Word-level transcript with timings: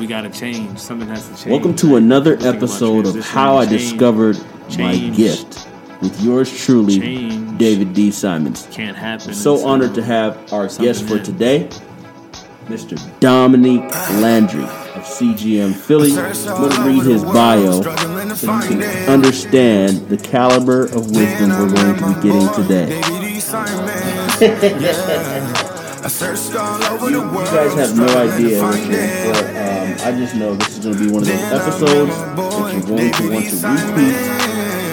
we 0.00 0.06
got 0.06 0.22
to 0.22 0.30
change. 0.30 0.78
Something 0.78 1.08
has 1.08 1.28
to 1.28 1.36
change. 1.36 1.50
Welcome 1.50 1.76
to 1.76 1.96
another 1.96 2.38
episode 2.40 3.04
of 3.06 3.22
How 3.22 3.58
I 3.58 3.66
Change. 3.66 3.82
Discovered 3.82 4.38
My 4.78 4.96
Gift 4.96 5.68
with 6.00 6.18
yours 6.22 6.50
truly, 6.64 6.98
Change. 6.98 7.58
David 7.58 7.92
D. 7.92 8.10
Simons. 8.10 8.66
Can't 8.70 8.96
happen. 8.96 9.34
So 9.34 9.66
honored 9.66 9.94
to 9.96 10.02
have 10.02 10.50
our 10.54 10.68
guest 10.68 11.06
for 11.06 11.18
today, 11.18 11.68
Mr. 12.64 12.96
Dominique 13.20 13.90
Landry 14.22 14.64
of 14.64 15.04
CGM 15.04 15.74
Philly. 15.74 16.16
I'm 16.16 16.32
going 16.32 16.72
to 16.72 16.82
read 16.82 17.02
his 17.02 17.22
bio 17.22 17.82
so 18.32 18.54
you 18.54 18.62
can 18.68 18.82
understand 19.10 20.08
the 20.08 20.16
caliber 20.16 20.84
of 20.84 21.10
wisdom 21.10 21.50
we're 21.50 21.68
going 21.74 21.94
to 21.94 22.06
be 22.06 22.14
getting 22.22 22.48
today. 22.54 23.02
You, 26.10 27.22
you 27.22 27.44
guys 27.46 27.74
have 27.74 27.96
no 27.96 28.06
idea 28.18 28.62
what 28.62 28.76
you're 28.80 29.00
in 29.00 29.34
for. 29.34 29.48
Um, 29.50 30.14
I 30.14 30.18
just 30.18 30.34
know 30.34 30.54
this 30.54 30.76
is 30.76 30.84
going 30.84 30.96
to 30.96 31.04
be 31.04 31.10
one 31.10 31.22
of 31.22 31.28
those 31.28 31.52
episodes 31.52 32.16
that 32.16 32.72
you're 32.74 32.82
going 32.82 33.12
to 33.12 33.30
want 33.30 33.48
to 33.48 33.68
repeat 33.68 34.14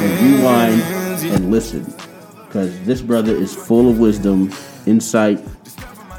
and 0.03 0.37
rewind 0.39 0.81
and 1.33 1.51
listen. 1.51 1.83
Because 2.45 2.79
this 2.85 3.01
brother 3.01 3.35
is 3.35 3.53
full 3.55 3.89
of 3.89 3.99
wisdom, 3.99 4.53
insight, 4.85 5.43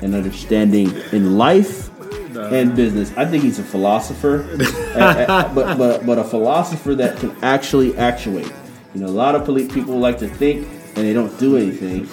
and 0.02 0.14
understanding 0.14 0.92
in 1.12 1.38
life 1.38 1.91
and 2.36 2.74
business. 2.74 3.12
I 3.16 3.24
think 3.24 3.44
he's 3.44 3.58
a 3.58 3.64
philosopher, 3.64 4.48
uh, 4.94 5.55
but, 5.55 5.78
but, 5.78 6.06
but 6.06 6.19
a 6.19 6.24
philosopher 6.24 6.94
that 6.96 7.19
can 7.19 7.36
actually 7.42 7.96
actuate. 7.96 8.52
You 8.94 9.02
know, 9.02 9.06
a 9.06 9.08
lot 9.08 9.34
of 9.36 9.44
people 9.72 9.98
like 9.98 10.19
to 10.19 10.28
think 10.28 10.66
and 10.96 11.06
they 11.06 11.12
don't 11.12 11.38
do 11.38 11.56
anything. 11.56 12.08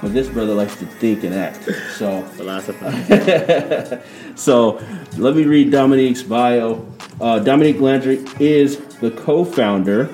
But 0.00 0.12
this 0.12 0.28
brother 0.28 0.54
likes 0.54 0.76
to 0.76 0.86
think 0.86 1.24
and 1.24 1.34
act. 1.34 1.68
So 1.94 2.22
philosopher. 2.22 4.02
so 4.36 4.80
let 5.16 5.34
me 5.34 5.44
read 5.44 5.72
Dominique's 5.72 6.22
bio. 6.22 6.86
Uh, 7.20 7.40
Dominique 7.40 7.80
Landry 7.80 8.24
is 8.38 8.78
the 9.00 9.10
co-founder 9.10 10.08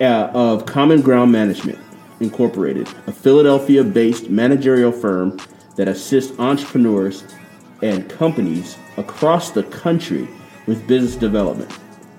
uh, 0.00 0.30
of 0.34 0.66
Common 0.66 1.02
Ground 1.02 1.30
Management 1.30 1.78
Incorporated, 2.18 2.88
a 3.06 3.12
Philadelphia-based 3.12 4.28
managerial 4.28 4.90
firm 4.90 5.38
that 5.76 5.86
assists 5.86 6.36
entrepreneurs 6.38 7.24
and 7.82 8.08
companies 8.08 8.76
across 8.96 9.50
the 9.50 9.62
country 9.64 10.26
with 10.66 10.86
business 10.86 11.14
development. 11.14 11.70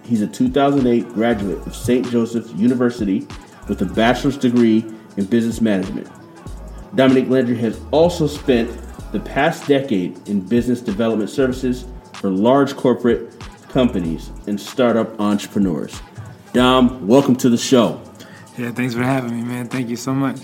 He's 0.03 0.21
a 0.21 0.27
2008 0.27 1.09
graduate 1.09 1.65
of 1.67 1.75
St. 1.75 2.09
Joseph's 2.09 2.53
University 2.53 3.27
with 3.67 3.81
a 3.81 3.85
bachelor's 3.85 4.37
degree 4.37 4.85
in 5.17 5.25
business 5.25 5.61
management. 5.61 6.09
Dominique 6.95 7.29
Landry 7.29 7.57
has 7.57 7.79
also 7.91 8.27
spent 8.27 8.71
the 9.11 9.19
past 9.19 9.67
decade 9.67 10.27
in 10.27 10.41
business 10.41 10.81
development 10.81 11.29
services 11.29 11.85
for 12.13 12.29
large 12.29 12.75
corporate 12.75 13.37
companies 13.69 14.31
and 14.47 14.59
startup 14.59 15.19
entrepreneurs. 15.19 15.99
Dom, 16.53 17.07
welcome 17.07 17.35
to 17.35 17.49
the 17.49 17.57
show. 17.57 18.01
yeah, 18.57 18.71
thanks 18.71 18.93
for 18.93 19.03
having 19.03 19.35
me, 19.35 19.43
man. 19.43 19.67
Thank 19.67 19.89
you 19.89 19.95
so 19.95 20.13
much. 20.13 20.39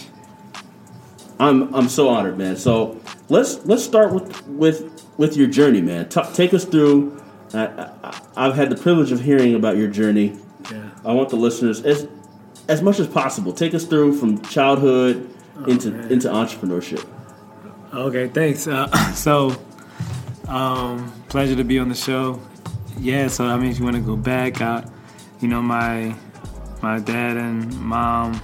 I'm 1.40 1.74
I'm 1.74 1.90
so 1.90 2.10
honored, 2.10 2.38
man. 2.38 2.56
So 2.58 3.00
let's 3.30 3.66
let's 3.66 3.84
start 3.84 4.14
with 4.14 4.46
with 4.48 5.04
with 5.18 5.36
your 5.36 5.48
journey, 5.48 5.82
man. 5.82 6.10
Ta 6.10 6.32
take 6.32 6.54
us 6.54 6.66
through. 6.66 7.22
I, 7.54 7.66
I, 7.66 8.22
I've 8.36 8.56
had 8.56 8.70
the 8.70 8.76
privilege 8.76 9.12
of 9.12 9.22
hearing 9.22 9.56
about 9.56 9.78
your 9.78 9.88
journey. 9.88 10.38
Yeah. 10.72 10.90
I 11.04 11.12
want 11.14 11.30
the 11.30 11.36
listeners 11.36 11.82
as 11.82 12.08
as 12.68 12.82
much 12.82 13.00
as 13.00 13.08
possible. 13.08 13.54
Take 13.54 13.74
us 13.74 13.86
through 13.86 14.18
from 14.18 14.42
childhood 14.44 15.30
into 15.68 15.92
man. 15.92 16.12
into 16.12 16.30
entrepreneurship. 16.30 17.06
Okay, 17.94 18.28
thanks. 18.28 18.68
Uh, 18.68 18.88
so, 19.14 19.56
um, 20.48 21.12
pleasure 21.30 21.56
to 21.56 21.64
be 21.64 21.80
on 21.80 21.90
the 21.90 21.96
show. 21.96 22.42
Yeah, 22.98 23.28
so 23.28 23.46
I 23.46 23.58
mean, 23.58 23.72
if 23.72 23.80
you 23.80 23.84
want 23.84 23.96
to 23.96 24.02
go 24.02 24.16
back, 24.16 24.62
I, 24.62 24.86
you 25.42 25.48
know, 25.48 25.62
my 25.62 26.16
my 26.82 27.00
dad 27.00 27.38
and 27.38 27.80
mom, 27.80 28.40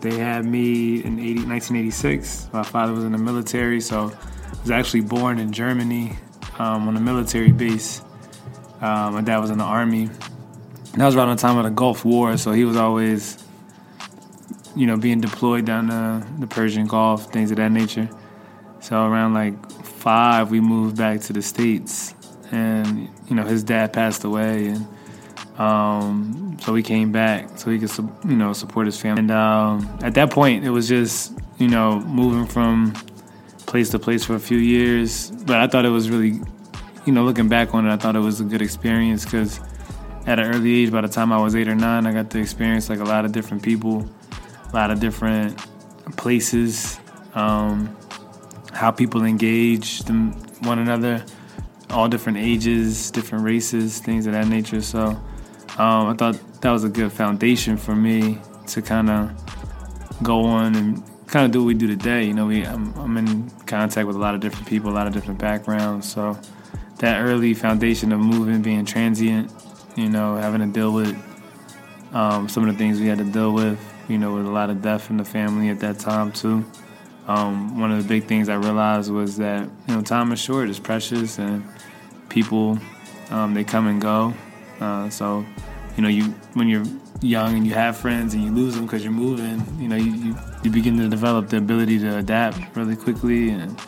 they 0.00 0.16
had 0.18 0.44
me 0.44 1.02
in 1.04 1.18
80, 1.18 1.46
1986. 1.46 2.48
My 2.52 2.62
father 2.62 2.92
was 2.92 3.04
in 3.04 3.12
the 3.12 3.18
military, 3.18 3.80
so 3.80 4.12
I 4.12 4.60
was 4.60 4.70
actually 4.70 5.02
born 5.02 5.38
in 5.38 5.52
Germany 5.52 6.16
um, 6.58 6.88
on 6.88 6.96
a 6.96 7.00
military 7.00 7.52
base. 7.52 8.02
Uh, 8.80 9.10
my 9.10 9.22
dad 9.22 9.38
was 9.38 9.50
in 9.50 9.58
the 9.58 9.64
army. 9.64 10.10
That 10.96 11.06
was 11.06 11.16
around 11.16 11.36
the 11.36 11.42
time 11.42 11.58
of 11.58 11.64
the 11.64 11.70
Gulf 11.70 12.04
War, 12.04 12.36
so 12.36 12.52
he 12.52 12.64
was 12.64 12.76
always, 12.76 13.42
you 14.76 14.86
know, 14.86 14.96
being 14.96 15.20
deployed 15.20 15.64
down 15.64 15.88
the, 15.88 16.24
the 16.38 16.46
Persian 16.46 16.86
Gulf, 16.86 17.32
things 17.32 17.50
of 17.50 17.56
that 17.56 17.72
nature. 17.72 18.08
So 18.78 19.04
around 19.04 19.34
like 19.34 19.72
five, 19.82 20.52
we 20.52 20.60
moved 20.60 20.96
back 20.96 21.20
to 21.22 21.32
the 21.32 21.42
states, 21.42 22.14
and 22.52 23.08
you 23.28 23.34
know 23.34 23.44
his 23.44 23.64
dad 23.64 23.92
passed 23.92 24.22
away, 24.22 24.68
and 24.68 24.86
um, 25.58 26.56
so 26.60 26.72
we 26.72 26.82
came 26.82 27.10
back 27.10 27.58
so 27.58 27.70
he 27.70 27.78
could 27.80 27.90
you 28.24 28.36
know 28.36 28.52
support 28.52 28.86
his 28.86 29.00
family. 29.00 29.20
And 29.20 29.30
um, 29.32 29.98
at 30.02 30.14
that 30.14 30.30
point, 30.30 30.64
it 30.64 30.70
was 30.70 30.86
just 30.88 31.32
you 31.58 31.66
know 31.66 31.98
moving 32.00 32.46
from 32.46 32.94
place 33.66 33.88
to 33.88 33.98
place 33.98 34.24
for 34.24 34.36
a 34.36 34.40
few 34.40 34.58
years. 34.58 35.32
But 35.32 35.56
I 35.56 35.66
thought 35.66 35.84
it 35.84 35.88
was 35.88 36.08
really, 36.08 36.40
you 37.04 37.12
know, 37.12 37.24
looking 37.24 37.48
back 37.48 37.74
on 37.74 37.84
it, 37.84 37.92
I 37.92 37.96
thought 37.96 38.14
it 38.14 38.20
was 38.20 38.40
a 38.40 38.44
good 38.44 38.62
experience 38.62 39.24
because 39.24 39.58
at 40.26 40.38
an 40.38 40.54
early 40.54 40.82
age, 40.82 40.90
by 40.90 41.00
the 41.00 41.08
time 41.08 41.32
I 41.32 41.38
was 41.38 41.54
eight 41.54 41.68
or 41.68 41.74
nine, 41.74 42.06
I 42.06 42.12
got 42.12 42.30
to 42.30 42.38
experience 42.38 42.88
like 42.88 43.00
a 43.00 43.04
lot 43.04 43.24
of 43.24 43.32
different 43.32 43.62
people, 43.62 44.08
a 44.72 44.74
lot 44.74 44.90
of 44.90 45.00
different 45.00 45.58
places. 46.16 46.98
Um, 47.34 47.96
how 48.72 48.90
people 48.90 49.24
engage 49.24 50.00
them, 50.00 50.32
one 50.62 50.78
another, 50.78 51.24
all 51.90 52.08
different 52.08 52.38
ages, 52.38 53.10
different 53.10 53.44
races, 53.44 54.00
things 54.00 54.26
of 54.26 54.32
that 54.32 54.48
nature. 54.48 54.80
So 54.80 55.00
um, 55.78 56.06
I 56.08 56.14
thought 56.14 56.38
that 56.60 56.70
was 56.70 56.84
a 56.84 56.88
good 56.88 57.12
foundation 57.12 57.76
for 57.76 57.94
me 57.94 58.38
to 58.68 58.82
kind 58.82 59.10
of 59.10 60.22
go 60.22 60.44
on 60.44 60.74
and 60.74 61.02
kind 61.26 61.46
of 61.46 61.52
do 61.52 61.60
what 61.60 61.68
we 61.68 61.74
do 61.74 61.86
today. 61.86 62.24
You 62.24 62.34
know, 62.34 62.46
we 62.46 62.64
I'm, 62.64 62.94
I'm 62.98 63.16
in 63.16 63.50
contact 63.66 64.06
with 64.06 64.16
a 64.16 64.18
lot 64.18 64.34
of 64.34 64.40
different 64.40 64.66
people, 64.66 64.90
a 64.90 64.94
lot 64.94 65.06
of 65.06 65.12
different 65.12 65.38
backgrounds. 65.38 66.10
So 66.10 66.38
that 66.98 67.20
early 67.20 67.54
foundation 67.54 68.12
of 68.12 68.20
moving, 68.20 68.62
being 68.62 68.84
transient, 68.84 69.52
you 69.96 70.08
know, 70.08 70.36
having 70.36 70.60
to 70.60 70.66
deal 70.66 70.92
with 70.92 71.16
um, 72.12 72.48
some 72.48 72.68
of 72.68 72.72
the 72.72 72.78
things 72.78 73.00
we 73.00 73.06
had 73.06 73.18
to 73.18 73.24
deal 73.24 73.52
with, 73.52 73.78
you 74.08 74.18
know, 74.18 74.34
with 74.34 74.46
a 74.46 74.50
lot 74.50 74.70
of 74.70 74.82
death 74.82 75.10
in 75.10 75.16
the 75.16 75.24
family 75.24 75.68
at 75.68 75.80
that 75.80 75.98
time 75.98 76.32
too 76.32 76.64
um, 77.26 77.78
one 77.78 77.90
of 77.90 78.02
the 78.02 78.08
big 78.08 78.24
things 78.24 78.48
I 78.48 78.56
realized 78.56 79.10
was 79.10 79.36
that 79.38 79.68
you 79.88 79.94
know 79.94 80.02
time 80.02 80.32
is 80.32 80.40
short, 80.40 80.68
it's 80.68 80.78
precious, 80.78 81.38
and 81.38 81.64
people 82.28 82.78
um, 83.30 83.54
they 83.54 83.64
come 83.64 83.86
and 83.86 84.00
go. 84.00 84.34
Uh, 84.80 85.08
so 85.08 85.44
you 85.96 86.02
know 86.02 86.08
you 86.08 86.24
when 86.52 86.68
you're 86.68 86.84
young 87.22 87.56
and 87.56 87.66
you 87.66 87.72
have 87.72 87.96
friends 87.96 88.34
and 88.34 88.42
you 88.42 88.50
lose 88.50 88.74
them 88.74 88.84
because 88.84 89.02
you're 89.02 89.12
moving, 89.12 89.64
you 89.80 89.88
know 89.88 89.96
you, 89.96 90.12
you 90.12 90.36
you 90.62 90.70
begin 90.70 90.98
to 90.98 91.08
develop 91.08 91.48
the 91.48 91.56
ability 91.56 91.98
to 92.00 92.18
adapt 92.18 92.76
really 92.76 92.96
quickly 92.96 93.50
and. 93.50 93.78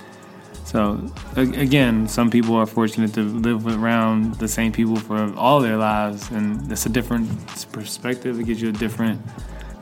So 0.76 1.00
again, 1.36 2.06
some 2.06 2.30
people 2.30 2.54
are 2.54 2.66
fortunate 2.66 3.14
to 3.14 3.22
live 3.22 3.66
around 3.66 4.34
the 4.34 4.46
same 4.46 4.72
people 4.72 4.96
for 4.96 5.32
all 5.34 5.60
their 5.60 5.78
lives, 5.78 6.30
and 6.30 6.70
it's 6.70 6.84
a 6.84 6.90
different 6.90 7.30
perspective. 7.72 8.38
It 8.38 8.44
gives 8.44 8.60
you 8.60 8.68
a 8.68 8.72
different 8.72 9.18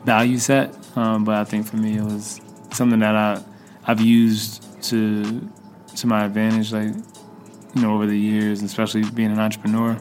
value 0.04 0.38
set. 0.38 0.72
Um, 0.96 1.24
but 1.24 1.34
I 1.34 1.42
think 1.42 1.66
for 1.66 1.78
me, 1.78 1.96
it 1.96 2.04
was 2.04 2.40
something 2.70 3.00
that 3.00 3.16
I 3.16 3.42
I've 3.88 4.00
used 4.00 4.84
to 4.84 5.50
to 5.96 6.06
my 6.06 6.26
advantage, 6.26 6.72
like 6.72 6.94
you 7.74 7.82
know, 7.82 7.92
over 7.92 8.06
the 8.06 8.16
years, 8.16 8.62
especially 8.62 9.02
being 9.02 9.32
an 9.32 9.40
entrepreneur. 9.40 10.00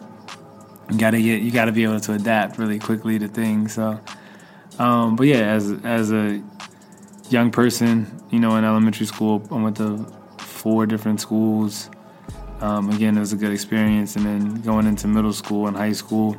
You 0.92 0.98
gotta 1.00 1.20
get 1.20 1.42
you 1.42 1.50
gotta 1.50 1.72
be 1.72 1.86
able 1.86 2.02
to 2.02 2.14
adapt 2.14 2.60
really 2.60 2.78
quickly 2.78 3.18
to 3.18 3.28
things. 3.28 3.74
So, 3.74 4.00
um, 4.78 5.16
but 5.16 5.26
yeah, 5.26 5.56
as 5.56 5.72
as 5.84 6.12
a 6.12 6.40
young 7.32 7.50
person, 7.50 8.22
you 8.30 8.40
know, 8.40 8.56
in 8.58 8.64
elementary 8.64 9.08
school, 9.08 9.42
I 9.50 9.56
went 9.56 9.78
to 9.78 10.06
four 10.64 10.86
different 10.86 11.20
schools. 11.20 11.90
Um, 12.62 12.90
again, 12.90 13.18
it 13.18 13.20
was 13.20 13.34
a 13.34 13.36
good 13.36 13.52
experience, 13.52 14.16
and 14.16 14.26
then 14.26 14.62
going 14.62 14.88
into 14.88 15.10
middle 15.10 15.34
school 15.34 15.68
and 15.68 15.76
high 15.76 15.92
school, 15.92 16.38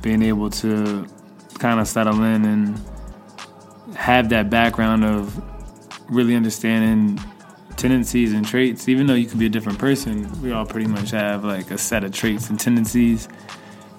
being 0.00 0.22
able 0.22 0.48
to 0.62 1.06
kind 1.58 1.78
of 1.78 1.86
settle 1.86 2.24
in 2.24 2.46
and 2.46 2.80
have 3.94 4.30
that 4.30 4.48
background 4.48 5.04
of 5.04 5.38
really 6.10 6.34
understanding 6.34 7.20
tendencies 7.76 8.32
and 8.32 8.46
traits. 8.46 8.88
Even 8.88 9.06
though 9.06 9.14
you 9.14 9.26
could 9.26 9.38
be 9.38 9.46
a 9.46 9.50
different 9.50 9.78
person, 9.78 10.26
we 10.40 10.50
all 10.50 10.64
pretty 10.64 10.88
much 10.88 11.10
have 11.10 11.44
like 11.44 11.70
a 11.70 11.76
set 11.76 12.04
of 12.04 12.12
traits 12.12 12.48
and 12.48 12.58
tendencies 12.58 13.28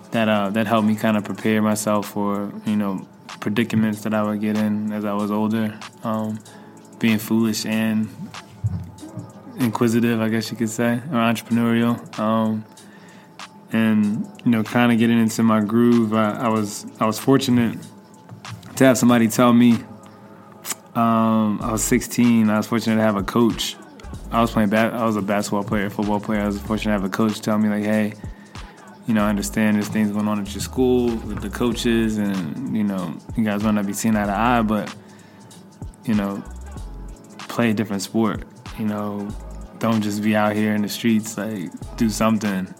that 0.09 0.29
uh, 0.29 0.49
that 0.49 0.65
helped 0.65 0.87
me 0.87 0.95
kind 0.95 1.15
of 1.15 1.23
prepare 1.23 1.61
myself 1.61 2.07
for 2.07 2.51
you 2.65 2.75
know 2.75 3.07
predicaments 3.39 4.01
that 4.01 4.15
I 4.15 4.23
would 4.23 4.41
get 4.41 4.57
in 4.57 4.91
as 4.91 5.05
I 5.05 5.13
was 5.13 5.29
older. 5.29 5.77
Um, 6.03 6.39
being 6.97 7.19
foolish 7.19 7.65
and 7.65 8.09
inquisitive, 9.57 10.21
I 10.21 10.29
guess 10.29 10.51
you 10.51 10.57
could 10.57 10.69
say, 10.69 10.93
or 10.93 11.17
entrepreneurial. 11.17 12.19
Um, 12.19 12.65
and 13.71 14.27
you 14.45 14.51
know, 14.51 14.63
kind 14.63 14.91
of 14.91 14.99
getting 14.99 15.19
into 15.19 15.43
my 15.43 15.61
groove. 15.61 16.13
I, 16.13 16.31
I 16.31 16.49
was 16.49 16.85
I 16.99 17.05
was 17.05 17.19
fortunate 17.19 17.77
to 18.75 18.85
have 18.85 18.97
somebody 18.97 19.27
tell 19.27 19.53
me. 19.53 19.79
Um, 20.95 21.59
I 21.63 21.71
was 21.71 21.83
16. 21.83 22.51
I 22.51 22.57
was 22.57 22.67
fortunate 22.67 22.97
to 22.97 23.01
have 23.01 23.15
a 23.15 23.23
coach 23.23 23.75
I 24.33 24.41
was 24.41 24.49
playing. 24.49 24.69
Ba- 24.69 24.91
I 24.93 25.05
was 25.05 25.15
a 25.15 25.21
basketball 25.21 25.63
player, 25.63 25.91
football 25.91 26.19
player. 26.19 26.41
I 26.41 26.47
was 26.47 26.59
fortunate 26.59 26.95
to 26.95 27.01
have 27.01 27.03
a 27.03 27.09
coach 27.09 27.39
tell 27.39 27.59
me 27.59 27.69
like, 27.69 27.83
"Hey, 27.83 28.13
you 29.05 29.13
know, 29.13 29.23
I 29.23 29.29
understand 29.29 29.75
there's 29.75 29.89
things 29.89 30.11
going 30.11 30.27
on 30.27 30.39
at 30.39 30.51
your 30.55 30.61
school 30.61 31.15
with 31.17 31.41
the 31.41 31.51
coaches, 31.51 32.17
and 32.17 32.75
you 32.75 32.83
know, 32.83 33.15
you 33.37 33.43
guys 33.43 33.63
might 33.63 33.75
not 33.75 33.85
be 33.85 33.93
seeing 33.93 34.15
eye 34.15 34.25
to 34.25 34.31
eye, 34.31 34.63
but 34.63 34.93
you 36.05 36.15
know, 36.15 36.43
play 37.37 37.69
a 37.69 37.73
different 37.75 38.01
sport. 38.01 38.43
You 38.77 38.85
know, 38.85 39.29
don't 39.79 40.01
just 40.01 40.21
be 40.23 40.35
out 40.35 40.55
here 40.55 40.73
in 40.73 40.81
the 40.81 40.89
streets. 40.89 41.37
Like, 41.37 41.71
do 41.97 42.09
something." 42.09 42.73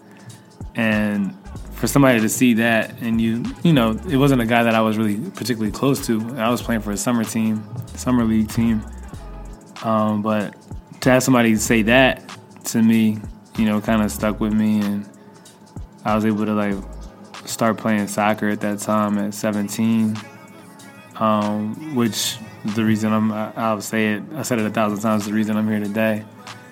And 0.74 1.36
for 1.74 1.86
somebody 1.86 2.20
to 2.20 2.28
see 2.28 2.54
that, 2.54 3.00
and 3.00 3.20
you, 3.20 3.44
you 3.62 3.72
know, 3.72 3.98
it 4.08 4.16
wasn't 4.16 4.40
a 4.40 4.46
guy 4.46 4.62
that 4.62 4.74
I 4.74 4.80
was 4.80 4.96
really 4.96 5.18
particularly 5.30 5.72
close 5.72 6.06
to. 6.06 6.36
I 6.36 6.48
was 6.50 6.62
playing 6.62 6.80
for 6.80 6.92
a 6.92 6.96
summer 6.96 7.24
team, 7.24 7.62
summer 7.94 8.24
league 8.24 8.48
team, 8.48 8.82
um, 9.82 10.22
but 10.22 10.54
to 11.02 11.10
have 11.10 11.22
somebody 11.22 11.56
say 11.56 11.82
that 11.82 12.22
to 12.64 12.82
me, 12.82 13.18
you 13.58 13.66
know, 13.66 13.80
kind 13.80 14.02
of 14.02 14.10
stuck 14.10 14.40
with 14.40 14.52
me, 14.52 14.80
and 14.80 15.08
I 16.04 16.14
was 16.14 16.24
able 16.24 16.46
to 16.46 16.54
like 16.54 16.74
start 17.44 17.76
playing 17.76 18.08
soccer 18.08 18.48
at 18.48 18.60
that 18.62 18.78
time 18.78 19.18
at 19.18 19.34
17, 19.34 20.16
um, 21.16 21.94
which 21.94 22.38
the 22.64 22.84
reason 22.84 23.12
I'm. 23.12 23.32
I'll 23.32 23.80
say 23.80 24.14
it. 24.14 24.22
I 24.34 24.42
said 24.42 24.58
it 24.58 24.66
a 24.66 24.70
thousand 24.70 25.00
times. 25.00 25.26
The 25.26 25.32
reason 25.32 25.56
I'm 25.56 25.68
here 25.68 25.80
today. 25.80 26.24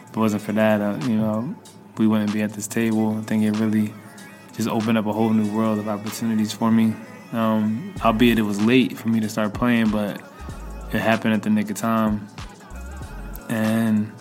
If 0.04 0.10
it 0.10 0.16
wasn't 0.16 0.42
for 0.42 0.52
that, 0.52 0.80
uh, 0.80 0.98
you 1.06 1.16
know, 1.16 1.54
we 1.98 2.06
wouldn't 2.06 2.32
be 2.32 2.42
at 2.42 2.52
this 2.52 2.66
table. 2.66 3.16
I 3.18 3.22
think 3.22 3.44
it 3.44 3.52
really 3.58 3.92
just 4.54 4.68
opened 4.68 4.98
up 4.98 5.06
a 5.06 5.12
whole 5.12 5.30
new 5.30 5.50
world 5.54 5.78
of 5.78 5.88
opportunities 5.88 6.52
for 6.52 6.70
me. 6.70 6.94
Um, 7.32 7.94
albeit 8.04 8.38
it 8.38 8.42
was 8.42 8.60
late 8.62 8.96
for 8.98 9.08
me 9.08 9.20
to 9.20 9.28
start 9.28 9.54
playing, 9.54 9.90
but 9.90 10.20
it 10.92 11.00
happened 11.00 11.32
at 11.34 11.42
the 11.42 11.50
nick 11.50 11.70
of 11.70 11.76
time, 11.76 12.28
and 13.48 14.12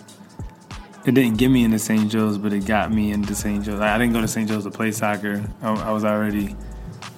it 1.04 1.12
didn't 1.12 1.36
get 1.36 1.48
me 1.48 1.64
into 1.64 1.78
St. 1.78 2.10
Joe's, 2.10 2.38
but 2.38 2.54
it 2.54 2.64
got 2.64 2.90
me 2.90 3.12
into 3.12 3.34
St. 3.34 3.62
Joe's. 3.64 3.80
I 3.80 3.98
didn't 3.98 4.14
go 4.14 4.22
to 4.22 4.28
St. 4.28 4.48
Joe's 4.48 4.64
to 4.64 4.70
play 4.70 4.92
soccer. 4.92 5.44
I, 5.60 5.72
I 5.74 5.90
was 5.92 6.04
already 6.04 6.56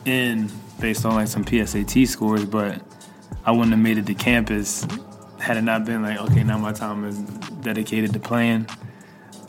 in 0.05 0.51
based 0.81 1.05
on 1.05 1.15
like 1.15 1.29
some 1.29 1.45
PSAT 1.45 2.09
scores, 2.09 2.45
but 2.45 2.83
I 3.45 3.53
wouldn't 3.53 3.71
have 3.71 3.81
made 3.81 3.99
it 3.99 4.07
to 4.07 4.15
campus 4.15 4.87
had 5.39 5.59
it 5.59 5.63
not 5.63 5.85
been 5.85 6.03
like, 6.03 6.19
okay, 6.19 6.43
now 6.43 6.57
my 6.57 6.73
time 6.73 7.05
is 7.05 7.19
dedicated 7.61 8.13
to 8.15 8.19
playing 8.19 8.67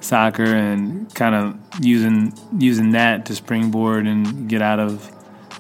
soccer 0.02 0.44
and 0.44 1.14
kind 1.16 1.34
of 1.34 1.58
using 1.82 2.34
using 2.58 2.92
that 2.92 3.26
to 3.26 3.36
springboard 3.36 4.06
and 4.06 4.50
get 4.50 4.62
out 4.62 4.80
of 4.80 5.12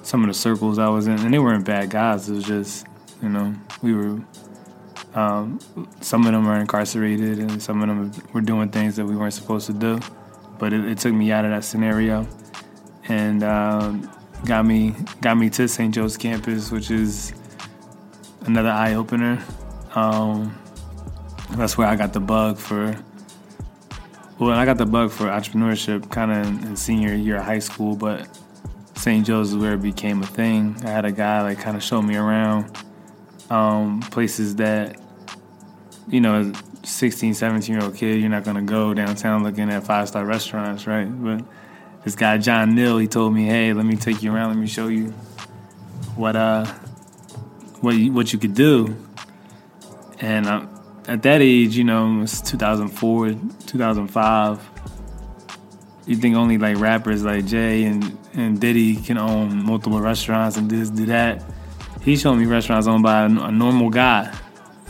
some 0.03 0.21
of 0.21 0.27
the 0.27 0.33
circles 0.33 0.77
I 0.77 0.89
was 0.89 1.07
in. 1.07 1.19
And 1.19 1.33
they 1.33 1.39
weren't 1.39 1.65
bad 1.65 1.89
guys. 1.89 2.29
It 2.29 2.33
was 2.33 2.43
just, 2.43 2.85
you 3.23 3.29
know, 3.29 3.55
we 3.81 3.93
were 3.93 4.19
um, 5.15 5.59
some 6.01 6.25
of 6.25 6.33
them 6.33 6.45
are 6.47 6.59
incarcerated, 6.59 7.39
and 7.39 7.63
some 7.63 7.81
of 7.81 7.87
them 7.87 8.11
were 8.33 8.41
doing 8.41 8.69
things 8.69 8.97
that 8.97 9.05
we 9.05 9.15
weren't 9.15 9.33
supposed 9.33 9.65
to 9.67 9.73
do. 9.73 9.99
But 10.59 10.73
it, 10.73 10.85
it 10.85 10.97
took 10.97 11.13
me 11.13 11.31
out 11.31 11.45
of 11.45 11.51
that 11.51 11.63
scenario, 11.63 12.27
and 13.07 13.41
um, 13.41 14.11
got 14.45 14.65
me 14.65 14.93
got 15.21 15.37
me 15.37 15.49
to 15.51 15.67
St. 15.69 15.95
Joe's 15.95 16.17
campus, 16.17 16.69
which 16.69 16.91
is 16.91 17.33
another 18.47 18.69
eye 18.69 18.95
opener. 18.95 19.43
Um, 19.93 20.57
that's 21.51 21.77
where 21.77 21.87
I 21.87 21.95
got 21.95 22.13
the 22.13 22.19
bug 22.19 22.57
for. 22.57 22.97
Well, 24.39 24.51
I 24.51 24.65
got 24.65 24.77
the 24.77 24.85
bug 24.85 25.11
for 25.11 25.25
entrepreneurship 25.25 26.09
kind 26.11 26.31
of 26.31 26.65
in 26.65 26.75
senior 26.75 27.13
year 27.13 27.37
of 27.37 27.45
high 27.45 27.59
school, 27.59 27.95
but 27.95 28.27
St. 28.95 29.25
Joe's 29.25 29.51
is 29.51 29.57
where 29.57 29.73
it 29.73 29.81
became 29.81 30.21
a 30.21 30.25
thing. 30.25 30.75
I 30.83 30.89
had 30.89 31.05
a 31.05 31.11
guy 31.11 31.41
like 31.41 31.59
kind 31.59 31.77
of 31.77 31.83
show 31.83 32.01
me 32.01 32.17
around 32.17 32.77
um, 33.49 34.01
places 34.01 34.55
that 34.57 34.99
you 36.07 36.21
know, 36.21 36.35
as 36.35 36.53
16, 36.83 37.33
17 37.33 37.75
year 37.75 37.83
old 37.83 37.95
kid, 37.95 38.19
you're 38.19 38.29
not 38.29 38.43
gonna 38.43 38.61
go 38.61 38.93
downtown 38.93 39.43
looking 39.43 39.69
at 39.69 39.83
five 39.83 40.07
star 40.07 40.25
restaurants, 40.25 40.87
right? 40.87 41.05
But 41.05 41.43
this 42.03 42.15
guy 42.15 42.37
John 42.37 42.75
Neal, 42.75 42.97
he 42.97 43.07
told 43.07 43.33
me, 43.33 43.45
hey, 43.45 43.73
let 43.73 43.85
me 43.85 43.95
take 43.95 44.21
you 44.21 44.33
around, 44.33 44.49
let 44.49 44.57
me 44.57 44.67
show 44.67 44.87
you 44.87 45.13
what 46.15 46.35
uh 46.35 46.65
what 47.85 47.95
you, 47.95 48.11
what 48.11 48.33
you 48.33 48.39
could 48.39 48.53
do. 48.53 48.95
And 50.19 50.47
uh, 50.47 50.65
at 51.07 51.21
that 51.23 51.41
age, 51.41 51.77
you 51.77 51.83
know, 51.83 52.21
it's 52.21 52.41
2004, 52.41 53.29
2005. 53.67 54.69
You 56.07 56.15
think 56.15 56.35
only 56.35 56.57
like 56.57 56.77
rappers 56.77 57.23
like 57.23 57.45
Jay 57.45 57.85
and, 57.85 58.17
and 58.33 58.59
Diddy 58.59 58.95
can 58.97 59.17
own 59.17 59.63
multiple 59.65 60.01
restaurants 60.01 60.57
and 60.57 60.69
this, 60.69 60.89
do 60.89 61.05
that. 61.05 61.43
He 62.01 62.17
showed 62.17 62.35
me 62.35 62.45
restaurants 62.45 62.87
owned 62.87 63.03
by 63.03 63.23
a, 63.23 63.25
a 63.25 63.51
normal 63.51 63.89
guy, 63.89 64.35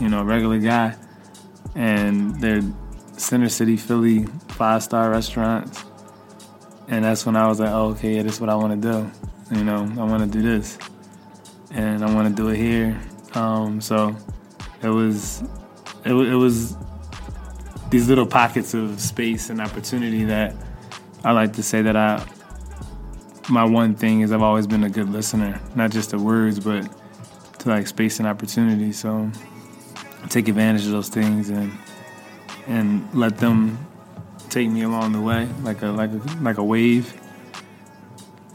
you 0.00 0.08
know, 0.08 0.20
a 0.20 0.24
regular 0.24 0.58
guy 0.58 0.96
and 1.74 2.40
they're 2.40 2.62
Center 3.16 3.48
City, 3.48 3.76
Philly, 3.76 4.26
five 4.48 4.82
star 4.82 5.10
restaurants. 5.10 5.84
And 6.88 7.04
that's 7.04 7.26
when 7.26 7.36
I 7.36 7.46
was 7.46 7.60
like, 7.60 7.70
oh, 7.70 7.90
okay, 7.90 8.16
yeah, 8.16 8.22
this 8.22 8.34
is 8.34 8.40
what 8.40 8.50
I 8.50 8.54
want 8.54 8.80
to 8.80 8.92
do. 8.92 9.56
You 9.56 9.64
know, 9.64 9.82
I 9.98 10.04
want 10.04 10.30
to 10.30 10.38
do 10.38 10.42
this, 10.42 10.78
and 11.76 12.02
I 12.02 12.12
want 12.12 12.28
to 12.28 12.34
do 12.34 12.48
it 12.48 12.56
here. 12.56 12.98
Um, 13.34 13.80
so 13.80 14.16
it 14.82 14.88
was, 14.88 15.42
it, 16.04 16.12
it 16.12 16.34
was 16.34 16.76
these 17.90 18.08
little 18.08 18.26
pockets 18.26 18.74
of 18.74 18.98
space 19.00 19.50
and 19.50 19.60
opportunity 19.60 20.24
that 20.24 20.54
I 21.22 21.32
like 21.32 21.52
to 21.54 21.62
say 21.62 21.82
that 21.82 21.96
I. 21.96 22.26
My 23.48 23.64
one 23.64 23.94
thing 23.94 24.22
is 24.22 24.32
I've 24.32 24.42
always 24.42 24.66
been 24.66 24.82
a 24.82 24.90
good 24.90 25.08
listener, 25.08 25.60
not 25.76 25.92
just 25.92 26.10
to 26.10 26.18
words, 26.18 26.58
but 26.58 26.88
to 27.60 27.68
like 27.68 27.86
space 27.86 28.18
and 28.18 28.26
opportunity. 28.26 28.90
So 28.90 29.30
take 30.28 30.48
advantage 30.48 30.86
of 30.86 30.92
those 30.92 31.08
things 31.08 31.50
and 31.50 31.70
and 32.66 33.08
let 33.14 33.38
them 33.38 33.78
take 34.48 34.68
me 34.68 34.82
along 34.82 35.12
the 35.12 35.20
way 35.20 35.48
like 35.62 35.82
a 35.82 35.88
like 35.88 36.10
a 36.10 36.20
like 36.40 36.58
a 36.58 36.64
wave. 36.64 37.14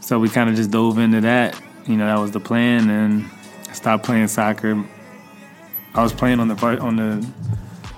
So 0.00 0.18
we 0.18 0.28
kind 0.28 0.50
of 0.50 0.56
just 0.56 0.70
dove 0.70 0.98
into 0.98 1.22
that. 1.22 1.58
You 1.86 1.96
know, 1.96 2.06
that 2.06 2.20
was 2.20 2.30
the 2.30 2.40
plan, 2.40 2.88
and 2.90 3.28
I 3.68 3.72
stopped 3.72 4.04
playing 4.04 4.28
soccer. 4.28 4.84
I 5.94 6.02
was 6.02 6.12
playing 6.12 6.38
on 6.38 6.48
the 6.48 6.54
on 6.80 6.96
the 6.96 7.26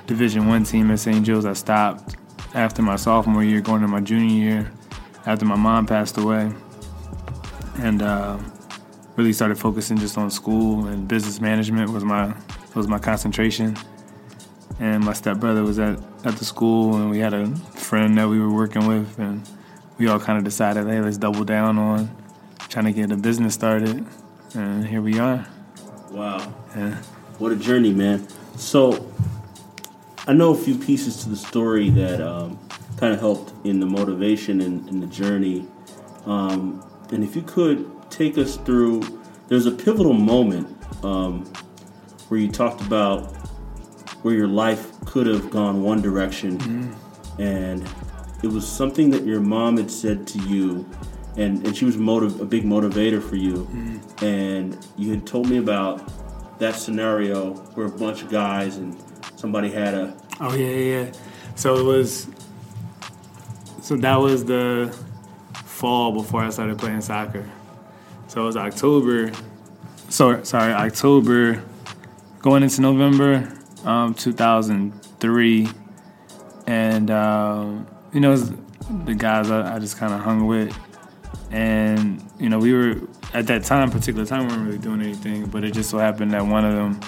Division 0.06 0.48
One 0.48 0.64
team 0.64 0.90
at 0.90 1.00
St. 1.00 1.24
Joe's. 1.24 1.44
I 1.44 1.52
stopped 1.52 2.16
after 2.54 2.80
my 2.80 2.96
sophomore 2.96 3.44
year, 3.44 3.60
going 3.60 3.82
to 3.82 3.88
my 3.88 4.00
junior 4.00 4.34
year, 4.34 4.72
after 5.26 5.44
my 5.44 5.56
mom 5.56 5.86
passed 5.86 6.16
away, 6.16 6.50
and 7.78 8.00
uh, 8.00 8.38
really 9.16 9.32
started 9.32 9.58
focusing 9.58 9.98
just 9.98 10.16
on 10.16 10.30
school 10.30 10.86
and 10.86 11.06
business 11.06 11.40
management 11.40 11.90
was 11.90 12.04
my 12.04 12.34
was 12.74 12.88
my 12.88 12.98
concentration. 12.98 13.76
And 14.80 15.04
my 15.04 15.12
stepbrother 15.12 15.62
was 15.62 15.78
at, 15.78 16.00
at 16.24 16.36
the 16.36 16.44
school, 16.44 16.96
and 16.96 17.08
we 17.08 17.20
had 17.20 17.32
a 17.32 17.46
friend 17.76 18.18
that 18.18 18.28
we 18.28 18.40
were 18.40 18.52
working 18.52 18.88
with, 18.88 19.18
and 19.20 19.48
we 19.98 20.08
all 20.08 20.18
kind 20.18 20.36
of 20.36 20.42
decided, 20.42 20.88
hey, 20.88 21.00
let's 21.00 21.16
double 21.16 21.44
down 21.44 21.78
on 21.78 22.23
trying 22.68 22.86
to 22.86 22.92
get 22.92 23.12
a 23.12 23.16
business 23.16 23.54
started. 23.54 24.04
And 24.54 24.86
here 24.86 25.02
we 25.02 25.18
are. 25.18 25.46
Wow. 26.10 26.52
Yeah. 26.76 26.96
What 27.38 27.52
a 27.52 27.56
journey, 27.56 27.92
man. 27.92 28.26
So, 28.56 29.10
I 30.26 30.32
know 30.32 30.52
a 30.52 30.56
few 30.56 30.76
pieces 30.76 31.22
to 31.24 31.28
the 31.28 31.36
story 31.36 31.90
that 31.90 32.20
um, 32.20 32.58
kind 32.96 33.12
of 33.12 33.20
helped 33.20 33.52
in 33.66 33.80
the 33.80 33.86
motivation 33.86 34.60
and, 34.60 34.88
and 34.88 35.02
the 35.02 35.06
journey. 35.06 35.66
Um, 36.24 36.82
and 37.10 37.22
if 37.22 37.36
you 37.36 37.42
could 37.42 38.10
take 38.10 38.38
us 38.38 38.56
through, 38.56 39.02
there's 39.48 39.66
a 39.66 39.70
pivotal 39.70 40.12
moment 40.12 40.68
um, 41.04 41.44
where 42.28 42.40
you 42.40 42.50
talked 42.50 42.80
about 42.80 43.34
where 44.22 44.34
your 44.34 44.48
life 44.48 44.92
could 45.04 45.26
have 45.26 45.50
gone 45.50 45.82
one 45.82 46.00
direction, 46.00 46.58
mm-hmm. 46.58 47.42
and 47.42 47.86
it 48.42 48.46
was 48.46 48.66
something 48.66 49.10
that 49.10 49.24
your 49.24 49.40
mom 49.40 49.76
had 49.76 49.90
said 49.90 50.26
to 50.28 50.38
you, 50.48 50.88
and, 51.36 51.66
and 51.66 51.76
she 51.76 51.84
was 51.84 51.96
motiv- 51.96 52.40
a 52.40 52.44
big 52.44 52.64
motivator 52.64 53.22
for 53.22 53.36
you, 53.36 53.54
mm-hmm. 53.54 54.24
and 54.24 54.86
you 54.96 55.10
had 55.10 55.26
told 55.26 55.48
me 55.48 55.58
about 55.58 56.58
that 56.58 56.74
scenario 56.74 57.54
where 57.74 57.86
a 57.86 57.90
bunch 57.90 58.22
of 58.22 58.30
guys 58.30 58.76
and 58.76 58.96
somebody 59.36 59.70
had 59.70 59.92
a 59.94 60.16
oh 60.40 60.54
yeah 60.54 60.68
yeah, 60.68 61.02
yeah. 61.02 61.12
so 61.56 61.74
it 61.76 61.82
was 61.82 62.28
so 63.82 63.96
that 63.96 64.16
was 64.16 64.44
the 64.44 64.96
fall 65.64 66.12
before 66.12 66.42
I 66.42 66.48
started 66.48 66.78
playing 66.78 67.02
soccer. 67.02 67.44
So 68.28 68.42
it 68.42 68.46
was 68.46 68.56
October. 68.56 69.30
So 70.08 70.42
sorry, 70.42 70.72
October 70.72 71.62
going 72.40 72.62
into 72.62 72.80
November 72.80 73.52
um, 73.84 74.14
2003, 74.14 75.68
and 76.66 77.10
um, 77.10 77.86
you 78.14 78.20
know 78.20 78.34
the 78.36 79.14
guys 79.14 79.50
I, 79.50 79.76
I 79.76 79.78
just 79.78 79.98
kind 79.98 80.14
of 80.14 80.20
hung 80.20 80.46
with, 80.46 80.74
and 81.50 82.22
you 82.38 82.48
know 82.48 82.58
we 82.58 82.72
were 82.72 83.00
at 83.32 83.46
that 83.48 83.64
time, 83.64 83.90
particular 83.90 84.24
time, 84.24 84.46
we 84.46 84.54
weren't 84.54 84.66
really 84.66 84.78
doing 84.78 85.02
anything, 85.02 85.46
but 85.46 85.64
it 85.64 85.72
just 85.72 85.90
so 85.90 85.98
happened 85.98 86.32
that 86.32 86.46
one 86.46 86.64
of 86.64 86.74
them 86.74 87.00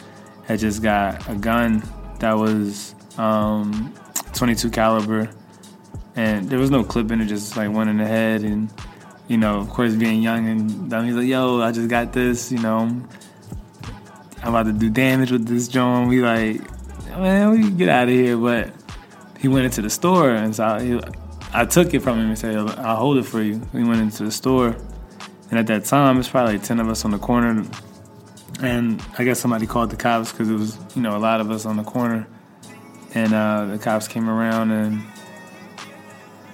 had 0.45 0.59
just 0.59 0.83
got 0.83 1.28
a 1.28 1.35
gun 1.35 1.83
that 2.19 2.33
was 2.33 2.95
um, 3.19 3.93
22 4.35 4.71
caliber, 4.71 5.31
and 6.14 6.49
there 6.49 6.59
was 6.59 6.71
no 6.71 6.83
clip 6.85 7.11
in 7.11 7.21
it, 7.21 7.26
just 7.26 7.57
like 7.57 7.71
one 7.71 7.88
in 7.88 7.99
the 7.99 8.07
head, 8.07 8.43
and 8.43 8.73
you 9.28 9.37
know, 9.37 9.59
of 9.59 9.69
course, 9.69 9.95
being 9.95 10.23
young 10.23 10.49
and 10.49 10.90
dumb, 10.90 11.05
he's 11.05 11.14
like, 11.14 11.26
"Yo, 11.26 11.61
I 11.61 11.73
just 11.73 11.88
got 11.88 12.12
this," 12.12 12.52
you 12.52 12.59
know. 12.59 13.02
I'm 14.43 14.55
about 14.55 14.66
to 14.66 14.73
do 14.73 14.90
damage 14.90 15.33
with 15.33 15.47
this 15.47 15.66
John. 15.66 16.07
We 16.07 16.23
like, 16.23 16.61
man, 17.09 17.50
we 17.50 17.71
get 17.71 17.88
out 17.88 18.05
of 18.05 18.14
here. 18.14 18.37
But 18.37 18.73
he 19.40 19.49
went 19.49 19.64
into 19.64 19.83
the 19.83 19.90
store, 19.90 20.31
and 20.31 20.55
so 20.55 20.78
he, 20.78 21.00
I 21.56 21.64
took 21.64 21.94
it 21.94 22.00
from 22.00 22.18
him 22.18 22.28
and 22.28 22.38
said, 22.38 22.54
"I'll 22.54 22.96
hold 22.96 23.16
it 23.16 23.25
for 23.25 23.40
you." 23.40 23.62
We 23.72 23.82
went 23.82 24.02
into 24.02 24.25
the 24.25 24.30
store, 24.30 24.76
and 25.50 25.58
at 25.58 25.66
that 25.68 25.86
time, 25.86 26.18
it's 26.18 26.28
probably 26.28 26.58
like 26.58 26.64
ten 26.64 26.78
of 26.80 26.88
us 26.90 27.06
on 27.06 27.12
the 27.12 27.18
corner, 27.18 27.64
and 28.60 29.02
I 29.18 29.25
guess 29.25 29.40
somebody 29.40 29.66
called 29.66 29.88
the 29.88 29.96
cops 29.96 30.32
because 30.32 30.50
it 30.50 30.54
was 30.54 30.78
you 30.94 31.00
know 31.00 31.16
a 31.16 31.22
lot 31.28 31.40
of 31.40 31.50
us 31.50 31.64
on 31.64 31.78
the 31.78 31.82
corner, 31.82 32.26
and 33.14 33.32
uh, 33.32 33.64
the 33.64 33.78
cops 33.78 34.06
came 34.06 34.28
around, 34.28 34.70
and 34.70 35.02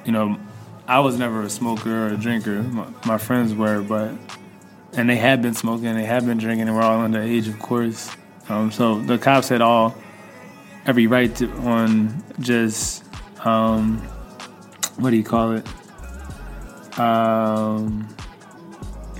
you 0.04 0.12
know, 0.12 0.38
I 0.87 1.00
was 1.00 1.18
never 1.18 1.42
a 1.42 1.50
smoker 1.50 2.06
or 2.06 2.14
a 2.14 2.16
drinker. 2.16 2.62
My, 2.62 2.87
my 3.04 3.18
friends 3.18 3.54
were, 3.56 3.82
but 3.82 4.12
and 4.92 5.11
they 5.11 5.16
had 5.16 5.42
been 5.42 5.54
smoking, 5.54 5.94
they 5.94 6.04
had 6.04 6.25
been 6.25 6.38
drinking, 6.38 6.68
and 6.68 6.76
we're 6.76 6.82
all 6.82 6.99
underage, 6.99 7.49
of 7.49 7.59
course. 7.59 8.09
Um, 8.49 8.71
so 8.71 9.00
the 9.00 9.18
cops 9.18 9.49
had 9.49 9.62
all 9.62 9.97
every 10.87 11.09
right 11.09 11.35
to, 11.37 11.50
on 11.59 12.23
just 12.38 13.04
um, 13.44 14.00
what 14.97 15.11
do 15.11 15.17
you 15.17 15.25
call 15.25 15.53
it? 15.53 15.67
Um, 16.99 18.09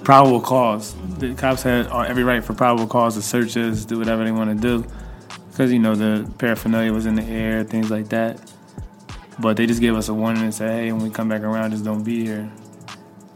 probable 0.05 0.41
cause. 0.41 0.95
The 1.19 1.35
cops 1.35 1.63
had 1.63 1.87
every 1.87 2.25
right 2.25 2.43
for 2.45 2.55
probable 2.55 2.87
cause 2.87 3.15
to 3.15 3.23
search 3.23 3.57
us, 3.57 3.85
do 3.85 3.99
whatever 3.99 4.25
they 4.25 4.33
want 4.33 4.51
to 4.51 4.61
do, 4.61 4.87
because 5.51 5.73
you 5.73 5.79
know 5.79 5.95
the 5.95 6.31
paraphernalia 6.39 6.93
was 6.93 7.07
in 7.07 7.15
the 7.15 7.25
air, 7.25 7.65
things 7.65 7.91
like 7.91 8.09
that. 8.11 8.41
But 9.39 9.57
they 9.57 9.67
just 9.67 9.81
gave 9.81 9.95
us 9.95 10.09
a 10.09 10.15
warning 10.15 10.43
and 10.43 10.55
said, 10.55 10.71
"Hey, 10.71 10.93
when 10.93 11.03
we 11.03 11.11
come 11.11 11.29
back 11.29 11.43
around, 11.43 11.71
just 11.71 11.85
don't 11.85 12.03
be 12.03 12.25
here." 12.25 12.51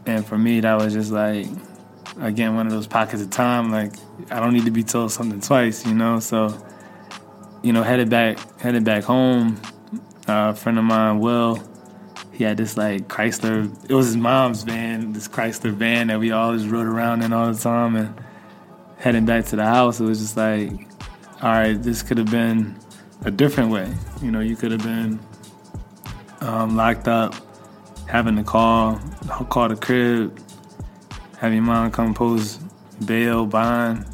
And 0.05 0.25
for 0.25 0.37
me, 0.37 0.59
that 0.61 0.75
was 0.75 0.93
just 0.93 1.11
like, 1.11 1.47
again, 2.21 2.55
one 2.55 2.65
of 2.65 2.71
those 2.71 2.87
pockets 2.87 3.21
of 3.21 3.29
time. 3.29 3.71
Like 3.71 3.93
I 4.31 4.39
don't 4.39 4.53
need 4.53 4.65
to 4.65 4.71
be 4.71 4.83
told 4.83 5.11
something 5.11 5.41
twice, 5.41 5.85
you 5.85 5.93
know. 5.93 6.19
So, 6.19 6.55
you 7.63 7.73
know, 7.73 7.83
headed 7.83 8.09
back, 8.09 8.37
headed 8.59 8.83
back 8.83 9.03
home. 9.03 9.59
Uh, 10.27 10.51
a 10.51 10.55
friend 10.55 10.77
of 10.77 10.83
mine, 10.83 11.19
Will, 11.19 11.57
he 12.37 12.43
had 12.43 12.55
this 12.55 12.77
like 12.77 13.07
Chrysler. 13.07 13.65
It 13.89 13.93
was 13.95 14.05
his 14.05 14.17
mom's 14.17 14.61
van, 14.61 15.11
this 15.11 15.27
Chrysler 15.27 15.71
van 15.71 16.07
that 16.07 16.19
we 16.19 16.31
all 16.31 16.55
just 16.55 16.69
rode 16.69 16.85
around 16.85 17.23
in 17.23 17.33
all 17.33 17.51
the 17.51 17.59
time. 17.59 17.95
And 17.95 18.13
heading 18.97 19.25
back 19.25 19.45
to 19.45 19.55
the 19.55 19.65
house, 19.65 19.99
it 19.99 20.03
was 20.03 20.19
just 20.19 20.37
like, 20.37 20.69
all 21.41 21.49
right, 21.49 21.73
this 21.73 22.03
could 22.03 22.19
have 22.19 22.29
been 22.29 22.77
a 23.25 23.31
different 23.31 23.71
way. 23.71 23.91
You 24.21 24.29
know, 24.29 24.39
you 24.39 24.55
could 24.55 24.71
have 24.71 24.83
been 24.83 25.19
um, 26.41 26.75
locked 26.75 27.07
up, 27.07 27.33
having 28.07 28.35
to 28.35 28.43
call, 28.43 28.99
call 29.49 29.69
the 29.69 29.75
crib, 29.75 30.39
have 31.39 31.51
your 31.53 31.63
mom 31.63 31.89
come 31.89 32.13
post 32.13 32.61
bail, 33.07 33.47
bond, 33.47 34.05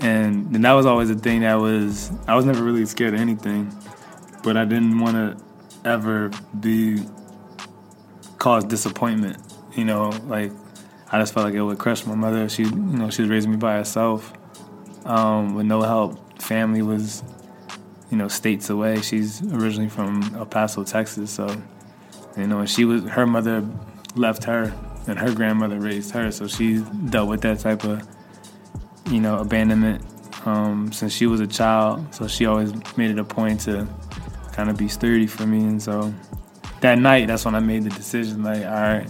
and, 0.00 0.54
and 0.54 0.62
that 0.66 0.72
was 0.72 0.84
always 0.84 1.08
a 1.08 1.14
thing 1.14 1.40
that 1.40 1.54
was 1.54 2.12
I 2.26 2.36
was 2.36 2.44
never 2.44 2.62
really 2.62 2.84
scared 2.84 3.14
of 3.14 3.20
anything, 3.20 3.74
but 4.44 4.58
I 4.58 4.66
didn't 4.66 4.98
want 4.98 5.14
to 5.16 5.88
ever 5.88 6.30
be 6.60 7.02
cause 8.38 8.64
disappointment. 8.64 9.38
You 9.74 9.84
know, 9.84 10.10
like 10.26 10.52
I 11.10 11.18
just 11.18 11.34
felt 11.34 11.44
like 11.44 11.54
it 11.54 11.62
would 11.62 11.78
crush 11.78 12.06
my 12.06 12.14
mother. 12.14 12.48
She, 12.48 12.64
you 12.64 12.70
know, 12.70 13.10
she 13.10 13.22
was 13.22 13.30
raising 13.30 13.50
me 13.50 13.56
by 13.56 13.74
herself 13.76 14.32
um, 15.04 15.54
with 15.54 15.66
no 15.66 15.82
help. 15.82 16.40
Family 16.40 16.82
was, 16.82 17.22
you 18.10 18.16
know, 18.16 18.28
states 18.28 18.70
away. 18.70 19.00
She's 19.02 19.42
originally 19.52 19.88
from 19.88 20.34
El 20.34 20.46
Paso, 20.46 20.84
Texas, 20.84 21.30
so 21.30 21.48
you 22.36 22.46
know, 22.46 22.64
she 22.66 22.84
was 22.84 23.02
her 23.04 23.26
mother 23.26 23.66
left 24.14 24.44
her 24.44 24.72
and 25.06 25.18
her 25.18 25.34
grandmother 25.34 25.80
raised 25.80 26.12
her, 26.12 26.30
so 26.30 26.46
she 26.46 26.84
dealt 27.10 27.28
with 27.28 27.40
that 27.40 27.58
type 27.60 27.82
of, 27.84 28.06
you 29.10 29.20
know, 29.20 29.38
abandonment 29.38 30.04
um, 30.44 30.92
since 30.92 31.12
she 31.12 31.26
was 31.26 31.40
a 31.40 31.46
child. 31.46 32.14
So 32.14 32.28
she 32.28 32.46
always 32.46 32.72
made 32.96 33.10
it 33.10 33.18
a 33.18 33.24
point 33.24 33.60
to 33.62 33.88
kind 34.52 34.70
of 34.70 34.76
be 34.76 34.86
sturdy 34.86 35.26
for 35.26 35.46
me, 35.46 35.60
and 35.60 35.82
so 35.82 36.12
that 36.80 36.98
night, 36.98 37.26
that's 37.26 37.44
when 37.44 37.54
I 37.54 37.60
made 37.60 37.84
the 37.84 37.90
decision. 37.90 38.42
Like, 38.42 38.64
all 38.64 38.72
right, 38.72 39.08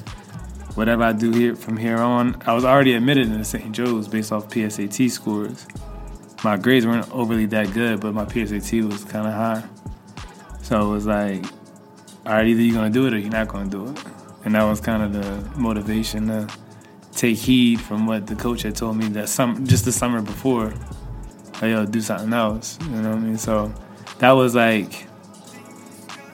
whatever 0.74 1.02
I 1.02 1.12
do 1.12 1.32
here 1.32 1.56
from 1.56 1.76
here 1.76 1.98
on, 1.98 2.40
I 2.46 2.54
was 2.54 2.64
already 2.64 2.94
admitted 2.94 3.26
into 3.26 3.44
St. 3.44 3.72
Joe's 3.72 4.08
based 4.08 4.32
off 4.32 4.48
PSAT 4.48 5.10
scores. 5.10 5.66
My 6.44 6.56
grades 6.56 6.86
weren't 6.86 7.10
overly 7.10 7.46
that 7.46 7.72
good, 7.74 8.00
but 8.00 8.14
my 8.14 8.24
PSAT 8.24 8.90
was 8.90 9.04
kind 9.04 9.26
of 9.26 9.34
high. 9.34 9.64
So 10.62 10.80
it 10.80 10.92
was 10.92 11.06
like, 11.06 11.44
all 12.24 12.34
right, 12.34 12.46
either 12.46 12.60
you're 12.60 12.74
gonna 12.74 12.90
do 12.90 13.06
it 13.06 13.14
or 13.14 13.18
you're 13.18 13.30
not 13.30 13.48
gonna 13.48 13.68
do 13.68 13.88
it. 13.88 14.04
And 14.44 14.54
that 14.54 14.62
was 14.62 14.80
kind 14.80 15.02
of 15.02 15.12
the 15.12 15.58
motivation 15.58 16.28
to 16.28 16.48
take 17.12 17.36
heed 17.36 17.80
from 17.80 18.06
what 18.06 18.26
the 18.28 18.36
coach 18.36 18.62
had 18.62 18.76
told 18.76 18.96
me 18.96 19.08
that 19.08 19.28
some 19.28 19.66
just 19.66 19.84
the 19.84 19.92
summer 19.92 20.22
before. 20.22 20.72
Like, 21.54 21.70
yo, 21.70 21.86
do 21.86 22.00
something 22.00 22.32
else. 22.32 22.78
You 22.82 22.90
know 22.90 23.10
what 23.10 23.18
I 23.18 23.20
mean? 23.20 23.36
So 23.36 23.74
that 24.20 24.30
was 24.30 24.54
like 24.54 25.07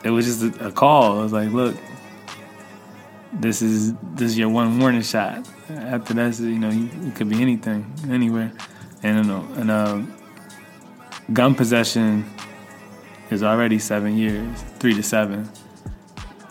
it 0.05 0.11
was 0.11 0.27
just 0.27 0.61
a, 0.61 0.69
a 0.69 0.73
call. 0.73 1.19
It 1.19 1.23
was 1.23 1.33
like, 1.33 1.51
look, 1.51 1.77
this 3.33 3.63
is 3.63 3.95
this 4.15 4.31
is 4.31 4.39
your 4.39 4.51
one 4.51 4.79
warning 4.79 5.03
shot. 5.03 5.49
After 5.71 6.15
that, 6.15 6.39
you 6.39 6.59
know, 6.59 6.71
you, 6.71 6.91
it 7.09 7.17
could 7.17 7.29
be 7.29 7.41
anything, 7.41 7.93
anywhere. 8.09 8.53
And 9.03 9.25
you 9.25 9.33
know, 9.33 9.49
and 9.57 9.71
uh, 9.71 10.03
gun 11.33 11.55
possession 11.55 12.31
is 13.31 13.43
already 13.43 13.79
seven 13.79 14.17
years, 14.17 14.63
three 14.79 14.95
to 14.95 15.03
seven. 15.03 15.49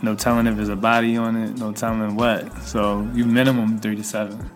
No 0.02 0.16
telling 0.16 0.48
if 0.48 0.58
there's 0.58 0.70
a 0.70 0.76
body 0.76 1.16
on 1.16 1.38
it. 1.38 1.58
No 1.58 1.72
telling 1.72 2.16
what. 2.16 2.62
So 2.64 3.08
you 3.14 3.24
minimum 3.24 3.80
three 3.80 3.96
to 3.96 4.04
seven. 4.04 4.50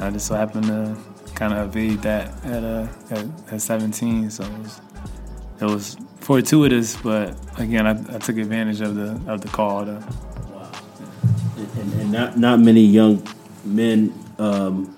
I 0.00 0.10
just 0.10 0.26
so 0.26 0.34
happened 0.34 0.66
to 0.66 0.96
kind 1.34 1.54
of 1.54 1.68
evade 1.68 2.02
that 2.02 2.44
at 2.44 2.64
uh, 2.64 2.86
at, 3.10 3.52
at 3.52 3.60
17. 3.62 4.30
So 4.30 4.44
it 4.44 4.58
was, 4.58 4.80
it 5.60 5.64
was 5.64 5.96
fortuitous, 6.28 6.94
but 6.96 7.34
again, 7.56 7.86
I, 7.86 7.92
I, 7.92 8.18
took 8.18 8.36
advantage 8.36 8.82
of 8.82 8.94
the 8.94 9.18
of 9.32 9.40
the 9.40 9.48
call. 9.48 9.86
To, 9.86 9.92
wow. 10.52 10.70
And, 11.56 11.92
and, 11.94 12.12
not 12.12 12.38
not 12.38 12.60
many 12.60 12.82
young 12.82 13.26
men 13.64 14.12
um, 14.38 14.94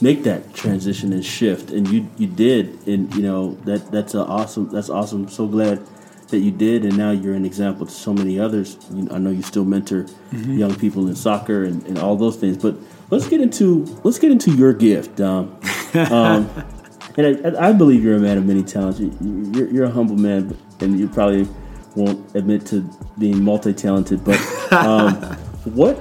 make 0.00 0.22
that 0.22 0.54
transition 0.54 1.12
and 1.12 1.24
shift, 1.24 1.72
and 1.72 1.88
you 1.88 2.08
you 2.16 2.28
did, 2.28 2.86
and 2.86 3.12
you 3.16 3.22
know 3.22 3.54
that 3.64 3.90
that's 3.90 4.14
awesome. 4.14 4.70
That's 4.70 4.88
awesome. 4.88 5.28
So 5.28 5.48
glad 5.48 5.84
that 6.28 6.38
you 6.38 6.52
did, 6.52 6.84
and 6.84 6.96
now 6.96 7.10
you're 7.10 7.34
an 7.34 7.44
example 7.44 7.84
to 7.84 7.92
so 7.92 8.14
many 8.14 8.38
others. 8.38 8.76
You, 8.92 9.08
I 9.10 9.18
know 9.18 9.30
you 9.30 9.42
still 9.42 9.64
mentor 9.64 10.04
mm-hmm. 10.04 10.58
young 10.58 10.76
people 10.76 11.08
in 11.08 11.16
soccer 11.16 11.64
and, 11.64 11.84
and 11.88 11.98
all 11.98 12.14
those 12.14 12.36
things, 12.36 12.56
but 12.56 12.76
let's 13.10 13.26
get 13.26 13.40
into 13.40 13.84
let's 14.04 14.20
get 14.20 14.30
into 14.30 14.52
your 14.52 14.72
gift. 14.72 15.20
Um, 15.94 16.08
um, 16.10 16.48
and 17.16 17.56
I, 17.56 17.68
I, 17.68 17.72
believe 17.72 18.02
you're 18.02 18.16
a 18.16 18.20
man 18.20 18.38
of 18.38 18.46
many 18.46 18.62
talents. 18.62 19.00
You're, 19.00 19.68
you're, 19.68 19.84
a 19.84 19.90
humble 19.90 20.16
man, 20.16 20.56
and 20.80 20.98
you 20.98 21.08
probably 21.08 21.46
won't 21.94 22.34
admit 22.34 22.66
to 22.66 22.88
being 23.18 23.42
multi-talented. 23.42 24.24
But 24.24 24.40
um, 24.72 25.14
what 25.64 25.96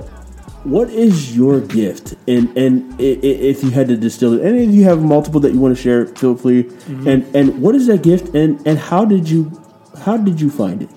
what 0.64 0.90
is 0.90 1.36
your 1.36 1.60
gift? 1.60 2.16
And 2.28 2.56
and 2.58 3.00
if 3.00 3.64
you 3.64 3.72
had 3.72 3.88
to 3.88 3.98
distill 3.98 4.34
it, 4.34 4.42
and 4.46 4.58
if 4.58 4.70
you 4.70 4.84
have 4.84 5.02
multiple 5.02 5.40
that 5.42 5.54
you 5.54 5.60
want 5.60 5.76
to 5.76 5.82
share, 5.82 6.06
feel 6.06 6.36
free. 6.36 6.64
Mm-hmm. 6.64 7.08
And 7.08 7.36
and 7.36 7.62
what 7.62 7.76
is 7.76 7.88
that 7.88 8.04
gift? 8.04 8.36
And 8.36 8.66
and 8.68 8.78
how 8.78 9.06
did 9.06 9.30
you 9.30 9.52
how 10.02 10.18
did 10.18 10.40
you 10.40 10.50
find 10.50 10.84
it? 10.84 10.90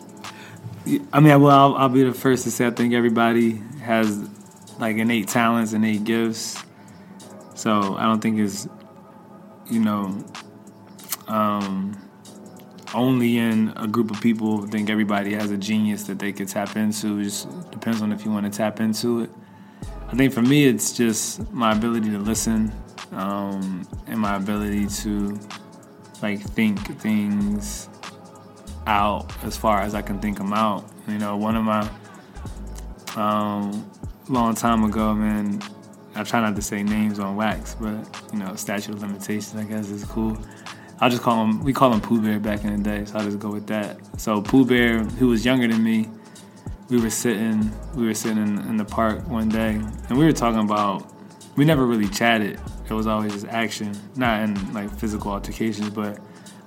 I 1.12 1.20
mean, 1.20 1.40
well, 1.40 1.50
I'll, 1.50 1.74
I'll 1.76 1.88
be 1.88 2.04
the 2.04 2.12
first 2.12 2.44
to 2.44 2.50
say 2.50 2.66
I 2.66 2.70
think 2.70 2.92
everybody 2.92 3.62
has 3.82 4.28
like 4.78 4.96
innate 4.96 5.28
talents, 5.28 5.72
and 5.72 5.84
innate 5.84 6.04
gifts. 6.04 6.62
So 7.54 7.96
I 7.96 8.02
don't 8.04 8.20
think 8.20 8.38
it's 8.38 8.68
you 9.70 9.80
know, 9.80 10.24
um, 11.28 12.00
only 12.94 13.38
in 13.38 13.72
a 13.76 13.86
group 13.86 14.10
of 14.10 14.20
people. 14.20 14.66
Think 14.66 14.90
everybody 14.90 15.34
has 15.34 15.50
a 15.50 15.56
genius 15.56 16.04
that 16.04 16.18
they 16.18 16.32
could 16.32 16.48
tap 16.48 16.76
into. 16.76 17.18
It 17.18 17.24
just 17.24 17.70
depends 17.70 18.02
on 18.02 18.12
if 18.12 18.24
you 18.24 18.30
want 18.30 18.50
to 18.50 18.56
tap 18.56 18.80
into 18.80 19.20
it. 19.20 19.30
I 20.08 20.16
think 20.16 20.32
for 20.32 20.42
me, 20.42 20.66
it's 20.66 20.96
just 20.96 21.50
my 21.52 21.72
ability 21.72 22.10
to 22.10 22.18
listen 22.18 22.72
um, 23.12 23.86
and 24.06 24.18
my 24.18 24.36
ability 24.36 24.86
to 24.86 25.38
like 26.22 26.40
think 26.40 27.00
things 27.00 27.88
out 28.86 29.32
as 29.44 29.56
far 29.56 29.80
as 29.80 29.94
I 29.94 30.02
can 30.02 30.20
think 30.20 30.38
them 30.38 30.52
out. 30.52 30.84
You 31.08 31.18
know, 31.18 31.36
one 31.36 31.56
of 31.56 31.64
my 31.64 31.88
um, 33.16 33.90
long 34.28 34.54
time 34.54 34.84
ago, 34.84 35.14
man, 35.14 35.60
I 36.16 36.22
try 36.22 36.40
not 36.40 36.56
to 36.56 36.62
say 36.62 36.82
names 36.82 37.18
on 37.18 37.36
wax, 37.36 37.74
but 37.74 37.94
you 38.32 38.38
know, 38.38 38.54
statute 38.54 38.94
of 38.94 39.02
limitations, 39.02 39.54
I 39.56 39.64
guess, 39.64 39.88
is 39.88 40.04
cool. 40.04 40.38
I'll 41.00 41.10
just 41.10 41.22
call 41.22 41.44
him. 41.44 41.62
We 41.64 41.72
call 41.72 41.92
him 41.92 42.00
Pooh 42.00 42.20
Bear 42.20 42.38
back 42.38 42.64
in 42.64 42.82
the 42.82 42.82
day, 42.82 43.04
so 43.04 43.18
I'll 43.18 43.24
just 43.24 43.38
go 43.38 43.50
with 43.50 43.66
that. 43.66 43.98
So 44.20 44.40
Pooh 44.40 44.64
Bear, 44.64 45.00
who 45.00 45.28
was 45.28 45.44
younger 45.44 45.66
than 45.66 45.82
me, 45.82 46.08
we 46.88 47.00
were 47.00 47.10
sitting. 47.10 47.72
We 47.94 48.06
were 48.06 48.14
sitting 48.14 48.38
in, 48.38 48.58
in 48.68 48.76
the 48.76 48.84
park 48.84 49.26
one 49.28 49.48
day, 49.48 49.80
and 50.08 50.18
we 50.18 50.24
were 50.24 50.32
talking 50.32 50.60
about. 50.60 51.10
We 51.56 51.64
never 51.64 51.86
really 51.86 52.08
chatted. 52.08 52.58
It 52.88 52.92
was 52.92 53.06
always 53.06 53.32
just 53.32 53.46
action, 53.46 53.96
not 54.16 54.42
in 54.42 54.72
like 54.72 54.90
physical 54.98 55.30
altercations, 55.30 55.90
but 55.90 56.18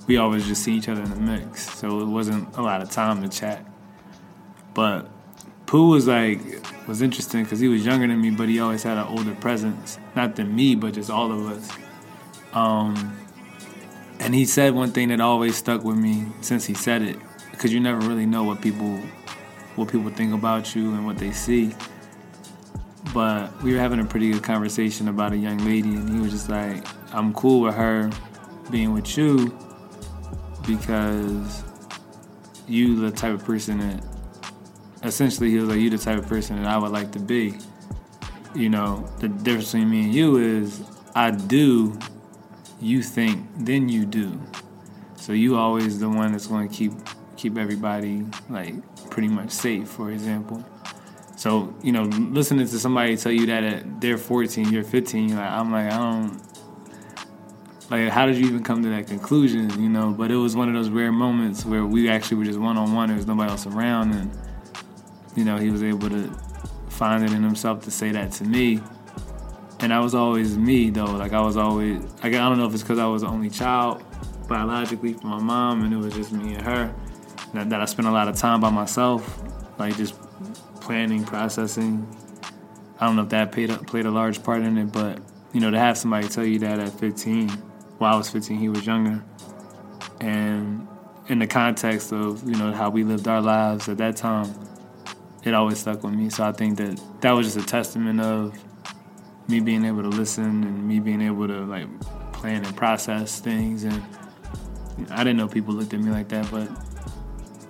we 0.08 0.16
always 0.16 0.48
just 0.48 0.64
see 0.64 0.74
each 0.74 0.88
other 0.88 1.02
in 1.04 1.10
the 1.10 1.18
mix. 1.18 1.70
So 1.78 2.00
it 2.00 2.06
wasn't 2.06 2.56
a 2.56 2.62
lot 2.62 2.82
of 2.82 2.90
time 2.90 3.22
to 3.22 3.30
chat. 3.30 3.66
But 4.74 5.10
Pooh 5.66 5.90
was 5.90 6.08
like 6.08 6.40
was 6.88 7.02
interesting 7.02 7.44
because 7.44 7.60
he 7.60 7.68
was 7.68 7.86
younger 7.86 8.08
than 8.08 8.22
me, 8.22 8.30
but 8.32 8.48
he 8.48 8.60
always 8.60 8.84
had 8.84 8.98
an 8.98 9.06
older 9.08 9.36
presence. 9.36 10.00
Not 10.16 10.36
than 10.36 10.56
me, 10.56 10.76
but 10.76 10.94
just 10.94 11.10
all 11.10 11.32
of 11.32 11.48
us. 11.48 11.70
Um, 12.54 13.18
and 14.20 14.34
he 14.34 14.46
said 14.46 14.74
one 14.74 14.92
thing 14.92 15.10
that 15.10 15.20
always 15.20 15.58
stuck 15.58 15.84
with 15.84 15.98
me 15.98 16.26
since 16.42 16.66
he 16.66 16.74
said 16.74 17.02
it. 17.02 17.18
because 17.52 17.74
you 17.74 17.80
never 17.80 18.00
really 18.08 18.26
know 18.26 18.44
what 18.44 18.62
people 18.62 19.00
what 19.76 19.90
people 19.90 20.10
think 20.12 20.34
about 20.34 20.76
you 20.76 20.94
and 20.94 21.06
what 21.06 21.18
they 21.18 21.32
see. 21.32 21.74
But 23.14 23.62
we 23.64 23.74
were 23.74 23.80
having 23.80 24.00
a 24.00 24.06
pretty 24.06 24.32
good 24.32 24.44
conversation 24.44 25.08
about 25.08 25.34
a 25.34 25.38
young 25.38 25.58
lady, 25.60 25.90
and 25.90 26.10
he 26.10 26.20
was 26.20 26.32
just 26.32 26.50
like, 26.50 26.86
"I'm 27.14 27.34
cool 27.34 27.62
with 27.62 27.76
her 27.76 28.12
being 28.70 28.94
with 28.94 29.18
you 29.18 29.58
because 30.68 31.64
you 32.68 32.96
the 33.00 33.12
type 33.12 33.34
of 33.34 33.44
person 33.44 33.80
that." 33.80 34.17
Essentially, 35.04 35.50
he 35.50 35.58
was 35.58 35.70
like, 35.70 35.80
"You 35.80 35.90
the 35.90 35.98
type 35.98 36.18
of 36.18 36.28
person 36.28 36.62
that 36.62 36.68
I 36.68 36.78
would 36.78 36.92
like 36.92 37.12
to 37.14 37.20
be." 37.20 37.58
You 38.56 38.70
know, 38.70 39.08
the 39.20 39.28
difference 39.28 39.72
between 39.72 39.90
me 39.90 40.06
and 40.06 40.14
you 40.14 40.38
is 40.38 40.82
I 41.14 41.32
do, 41.32 41.98
you 42.80 43.04
think, 43.04 43.48
then 43.58 43.90
you 43.90 44.06
do. 44.06 44.40
So 45.16 45.34
you 45.34 45.58
always 45.58 46.00
the 46.00 46.10
one 46.10 46.32
that's 46.32 46.48
going 46.48 46.70
to 46.70 46.74
keep 46.74 46.94
keep 47.36 47.58
everybody 47.58 48.26
like 48.50 48.76
pretty 49.10 49.28
much 49.28 49.52
safe, 49.52 49.88
for 49.88 50.12
example. 50.12 50.64
So 51.36 51.74
you 51.84 51.92
know, 51.92 52.04
listening 52.04 52.68
to 52.68 52.80
somebody 52.80 53.16
tell 53.18 53.32
you 53.32 53.46
that 53.48 53.64
at 53.64 54.02
they're 54.02 54.18
14, 54.18 54.72
you're 54.72 54.84
15, 54.84 55.30
you're 55.30 55.38
like 55.38 55.52
I'm 55.52 55.72
like 55.72 55.92
I 55.92 55.98
don't 55.98 56.42
like 57.90 58.10
how 58.10 58.26
did 58.26 58.38
you 58.38 58.48
even 58.48 58.64
come 58.64 58.84
to 58.84 58.90
that 58.90 59.08
conclusion, 59.08 59.82
you 59.82 59.90
know? 59.90 60.12
But 60.12 60.32
it 60.32 60.36
was 60.36 60.56
one 60.56 60.68
of 60.68 60.74
those 60.74 60.90
rare 60.90 61.12
moments 61.12 61.66
where 61.66 61.86
we 61.86 62.10
actually 62.10 62.38
were 62.38 62.46
just 62.46 62.60
one 62.60 62.78
on 62.78 62.94
one. 62.94 63.08
There 63.08 63.18
was 63.18 63.28
nobody 63.28 63.50
else 63.50 63.66
around, 63.66 64.14
and 64.14 64.32
you 65.38 65.46
know 65.46 65.58
he 65.58 65.70
was 65.70 65.84
able 65.84 66.10
to 66.10 66.30
find 66.90 67.24
it 67.24 67.32
in 67.32 67.44
himself 67.44 67.84
to 67.84 67.92
say 67.92 68.12
that 68.12 68.32
to 68.34 68.44
me. 68.44 68.82
And 69.80 69.94
I 69.94 70.00
was 70.00 70.16
always 70.16 70.58
me 70.58 70.90
though. 70.90 71.06
Like 71.06 71.32
I 71.32 71.42
was 71.42 71.56
always 71.56 72.02
like 72.24 72.34
I 72.34 72.50
don't 72.50 72.58
know 72.58 72.66
if 72.66 72.74
it's 72.74 72.82
because 72.82 73.00
I 73.00 73.06
was 73.06 73.22
the 73.22 73.28
only 73.28 73.52
child 73.52 74.04
biologically 74.48 75.14
from 75.14 75.30
my 75.30 75.40
mom, 75.40 75.84
and 75.84 75.94
it 75.94 75.98
was 75.98 76.14
just 76.14 76.32
me 76.32 76.56
and 76.56 76.64
her. 76.64 76.94
That, 77.54 77.70
that 77.70 77.82
I 77.82 77.86
spent 77.86 78.08
a 78.08 78.12
lot 78.12 78.28
of 78.28 78.36
time 78.36 78.60
by 78.60 78.70
myself, 78.72 79.42
like 79.78 79.96
just 79.96 80.16
planning, 80.82 81.24
processing. 81.24 82.08
I 83.00 83.06
don't 83.06 83.16
know 83.16 83.24
if 83.24 83.30
that 83.30 83.52
played 83.52 83.70
played 83.88 84.08
a 84.08 84.12
large 84.12 84.42
part 84.44 84.64
in 84.64 84.78
it, 84.78 84.92
but 84.92 85.20
you 85.54 85.62
know, 85.62 85.70
to 85.70 85.78
have 85.78 85.98
somebody 85.98 86.28
tell 86.28 86.46
you 86.46 86.60
that 86.60 86.80
at 86.80 86.92
15, 87.00 87.50
while 88.00 88.16
I 88.16 88.18
was 88.18 88.30
15, 88.30 88.58
he 88.58 88.70
was 88.70 88.86
younger, 88.86 89.24
and 90.20 90.88
in 91.28 91.40
the 91.40 91.48
context 91.48 92.12
of 92.12 92.44
you 92.48 92.56
know 92.56 92.72
how 92.72 92.90
we 92.90 93.04
lived 93.04 93.28
our 93.28 93.42
lives 93.42 93.88
at 93.88 93.98
that 93.98 94.16
time, 94.18 94.52
it 95.44 95.54
always 95.54 95.80
stuck 95.80 96.04
with 96.04 96.14
me. 96.14 96.30
So 96.30 96.44
I 96.44 96.52
think 96.52 96.78
that 96.78 97.02
that 97.22 97.32
was 97.32 97.54
just 97.54 97.66
a 97.66 97.70
testament 97.70 98.20
of 98.22 98.58
me 99.48 99.60
being 99.60 99.86
able 99.86 100.02
to 100.02 100.10
listen 100.10 100.46
and 100.46 100.88
me 100.88 101.00
being 101.00 101.22
able 101.22 101.48
to 101.48 101.66
like 101.66 101.88
plan 102.34 102.66
and 102.66 102.76
process 102.76 103.40
things 103.40 103.84
and 103.84 104.04
I 105.12 105.18
didn't 105.24 105.38
know 105.38 105.48
people 105.48 105.74
looked 105.74 105.94
at 105.94 106.00
me 106.00 106.12
like 106.12 106.28
that, 106.30 106.50
but 106.50 106.68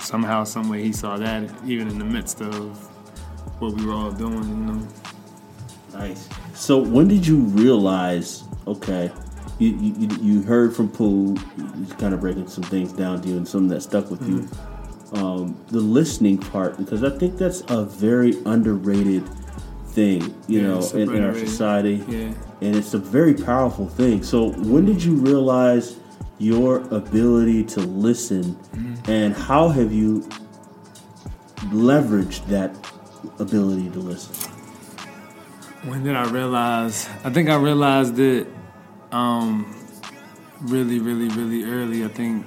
somehow, 0.02 0.44
some 0.44 0.70
way, 0.70 0.82
he 0.82 0.94
saw 0.94 1.18
that 1.18 1.50
even 1.66 1.90
in 1.90 2.00
the 2.00 2.06
midst 2.06 2.42
of 2.42 2.78
what 3.60 3.74
we 3.74 3.86
were 3.86 3.94
all 3.94 4.12
doing. 4.12 4.34
You 4.34 4.56
know. 4.56 4.88
Nice. 5.94 6.30
So 6.54 6.80
when 6.80 7.08
did 7.08 7.28
you 7.28 7.38
realize? 7.38 8.44
Okay, 8.66 9.12
you 9.60 9.70
you, 9.70 10.10
you 10.22 10.42
heard 10.44 10.76
from 10.76 10.90
Pooh, 10.90 11.36
he's 11.78 11.94
kind 11.94 12.14
of 12.14 12.22
breaking 12.22 12.48
some 12.48 12.64
things 12.64 12.94
down 12.94 13.22
to 13.22 13.30
you, 13.30 13.38
and 13.38 13.48
some 13.48 13.68
that 13.70 13.82
stuck 13.82 14.10
with 14.10 14.22
mm-hmm. 14.22 14.40
you. 14.40 14.50
Um, 15.14 15.64
the 15.68 15.80
listening 15.80 16.38
part, 16.38 16.78
because 16.78 17.04
I 17.04 17.10
think 17.10 17.38
that's 17.38 17.64
a 17.70 17.86
very 17.86 18.34
underrated 18.46 19.24
thing, 19.98 20.36
you 20.48 20.62
yeah, 20.62 20.68
know, 20.68 20.90
in, 20.90 21.16
in, 21.16 21.24
our 21.24 21.34
society. 21.34 22.04
Yeah. 22.08 22.34
And 22.62 22.76
it's 22.76 22.94
a 22.94 23.00
very 23.00 23.34
powerful 23.34 23.88
thing. 23.88 24.22
So 24.22 24.52
when 24.52 24.86
did 24.86 25.02
you 25.02 25.16
realize 25.16 25.98
your 26.40 26.82
ability 26.94 27.64
to 27.64 27.80
listen 27.80 28.44
mm-hmm. 28.44 29.10
and 29.10 29.34
how 29.34 29.70
have 29.70 29.92
you 29.92 30.28
leveraged 31.72 32.46
that 32.48 32.76
ability 33.40 33.90
to 33.92 34.00
listen? 34.00 34.52
When 35.86 36.04
did 36.04 36.16
I 36.16 36.30
realize? 36.30 37.10
I 37.24 37.32
think 37.32 37.50
I 37.50 37.56
realized 37.56 38.20
it 38.20 38.48
um, 39.12 39.74
really, 40.62 41.00
really, 41.00 41.30
really 41.30 41.64
early. 41.64 42.04
I 42.04 42.10
think 42.10 42.46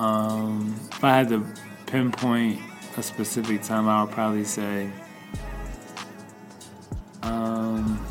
um, 0.00 0.74
if 0.90 1.04
I 1.04 1.16
had 1.16 1.28
to 1.28 1.46
pinpoint 1.86 2.60
a 2.96 3.02
specific 3.02 3.62
time, 3.62 3.88
I 3.88 4.02
would 4.02 4.12
probably 4.12 4.44
say 4.44 4.90
um, 7.22 8.04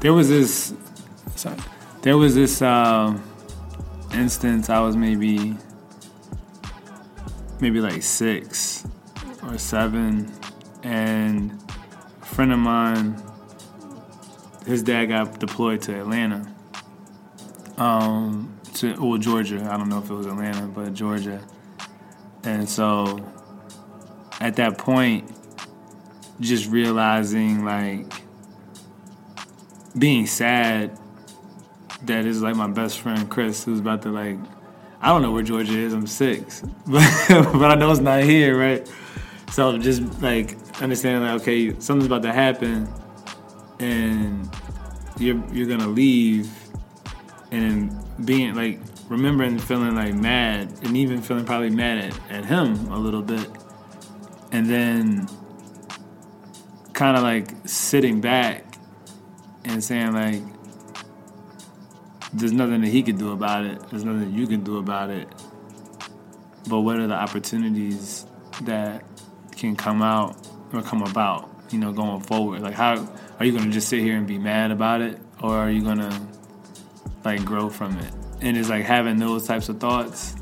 there 0.00 0.12
was 0.12 0.28
this 0.28 0.74
Sorry. 1.40 1.56
There 2.02 2.18
was 2.18 2.34
this 2.34 2.60
uh, 2.60 3.18
instance. 4.12 4.68
I 4.68 4.80
was 4.80 4.94
maybe 4.94 5.56
maybe 7.60 7.80
like 7.80 8.02
six 8.02 8.86
or 9.42 9.56
seven, 9.56 10.30
and 10.82 11.58
a 12.20 12.26
friend 12.26 12.52
of 12.52 12.58
mine, 12.58 13.22
his 14.66 14.82
dad 14.82 15.06
got 15.06 15.38
deployed 15.38 15.80
to 15.82 15.98
Atlanta. 15.98 16.46
Um, 17.78 18.59
to 18.80 18.94
well 18.98 19.18
Georgia. 19.18 19.68
I 19.70 19.76
don't 19.76 19.88
know 19.88 19.98
if 19.98 20.10
it 20.10 20.14
was 20.14 20.26
Atlanta, 20.26 20.66
but 20.66 20.94
Georgia. 20.94 21.40
And 22.42 22.68
so 22.68 23.20
at 24.40 24.56
that 24.56 24.78
point, 24.78 25.30
just 26.40 26.70
realizing 26.70 27.64
like 27.64 28.10
being 29.98 30.26
sad 30.26 30.98
that 32.04 32.24
is 32.24 32.40
like 32.40 32.56
my 32.56 32.68
best 32.68 33.00
friend 33.00 33.28
Chris, 33.28 33.64
who's 33.64 33.80
about 33.80 34.02
to 34.02 34.08
like, 34.08 34.38
I 35.02 35.08
don't 35.08 35.20
know 35.20 35.32
where 35.32 35.42
Georgia 35.42 35.78
is. 35.78 35.92
I'm 35.92 36.06
six, 36.06 36.62
but 36.86 37.02
but 37.28 37.70
I 37.70 37.74
know 37.74 37.90
it's 37.90 38.00
not 38.00 38.22
here, 38.22 38.58
right? 38.58 38.90
So 39.50 39.76
just 39.76 40.22
like 40.22 40.56
understanding 40.80 41.22
like, 41.22 41.42
okay, 41.42 41.78
something's 41.80 42.06
about 42.06 42.22
to 42.22 42.32
happen, 42.32 42.88
and 43.78 44.48
you're 45.18 45.42
you're 45.52 45.66
gonna 45.66 45.88
leave, 45.88 46.50
and 47.50 47.94
being 48.24 48.54
like 48.54 48.80
remembering 49.08 49.58
feeling 49.58 49.94
like 49.94 50.14
mad, 50.14 50.72
and 50.82 50.96
even 50.96 51.22
feeling 51.22 51.44
probably 51.44 51.70
mad 51.70 51.98
at, 51.98 52.30
at 52.30 52.44
him 52.44 52.90
a 52.92 52.98
little 52.98 53.22
bit, 53.22 53.48
and 54.52 54.68
then 54.68 55.28
kind 56.92 57.16
of 57.16 57.22
like 57.22 57.48
sitting 57.64 58.20
back 58.20 58.64
and 59.64 59.82
saying 59.82 60.12
like 60.12 60.42
there's 62.32 62.52
nothing 62.52 62.80
that 62.82 62.88
he 62.88 63.02
could 63.02 63.18
do 63.18 63.32
about 63.32 63.64
it. 63.64 63.80
There's 63.90 64.04
nothing 64.04 64.32
you 64.32 64.46
can 64.46 64.62
do 64.62 64.78
about 64.78 65.10
it. 65.10 65.28
But 66.68 66.80
what 66.80 66.98
are 66.98 67.06
the 67.06 67.14
opportunities 67.14 68.26
that 68.62 69.02
can 69.56 69.74
come 69.74 70.02
out 70.02 70.36
or 70.72 70.82
come 70.82 71.02
about, 71.02 71.50
you 71.70 71.78
know, 71.78 71.92
going 71.92 72.20
forward? 72.20 72.60
Like, 72.60 72.74
how 72.74 73.08
are 73.38 73.44
you 73.44 73.52
going 73.52 73.64
to 73.64 73.70
just 73.70 73.88
sit 73.88 74.00
here 74.00 74.16
and 74.16 74.26
be 74.26 74.38
mad 74.38 74.70
about 74.70 75.00
it, 75.00 75.18
or 75.42 75.56
are 75.56 75.70
you 75.70 75.82
going 75.82 75.98
to 75.98 76.20
like 77.24 77.44
grow 77.44 77.68
from 77.68 77.96
it? 77.98 78.12
And 78.40 78.56
it's 78.56 78.68
like 78.68 78.84
having 78.84 79.18
those 79.18 79.46
types 79.46 79.68
of 79.68 79.78
thoughts 79.78 80.34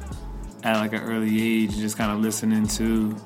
at 0.62 0.76
like 0.76 0.92
an 0.92 1.02
early 1.02 1.62
age, 1.62 1.76
just 1.76 1.96
kind 1.96 2.12
of 2.12 2.20
listening 2.20 2.66
to, 2.68 3.16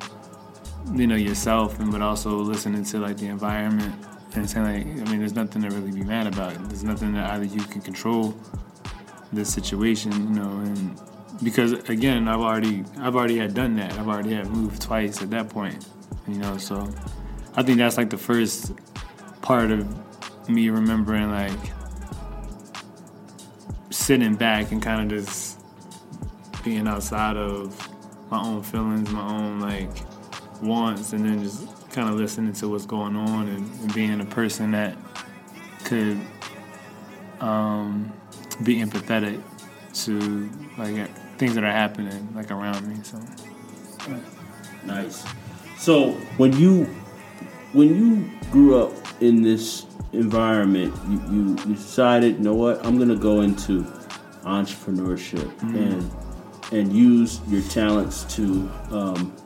you 0.95 1.07
know, 1.07 1.16
yourself, 1.16 1.79
and 1.81 1.92
but 1.92 2.03
also 2.03 2.37
listening 2.37 2.85
to 2.85 2.99
like 2.99 3.16
the 3.18 3.27
environment 3.27 3.95
and 4.35 4.49
saying 4.49 4.66
like, 4.66 4.87
I 4.87 5.11
mean, 5.11 5.21
there's 5.21 5.35
nothing 5.35 5.62
to 5.62 5.68
really 5.68 5.92
be 5.92 6.05
mad 6.05 6.27
about. 6.27 6.55
There's 6.68 6.85
nothing 6.85 7.12
that 7.14 7.31
either 7.31 7.45
you 7.45 7.61
can 7.62 7.81
control 7.83 8.35
this 9.33 9.53
situation, 9.53 10.12
you 10.12 10.40
know, 10.40 10.51
and 10.51 10.99
because 11.42 11.73
again, 11.88 12.29
I've 12.29 12.40
already 12.40 12.85
I've 12.99 13.16
already 13.16 13.38
had 13.38 13.55
done 13.55 13.77
that. 13.77 13.92
I've 13.99 14.09
already 14.09 14.35
had 14.35 14.49
moved 14.49 14.81
twice 14.81 15.23
at 15.23 15.31
that 15.31 15.49
point, 15.49 15.87
you 16.29 16.37
know. 16.37 16.57
So 16.57 16.88
I 17.57 17.62
think 17.62 17.79
that's 17.79 17.97
like 17.97 18.11
the 18.11 18.18
first 18.18 18.73
part 19.40 19.71
of 19.71 20.49
me 20.49 20.71
remembering 20.71 21.31
like 21.31 21.59
sitting 23.92 24.35
back 24.35 24.72
and 24.72 24.83
kind 24.83 25.12
of 25.12 25.18
just 25.18 25.61
being 26.64 26.87
outside 26.88 27.37
of 27.37 27.88
my 28.31 28.40
own 28.42 28.62
feelings, 28.62 29.11
my 29.11 29.22
own 29.22 29.61
like 29.61 29.90
wants, 30.62 31.12
and 31.12 31.24
then 31.24 31.42
just 31.42 31.66
kind 31.90 32.09
of 32.09 32.14
listening 32.16 32.52
to 32.55 32.68
what's 32.68 32.87
going 32.87 33.16
on 33.16 33.48
and, 33.48 33.81
and 33.81 33.94
being 33.94 34.20
a 34.20 34.24
person 34.24 34.70
that 34.70 34.96
could 35.85 36.18
um, 37.40 38.12
be 38.62 38.76
empathetic 38.76 39.42
to 39.92 40.48
like 40.78 41.11
things 41.37 41.55
that 41.55 41.64
are 41.64 41.72
happening 41.72 42.28
like 42.35 42.50
around 42.50 42.87
me. 42.88 42.96
So 43.02 43.20
nice. 44.85 45.24
So 45.76 46.12
when 46.38 46.52
you 46.57 46.85
when 47.72 47.88
you 47.88 48.31
grew 48.50 48.78
up 48.78 48.92
in 49.20 49.42
this 49.42 49.87
environment, 50.12 50.94
you, 51.09 51.20
you, 51.31 51.48
you 51.66 51.75
decided, 51.75 52.37
you 52.37 52.42
know 52.42 52.55
what, 52.55 52.85
I'm 52.85 52.98
gonna 52.98 53.16
go 53.16 53.40
into 53.40 53.83
entrepreneurship 54.44 55.44
mm-hmm. 55.59 55.77
and 55.77 56.11
and 56.72 56.92
use 56.92 57.40
your 57.48 57.62
talents 57.62 58.25
to 58.35 58.70
um, 58.90 59.37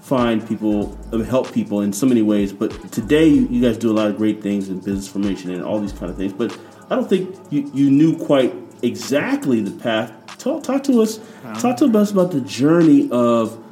find 0.00 0.46
people, 0.48 0.96
help 1.26 1.52
people 1.52 1.82
in 1.82 1.92
so 1.92 2.06
many 2.06 2.22
ways. 2.22 2.52
But 2.52 2.90
today, 2.90 3.26
you 3.28 3.60
guys 3.60 3.76
do 3.76 3.90
a 3.90 3.92
lot 3.92 4.08
of 4.08 4.16
great 4.16 4.42
things 4.42 4.70
in 4.70 4.78
business 4.78 5.06
formation 5.06 5.52
and 5.52 5.62
all 5.62 5.78
these 5.78 5.92
kind 5.92 6.10
of 6.10 6.16
things. 6.16 6.32
But 6.32 6.58
I 6.88 6.96
don't 6.96 7.08
think 7.08 7.36
you, 7.50 7.70
you 7.74 7.90
knew 7.90 8.16
quite 8.16 8.54
exactly 8.82 9.60
the 9.60 9.70
path. 9.70 10.12
talk 10.38 10.62
talk 10.62 10.82
to 10.84 11.02
us. 11.02 11.20
Talk 11.60 11.76
to 11.78 11.98
us 11.98 12.10
about 12.10 12.32
the 12.32 12.40
journey 12.40 13.10
of 13.10 13.62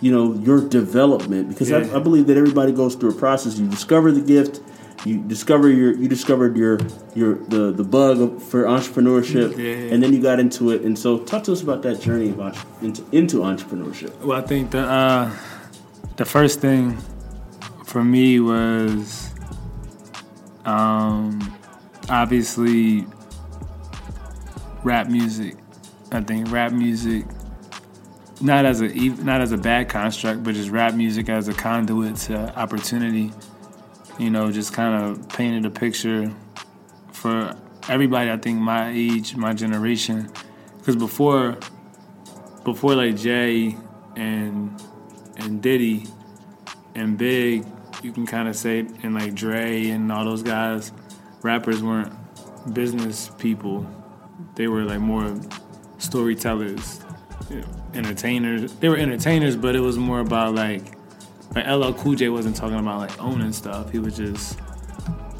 you 0.00 0.10
know 0.10 0.34
your 0.34 0.68
development 0.68 1.48
because 1.48 1.70
Yeah. 1.70 1.88
I, 1.92 1.96
I 1.96 1.98
believe 2.00 2.26
that 2.26 2.36
everybody 2.36 2.72
goes 2.72 2.96
through 2.96 3.10
a 3.10 3.14
process. 3.14 3.58
You 3.58 3.68
discover 3.68 4.10
the 4.10 4.20
gift. 4.20 4.60
You 5.04 5.18
discover 5.18 5.68
your 5.70 5.92
you 5.94 6.08
discovered 6.08 6.56
your 6.56 6.78
your 7.14 7.34
the 7.34 7.72
the 7.72 7.84
bug 7.84 8.40
for 8.40 8.64
entrepreneurship, 8.64 9.56
Yeah. 9.58 9.92
and 9.92 10.02
then 10.02 10.14
you 10.14 10.22
got 10.22 10.40
into 10.40 10.70
it. 10.70 10.80
And 10.82 10.98
so, 10.98 11.18
talk 11.18 11.44
to 11.44 11.52
us 11.52 11.62
about 11.62 11.82
that 11.82 12.00
journey 12.00 12.30
of 12.30 12.40
entre- 12.40 12.66
into, 12.80 13.04
into 13.12 13.36
entrepreneurship. 13.40 14.18
Well, 14.20 14.38
I 14.38 14.42
think 14.42 14.70
the 14.70 14.80
uh, 14.80 15.30
the 16.16 16.24
first 16.24 16.60
thing 16.60 16.96
for 17.84 18.02
me 18.02 18.40
was 18.40 19.30
um, 20.64 21.54
obviously 22.08 23.06
rap 24.84 25.08
music. 25.08 25.56
I 26.12 26.20
think 26.22 26.50
rap 26.50 26.72
music, 26.72 27.26
not 28.40 28.64
as 28.64 28.80
a 28.80 28.88
not 28.88 29.42
as 29.42 29.52
a 29.52 29.58
bad 29.58 29.90
construct, 29.90 30.42
but 30.44 30.54
just 30.54 30.70
rap 30.70 30.94
music 30.94 31.28
as 31.28 31.46
a 31.48 31.52
conduit 31.52 32.16
to 32.16 32.58
opportunity. 32.58 33.32
You 34.18 34.30
know, 34.30 34.52
just 34.52 34.72
kind 34.72 35.04
of 35.04 35.28
painted 35.28 35.66
a 35.66 35.70
picture 35.70 36.32
for 37.12 37.56
everybody. 37.88 38.30
I 38.30 38.36
think 38.36 38.60
my 38.60 38.90
age, 38.90 39.36
my 39.36 39.52
generation, 39.54 40.30
because 40.78 40.96
before 40.96 41.58
before 42.64 42.94
like 42.94 43.16
Jay 43.16 43.76
and 44.16 44.80
and 45.36 45.60
Diddy 45.60 46.06
and 46.94 47.18
Big, 47.18 47.64
you 48.02 48.12
can 48.12 48.26
kind 48.26 48.48
of 48.48 48.54
say, 48.54 48.86
and 49.02 49.14
like 49.14 49.34
Dre 49.34 49.88
and 49.88 50.12
all 50.12 50.24
those 50.24 50.42
guys, 50.42 50.92
rappers 51.42 51.82
weren't 51.82 52.12
business 52.72 53.30
people. 53.38 53.86
They 54.54 54.68
were 54.68 54.84
like 54.84 55.00
more 55.00 55.34
storytellers, 55.98 57.00
you 57.50 57.60
know, 57.60 57.68
entertainers. 57.94 58.74
They 58.74 58.88
were 58.88 58.96
entertainers, 58.96 59.56
but 59.56 59.74
it 59.74 59.80
was 59.80 59.98
more 59.98 60.20
about 60.20 60.54
like, 60.54 60.92
like 61.54 61.66
LL 61.66 61.92
Cool 61.92 62.14
J 62.14 62.28
wasn't 62.28 62.56
talking 62.56 62.78
about 62.78 63.00
like 63.00 63.22
owning 63.22 63.52
stuff. 63.52 63.90
He 63.90 63.98
was 63.98 64.16
just 64.16 64.58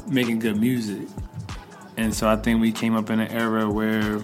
making 0.07 0.39
good 0.39 0.57
music. 0.57 1.07
And 1.97 2.13
so 2.13 2.27
I 2.27 2.35
think 2.35 2.61
we 2.61 2.71
came 2.71 2.95
up 2.95 3.09
in 3.09 3.19
an 3.19 3.31
era 3.31 3.69
where 3.69 4.19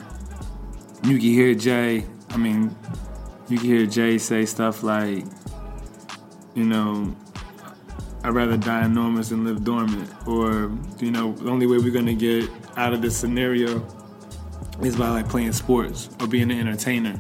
you 1.04 1.16
could 1.16 1.22
hear 1.22 1.54
Jay. 1.56 2.06
I 2.30 2.38
mean, 2.38 2.76
you 3.50 3.58
can 3.58 3.68
hear 3.68 3.86
Jay 3.86 4.18
say 4.18 4.46
stuff 4.46 4.84
like, 4.84 5.26
you 6.54 6.66
know, 6.66 7.16
I'd 8.24 8.34
rather 8.34 8.58
die 8.58 8.86
enormous 8.86 9.30
than 9.30 9.46
live 9.46 9.64
dormant, 9.64 10.10
or 10.28 10.72
you 11.00 11.12
know, 11.12 11.34
the 11.34 11.50
only 11.50 11.66
way 11.66 11.78
we're 11.78 11.92
gonna 11.92 12.14
get 12.14 12.50
out 12.78 12.94
of 12.94 13.02
this 13.02 13.18
scenario 13.18 13.86
is 14.82 14.96
by 14.96 15.10
like 15.10 15.28
playing 15.28 15.54
sports 15.54 16.10
or 16.20 16.28
being 16.28 16.52
an 16.52 16.60
entertainer. 16.60 17.20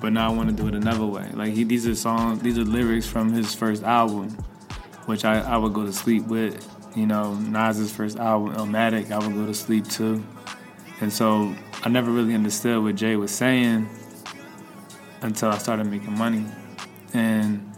But 0.00 0.12
now 0.12 0.30
I 0.30 0.34
want 0.34 0.48
to 0.48 0.54
do 0.54 0.66
it 0.68 0.74
another 0.74 1.06
way. 1.06 1.28
Like 1.34 1.52
he, 1.52 1.64
these 1.64 1.86
are 1.86 1.94
songs, 1.94 2.40
these 2.40 2.58
are 2.58 2.64
lyrics 2.64 3.06
from 3.06 3.32
his 3.32 3.54
first 3.54 3.82
album, 3.82 4.30
which 5.06 5.24
I, 5.24 5.40
I 5.40 5.56
would 5.56 5.74
go 5.74 5.84
to 5.84 5.92
sleep 5.92 6.26
with. 6.26 6.66
You 6.96 7.06
know, 7.06 7.34
Nas's 7.34 7.92
first 7.92 8.18
album, 8.18 8.54
Illmatic, 8.54 9.12
I 9.12 9.18
would 9.18 9.34
go 9.34 9.46
to 9.46 9.54
sleep 9.54 9.86
too. 9.88 10.24
And 11.00 11.12
so 11.12 11.54
I 11.82 11.88
never 11.88 12.10
really 12.10 12.34
understood 12.34 12.82
what 12.82 12.96
Jay 12.96 13.16
was 13.16 13.30
saying 13.30 13.88
until 15.22 15.50
I 15.50 15.58
started 15.58 15.86
making 15.86 16.18
money. 16.18 16.46
And, 17.14 17.72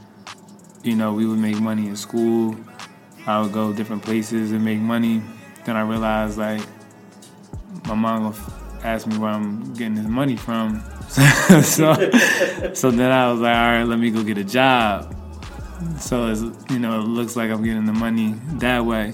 you 0.82 0.96
know, 0.96 1.12
we 1.12 1.26
would 1.26 1.38
make 1.38 1.60
money 1.60 1.86
in 1.86 1.96
school. 1.96 2.56
I 3.26 3.40
would 3.40 3.52
go 3.52 3.72
different 3.72 4.02
places 4.02 4.52
and 4.52 4.64
make 4.64 4.80
money. 4.80 5.22
Then 5.64 5.76
I 5.76 5.82
realized, 5.82 6.38
like, 6.38 6.62
my 7.86 7.94
mom 7.94 8.26
would 8.26 8.36
ask 8.82 9.06
me 9.06 9.18
where 9.18 9.30
I'm 9.30 9.72
getting 9.74 9.94
this 9.94 10.06
money 10.06 10.36
from. 10.36 10.82
so, 11.62 11.92
so 12.72 12.90
then 12.90 13.12
I 13.12 13.30
was 13.30 13.40
like, 13.40 13.54
all 13.54 13.66
right, 13.66 13.84
let 13.84 13.98
me 13.98 14.10
go 14.10 14.22
get 14.22 14.38
a 14.38 14.44
job. 14.44 15.14
So 15.98 16.28
it's, 16.28 16.40
you 16.70 16.78
know, 16.78 17.00
it 17.00 17.04
looks 17.04 17.36
like 17.36 17.50
I'm 17.50 17.62
getting 17.62 17.84
the 17.84 17.92
money 17.92 18.34
that 18.60 18.86
way, 18.86 19.10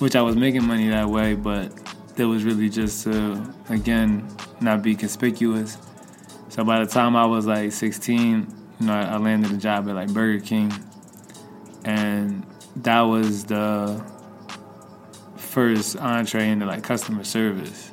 which 0.00 0.16
I 0.16 0.22
was 0.22 0.36
making 0.36 0.66
money 0.66 0.90
that 0.90 1.08
way, 1.08 1.34
but 1.34 1.72
it 2.18 2.26
was 2.26 2.44
really 2.44 2.68
just 2.68 3.04
to, 3.04 3.54
again, 3.70 4.28
not 4.60 4.82
be 4.82 4.94
conspicuous. 4.94 5.78
So 6.50 6.62
by 6.62 6.84
the 6.84 6.90
time 6.90 7.16
I 7.16 7.24
was 7.24 7.46
like 7.46 7.72
16, 7.72 8.46
you 8.80 8.86
know, 8.86 8.92
I, 8.92 9.04
I 9.04 9.16
landed 9.16 9.50
a 9.50 9.56
job 9.56 9.88
at 9.88 9.94
like 9.94 10.12
Burger 10.12 10.44
King, 10.44 10.74
and 11.86 12.44
that 12.76 13.00
was 13.00 13.44
the 13.44 14.04
first 15.36 15.96
entree 15.96 16.50
into 16.50 16.66
like 16.66 16.82
customer 16.82 17.24
service, 17.24 17.92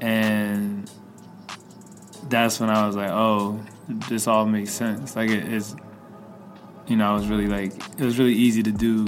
and 0.00 0.90
that's 2.32 2.58
when 2.58 2.70
I 2.70 2.86
was 2.86 2.96
like, 2.96 3.10
oh, 3.10 3.60
this 4.08 4.26
all 4.26 4.46
makes 4.46 4.72
sense. 4.72 5.14
Like 5.14 5.30
it, 5.30 5.52
it's, 5.52 5.76
you 6.86 6.96
know, 6.96 7.10
I 7.10 7.14
was 7.14 7.28
really 7.28 7.46
like, 7.46 7.74
it 7.98 8.04
was 8.04 8.18
really 8.18 8.34
easy 8.34 8.62
to 8.62 8.72
do 8.72 9.06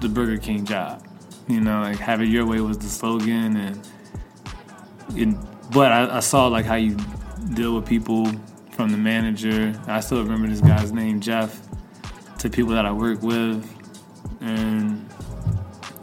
the 0.00 0.08
Burger 0.08 0.36
King 0.36 0.66
job. 0.66 1.06
You 1.48 1.60
know, 1.60 1.80
like 1.80 1.98
have 1.98 2.20
it 2.20 2.28
your 2.28 2.44
way 2.44 2.60
was 2.60 2.78
the 2.78 2.88
slogan, 2.88 3.56
and, 3.56 3.88
and 5.16 5.46
but 5.72 5.92
I, 5.92 6.16
I 6.16 6.20
saw 6.20 6.48
like 6.48 6.64
how 6.66 6.74
you 6.74 6.96
deal 7.54 7.76
with 7.76 7.86
people 7.86 8.26
from 8.72 8.90
the 8.90 8.98
manager. 8.98 9.80
I 9.86 10.00
still 10.00 10.22
remember 10.24 10.48
this 10.48 10.60
guy's 10.60 10.90
name, 10.90 11.20
Jeff, 11.20 11.60
to 12.38 12.50
people 12.50 12.72
that 12.72 12.84
I 12.84 12.90
work 12.90 13.22
with, 13.22 13.64
and 14.40 15.08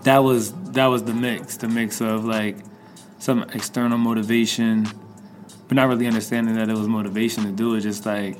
that 0.03 0.19
was 0.19 0.53
that 0.71 0.85
was 0.85 1.03
the 1.03 1.13
mix, 1.13 1.57
the 1.57 1.67
mix 1.67 1.99
of 1.99 2.23
like 2.23 2.55
some 3.19 3.43
external 3.53 3.97
motivation, 3.97 4.87
but 5.67 5.75
not 5.75 5.87
really 5.87 6.07
understanding 6.07 6.55
that 6.55 6.69
it 6.69 6.77
was 6.77 6.87
motivation 6.87 7.43
to 7.43 7.51
do 7.51 7.75
it. 7.75 7.81
Just 7.81 8.05
like, 8.05 8.37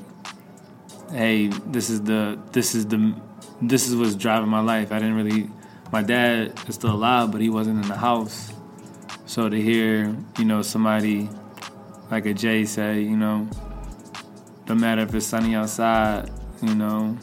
hey, 1.10 1.48
this 1.66 1.90
is 1.90 2.02
the 2.02 2.38
this 2.52 2.74
is 2.74 2.86
the 2.86 3.14
this 3.62 3.88
is 3.88 3.96
what's 3.96 4.14
driving 4.14 4.48
my 4.48 4.60
life. 4.60 4.92
I 4.92 4.98
didn't 4.98 5.16
really. 5.16 5.50
My 5.92 6.02
dad 6.02 6.58
is 6.68 6.74
still 6.74 6.94
alive, 6.94 7.30
but 7.30 7.40
he 7.40 7.50
wasn't 7.50 7.82
in 7.82 7.88
the 7.88 7.96
house. 7.96 8.52
So 9.26 9.48
to 9.48 9.60
hear, 9.60 10.16
you 10.38 10.44
know, 10.44 10.62
somebody 10.62 11.28
like 12.10 12.26
a 12.26 12.34
Jay 12.34 12.64
say, 12.64 13.00
you 13.00 13.16
know, 13.16 13.48
no 14.68 14.74
matter 14.74 15.02
if 15.02 15.14
it's 15.14 15.26
sunny 15.26 15.54
outside, 15.54 16.30
you 16.62 16.74
know, 16.74 17.16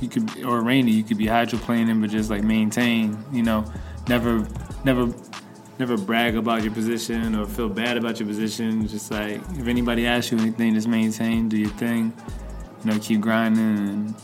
you 0.00 0.08
could 0.08 0.44
or 0.44 0.60
rainy, 0.60 0.92
you 0.92 1.04
could 1.04 1.18
be 1.18 1.26
hydroplaning, 1.26 2.00
but 2.00 2.10
just 2.10 2.30
like 2.30 2.42
maintain, 2.42 3.16
you 3.32 3.42
know, 3.42 3.64
never, 4.08 4.46
never, 4.84 5.06
never 5.82 5.96
brag 5.96 6.36
about 6.36 6.62
your 6.62 6.72
position 6.72 7.34
or 7.34 7.44
feel 7.44 7.68
bad 7.68 7.96
about 7.96 8.20
your 8.20 8.28
position. 8.28 8.86
Just 8.86 9.10
like 9.10 9.40
if 9.58 9.66
anybody 9.66 10.06
asks 10.06 10.30
you 10.30 10.38
anything, 10.38 10.74
just 10.74 10.86
maintain, 10.86 11.48
do 11.48 11.56
your 11.56 11.70
thing, 11.70 12.12
you 12.84 12.92
know, 12.92 12.96
keep 13.00 13.20
grinding. 13.20 13.78
And 13.78 14.14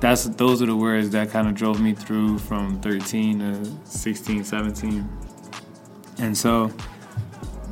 that's 0.00 0.26
those 0.26 0.62
are 0.62 0.66
the 0.66 0.76
words 0.76 1.10
that 1.10 1.30
kind 1.30 1.48
of 1.48 1.54
drove 1.54 1.80
me 1.80 1.92
through 1.92 2.38
from 2.38 2.80
13 2.82 3.40
to 3.40 3.72
16, 3.84 4.44
17, 4.44 5.08
and 6.18 6.38
so 6.38 6.70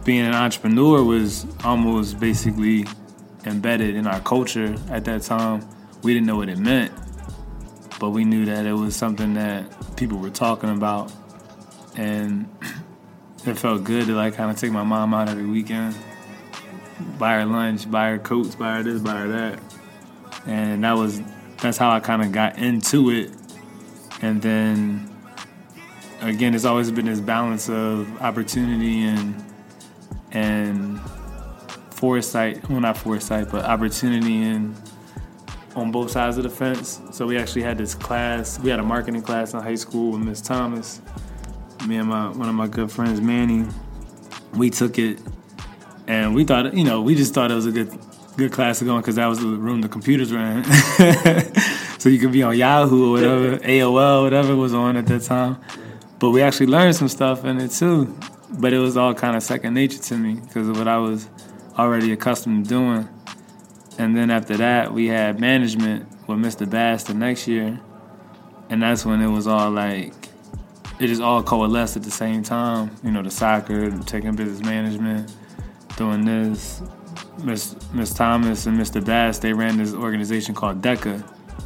being 0.05 0.27
an 0.27 0.35
entrepreneur 0.35 1.05
was 1.05 1.47
almost 1.63 2.19
basically 2.19 2.85
embedded 3.47 3.95
in 3.95 4.09
our 4.09 4.21
culture 4.21 4.75
at 4.91 5.05
that 5.05 5.23
time. 5.23 5.65
We 6.03 6.15
didn't 6.15 6.27
know 6.27 6.37
what 6.37 6.49
it 6.49 6.59
meant, 6.59 6.93
but 8.01 8.11
we 8.11 8.25
knew 8.25 8.45
that 8.47 8.67
it 8.67 8.73
was 8.73 8.97
something 8.97 9.35
that 9.35 9.97
people 9.97 10.19
were 10.19 10.31
talking 10.31 10.71
about, 10.71 11.13
and 11.97 12.49
it 13.47 13.59
felt 13.59 13.85
good 13.85 14.07
to 14.07 14.15
like 14.15 14.35
kind 14.35 14.51
of 14.51 14.59
take 14.59 14.73
my 14.73 14.83
mom 14.83 15.15
out 15.15 15.29
every 15.29 15.47
weekend, 15.47 15.97
buy 17.19 17.35
her 17.35 17.45
lunch, 17.45 17.91
buy 17.91 18.11
her 18.11 18.19
coats, 18.19 18.55
buy 18.55 18.77
her 18.77 18.83
this, 18.83 19.01
buy 19.01 19.17
her 19.21 19.29
that, 19.29 19.61
and 20.47 20.85
that 20.85 20.93
was 20.93 21.21
that's 21.59 21.79
how 21.79 21.91
I 21.91 22.01
kind 22.01 22.23
of 22.23 22.33
got 22.33 22.59
into 22.59 23.11
it, 23.11 23.31
and 24.23 24.41
then 24.43 25.15
again, 26.25 26.55
it's 26.55 26.65
always 26.65 26.91
been 26.91 27.07
this 27.07 27.21
balance 27.21 27.69
of 27.69 28.21
opportunity 28.21 29.05
and 29.05 29.45
and 30.33 31.01
foresight. 31.91 32.69
Well, 32.69 32.81
not 32.81 32.97
foresight, 32.97 33.51
but 33.51 33.65
opportunity 33.65 34.43
and 34.43 34.75
on 35.77 35.91
both 35.91 36.11
sides 36.11 36.37
of 36.37 36.45
the 36.45 36.51
fence. 36.51 37.01
So 37.13 37.27
we 37.27 37.37
actually 37.37 37.63
had 37.63 37.79
this 37.79 37.95
class. 37.95 38.59
We 38.61 38.71
had 38.71 38.79
a 38.79 38.85
marketing 38.85 39.23
class 39.23 39.55
in 39.55 39.61
high 39.61 39.75
school 39.75 40.13
with 40.13 40.23
Miss 40.23 40.41
Thomas. 40.41 41.01
Me 41.87 41.97
and 41.97 42.09
my 42.09 42.29
one 42.29 42.49
of 42.49 42.55
my 42.55 42.67
good 42.67 42.91
friends, 42.91 43.21
Manny. 43.21 43.67
We 44.55 44.71
took 44.71 44.99
it, 44.99 45.21
and 46.07 46.35
we 46.35 46.45
thought, 46.45 46.75
you 46.75 46.85
know, 46.85 47.03
we 47.03 47.15
just 47.15 47.35
thought 47.35 47.51
it 47.51 47.55
was 47.55 47.67
a 47.67 47.73
good 47.73 47.99
good 48.37 48.53
class 48.53 48.79
to 48.81 48.85
go 48.85 48.97
in 48.97 49.01
because 49.01 49.17
that 49.17 49.27
was 49.27 49.41
the 49.41 49.47
room 49.47 49.81
the 49.81 49.89
computers 49.89 50.33
were 50.33 50.39
in. 50.39 50.65
so 51.99 52.09
you 52.09 52.19
could 52.19 52.33
be 52.33 52.43
on 52.43 52.57
Yahoo 52.57 53.09
or 53.09 53.13
whatever, 53.13 53.57
AOL, 53.65 54.23
whatever 54.23 54.57
was 54.57 54.75
on 54.75 54.97
at 54.97 55.07
that 55.07 55.23
time. 55.23 55.59
But 56.19 56.31
we 56.31 56.43
actually 56.43 56.67
learned 56.67 56.97
some 56.97 57.09
stuff 57.09 57.45
in 57.45 57.61
it 57.61 57.71
too. 57.71 58.17
But 58.51 58.73
it 58.73 58.79
was 58.79 58.97
all 58.97 59.15
kind 59.15 59.37
of 59.37 59.43
second 59.43 59.75
nature 59.75 59.99
to 59.99 60.17
me 60.17 60.35
because 60.35 60.69
of 60.69 60.79
what 60.79 60.89
I 60.89 60.99
was 60.99 61.29
already 61.77 62.13
accustomed 62.13 62.65
to 62.65 62.69
doing. 62.69 63.09
And 63.99 64.17
then 64.17 64.31
after 64.31 64.57
that, 64.57 64.93
we 64.93 65.09
had 65.09 65.41
management 65.41 66.09
with 66.29 66.39
Mr. 66.39 66.69
Bass 66.69 67.05
the 67.05 67.15
next 67.15 67.49
year. 67.49 67.81
And 68.71 68.83
that's 68.83 69.05
when 69.05 69.21
it 69.21 69.29
was 69.29 69.47
all 69.47 69.71
like, 69.71 70.24
it 70.99 71.09
just 71.09 71.23
all 71.23 71.43
coalesced 71.43 71.97
at 71.97 72.03
the 72.03 72.11
same 72.11 72.43
time. 72.43 72.91
You 73.03 73.11
know, 73.11 73.23
the 73.23 73.31
soccer, 73.31 73.91
taking 74.03 74.35
business 74.37 74.61
management, 74.61 75.35
doing 75.97 76.25
this. 76.25 76.83
Miss 77.43 77.77
Miss 77.93 78.15
Thomas 78.15 78.67
and 78.67 78.79
Mr. 78.79 79.05
Bass, 79.05 79.39
they 79.39 79.53
ran 79.53 79.77
this 79.77 79.93
organization 79.93 80.55
called 80.55 80.83
DECA, 80.83 81.23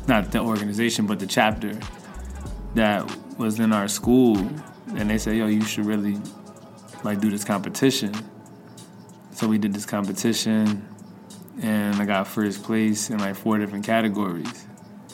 not 0.06 0.32
the 0.32 0.40
organization, 0.40 1.06
but 1.06 1.18
the 1.18 1.26
chapter 1.26 1.78
that 2.74 3.10
was 3.38 3.60
in 3.60 3.72
our 3.72 3.88
school, 3.88 4.36
and 4.96 5.10
they 5.10 5.18
said, 5.18 5.36
"Yo, 5.36 5.46
you 5.46 5.62
should 5.62 5.86
really 5.86 6.18
like 7.04 7.20
do 7.20 7.30
this 7.30 7.44
competition." 7.44 8.14
So 9.32 9.46
we 9.46 9.58
did 9.58 9.72
this 9.72 9.86
competition, 9.86 10.84
and 11.62 11.96
I 11.96 12.04
got 12.04 12.26
first 12.26 12.62
place 12.62 13.10
in 13.10 13.18
like 13.18 13.36
four 13.36 13.58
different 13.58 13.84
categories. 13.84 14.66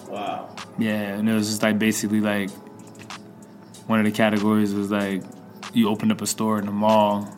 Wow. 0.08 0.54
Yeah, 0.78 1.16
and 1.16 1.28
it 1.28 1.34
was 1.34 1.48
just 1.48 1.62
like 1.62 1.78
basically 1.78 2.20
like 2.20 2.50
one 3.86 3.98
of 3.98 4.04
the 4.04 4.10
categories 4.10 4.74
was 4.74 4.90
like 4.90 5.22
you 5.72 5.88
opened 5.88 6.12
up 6.12 6.20
a 6.22 6.26
store 6.26 6.58
in 6.58 6.66
the 6.66 6.72
mall. 6.72 7.28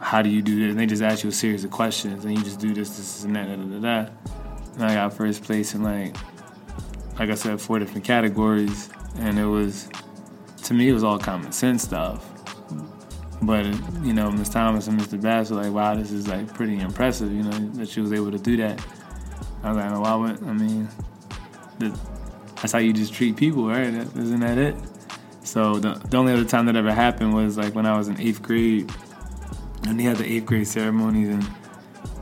How 0.00 0.22
do 0.22 0.28
you 0.28 0.42
do 0.42 0.58
this? 0.58 0.70
And 0.70 0.78
they 0.78 0.86
just 0.86 1.02
ask 1.02 1.22
you 1.22 1.30
a 1.30 1.32
series 1.32 1.64
of 1.64 1.70
questions, 1.70 2.24
and 2.24 2.36
you 2.36 2.42
just 2.42 2.60
do 2.60 2.74
this, 2.74 2.96
this, 2.96 3.24
and 3.24 3.36
that, 3.36 3.46
da, 3.48 3.56
da, 3.56 4.04
da. 4.04 4.12
And 4.74 4.84
I 4.84 4.94
got 4.94 5.12
first 5.14 5.44
place 5.44 5.74
in 5.74 5.82
like, 5.82 6.16
like 7.18 7.30
I 7.30 7.34
said, 7.34 7.60
four 7.60 7.78
different 7.78 8.04
categories, 8.04 8.90
and 9.18 9.38
it 9.38 9.46
was, 9.46 9.88
to 10.64 10.74
me, 10.74 10.88
it 10.88 10.92
was 10.92 11.04
all 11.04 11.18
common 11.18 11.52
sense 11.52 11.82
stuff. 11.82 12.28
But 13.42 13.66
you 14.02 14.12
know, 14.12 14.30
Miss 14.30 14.48
Thomas 14.48 14.86
and 14.86 15.00
Mr. 15.00 15.20
Bass 15.20 15.50
were 15.50 15.56
like, 15.56 15.72
"Wow, 15.72 15.96
this 15.96 16.12
is 16.12 16.28
like 16.28 16.52
pretty 16.54 16.78
impressive." 16.78 17.32
You 17.32 17.42
know, 17.42 17.50
that 17.50 17.88
she 17.88 18.00
was 18.00 18.12
able 18.12 18.30
to 18.30 18.38
do 18.38 18.56
that. 18.58 18.80
I 19.64 19.68
was 19.68 19.76
like, 19.78 19.90
"No, 19.90 20.00
why 20.00 20.14
would 20.14 20.42
I 20.44 20.52
mean?" 20.52 20.88
That's 21.80 22.70
how 22.70 22.78
you 22.78 22.92
just 22.92 23.12
treat 23.12 23.36
people, 23.36 23.66
right? 23.66 23.88
Isn't 23.88 24.40
that 24.40 24.58
it? 24.58 24.76
So 25.44 25.74
the, 25.74 25.94
the 26.08 26.16
only 26.16 26.32
other 26.32 26.44
time 26.44 26.66
that 26.66 26.76
ever 26.76 26.92
happened 26.92 27.34
was 27.34 27.56
like 27.56 27.74
when 27.74 27.86
I 27.86 27.96
was 27.96 28.08
in 28.08 28.20
eighth 28.20 28.42
grade, 28.42 28.90
and 29.86 29.98
they 29.98 30.04
had 30.04 30.16
the 30.16 30.24
eighth 30.24 30.46
grade 30.46 30.66
ceremonies, 30.66 31.28
and 31.28 31.46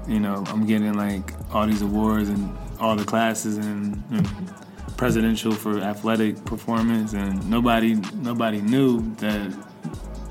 you 0.09 0.21
know 0.21 0.45
I'm 0.49 0.67
getting 0.67 0.95
like 0.95 1.33
all 1.53 1.67
these 1.67 1.83
awards 1.83 2.29
and 2.29 2.57
all 2.81 2.97
the 2.97 3.05
classes 3.05 3.59
and, 3.59 4.03
and 4.11 4.29
presidential 4.97 5.53
for 5.53 5.79
athletic 5.81 6.45
performance, 6.45 7.13
and 7.13 7.49
nobody 7.49 7.95
nobody 8.17 8.61
knew 8.61 9.15
that 9.17 9.53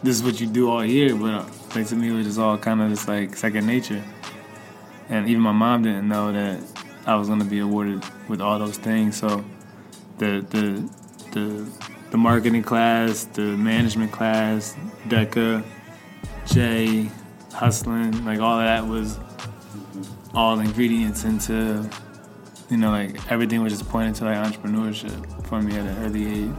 this 0.03 0.15
is 0.15 0.23
what 0.23 0.41
you 0.41 0.47
do 0.47 0.69
all 0.69 0.83
year. 0.83 1.15
But 1.15 1.47
like 1.75 1.87
to 1.87 1.95
me, 1.95 2.09
it 2.09 2.13
was 2.13 2.25
just 2.25 2.39
all 2.39 2.57
kind 2.57 2.81
of 2.81 2.89
just 2.89 3.07
like 3.07 3.35
second 3.35 3.67
nature, 3.67 4.03
and 5.09 5.29
even 5.29 5.41
my 5.41 5.51
mom 5.51 5.83
didn't 5.83 6.07
know 6.07 6.31
that 6.31 6.63
I 7.05 7.15
was 7.15 7.27
going 7.27 7.39
to 7.39 7.45
be 7.45 7.59
awarded 7.59 8.03
with 8.27 8.41
all 8.41 8.57
those 8.57 8.77
things. 8.77 9.17
So 9.17 9.45
the 10.17 10.45
the 10.49 10.89
the 11.31 11.88
the 12.11 12.17
marketing 12.17 12.63
class, 12.63 13.25
the 13.25 13.41
management 13.41 14.11
class, 14.11 14.75
DECA, 15.07 15.63
J, 16.47 17.09
hustling, 17.53 18.25
like 18.25 18.39
all 18.39 18.59
of 18.59 18.65
that 18.65 18.87
was 18.87 19.19
all 20.33 20.59
ingredients 20.59 21.23
into, 21.23 21.89
you 22.69 22.77
know, 22.77 22.91
like 22.91 23.31
everything 23.31 23.61
was 23.61 23.73
just 23.73 23.89
pointed 23.89 24.15
to 24.15 24.25
like 24.25 24.37
entrepreneurship 24.37 25.47
for 25.47 25.61
me 25.61 25.75
at 25.75 25.85
an 25.85 25.97
early 26.05 26.43
age. 26.45 26.55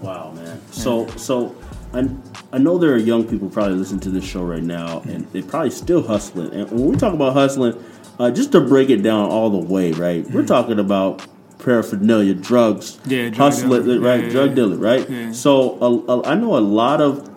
Wow, 0.00 0.32
man. 0.32 0.60
So, 0.70 1.06
so 1.16 1.56
I, 1.92 2.08
I 2.52 2.58
know 2.58 2.78
there 2.78 2.92
are 2.92 2.98
young 2.98 3.26
people 3.26 3.48
probably 3.48 3.74
listening 3.74 4.00
to 4.00 4.10
this 4.10 4.24
show 4.24 4.44
right 4.44 4.62
now, 4.62 5.00
and 5.02 5.26
they're 5.32 5.42
probably 5.42 5.70
still 5.70 6.02
hustling. 6.02 6.52
And 6.52 6.70
when 6.70 6.86
we 6.88 6.96
talk 6.96 7.14
about 7.14 7.32
hustling, 7.32 7.82
uh, 8.18 8.30
just 8.30 8.52
to 8.52 8.60
break 8.60 8.90
it 8.90 9.02
down 9.02 9.30
all 9.30 9.50
the 9.50 9.58
way, 9.58 9.92
right? 9.92 10.28
We're 10.30 10.46
talking 10.46 10.78
about 10.78 11.26
paraphernalia, 11.64 12.34
drugs, 12.34 12.98
Yeah, 13.06 13.30
drug 13.30 13.52
hustling, 13.52 13.84
dealer. 13.84 14.00
right? 14.00 14.24
Yeah, 14.24 14.30
drug 14.30 14.48
yeah. 14.50 14.54
dealer, 14.54 14.76
right? 14.76 15.08
Yeah. 15.10 15.32
So 15.32 15.78
a, 15.80 16.12
a, 16.12 16.24
I 16.26 16.34
know 16.34 16.56
a 16.56 16.60
lot 16.60 17.00
of 17.00 17.30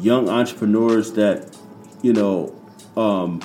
young 0.00 0.28
entrepreneurs 0.28 1.12
that, 1.12 1.56
you 2.02 2.12
know, 2.12 2.54
um, 2.96 3.40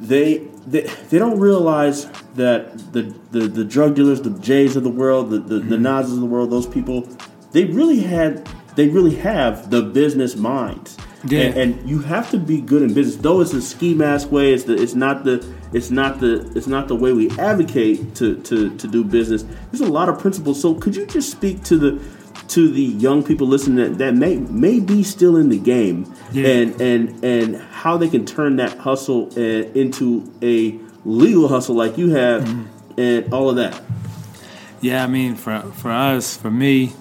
they, 0.00 0.38
they 0.66 0.82
they 1.10 1.18
don't 1.18 1.38
realize 1.38 2.06
that 2.36 2.92
the, 2.92 3.02
the, 3.32 3.40
the 3.48 3.64
drug 3.64 3.94
dealers, 3.96 4.20
the 4.22 4.30
Jays 4.30 4.76
of 4.76 4.82
the 4.84 4.90
world, 4.90 5.30
the, 5.30 5.38
the, 5.38 5.58
the 5.58 5.60
Mm-hmm. 5.76 5.82
Nas's 5.82 6.14
of 6.14 6.20
the 6.20 6.26
world, 6.26 6.50
those 6.50 6.66
people, 6.66 7.08
they 7.52 7.64
really 7.64 8.00
had 8.00 8.48
they 8.76 8.88
really 8.88 9.16
have 9.16 9.70
the 9.70 9.82
business 9.82 10.36
minds. 10.36 10.96
Yeah. 11.24 11.40
And, 11.40 11.56
and 11.56 11.88
you 11.90 11.98
have 12.00 12.30
to 12.30 12.38
be 12.38 12.60
good 12.62 12.82
in 12.82 12.94
business. 12.94 13.16
Though 13.16 13.40
it's 13.40 13.52
a 13.52 13.60
ski 13.60 13.92
mask 13.94 14.30
way, 14.32 14.54
it's 14.54 14.64
the 14.64 14.74
it's 14.80 14.94
not 14.94 15.24
the 15.24 15.44
it's 15.72 15.90
not 15.90 16.20
the 16.20 16.50
it's 16.56 16.66
not 16.66 16.88
the 16.88 16.96
way 16.96 17.12
we 17.12 17.30
advocate 17.38 18.14
to, 18.16 18.36
to, 18.42 18.76
to 18.76 18.88
do 18.88 19.04
business. 19.04 19.44
There's 19.70 19.80
a 19.80 19.90
lot 19.90 20.08
of 20.08 20.18
principles. 20.18 20.60
So 20.60 20.74
could 20.74 20.96
you 20.96 21.06
just 21.06 21.30
speak 21.30 21.62
to 21.64 21.76
the 21.78 22.02
to 22.48 22.68
the 22.68 22.82
young 22.82 23.22
people 23.22 23.46
listening 23.46 23.76
that, 23.76 23.98
that 23.98 24.14
may 24.14 24.36
may 24.36 24.80
be 24.80 25.02
still 25.04 25.36
in 25.36 25.48
the 25.50 25.58
game 25.58 26.12
Yeah. 26.32 26.48
and 26.48 26.80
and 26.80 27.24
and 27.24 27.56
how 27.56 27.96
they 27.96 28.08
can 28.08 28.26
turn 28.26 28.56
that 28.56 28.76
hustle 28.78 29.28
uh, 29.36 29.40
into 29.40 30.32
a 30.42 30.76
legal 31.04 31.48
hustle 31.48 31.76
like 31.76 31.96
you 31.96 32.10
have 32.10 32.42
Mm-hmm. 32.44 33.00
and 33.00 33.32
all 33.32 33.48
of 33.50 33.56
that. 33.56 33.80
Yeah, 34.80 35.04
I 35.04 35.06
mean, 35.06 35.34
for 35.36 35.60
for 35.74 35.90
us, 35.92 36.36
for 36.36 36.50
me, 36.50 36.92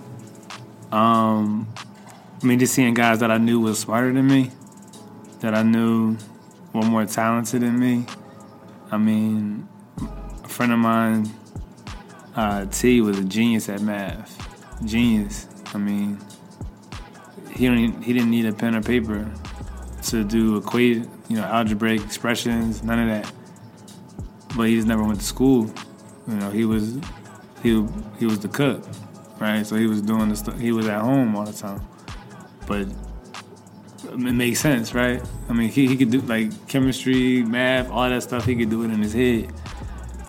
um, 0.92 1.68
I 2.42 2.46
mean, 2.46 2.60
just 2.60 2.74
seeing 2.74 2.94
guys 2.94 3.20
that 3.20 3.32
I 3.32 3.38
knew 3.38 3.60
was 3.60 3.80
smarter 3.80 4.12
than 4.14 4.28
me, 4.28 4.52
that 5.40 5.56
I 5.56 5.64
knew 5.64 6.18
were 6.74 6.84
more 6.84 7.06
talented 7.06 7.62
than 7.62 7.80
me. 7.80 8.06
I 8.92 8.98
mean, 8.98 9.68
a 10.44 10.48
friend 10.48 10.72
of 10.72 10.80
mine, 10.80 11.30
uh, 12.36 12.66
T, 12.66 13.02
was 13.02 13.20
a 13.20 13.24
genius 13.24 13.70
at 13.70 13.82
math. 13.82 14.36
Genius. 14.84 15.48
I 15.74 15.78
mean, 15.78 16.18
he 17.56 17.68
don't 17.68 18.02
he 18.02 18.14
didn't 18.14 18.32
need 18.32 18.46
a 18.46 18.54
pen 18.54 18.76
or 18.76 18.82
paper 18.82 19.30
to 20.04 20.24
do 20.24 20.58
equate, 20.58 21.06
you 21.28 21.36
know, 21.36 21.44
algebraic 21.44 22.02
expressions, 22.02 22.82
none 22.82 23.00
of 23.00 23.08
that. 23.08 23.32
But 24.56 24.70
he 24.70 24.76
just 24.76 24.88
never 24.88 25.04
went 25.04 25.20
to 25.20 25.26
school. 25.26 25.70
You 26.28 26.36
know, 26.36 26.50
he 26.50 26.66
was 26.66 27.00
he 27.62 27.86
he 28.18 28.26
was 28.26 28.40
the 28.40 28.48
cook, 28.48 28.84
right? 29.40 29.66
So 29.66 29.76
he 29.76 29.86
was 29.86 30.02
doing 30.02 30.30
the 30.30 30.36
stuff. 30.36 30.58
He 30.60 30.72
was 30.72 30.88
at 30.88 31.02
home 31.02 31.36
all 31.36 31.46
the 31.46 31.54
time, 31.54 31.82
but 32.66 32.88
it 34.12 34.34
makes 34.34 34.60
sense, 34.60 34.94
right? 34.94 35.22
I 35.50 35.54
mean, 35.54 35.70
he, 35.70 35.88
he 35.88 35.96
could 35.96 36.12
do 36.12 36.22
like 36.22 36.68
chemistry, 36.68 37.44
math, 37.44 37.90
all 37.90 38.10
that 38.10 38.24
stuff. 38.24 38.46
He 38.46 38.56
could 38.56 38.70
do 38.70 38.84
it 38.84 38.92
in 38.92 39.02
his 39.02 39.14
head. 39.14 39.54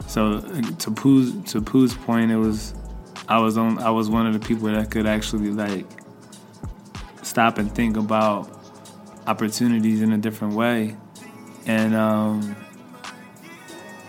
So 0.06 0.40
to 0.40 0.90
Pooh's 0.90 1.52
to 1.52 1.60
Pooh's 1.60 1.94
point, 1.94 2.30
it 2.30 2.36
was 2.36 2.74
I 3.28 3.38
was 3.38 3.56
on 3.56 3.78
I 3.78 3.90
was 3.90 4.10
one 4.10 4.26
of 4.26 4.32
the 4.32 4.40
people 4.40 4.68
that 4.68 4.90
could 4.90 5.06
actually 5.06 5.50
like 5.50 5.86
stop 7.22 7.58
and 7.58 7.72
think 7.72 7.96
about 7.96 8.50
opportunities 9.26 10.02
in 10.02 10.12
a 10.12 10.18
different 10.18 10.54
way, 10.54 10.96
and 11.66 11.94
um, 11.94 12.56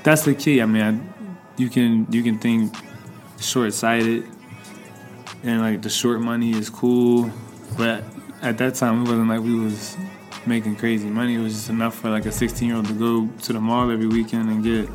that's 0.03 0.23
the 0.23 0.33
key. 0.33 0.61
I 0.61 0.65
mean, 0.65 0.81
I, 0.81 1.61
you 1.61 1.69
can 1.69 2.07
you 2.09 2.23
can 2.23 2.39
think 2.39 2.73
short 3.39 3.73
sighted, 3.73 4.27
and 5.43 5.61
like 5.61 5.83
the 5.83 5.89
short 5.89 6.19
money 6.19 6.51
is 6.51 6.69
cool, 6.69 7.31
but 7.77 8.03
at 8.41 8.57
that 8.57 8.75
time 8.75 9.01
it 9.01 9.09
wasn't 9.09 9.29
like 9.29 9.41
we 9.41 9.59
was 9.59 9.95
making 10.45 10.75
crazy 10.75 11.09
money. 11.09 11.35
It 11.35 11.39
was 11.39 11.53
just 11.53 11.69
enough 11.69 11.95
for 11.95 12.09
like 12.09 12.25
a 12.25 12.31
16 12.31 12.67
year 12.67 12.77
old 12.77 12.87
to 12.87 12.93
go 12.93 13.27
to 13.43 13.53
the 13.53 13.59
mall 13.59 13.91
every 13.91 14.07
weekend 14.07 14.49
and 14.49 14.63
get 14.63 14.89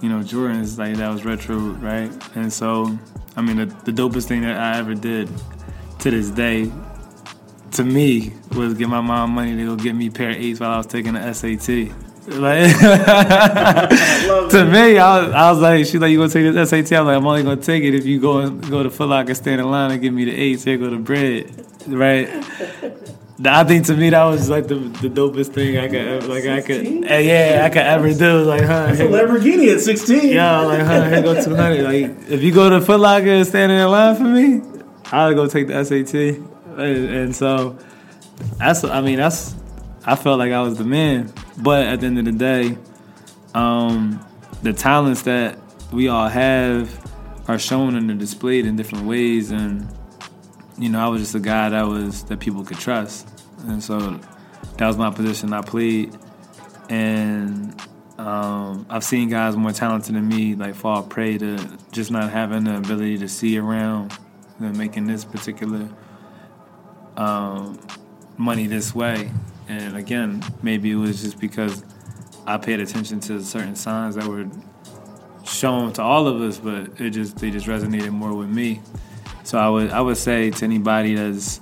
you 0.00 0.08
know 0.08 0.20
Jordans 0.20 0.78
like 0.78 0.96
that 0.96 1.08
was 1.08 1.24
retro, 1.24 1.56
right? 1.56 2.10
And 2.34 2.52
so 2.52 2.98
I 3.36 3.42
mean 3.42 3.56
the, 3.56 3.66
the 3.66 3.92
dopest 3.92 4.26
thing 4.26 4.42
that 4.42 4.56
I 4.56 4.78
ever 4.78 4.94
did 4.94 5.28
to 6.00 6.10
this 6.10 6.30
day. 6.30 6.70
To 7.72 7.84
me, 7.84 8.34
was 8.54 8.74
get 8.74 8.90
my 8.90 9.00
mom 9.00 9.30
money 9.30 9.56
to 9.56 9.64
go 9.64 9.76
get 9.76 9.94
me 9.94 10.08
a 10.08 10.10
pair 10.10 10.28
of 10.30 10.36
eights 10.36 10.60
while 10.60 10.72
I 10.72 10.76
was 10.76 10.86
taking 10.86 11.14
the 11.14 11.32
SAT. 11.32 11.90
Like, 12.26 12.70
to 14.50 14.64
me, 14.70 14.98
I 14.98 15.22
was, 15.22 15.32
I 15.32 15.50
was 15.50 15.60
like, 15.60 15.86
she's 15.86 15.94
like, 15.94 16.10
you 16.10 16.18
gonna 16.18 16.28
take 16.28 16.52
this 16.52 16.68
SAT? 16.68 16.92
I'm 16.92 17.06
like, 17.06 17.16
I'm 17.16 17.26
only 17.26 17.42
gonna 17.42 17.62
take 17.62 17.82
it 17.82 17.94
if 17.94 18.04
you 18.04 18.20
go 18.20 18.50
go 18.50 18.82
to 18.82 18.90
Foot 18.90 19.08
Locker, 19.08 19.34
stand 19.34 19.60
in 19.60 19.70
line, 19.70 19.90
and 19.90 20.02
give 20.02 20.12
me 20.12 20.26
the 20.26 20.32
eights. 20.32 20.64
Here 20.64 20.76
go 20.76 20.90
the 20.90 20.98
bread, 20.98 21.50
right? 21.86 22.28
I 23.44 23.64
think 23.64 23.86
to 23.86 23.96
me 23.96 24.10
that 24.10 24.24
was 24.24 24.48
like 24.48 24.68
the, 24.68 24.76
the 24.76 25.08
dopest 25.08 25.52
thing 25.52 25.76
I 25.78 25.88
could 25.88 25.96
ever, 25.96 26.26
like 26.28 26.44
I 26.44 26.60
could 26.60 27.04
eh, 27.04 27.18
yeah 27.20 27.62
I 27.64 27.68
could 27.70 27.78
ever 27.82 28.12
do 28.14 28.42
like 28.44 28.62
huh. 28.62 28.88
It's 28.90 29.00
a 29.00 29.04
Lamborghini 29.04 29.74
at 29.74 29.80
16. 29.80 30.28
yeah 30.28 30.60
like 30.60 30.82
huh 30.82 31.08
here 31.08 31.22
go 31.22 31.42
two 31.42 31.54
hundred. 31.56 31.84
Like 31.84 32.30
if 32.30 32.42
you 32.42 32.52
go 32.52 32.70
to 32.70 32.80
Foot 32.80 33.00
Locker 33.00 33.26
and 33.26 33.46
stand 33.46 33.72
in 33.72 33.88
line 33.88 34.16
for 34.16 34.24
me 34.24 34.62
I'll 35.06 35.34
go 35.34 35.48
take 35.48 35.66
the 35.66 35.84
SAT 35.84 36.14
and, 36.14 37.14
and 37.14 37.36
so 37.36 37.78
that's 38.58 38.84
I 38.84 39.00
mean 39.00 39.16
that's 39.16 39.54
I 40.04 40.14
felt 40.14 40.38
like 40.38 40.52
I 40.52 40.62
was 40.62 40.78
the 40.78 40.84
man. 40.84 41.32
But 41.58 41.86
at 41.86 42.00
the 42.00 42.06
end 42.06 42.18
of 42.18 42.24
the 42.26 42.32
day 42.32 42.78
um, 43.54 44.24
the 44.62 44.72
talents 44.72 45.22
that 45.22 45.58
we 45.92 46.08
all 46.08 46.28
have 46.28 47.00
are 47.48 47.58
shown 47.58 47.96
and 47.96 48.10
are 48.10 48.14
displayed 48.14 48.66
in 48.66 48.76
different 48.76 49.06
ways. 49.06 49.50
And 49.50 49.88
you 50.78 50.88
know 50.88 51.04
I 51.04 51.08
was 51.08 51.20
just 51.20 51.34
a 51.34 51.40
guy 51.40 51.68
that 51.70 51.82
was 51.82 52.24
that 52.24 52.40
people 52.40 52.64
could 52.64 52.78
trust 52.78 53.28
and 53.66 53.82
so 53.82 54.18
that 54.78 54.86
was 54.86 54.96
my 54.96 55.10
position 55.10 55.52
I 55.52 55.60
played 55.62 56.16
and 56.88 57.80
um, 58.18 58.86
I've 58.88 59.04
seen 59.04 59.28
guys 59.28 59.56
more 59.56 59.72
talented 59.72 60.14
than 60.14 60.28
me 60.28 60.54
like 60.54 60.74
fall 60.74 61.02
prey 61.02 61.38
to 61.38 61.78
just 61.90 62.10
not 62.10 62.30
having 62.30 62.64
the 62.64 62.76
ability 62.76 63.18
to 63.18 63.28
see 63.28 63.58
around 63.58 64.16
and 64.60 64.76
making 64.76 65.06
this 65.06 65.24
particular 65.24 65.88
um, 67.16 67.78
money 68.36 68.66
this 68.66 68.94
way. 68.94 69.30
And 69.68 69.96
again, 69.96 70.42
maybe 70.62 70.90
it 70.90 70.96
was 70.96 71.22
just 71.22 71.38
because 71.40 71.84
I 72.46 72.58
paid 72.58 72.80
attention 72.80 73.20
to 73.20 73.42
certain 73.42 73.76
signs 73.76 74.16
that 74.16 74.26
were 74.26 74.46
shown 75.44 75.92
to 75.94 76.02
all 76.02 76.26
of 76.26 76.40
us, 76.40 76.58
but 76.58 77.00
it 77.00 77.10
just 77.10 77.36
they 77.38 77.50
just 77.50 77.66
resonated 77.66 78.10
more 78.10 78.34
with 78.34 78.48
me. 78.48 78.80
So 79.44 79.58
I 79.58 79.68
would 79.68 79.90
I 79.90 80.00
would 80.00 80.16
say 80.16 80.50
to 80.50 80.64
anybody 80.64 81.14
that's 81.14 81.58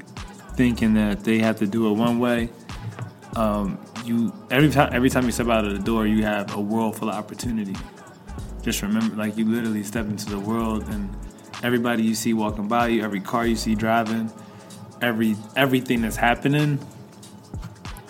thinking 0.55 0.95
that 0.95 1.25
they 1.25 1.39
have 1.39 1.59
to 1.59 1.67
do 1.67 1.89
it 1.89 1.93
one 1.95 2.19
way, 2.19 2.51
um, 3.37 3.79
you 4.05 4.33
every 4.51 4.71
time 4.71 4.91
every 4.93 5.11
time 5.11 5.25
you 5.25 5.33
step 5.33 5.49
out 5.49 5.65
of 5.65 5.73
the 5.73 5.83
door, 5.83 6.07
you 6.07 6.25
have 6.25 6.55
a 6.55 6.61
world 6.61 6.97
full 6.97 7.09
of 7.09 7.15
opportunity. 7.15 7.77
Just 8.63 8.83
remember, 8.83 9.17
like 9.17 9.37
you 9.37 9.47
literally 9.47 9.83
step 9.83 10.07
into 10.07 10.29
the 10.29 10.39
world, 10.39 10.87
and 10.89 11.15
everybody 11.63 12.03
you 12.03 12.15
see 12.15 12.35
walking 12.35 12.69
by 12.69 12.89
you, 12.89 13.03
every 13.03 13.21
car 13.21 13.47
you 13.47 13.57
see 13.57 13.75
driving, 13.75 14.31
every 15.01 15.37
everything 15.57 16.03
that's 16.03 16.17
happening 16.17 16.79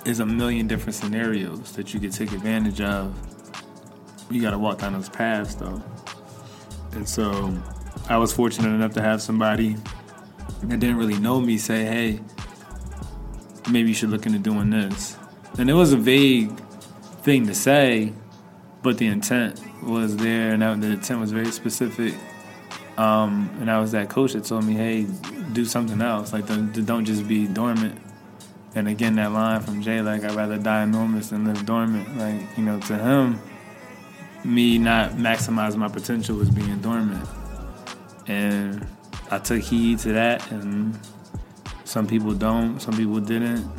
is 0.04 0.20
a 0.20 0.26
million 0.26 0.66
different 0.66 0.94
scenarios 0.94 1.72
that 1.72 1.92
you 1.94 2.00
could 2.00 2.12
take 2.12 2.32
advantage 2.32 2.80
of. 2.80 3.14
You 4.30 4.40
got 4.40 4.52
to 4.52 4.58
walk 4.58 4.78
down 4.78 4.92
those 4.92 5.08
paths, 5.08 5.54
though. 5.54 5.82
And 6.92 7.08
so, 7.08 7.52
I 8.10 8.16
was 8.16 8.32
fortunate 8.32 8.70
enough 8.70 8.92
to 8.94 9.02
have 9.02 9.22
somebody 9.22 9.76
that 10.64 10.80
didn't 10.80 10.96
really 10.96 11.16
know 11.20 11.40
me 11.40 11.58
say, 11.58 11.84
"Hey, 11.84 12.20
maybe 13.70 13.90
you 13.90 13.94
should 13.94 14.10
look 14.10 14.26
into 14.26 14.40
doing 14.40 14.70
this." 14.70 15.16
And 15.58 15.70
it 15.70 15.74
was 15.74 15.92
a 15.92 15.96
vague 15.96 16.50
thing 17.22 17.46
to 17.46 17.54
say, 17.54 18.12
but 18.82 18.98
the 18.98 19.06
intent 19.06 19.60
was 19.84 20.16
there, 20.16 20.54
and 20.54 20.82
the 20.82 20.88
intent 20.88 21.20
was 21.20 21.30
very 21.30 21.52
specific. 21.52 22.14
Um, 22.98 23.48
and 23.60 23.70
I 23.70 23.78
was 23.78 23.92
that 23.92 24.08
coach 24.08 24.32
that 24.32 24.44
told 24.44 24.64
me, 24.64 24.72
"Hey, 24.72 25.06
do 25.52 25.64
something 25.64 26.02
else. 26.02 26.32
Like, 26.32 26.48
don't, 26.48 26.72
don't 26.84 27.04
just 27.04 27.28
be 27.28 27.46
dormant." 27.46 27.96
And 28.74 28.88
again, 28.88 29.14
that 29.16 29.30
line 29.30 29.60
from 29.60 29.82
Jay, 29.82 30.02
like, 30.02 30.24
"I'd 30.24 30.34
rather 30.34 30.58
die 30.58 30.82
enormous 30.82 31.28
than 31.28 31.44
live 31.44 31.64
dormant." 31.64 32.18
Like, 32.18 32.40
you 32.56 32.64
know, 32.64 32.80
to 32.80 32.98
him, 32.98 33.40
me 34.42 34.78
not 34.78 35.12
maximizing 35.12 35.76
my 35.76 35.88
potential 35.88 36.34
was 36.34 36.50
being 36.50 36.80
dormant, 36.80 37.24
and 38.26 38.86
I 39.30 39.38
took 39.38 39.62
heed 39.62 39.98
to 40.00 40.12
that. 40.12 40.50
And 40.50 40.98
some 41.84 42.06
people 42.06 42.32
don't, 42.32 42.80
some 42.80 42.96
people 42.96 43.20
didn't. 43.20 43.70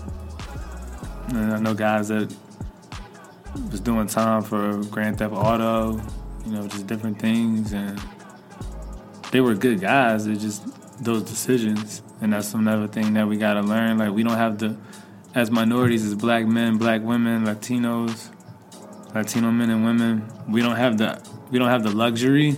And 1.30 1.54
I 1.54 1.60
know 1.60 1.73
guys 1.73 2.10
that 2.10 2.34
was 3.69 3.80
doing 3.80 4.08
time 4.08 4.41
for 4.43 4.84
Grand 4.86 5.17
Theft 5.17 5.34
Auto, 5.34 6.01
you 6.45 6.51
know, 6.51 6.67
just 6.67 6.88
different 6.88 7.19
things, 7.19 7.73
and 7.73 8.01
they 9.32 9.41
were 9.41 9.56
good 9.56 9.80
guys. 9.80 10.27
It's 10.27 10.41
just 10.41 10.63
those 11.04 11.23
decisions, 11.23 12.01
and 12.21 12.34
that's 12.34 12.54
another 12.54 12.88
thing 12.88 13.13
that 13.13 13.27
we 13.27 13.38
gotta 13.38 13.62
learn. 13.62 13.97
Like 13.97 14.12
we 14.12 14.23
don't 14.23 14.38
have 14.38 14.58
to, 14.60 14.77
as 15.36 15.51
minorities, 15.51 16.06
as 16.06 16.15
black 16.15 16.45
men, 16.45 16.77
black 16.77 17.01
women, 17.01 17.45
Latinos, 17.45 18.30
Latino 19.13 19.51
men 19.51 19.69
and 19.69 19.86
women, 19.86 20.30
we 20.47 20.62
don't 20.62 20.75
have 20.75 20.97
the 20.97 21.21
we 21.49 21.60
don't 21.60 21.69
have 21.69 21.84
the 21.84 21.91
luxury 21.91 22.58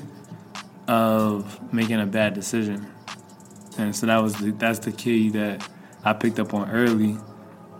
of 0.87 1.73
making 1.73 1.99
a 1.99 2.05
bad 2.05 2.33
decision, 2.33 2.87
and 3.77 3.95
so 3.95 4.05
that 4.07 4.21
was 4.21 4.35
the, 4.35 4.51
that's 4.51 4.79
the 4.79 4.91
key 4.91 5.29
that 5.29 5.67
I 6.03 6.13
picked 6.13 6.39
up 6.39 6.53
on 6.53 6.69
early. 6.69 7.17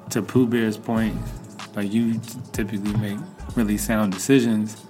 To 0.09 0.21
Pooh 0.21 0.45
Bear's 0.45 0.77
point, 0.77 1.15
like 1.75 1.91
you 1.91 2.19
typically 2.51 2.93
make 2.97 3.17
really 3.55 3.77
sound 3.77 4.13
decisions. 4.13 4.85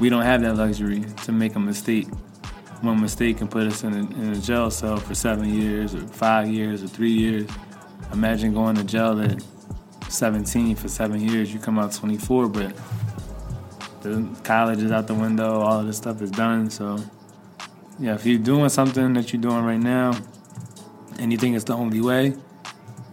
We 0.00 0.08
don't 0.08 0.22
have 0.22 0.42
that 0.42 0.56
luxury 0.56 1.04
to 1.24 1.32
make 1.32 1.54
a 1.54 1.60
mistake. 1.60 2.08
One 2.80 3.00
mistake 3.00 3.38
can 3.38 3.48
put 3.48 3.66
us 3.66 3.84
in 3.84 3.92
a, 3.94 3.98
in 3.98 4.32
a 4.32 4.36
jail 4.36 4.70
cell 4.70 4.96
for 4.96 5.14
seven 5.14 5.52
years, 5.52 5.94
or 5.94 6.00
five 6.08 6.48
years, 6.48 6.82
or 6.82 6.88
three 6.88 7.12
years. 7.12 7.48
Imagine 8.12 8.52
going 8.52 8.76
to 8.76 8.84
jail 8.84 9.20
at 9.20 9.42
17 10.08 10.76
for 10.76 10.88
seven 10.88 11.20
years. 11.20 11.52
You 11.52 11.58
come 11.58 11.78
out 11.78 11.92
24, 11.92 12.48
but 12.48 12.76
the 14.02 14.28
college 14.44 14.82
is 14.82 14.92
out 14.92 15.06
the 15.06 15.14
window. 15.14 15.60
All 15.60 15.80
of 15.80 15.86
this 15.86 15.96
stuff 15.96 16.20
is 16.20 16.30
done. 16.30 16.70
So, 16.70 16.98
yeah, 17.98 18.14
if 18.14 18.26
you're 18.26 18.38
doing 18.38 18.68
something 18.68 19.14
that 19.14 19.32
you're 19.32 19.42
doing 19.42 19.64
right 19.64 19.80
now, 19.80 20.18
and 21.18 21.32
you 21.32 21.38
think 21.38 21.56
it's 21.56 21.64
the 21.64 21.74
only 21.74 22.00
way, 22.00 22.34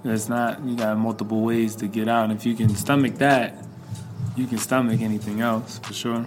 it's 0.04 0.28
not. 0.28 0.64
You 0.64 0.76
got 0.76 0.98
multiple 0.98 1.42
ways 1.42 1.76
to 1.78 1.88
get 1.88 2.08
out. 2.08 2.26
And 2.26 2.34
if 2.34 2.46
you 2.46 2.56
can 2.56 2.76
stomach 2.76 3.16
that, 3.16 3.56
you 4.36 4.46
can 4.46 4.58
stomach 4.58 5.02
anything 5.02 5.42
else 5.42 5.80
for 5.80 5.94
sure. 5.94 6.26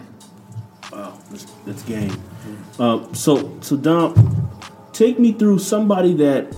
Wow, 0.93 1.19
that's, 1.31 1.45
that's 1.67 1.83
game. 1.83 2.23
Uh, 2.79 3.13
so, 3.13 3.59
so 3.61 3.77
Dom, 3.77 4.51
take 4.93 5.19
me 5.19 5.33
through 5.33 5.59
somebody 5.59 6.15
that 6.15 6.57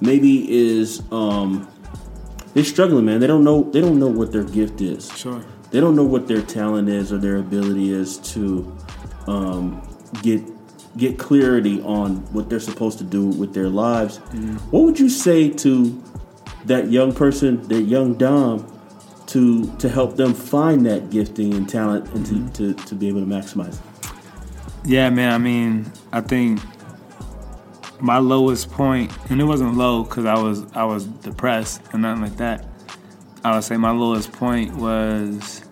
maybe 0.00 0.50
is 0.50 1.02
um, 1.12 1.68
they're 2.54 2.64
struggling, 2.64 3.04
man. 3.04 3.20
They 3.20 3.26
don't 3.26 3.44
know. 3.44 3.70
They 3.70 3.80
don't 3.80 3.98
know 3.98 4.08
what 4.08 4.32
their 4.32 4.44
gift 4.44 4.80
is. 4.80 5.12
Sure. 5.16 5.44
They 5.70 5.78
don't 5.78 5.94
know 5.94 6.04
what 6.04 6.26
their 6.26 6.42
talent 6.42 6.88
is 6.88 7.12
or 7.12 7.18
their 7.18 7.36
ability 7.36 7.92
is 7.92 8.18
to 8.32 8.76
um, 9.26 9.82
get 10.22 10.42
get 10.96 11.18
clarity 11.18 11.80
on 11.82 12.16
what 12.32 12.48
they're 12.48 12.60
supposed 12.60 12.98
to 12.98 13.04
do 13.04 13.26
with 13.26 13.52
their 13.54 13.68
lives. 13.68 14.18
What 14.70 14.84
would 14.84 14.98
you 14.98 15.08
say 15.08 15.50
to 15.50 16.02
that 16.64 16.90
young 16.90 17.14
person, 17.14 17.62
that 17.68 17.82
young 17.82 18.14
Dom, 18.14 18.72
to 19.26 19.76
to 19.78 19.88
help 19.88 20.16
them 20.16 20.34
find 20.34 20.86
that 20.86 21.10
gifting 21.10 21.54
and 21.54 21.68
talent 21.68 22.08
and 22.14 22.54
to, 22.54 22.74
to, 22.74 22.84
to 22.86 22.94
be 22.94 23.08
able 23.08 23.20
to 23.20 23.26
maximize 23.26 23.74
it? 23.74 24.10
Yeah, 24.84 25.10
man. 25.10 25.32
I 25.32 25.38
mean, 25.38 25.92
I 26.12 26.20
think 26.20 26.60
my 28.00 28.18
lowest 28.18 28.70
point, 28.70 29.12
and 29.30 29.40
it 29.40 29.44
wasn't 29.44 29.76
low 29.76 30.04
because 30.04 30.24
I 30.24 30.38
was 30.38 30.64
I 30.74 30.84
was 30.84 31.06
depressed 31.06 31.82
and 31.92 32.02
nothing 32.02 32.22
like 32.22 32.36
that. 32.36 32.64
I 33.44 33.54
would 33.54 33.64
say 33.64 33.76
my 33.76 33.90
lowest 33.90 34.32
point 34.32 34.74
was, 34.76 35.62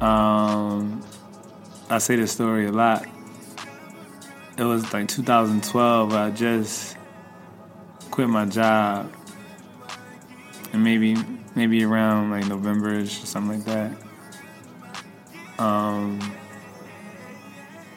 um, 0.00 1.02
I 1.90 1.98
say 1.98 2.16
this 2.16 2.32
story 2.32 2.66
a 2.66 2.72
lot. 2.72 3.06
It 4.60 4.64
was 4.64 4.92
like 4.92 5.08
2012. 5.08 6.12
I 6.12 6.30
just 6.32 6.94
quit 8.10 8.28
my 8.28 8.44
job, 8.44 9.10
and 10.74 10.84
maybe 10.84 11.16
maybe 11.54 11.82
around 11.82 12.30
like 12.30 12.44
Novemberish 12.44 13.22
or 13.22 13.26
something 13.26 13.64
like 13.64 13.64
that. 13.64 13.96
Um, 15.58 16.20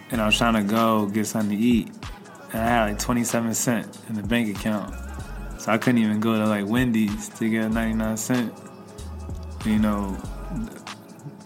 and 0.09 0.21
I 0.21 0.25
was 0.25 0.37
trying 0.37 0.53
to 0.53 0.63
go 0.63 1.07
get 1.07 1.27
something 1.27 1.49
to 1.49 1.61
eat, 1.61 1.91
and 2.53 2.61
I 2.61 2.65
had 2.65 2.91
like 2.91 2.99
27 2.99 3.53
cent 3.55 3.99
in 4.07 4.15
the 4.15 4.23
bank 4.23 4.55
account, 4.55 4.95
so 5.59 5.69
I 5.69 5.77
couldn't 5.77 6.01
even 6.01 6.21
go 6.21 6.37
to 6.37 6.45
like 6.45 6.65
Wendy's 6.65 7.27
to 7.27 7.49
get 7.49 7.65
a 7.65 7.69
99 7.69 8.15
cent, 8.15 8.53
you 9.65 9.79
know, 9.79 10.17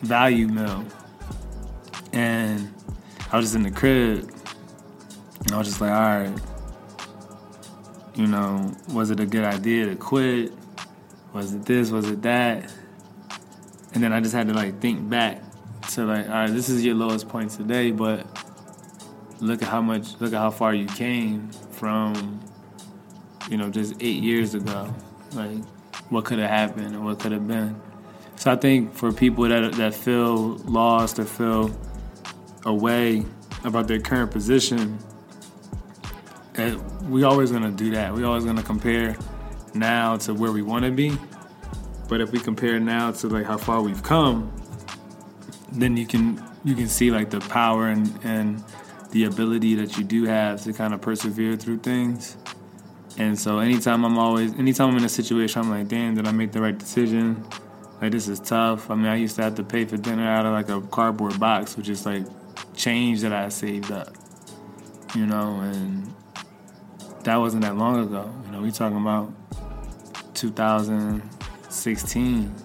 value 0.04 0.48
meal. 0.48 0.86
And 2.14 2.72
I 3.32 3.38
was 3.38 3.46
just 3.46 3.56
in 3.56 3.64
the 3.64 3.72
crib, 3.72 4.32
and 5.48 5.56
I 5.56 5.58
was 5.60 5.68
just 5.68 5.80
like, 5.80 5.92
all 5.92 5.98
right, 5.98 6.40
you 8.16 8.28
know, 8.28 8.74
was 8.92 9.12
it 9.12 9.22
a 9.22 9.26
good 9.26 9.46
idea 9.46 9.86
to 9.86 9.96
quit? 9.96 10.52
Was 11.32 11.54
it 11.54 11.64
this? 11.64 11.90
Was 11.90 12.10
it 12.10 12.22
that? 12.24 12.70
And 13.94 14.04
then 14.04 14.12
I 14.12 14.20
just 14.20 14.34
had 14.34 14.50
to 14.50 14.54
like 14.54 14.82
think 14.82 15.10
back 15.10 15.42
to 15.92 16.04
like, 16.06 16.28
all 16.28 16.34
right, 16.34 16.52
this 16.52 16.68
is 16.68 16.84
your 16.84 16.96
lowest 16.96 17.30
point 17.30 17.52
today, 17.52 17.92
but 17.92 18.28
look 19.40 19.62
at 19.62 19.70
how 19.70 19.82
much, 19.82 20.20
look 20.20 20.34
at 20.34 20.38
how 20.38 20.52
far 20.52 20.74
you 20.74 20.86
came 20.86 21.50
from, 21.72 22.42
you 23.50 23.56
know, 23.56 23.70
just 23.70 23.96
eight 24.02 24.22
years 24.22 24.54
ago. 24.54 24.94
Like, 25.32 25.64
what 26.10 26.26
could 26.26 26.40
have 26.40 26.50
happened 26.50 26.88
and 26.88 27.06
what 27.06 27.20
could 27.20 27.32
have 27.32 27.48
been. 27.48 27.80
So 28.36 28.52
I 28.52 28.58
think 28.58 28.94
for 28.94 29.14
people 29.14 29.46
that 29.46 29.74
that 29.76 29.96
feel 29.96 30.58
lost 30.66 31.20
or 31.20 31.26
feel 31.26 31.72
away 32.66 33.26
about 33.64 33.88
their 33.88 34.00
current 34.00 34.32
position, 34.32 35.00
we 37.04 37.24
always 37.24 37.52
gonna 37.52 37.72
do 37.72 37.92
that. 37.92 38.14
We 38.14 38.24
always 38.24 38.46
gonna 38.46 38.64
compare 38.64 39.16
now 39.74 40.18
to 40.18 40.34
where 40.34 40.52
we 40.52 40.62
want 40.62 40.86
to 40.86 40.92
be. 40.92 41.18
But 42.10 42.22
if 42.22 42.32
we 42.32 42.40
compare 42.40 42.80
now 42.80 43.12
to 43.12 43.28
like 43.28 43.46
how 43.46 43.58
far 43.58 43.82
we've 43.82 44.04
come, 44.04 44.52
then 45.72 45.98
you 45.98 46.08
can 46.08 46.44
you 46.64 46.76
can 46.76 46.88
see 46.88 47.12
like 47.12 47.30
the 47.30 47.40
power 47.42 47.88
and 47.88 48.20
and 48.24 48.64
the 49.12 49.26
ability 49.26 49.76
that 49.76 49.98
you 49.98 50.04
do 50.04 50.26
have 50.26 50.64
to 50.64 50.74
kind 50.74 50.94
of 50.94 51.02
persevere 51.02 51.56
through 51.56 51.80
things. 51.80 52.38
And 53.18 53.40
so 53.40 53.60
anytime 53.60 54.04
I'm 54.04 54.18
always 54.18 54.54
anytime 54.58 54.90
I'm 54.90 54.98
in 54.98 55.04
a 55.04 55.10
situation 55.10 55.62
I'm 55.62 55.70
like, 55.70 55.88
damn, 55.88 56.16
did 56.16 56.28
I 56.28 56.32
make 56.32 56.52
the 56.52 56.62
right 56.62 56.78
decision? 56.78 57.46
Like 58.02 58.12
this 58.12 58.28
is 58.28 58.40
tough. 58.40 58.90
I 58.90 58.96
mean 58.96 59.08
I 59.08 59.16
used 59.16 59.36
to 59.38 59.44
have 59.44 59.56
to 59.56 59.64
pay 59.64 59.86
for 59.86 59.98
dinner 59.98 60.28
out 60.28 60.46
of 60.46 60.54
like 60.54 60.70
a 60.70 60.82
cardboard 60.88 61.40
box, 61.40 61.78
which 61.78 61.90
is 61.90 62.06
like 62.06 62.26
change 62.76 63.22
that 63.22 63.34
I 63.34 63.50
saved 63.50 63.92
up. 63.92 64.16
You 65.16 65.26
know, 65.26 65.60
and 65.62 66.14
that 67.28 67.36
wasn't 67.36 67.62
that 67.64 67.76
long 67.76 68.00
ago. 68.00 68.32
You 68.46 68.52
know, 68.54 68.62
we 68.62 68.72
talking 68.72 69.02
about 69.02 69.34
2016, 70.34 72.56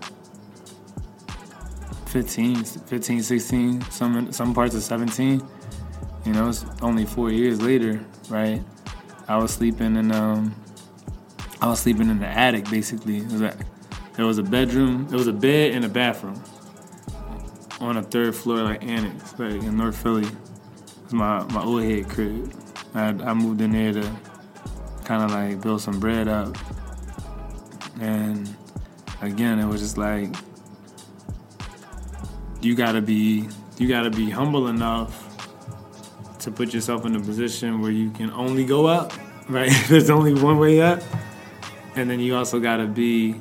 15, 2.06 2.64
15, 2.64 3.22
16, 3.22 3.80
some 3.90 4.30
some 4.30 4.54
parts 4.54 4.76
of 4.76 4.84
17. 4.84 5.42
You 6.24 6.32
know, 6.32 6.48
it's 6.48 6.64
only 6.80 7.04
four 7.04 7.32
years 7.32 7.60
later, 7.60 8.04
right? 8.28 8.62
I 9.26 9.36
was 9.36 9.50
sleeping 9.50 9.96
in 9.96 10.12
um, 10.12 10.54
I 11.60 11.66
was 11.66 11.80
sleeping 11.80 12.08
in 12.08 12.20
the 12.20 12.28
attic 12.28 12.70
basically. 12.70 13.22
Was 13.22 13.40
a, 13.40 13.56
there 14.14 14.26
was 14.26 14.38
a 14.38 14.44
bedroom, 14.44 15.08
there 15.08 15.18
was 15.18 15.26
a 15.26 15.32
bed 15.32 15.72
and 15.72 15.84
a 15.84 15.88
bathroom 15.88 16.40
on 17.80 17.96
a 17.96 18.02
third 18.04 18.36
floor 18.36 18.62
like 18.62 18.84
annex, 18.84 19.36
like 19.40 19.54
in 19.54 19.76
North 19.76 20.00
Philly. 20.00 20.28
My 21.10 21.42
my 21.46 21.64
old 21.64 21.82
head 21.82 22.08
crib. 22.08 22.54
I, 22.94 23.08
I 23.08 23.34
moved 23.34 23.60
in 23.60 23.72
there 23.72 23.92
to 23.94 24.08
kind 25.04 25.22
of 25.22 25.30
like 25.30 25.60
build 25.60 25.80
some 25.80 26.00
bread 26.00 26.28
up, 26.28 26.56
and 28.00 28.54
again, 29.20 29.58
it 29.58 29.66
was 29.66 29.80
just 29.80 29.98
like 29.98 30.34
you 32.60 32.74
gotta 32.74 33.02
be 33.02 33.48
you 33.78 33.88
gotta 33.88 34.10
be 34.10 34.30
humble 34.30 34.68
enough 34.68 35.28
to 36.40 36.50
put 36.50 36.74
yourself 36.74 37.04
in 37.06 37.14
a 37.14 37.20
position 37.20 37.80
where 37.80 37.90
you 37.90 38.10
can 38.10 38.30
only 38.32 38.64
go 38.64 38.86
up, 38.86 39.12
right? 39.48 39.72
There's 39.88 40.10
only 40.10 40.34
one 40.34 40.58
way 40.58 40.80
up, 40.80 41.02
and 41.96 42.10
then 42.10 42.20
you 42.20 42.36
also 42.36 42.60
gotta 42.60 42.86
be 42.86 43.40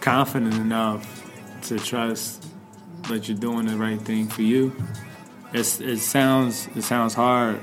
confident 0.00 0.54
enough 0.54 1.22
to 1.62 1.78
trust 1.78 2.44
that 3.08 3.28
you're 3.28 3.38
doing 3.38 3.66
the 3.66 3.76
right 3.76 4.00
thing 4.00 4.26
for 4.28 4.42
you. 4.42 4.74
It's, 5.52 5.80
it 5.80 5.98
sounds 5.98 6.68
it 6.74 6.82
sounds 6.82 7.14
hard, 7.14 7.60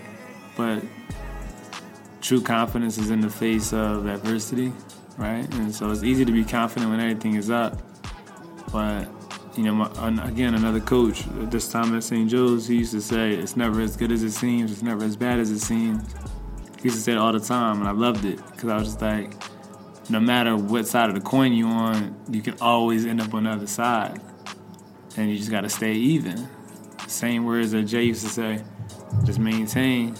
but 0.55 0.83
true 2.21 2.41
confidence 2.41 2.97
is 2.97 3.09
in 3.09 3.21
the 3.21 3.29
face 3.29 3.73
of 3.73 4.07
adversity, 4.07 4.73
right? 5.17 5.51
And 5.55 5.73
so 5.73 5.89
it's 5.91 6.03
easy 6.03 6.25
to 6.25 6.31
be 6.31 6.43
confident 6.43 6.91
when 6.91 6.99
everything 6.99 7.35
is 7.35 7.49
up, 7.49 7.79
but 8.71 9.07
you 9.57 9.63
know, 9.63 9.73
my, 9.73 10.27
again, 10.27 10.53
another 10.53 10.79
coach 10.79 11.23
this 11.27 11.69
time 11.69 11.95
at 11.95 12.03
St. 12.03 12.29
Joe's, 12.29 12.67
he 12.67 12.77
used 12.77 12.93
to 12.93 13.01
say, 13.01 13.33
"It's 13.33 13.57
never 13.57 13.81
as 13.81 13.97
good 13.97 14.11
as 14.11 14.23
it 14.23 14.31
seems. 14.31 14.71
It's 14.71 14.83
never 14.83 15.03
as 15.03 15.17
bad 15.17 15.39
as 15.39 15.51
it 15.51 15.59
seems." 15.59 16.03
He 16.77 16.85
used 16.85 16.97
to 16.97 17.01
say 17.03 17.11
it 17.13 17.17
all 17.17 17.33
the 17.33 17.41
time, 17.41 17.79
and 17.79 17.87
I 17.87 17.91
loved 17.91 18.23
it 18.23 18.37
because 18.51 18.69
I 18.69 18.75
was 18.75 18.83
just 18.85 19.01
like, 19.01 19.33
no 20.09 20.19
matter 20.19 20.55
what 20.55 20.87
side 20.87 21.09
of 21.09 21.15
the 21.15 21.21
coin 21.21 21.51
you're 21.53 21.67
on, 21.67 22.15
you 22.29 22.41
can 22.41 22.55
always 22.61 23.05
end 23.05 23.19
up 23.19 23.33
on 23.33 23.43
the 23.43 23.49
other 23.49 23.67
side, 23.67 24.21
and 25.17 25.29
you 25.29 25.37
just 25.37 25.51
got 25.51 25.61
to 25.61 25.69
stay 25.69 25.93
even. 25.93 26.47
Same 27.07 27.43
words 27.43 27.71
that 27.71 27.83
Jay 27.83 28.03
used 28.03 28.23
to 28.23 28.29
say, 28.29 28.63
just 29.25 29.39
maintain. 29.39 30.15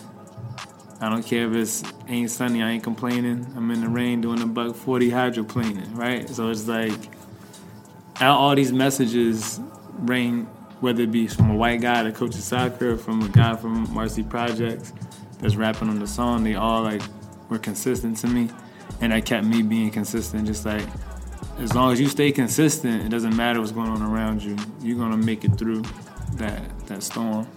I 1.02 1.10
don't 1.10 1.24
care 1.26 1.48
if 1.48 1.56
it's 1.56 1.84
ain't 2.08 2.30
sunny, 2.30 2.62
I 2.62 2.72
ain't 2.72 2.84
complaining. 2.84 3.48
I'm 3.56 3.72
in 3.72 3.82
the 3.82 3.88
rain 3.88 4.20
doing 4.20 4.42
a 4.42 4.46
buck 4.46 4.76
40 4.76 5.10
hydroplaning, 5.10 5.96
right? 5.96 6.30
So 6.30 6.50
it's 6.50 6.68
like 6.68 7.00
all 8.22 8.54
these 8.54 8.74
messages 8.74 9.62
ring, 9.94 10.46
whether 10.82 11.04
it 11.04 11.12
be 11.12 11.28
from 11.28 11.52
a 11.52 11.56
white 11.56 11.80
guy 11.80 12.04
that 12.04 12.16
coaches 12.16 12.44
soccer, 12.44 12.98
from 12.98 13.22
a 13.22 13.30
guy 13.30 13.56
from 13.56 13.94
Marcy 13.94 14.24
Projects 14.24 14.92
that's 15.40 15.56
rapping 15.56 15.88
on 15.88 16.00
the 16.00 16.08
song, 16.08 16.44
they 16.44 16.56
all 16.56 16.84
like 16.84 17.02
were 17.48 17.60
consistent 17.60 18.18
to 18.18 18.28
me, 18.28 18.50
and 19.00 19.14
that 19.14 19.26
kept 19.26 19.46
me 19.46 19.62
being 19.62 19.92
consistent. 19.92 20.46
Just 20.48 20.66
like 20.66 20.86
as 21.60 21.74
long 21.74 21.94
as 21.94 22.00
you 22.02 22.10
stay 22.10 22.34
consistent, 22.34 23.06
it 23.06 23.10
doesn't 23.10 23.36
matter 23.38 23.60
what's 23.60 23.72
going 23.72 23.90
on 23.90 24.02
around 24.02 24.44
you. 24.44 24.58
You're 24.82 24.98
gonna 24.98 25.18
make 25.18 25.46
it 25.46 25.58
through 25.58 25.84
that 26.34 26.62
that 26.88 27.04
storm. 27.04 27.48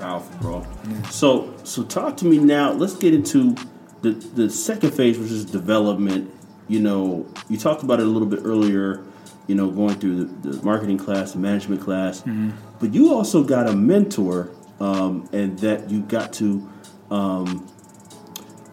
Powerful, 0.00 0.38
bro. 0.40 0.66
Yeah. 0.88 1.02
So, 1.08 1.54
so 1.64 1.82
talk 1.84 2.16
to 2.18 2.24
me 2.24 2.38
now. 2.38 2.72
Let's 2.72 2.94
get 2.94 3.14
into 3.14 3.54
the 4.02 4.12
the 4.12 4.50
second 4.50 4.92
phase, 4.92 5.18
which 5.18 5.30
is 5.30 5.44
development. 5.44 6.32
You 6.68 6.80
know, 6.80 7.26
you 7.48 7.56
talked 7.56 7.82
about 7.82 8.00
it 8.00 8.06
a 8.06 8.10
little 8.10 8.28
bit 8.28 8.40
earlier 8.44 9.04
you 9.50 9.56
know, 9.56 9.68
going 9.68 9.96
through 9.96 10.24
the, 10.24 10.50
the 10.50 10.62
marketing 10.64 10.96
class, 10.96 11.32
the 11.32 11.38
management 11.40 11.80
class. 11.80 12.20
Mm-hmm. 12.20 12.50
But 12.78 12.94
you 12.94 13.12
also 13.12 13.42
got 13.42 13.68
a 13.68 13.72
mentor, 13.72 14.48
um, 14.78 15.28
and 15.32 15.58
that 15.58 15.90
you 15.90 16.02
got 16.02 16.32
to 16.34 16.70
um, 17.10 17.68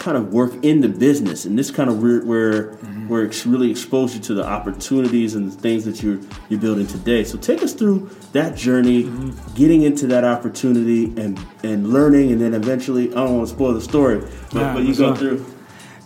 kind 0.07 0.15
of 0.15 0.31
work 0.31 0.53
in 0.63 0.79
the 0.79 0.87
business, 0.87 1.43
and 1.43 1.59
this 1.59 1.69
kind 1.69 1.89
of 1.89 2.01
where 2.01 2.23
where, 2.23 2.71
mm-hmm. 2.71 3.09
where 3.09 3.23
it's 3.25 3.45
really 3.45 3.69
exposed 3.69 4.15
you 4.15 4.21
to 4.21 4.33
the 4.33 4.45
opportunities 4.45 5.35
and 5.35 5.51
the 5.51 5.57
things 5.57 5.83
that 5.83 6.01
you're 6.01 6.21
you're 6.47 6.61
building 6.61 6.87
today. 6.87 7.25
So 7.25 7.37
take 7.37 7.61
us 7.61 7.73
through 7.73 8.09
that 8.31 8.55
journey, 8.55 9.03
mm-hmm. 9.03 9.55
getting 9.55 9.81
into 9.81 10.07
that 10.07 10.23
opportunity, 10.23 11.05
and 11.21 11.37
and 11.61 11.91
learning, 11.91 12.31
and 12.31 12.39
then 12.39 12.53
eventually, 12.53 13.09
I 13.09 13.15
don't 13.15 13.35
want 13.35 13.49
to 13.49 13.53
spoil 13.53 13.73
the 13.73 13.81
story, 13.81 14.21
but, 14.53 14.73
but 14.73 14.83
you 14.83 14.95
go 14.95 15.13
through 15.13 15.45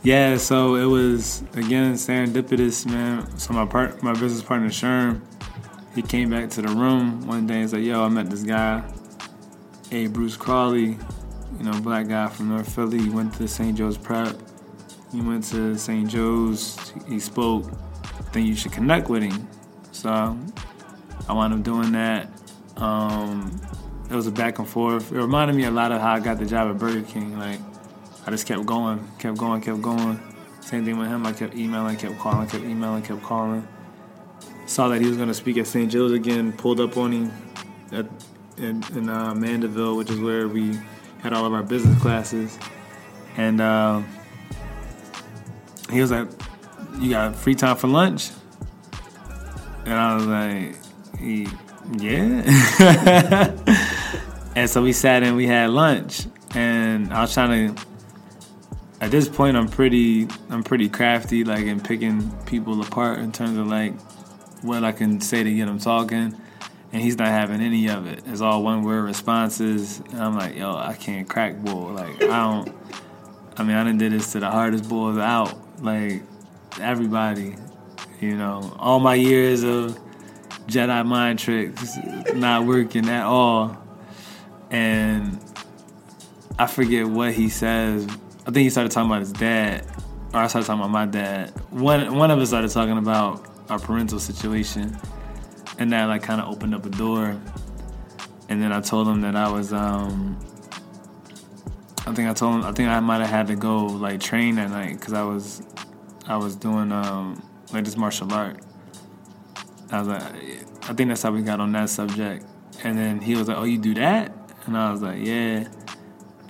yeah, 0.04 0.38
so 0.38 0.74
it 0.78 0.86
was 0.86 1.44
again 1.54 1.94
serendipitous, 1.94 2.88
man. 2.88 3.38
So 3.38 3.54
my 3.54 3.68
part, 3.68 4.02
my 4.02 4.14
business 4.14 4.42
partner 4.42 4.70
Sherm, 4.70 5.22
he 5.94 6.02
came 6.02 6.32
back 6.32 6.50
to 6.52 6.64
the 6.64 6.70
room 6.70 7.28
one 7.28 7.46
day 7.46 7.62
and 7.62 7.70
said, 7.70 7.84
"Yo, 7.84 8.04
I 8.04 8.10
met 8.10 8.32
this 8.32 8.42
guy, 8.42 8.84
A. 9.92 10.08
Bruce 10.08 10.38
Crawley, 10.38 10.98
you 11.58 11.64
know, 11.64 11.80
black 11.82 12.08
guy 12.08 12.28
from 12.28 12.50
North 12.50 12.74
Philly. 12.74 13.00
He 13.00 13.10
went 13.10 13.34
to 13.36 13.48
St. 13.48 13.78
Joe's 13.78 13.98
Prep. 13.98 14.36
He 15.12 15.22
went 15.22 15.44
to 15.46 15.78
St. 15.78 16.10
Joe's. 16.10 16.94
He 17.08 17.20
spoke. 17.20 17.70
Then 18.32 18.46
you 18.46 18.56
should 18.56 18.72
connect 18.72 19.10
with 19.10 19.24
him." 19.24 19.48
So 19.92 20.38
I 21.28 21.34
wound 21.34 21.54
up 21.54 21.64
doing 21.64 21.92
that. 21.92 22.30
Um, 22.78 23.60
it 24.10 24.16
was 24.16 24.28
a 24.28 24.32
back 24.32 24.60
and 24.60 24.68
forth. 24.68 25.12
It 25.12 25.18
reminded 25.18 25.56
me 25.56 25.66
a 25.66 25.72
lot 25.72 25.92
of 25.92 26.02
how 26.02 26.14
I 26.14 26.20
got 26.20 26.40
the 26.40 26.46
job 26.46 26.70
at 26.70 26.78
Burger 26.78 27.02
King. 27.02 27.38
Like 27.38 27.60
I 28.26 28.32
just 28.32 28.46
kept 28.46 28.66
going, 28.66 29.08
kept 29.20 29.38
going, 29.38 29.62
kept 29.62 29.82
going. 29.82 30.20
Same 30.62 30.86
thing 30.86 30.98
with 30.98 31.08
him. 31.08 31.26
I 31.26 31.34
kept 31.34 31.56
emailing, 31.56 31.98
kept 31.98 32.18
calling, 32.20 32.48
kept 32.48 32.64
emailing, 32.64 33.02
kept 33.04 33.24
calling. 33.24 33.68
Saw 34.66 34.88
that 34.90 35.02
he 35.02 35.08
was 35.08 35.18
going 35.18 35.28
to 35.28 35.34
speak 35.34 35.58
at 35.58 35.68
St. 35.68 35.92
Joe's 35.92 36.12
again. 36.12 36.54
Pulled 36.54 36.80
up 36.80 36.96
on 36.98 37.12
him 37.12 37.32
at, 37.92 38.06
in, 38.58 38.84
in 38.96 39.10
uh, 39.10 39.34
Mandeville, 39.34 39.98
which 39.98 40.10
is 40.10 40.20
where 40.20 40.48
we 40.48 40.80
had 41.22 41.34
all 41.34 41.46
of 41.46 41.54
our 41.54 41.64
business 41.64 42.00
classes. 42.02 42.58
And 43.38 43.62
uh, 43.62 44.02
he 45.90 46.02
was 46.02 46.12
like, 46.12 46.28
"You 47.00 47.12
got 47.12 47.36
free 47.36 47.56
time 47.56 47.78
for 47.78 47.88
lunch?" 47.88 48.30
And 49.86 49.94
I 49.94 50.16
was 50.16 50.26
like, 50.26 50.76
"Yeah." 52.00 52.42
and 54.56 54.70
so 54.70 54.82
we 54.82 54.94
sat 54.94 55.24
and 55.24 55.36
we 55.36 55.48
had 55.48 55.70
lunch, 55.70 56.28
and 56.54 57.14
I 57.14 57.22
was 57.22 57.34
trying 57.34 57.76
to 57.76 57.86
at 59.02 59.10
this 59.10 59.28
point 59.28 59.58
I'm 59.58 59.68
pretty 59.68 60.28
I'm 60.50 60.64
pretty 60.64 60.88
crafty 60.88 61.44
like 61.44 61.66
in 61.66 61.80
picking 61.80 62.32
people 62.46 62.82
apart 62.82 63.20
in 63.20 63.32
terms 63.32 63.58
of 63.58 63.68
like 63.68 64.00
what 64.62 64.84
I 64.84 64.92
can 64.92 65.20
say 65.20 65.44
to 65.44 65.54
get 65.54 65.66
them 65.66 65.80
talking 65.80 66.40
and 66.94 67.02
he's 67.02 67.18
not 67.18 67.28
having 67.28 67.62
any 67.62 67.88
of 67.88 68.08
it. 68.08 68.24
It's 68.28 68.42
all 68.42 68.64
one 68.64 68.84
word 68.84 69.04
responses 69.04 70.00
and 70.12 70.20
I'm 70.20 70.36
like, 70.36 70.56
yo, 70.56 70.76
I 70.76 70.94
can't 70.94 71.28
crack 71.28 71.58
bull. 71.58 71.92
Like 71.92 72.22
I 72.24 72.28
don't 72.28 72.76
I 73.58 73.64
mean 73.64 73.76
I 73.76 73.84
done 73.84 73.98
did 73.98 74.12
this 74.12 74.32
to 74.34 74.40
the 74.40 74.50
hardest 74.50 74.90
bulls 74.90 75.18
out. 75.18 75.58
Like 75.82 76.24
everybody, 76.80 77.56
you 78.20 78.36
know, 78.36 78.76
all 78.80 79.00
my 79.00 79.16
years 79.16 79.64
of 79.64 79.98
Jedi 80.68 81.06
mind 81.06 81.40
tricks 81.40 81.98
not 82.34 82.66
working 82.66 83.10
at 83.10 83.26
all. 83.26 83.78
And 84.70 85.40
I 86.58 86.68
forget 86.68 87.08
what 87.08 87.34
he 87.34 87.50
says 87.50 88.08
I 88.42 88.46
think 88.46 88.64
he 88.64 88.70
started 88.72 88.92
talking 88.92 89.10
about 89.10 89.20
his 89.20 89.34
dad, 89.34 89.86
or 90.34 90.40
I 90.40 90.48
started 90.48 90.66
talking 90.66 90.82
about 90.82 90.92
my 90.92 91.06
dad. 91.06 91.52
One 91.70 92.16
one 92.16 92.32
of 92.32 92.40
us 92.40 92.50
started 92.50 92.72
talking 92.72 92.98
about 92.98 93.46
our 93.70 93.78
parental 93.78 94.20
situation, 94.20 94.98
and 95.78 95.92
that 95.92 96.06
like 96.06 96.24
kind 96.24 96.42
of 96.42 96.50
opened 96.50 96.76
up 96.76 96.86
a 96.86 96.90
door. 96.90 97.40
And 98.50 98.62
then 98.62 98.72
I 98.72 98.82
told 98.82 99.08
him 99.08 99.22
that 99.22 99.36
I 99.36 99.50
was, 99.50 99.72
um, 99.72 100.38
I 102.06 102.14
think 102.14 102.30
I 102.30 102.34
told 102.34 102.56
him 102.56 102.64
I 102.64 102.72
think 102.72 102.90
I 102.90 103.00
might 103.00 103.22
have 103.22 103.30
had 103.30 103.48
to 103.48 103.56
go 103.56 103.86
like 103.86 104.20
train 104.20 104.56
that 104.56 104.70
night 104.70 105.00
because 105.00 105.14
I 105.14 105.24
was, 105.24 105.62
I 106.28 106.38
was 106.38 106.56
doing 106.56 106.92
um, 106.92 107.42
like 107.72 107.86
this 107.86 107.98
martial 107.98 108.32
art. 108.34 108.60
I 109.92 110.00
was 110.00 110.08
like, 110.08 110.22
I 110.22 110.94
think 110.94 111.10
that's 111.10 111.22
how 111.22 111.32
we 111.32 111.42
got 111.42 111.60
on 111.60 111.72
that 111.74 111.90
subject. 111.90 112.46
And 112.84 112.98
then 112.98 113.22
he 113.22 113.36
was 113.36 113.48
like, 113.48 113.58
"Oh, 113.58 113.64
you 113.64 113.78
do 113.78 113.94
that?" 113.96 114.34
And 114.66 114.76
I 114.76 114.92
was 114.92 115.02
like, 115.02 115.20
"Yeah." 115.20 115.68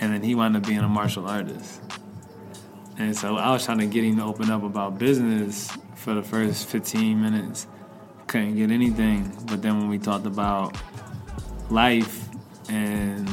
and 0.02 0.12
then 0.12 0.24
he 0.24 0.36
wound 0.36 0.58
up 0.58 0.66
being 0.66 0.80
a 0.80 0.90
martial 0.90 1.28
artist. 1.28 1.80
And 2.98 3.16
so 3.16 3.38
I 3.38 3.52
was 3.52 3.64
trying 3.64 3.78
to 3.78 3.86
get 3.86 4.04
him 4.04 4.18
to 4.18 4.24
open 4.24 4.50
up 4.50 4.64
about 4.64 4.98
business 4.98 5.72
for 5.96 6.16
the 6.16 6.24
first 6.24 6.68
15 6.68 7.22
minutes. 7.22 7.68
Couldn't 8.32 8.56
get 8.56 8.72
anything. 8.72 9.30
But 9.48 9.62
then 9.62 9.78
when 9.78 9.90
we 9.90 10.00
talked 10.00 10.26
about 10.26 10.78
life 11.70 12.30
and 12.70 13.28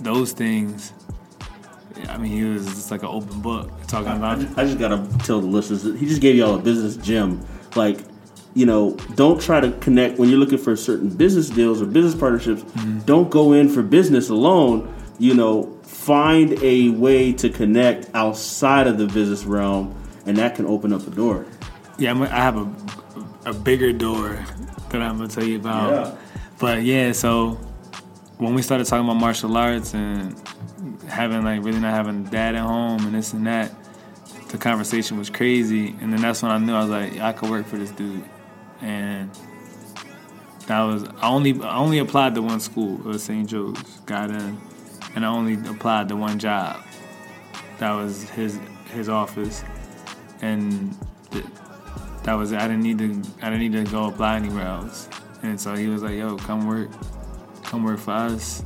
those 0.00 0.32
things, 0.32 0.94
I 2.08 2.16
mean, 2.16 2.32
he 2.32 2.44
was 2.44 2.64
just 2.64 2.90
like 2.90 3.02
an 3.02 3.10
open 3.10 3.40
book 3.40 3.70
talking 3.86 4.12
about. 4.12 4.38
I 4.38 4.42
just, 4.42 4.58
I 4.58 4.64
just 4.64 4.78
gotta 4.78 5.06
tell 5.24 5.40
the 5.40 5.46
listeners 5.46 5.84
he 6.00 6.06
just 6.06 6.22
gave 6.22 6.36
y'all 6.36 6.54
a 6.54 6.58
business 6.58 6.96
gem. 6.96 7.46
Like, 7.76 7.98
you 8.54 8.64
know, 8.64 8.96
don't 9.14 9.40
try 9.40 9.60
to 9.60 9.70
connect 9.72 10.18
when 10.18 10.30
you're 10.30 10.38
looking 10.38 10.58
for 10.58 10.74
certain 10.74 11.10
business 11.10 11.50
deals 11.50 11.82
or 11.82 11.86
business 11.86 12.14
partnerships. 12.14 12.62
Mm-hmm. 12.62 13.00
Don't 13.00 13.30
go 13.30 13.52
in 13.52 13.68
for 13.68 13.82
business 13.82 14.30
alone 14.30 14.92
you 15.22 15.34
know, 15.34 15.72
find 15.84 16.60
a 16.64 16.88
way 16.88 17.32
to 17.32 17.48
connect 17.48 18.10
outside 18.12 18.88
of 18.88 18.98
the 18.98 19.06
business 19.06 19.44
realm, 19.44 19.94
and 20.26 20.36
that 20.36 20.56
can 20.56 20.66
open 20.66 20.92
up 20.92 21.06
a 21.06 21.10
door. 21.10 21.46
Yeah, 21.96 22.20
I 22.20 22.40
have 22.40 22.56
a 22.56 22.64
a 23.44 23.52
bigger 23.52 23.92
door 23.92 24.44
that 24.90 25.02
I'm 25.02 25.18
gonna 25.18 25.28
tell 25.28 25.44
you 25.44 25.56
about. 25.56 25.92
Yeah. 25.92 26.16
But 26.58 26.82
yeah, 26.82 27.12
so 27.12 27.58
when 28.38 28.54
we 28.54 28.62
started 28.62 28.86
talking 28.86 29.04
about 29.04 29.20
martial 29.20 29.56
arts 29.56 29.94
and 29.94 30.36
having 31.08 31.44
like 31.44 31.62
really 31.64 31.80
not 31.80 31.92
having 31.92 32.24
dad 32.24 32.54
at 32.54 32.62
home 32.62 33.04
and 33.06 33.14
this 33.14 33.32
and 33.32 33.46
that, 33.46 33.72
the 34.48 34.58
conversation 34.58 35.18
was 35.18 35.30
crazy, 35.30 35.94
and 36.00 36.12
then 36.12 36.20
that's 36.20 36.42
when 36.42 36.52
I 36.52 36.58
knew 36.58 36.74
I 36.74 36.80
was 36.80 36.90
like, 36.90 37.18
I 37.18 37.32
could 37.32 37.50
work 37.50 37.66
for 37.66 37.76
this 37.76 37.90
dude, 37.90 38.24
and 38.80 39.30
that 40.66 40.82
was 40.82 41.04
I 41.04 41.28
only 41.28 41.60
I 41.62 41.76
only 41.76 41.98
applied 41.98 42.34
to 42.36 42.42
one 42.42 42.60
school, 42.60 42.96
it 43.00 43.04
was 43.04 43.22
St. 43.22 43.48
Joe's, 43.48 43.80
got 44.06 44.30
in, 44.30 44.60
and 45.14 45.24
I 45.24 45.28
only 45.28 45.54
applied 45.68 46.08
to 46.08 46.16
one 46.16 46.38
job. 46.38 46.82
That 47.78 47.92
was 47.92 48.28
his 48.30 48.58
his 48.92 49.08
office, 49.08 49.64
and 50.42 50.96
that 52.24 52.34
was. 52.34 52.52
I 52.52 52.68
didn't 52.68 52.82
need 52.82 52.98
to 52.98 53.22
I 53.42 53.50
didn't 53.50 53.60
need 53.60 53.84
to 53.84 53.90
go 53.90 54.06
apply 54.06 54.36
anywhere 54.36 54.66
else. 54.66 55.08
And 55.42 55.60
so 55.60 55.74
he 55.74 55.88
was 55.88 56.02
like, 56.02 56.16
"Yo, 56.16 56.36
come 56.36 56.66
work, 56.66 56.90
come 57.64 57.84
work 57.84 57.98
for 57.98 58.12
us." 58.12 58.62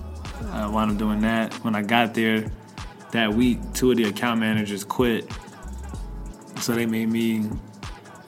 I 0.52 0.66
wound 0.66 0.92
up 0.92 0.98
doing 0.98 1.20
that. 1.20 1.54
When 1.64 1.74
I 1.74 1.82
got 1.82 2.14
there 2.14 2.50
that 3.12 3.32
week, 3.32 3.58
two 3.72 3.90
of 3.90 3.96
the 3.96 4.04
account 4.04 4.40
managers 4.40 4.84
quit, 4.84 5.30
so 6.60 6.74
they 6.74 6.86
made 6.86 7.08
me 7.08 7.48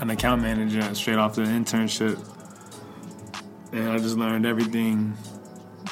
an 0.01 0.11
account 0.11 0.43
manager 0.43 0.83
straight 0.95 1.19
off 1.19 1.35
the 1.35 1.43
internship. 1.43 2.19
And 3.73 3.91
I 3.91 3.99
just 3.99 4.17
learned 4.17 4.47
everything 4.47 5.15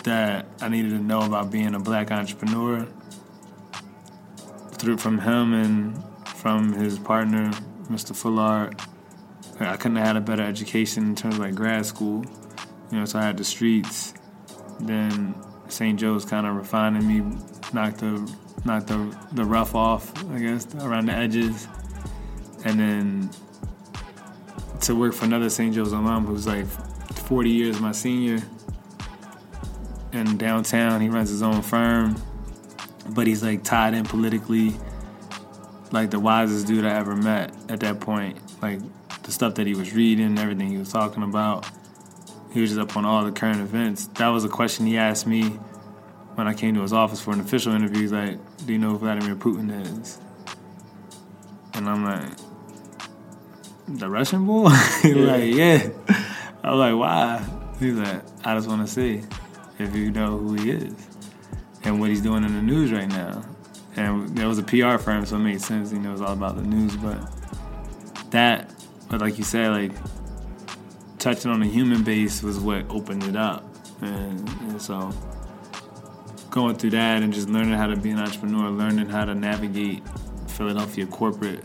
that 0.04 0.46
I 0.60 0.68
needed 0.68 0.90
to 0.90 0.98
know 0.98 1.22
about 1.22 1.50
being 1.50 1.74
a 1.74 1.80
black 1.80 2.10
entrepreneur 2.10 2.86
through 4.72 4.96
from 4.98 5.18
him 5.18 5.52
and 5.52 6.02
from 6.26 6.72
his 6.72 6.98
partner, 6.98 7.50
Mr. 7.90 8.14
Fullard. 8.14 8.80
I 9.60 9.76
couldn't 9.76 9.96
have 9.96 10.06
had 10.06 10.16
a 10.16 10.20
better 10.20 10.42
education 10.42 11.04
in 11.04 11.14
terms 11.14 11.36
of 11.36 11.40
like 11.40 11.54
grad 11.54 11.86
school. 11.86 12.24
You 12.90 12.98
know, 12.98 13.04
so 13.04 13.18
I 13.18 13.22
had 13.22 13.36
the 13.36 13.44
streets. 13.44 14.14
Then 14.80 15.34
St. 15.68 15.98
Joe's 15.98 16.24
kind 16.24 16.46
of 16.46 16.56
refining 16.56 17.06
me, 17.06 17.36
knocked 17.72 17.98
the 17.98 18.32
knocked 18.64 18.88
the 18.88 19.16
the 19.32 19.44
rough 19.44 19.74
off, 19.74 20.12
I 20.32 20.38
guess, 20.38 20.74
around 20.76 21.06
the 21.06 21.12
edges. 21.12 21.66
And 22.64 22.80
then 22.80 23.30
to 24.82 24.94
work 24.94 25.14
for 25.14 25.24
another 25.24 25.48
St. 25.48 25.74
Joe's 25.74 25.92
alum 25.92 26.26
who's 26.26 26.46
like 26.46 26.66
40 26.66 27.50
years 27.50 27.80
my 27.80 27.92
senior 27.92 28.42
in 30.12 30.36
downtown. 30.36 31.00
He 31.00 31.08
runs 31.08 31.30
his 31.30 31.42
own 31.42 31.62
firm, 31.62 32.16
but 33.10 33.26
he's 33.26 33.42
like 33.42 33.64
tied 33.64 33.94
in 33.94 34.04
politically, 34.04 34.74
like 35.92 36.10
the 36.10 36.20
wisest 36.20 36.66
dude 36.66 36.84
I 36.84 36.94
ever 36.94 37.16
met 37.16 37.54
at 37.68 37.80
that 37.80 38.00
point. 38.00 38.38
Like 38.62 38.80
the 39.26 39.32
stuff 39.32 39.56
that 39.56 39.66
he 39.66 39.74
was 39.74 39.92
reading, 39.92 40.38
everything 40.38 40.68
he 40.68 40.78
was 40.78 40.90
talking 40.90 41.22
about. 41.22 41.66
He 42.52 42.60
was 42.60 42.70
just 42.70 42.80
up 42.80 42.96
on 42.96 43.04
all 43.04 43.24
the 43.24 43.32
current 43.32 43.60
events. 43.60 44.06
That 44.14 44.28
was 44.28 44.44
a 44.44 44.48
question 44.48 44.86
he 44.86 44.96
asked 44.96 45.26
me 45.26 45.58
when 46.36 46.46
I 46.46 46.54
came 46.54 46.74
to 46.74 46.82
his 46.82 46.92
office 46.92 47.20
for 47.20 47.32
an 47.32 47.40
official 47.40 47.74
interview. 47.74 48.02
He's 48.02 48.12
like, 48.12 48.38
Do 48.64 48.72
you 48.72 48.78
know 48.78 48.90
who 48.90 48.98
Vladimir 48.98 49.34
Putin 49.34 50.00
is? 50.00 50.18
And 51.74 51.88
I'm 51.88 52.04
like, 52.04 52.32
The 53.88 54.08
Russian 54.08 54.46
boy? 54.46 54.70
He's 55.02 55.16
like, 55.16 55.52
Yeah. 55.52 55.88
I 56.62 56.70
was 56.70 56.78
like, 56.78 56.96
Why? 56.96 57.44
He's 57.78 57.94
like, 57.94 58.22
I 58.44 58.54
just 58.54 58.68
want 58.68 58.86
to 58.86 58.92
see 58.92 59.22
if 59.78 59.94
you 59.94 60.10
know 60.10 60.38
who 60.38 60.54
he 60.54 60.70
is 60.70 60.94
and 61.82 62.00
what 62.00 62.08
he's 62.10 62.22
doing 62.22 62.44
in 62.44 62.54
the 62.54 62.62
news 62.62 62.92
right 62.92 63.08
now. 63.08 63.44
And 63.96 64.36
there 64.36 64.48
was 64.48 64.58
a 64.58 64.62
PR 64.62 64.98
firm, 64.98 65.26
so 65.26 65.36
it 65.36 65.40
made 65.40 65.60
sense. 65.60 65.92
You 65.92 65.98
know, 65.98 66.10
it 66.10 66.12
was 66.12 66.20
all 66.20 66.32
about 66.32 66.56
the 66.56 66.62
news, 66.62 66.96
but 66.96 67.18
that, 68.30 68.65
but 69.08 69.20
like 69.20 69.38
you 69.38 69.44
said, 69.44 69.70
like 69.70 69.92
touching 71.18 71.50
on 71.50 71.60
the 71.60 71.66
human 71.66 72.02
base 72.02 72.42
was 72.42 72.58
what 72.58 72.88
opened 72.90 73.24
it 73.24 73.36
up, 73.36 73.64
and, 74.02 74.48
and 74.48 74.80
so 74.80 75.12
going 76.50 76.74
through 76.74 76.90
that 76.90 77.22
and 77.22 77.32
just 77.32 77.48
learning 77.50 77.74
how 77.74 77.86
to 77.86 77.96
be 77.96 78.10
an 78.10 78.18
entrepreneur, 78.18 78.70
learning 78.70 79.06
how 79.08 79.24
to 79.24 79.34
navigate 79.34 80.02
Philadelphia 80.48 81.06
corporate 81.06 81.62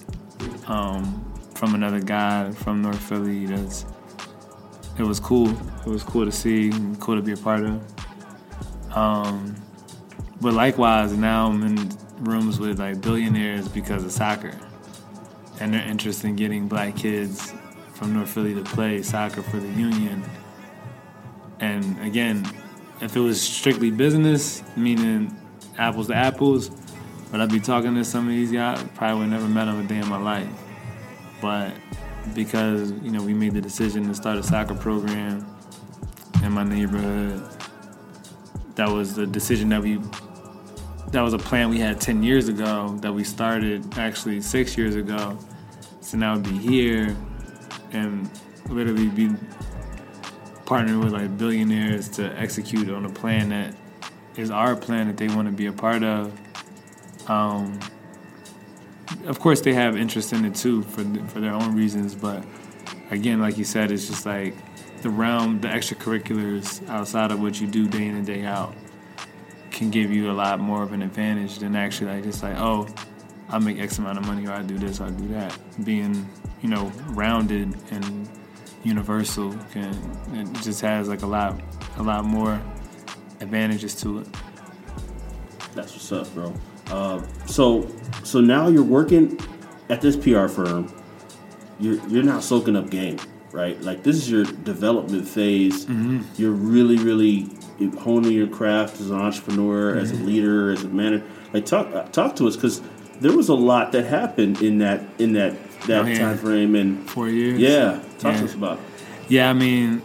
um, 0.68 1.34
from 1.56 1.76
another 1.76 2.02
guy 2.02 2.52
from 2.52 2.82
North 2.82 3.00
Philly. 3.00 3.46
That's 3.46 3.86
it 4.98 5.04
was 5.04 5.20
cool. 5.20 5.50
It 5.50 5.88
was 5.88 6.04
cool 6.04 6.26
to 6.26 6.32
see, 6.32 6.72
cool 7.00 7.16
to 7.16 7.22
be 7.22 7.32
a 7.32 7.38
part 7.38 7.64
of. 7.64 7.82
Um, 8.96 9.56
but 10.42 10.54
likewise, 10.54 11.14
now 11.14 11.48
I'm 11.48 11.64
in 11.64 11.90
rooms 12.20 12.60
with 12.60 12.80
like 12.80 13.02
billionaires 13.02 13.68
because 13.68 14.04
of 14.04 14.12
soccer, 14.12 14.58
and 15.62 15.76
their 15.76 15.88
interest 15.88 16.26
in 16.26 16.36
getting 16.36 16.68
black 16.68 16.96
kids 16.96 17.54
from 17.94 18.16
North 18.16 18.32
Philly 18.32 18.56
to 18.56 18.64
play 18.64 19.04
soccer 19.04 19.44
for 19.44 19.58
the 19.58 19.68
union. 19.70 20.24
And 21.60 22.00
again, 22.04 22.44
if 23.00 23.16
it 23.16 23.20
was 23.20 23.40
strictly 23.40 23.92
business, 23.92 24.64
meaning 24.76 25.38
apples 25.78 26.08
to 26.08 26.16
apples, 26.16 26.72
would 27.32 27.40
I'd 27.40 27.52
be 27.52 27.60
talking 27.60 27.94
to 27.94 28.04
some 28.04 28.28
of 28.28 28.34
these 28.34 28.52
guys? 28.52 28.84
Probably 28.96 29.20
would 29.20 29.30
never 29.30 29.48
met 29.48 29.66
them 29.66 29.80
a 29.80 29.84
day 29.84 30.00
in 30.00 30.08
my 30.08 30.18
life. 30.18 30.50
But 31.42 31.74
because 32.34 32.92
you 33.04 33.12
know 33.12 33.24
we 33.24 33.36
made 33.36 33.54
the 33.54 33.62
decision 33.62 34.08
to 34.08 34.16
start 34.16 34.38
a 34.38 34.44
soccer 34.44 34.74
program 34.74 35.46
in 36.44 36.52
my 36.52 36.64
neighborhood, 36.64 37.48
that 38.76 38.90
was 38.90 39.14
the 39.14 39.28
decision 39.28 39.70
that 39.70 39.82
we 39.82 40.00
that 41.12 41.22
was 41.22 41.34
a 41.34 41.40
plan 41.40 41.70
we 41.70 41.78
had 41.78 42.00
10 42.00 42.24
years 42.24 42.48
ago 42.48 42.98
that 43.02 43.14
we 43.14 43.24
started 43.24 43.86
actually 43.98 44.42
six 44.42 44.78
years 44.78 44.96
ago 44.96 45.38
so 46.12 46.18
now 46.18 46.38
be 46.38 46.52
here 46.58 47.16
and 47.94 48.30
literally 48.68 49.08
be 49.08 49.30
partnering 50.66 51.02
with 51.02 51.14
like 51.14 51.38
billionaires 51.38 52.10
to 52.10 52.38
execute 52.38 52.90
on 52.90 53.06
a 53.06 53.10
plan 53.10 53.48
that 53.48 53.74
is 54.36 54.52
our 54.52 54.76
plan 54.76 55.08
that 55.08 55.16
they 55.16 55.30
want 55.30 55.48
to 55.48 55.54
be 55.54 55.68
a 55.68 55.72
part 55.72 56.04
of. 56.04 56.38
Um, 57.30 57.80
of 59.26 59.40
course 59.40 59.62
they 59.62 59.74
have 59.74 59.96
interest 59.96 60.34
in 60.34 60.44
it 60.44 60.54
too 60.54 60.82
for, 60.82 61.06
for 61.30 61.40
their 61.40 61.54
own 61.54 61.78
reasons 61.78 62.14
but 62.14 62.44
again 63.12 63.40
like 63.40 63.58
you 63.58 63.64
said 63.64 63.90
it's 63.90 64.08
just 64.08 64.26
like 64.26 64.54
the 65.04 65.10
realm 65.10 65.62
the 65.62 65.68
extracurriculars 65.70 66.86
outside 66.90 67.32
of 67.32 67.42
what 67.42 67.62
you 67.62 67.68
do 67.68 67.88
day 67.88 68.06
in 68.08 68.16
and 68.16 68.26
day 68.26 68.44
out 68.44 68.74
can 69.70 69.90
give 69.90 70.12
you 70.12 70.30
a 70.30 70.34
lot 70.34 70.60
more 70.60 70.84
of 70.84 70.92
an 70.92 71.02
advantage 71.02 71.60
than 71.60 71.76
actually 71.76 72.08
like 72.08 72.24
just 72.24 72.44
like 72.44 72.58
oh 72.58 72.88
I 73.52 73.60
make 73.60 73.80
X 73.80 73.98
amount 74.00 74.18
of 74.18 74.26
money 74.26 74.48
or 74.48 74.52
I 74.54 74.62
do 74.64 74.78
this 74.78 75.00
or 75.02 75.06
I 75.06 75.10
do 75.12 75.28
that. 75.30 75.58
Being 75.84 76.28
you 76.62 76.70
know 76.70 76.92
rounded 77.10 77.76
and 77.92 78.30
universal 78.84 79.54
can 79.72 79.94
it 80.34 80.52
just 80.64 80.82
has 80.82 81.08
like 81.08 81.22
a 81.22 81.28
lot 81.28 81.60
a 81.98 82.04
lot 82.04 82.26
more 82.26 82.60
advantages 83.40 83.94
to 84.02 84.20
it. 84.20 84.28
That's 85.74 85.94
what's 85.94 86.12
up, 86.12 86.34
bro. 86.34 86.54
Uh, 86.88 87.22
so 87.46 87.88
so 88.24 88.42
now 88.42 88.68
you're 88.68 88.84
working 88.84 89.40
at 89.90 90.02
this 90.02 90.16
PR 90.18 90.48
firm. 90.48 90.92
You're 91.80 92.06
you're 92.08 92.24
not 92.24 92.44
soaking 92.44 92.76
up 92.76 92.90
game, 92.90 93.18
right? 93.52 93.80
Like 93.82 94.04
this 94.04 94.16
is 94.18 94.30
your 94.30 94.44
development 94.44 95.28
phase. 95.28 95.86
Mm-hmm. 95.86 96.22
You're 96.42 96.52
really 96.52 96.98
really 96.98 97.50
honing 98.00 98.32
your 98.34 98.48
craft 98.48 99.00
as 99.02 99.10
an 99.10 99.20
entrepreneur, 99.20 99.96
as 99.98 100.12
a 100.12 100.16
Mm-hmm. 100.16 100.26
leader, 100.26 100.72
as 100.72 100.84
a 100.84 100.88
manager. 100.90 101.26
Like 101.54 101.66
talk 101.66 101.88
uh, 101.94 102.04
talk 102.10 102.36
to 102.38 102.48
us 102.48 102.56
because 102.56 102.82
there 103.22 103.32
was 103.36 103.50
a 103.50 103.54
lot 103.54 103.92
that 103.94 104.06
happened 104.06 104.62
in 104.62 104.80
that 104.80 105.02
in 105.20 105.34
that 105.34 105.54
that 105.88 106.06
yeah. 106.08 106.18
time 106.20 106.38
frame 106.38 106.76
and 106.76 107.10
Four 107.10 107.30
years. 107.30 107.60
yeah, 107.60 108.02
talk 108.20 108.34
Yeah. 108.34 108.40
to 108.40 108.46
us 108.46 108.54
about. 108.56 108.78
it. 108.78 108.84
Yeah, 109.30 109.50
I 109.50 109.54
mean, 109.54 110.02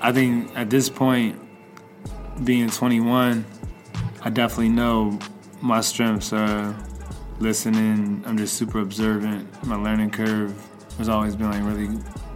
I 0.00 0.12
think 0.12 0.50
at 0.54 0.68
this 0.70 0.88
point, 0.88 1.38
being 2.44 2.68
21, 2.68 3.44
I 4.22 4.30
definitely 4.30 4.68
know 4.68 5.18
my 5.62 5.80
strengths 5.80 6.32
are 6.32 6.74
listening. 7.38 8.22
I'm 8.26 8.36
just 8.36 8.54
super 8.54 8.80
observant. 8.80 9.48
My 9.66 9.76
learning 9.76 10.10
curve 10.10 10.52
has 10.98 11.08
always 11.08 11.34
been 11.36 11.50
like 11.50 11.64
really, 11.64 11.88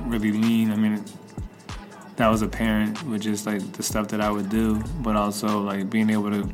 really 0.06 0.32
lean. 0.32 0.70
I 0.72 0.76
mean, 0.76 1.04
that 2.16 2.28
was 2.28 2.42
apparent 2.42 3.02
with 3.06 3.20
just 3.22 3.46
like 3.46 3.60
the 3.72 3.82
stuff 3.82 4.08
that 4.08 4.20
I 4.20 4.30
would 4.30 4.48
do, 4.48 4.82
but 5.02 5.16
also 5.16 5.60
like 5.60 5.90
being 5.90 6.08
able 6.10 6.30
to 6.30 6.48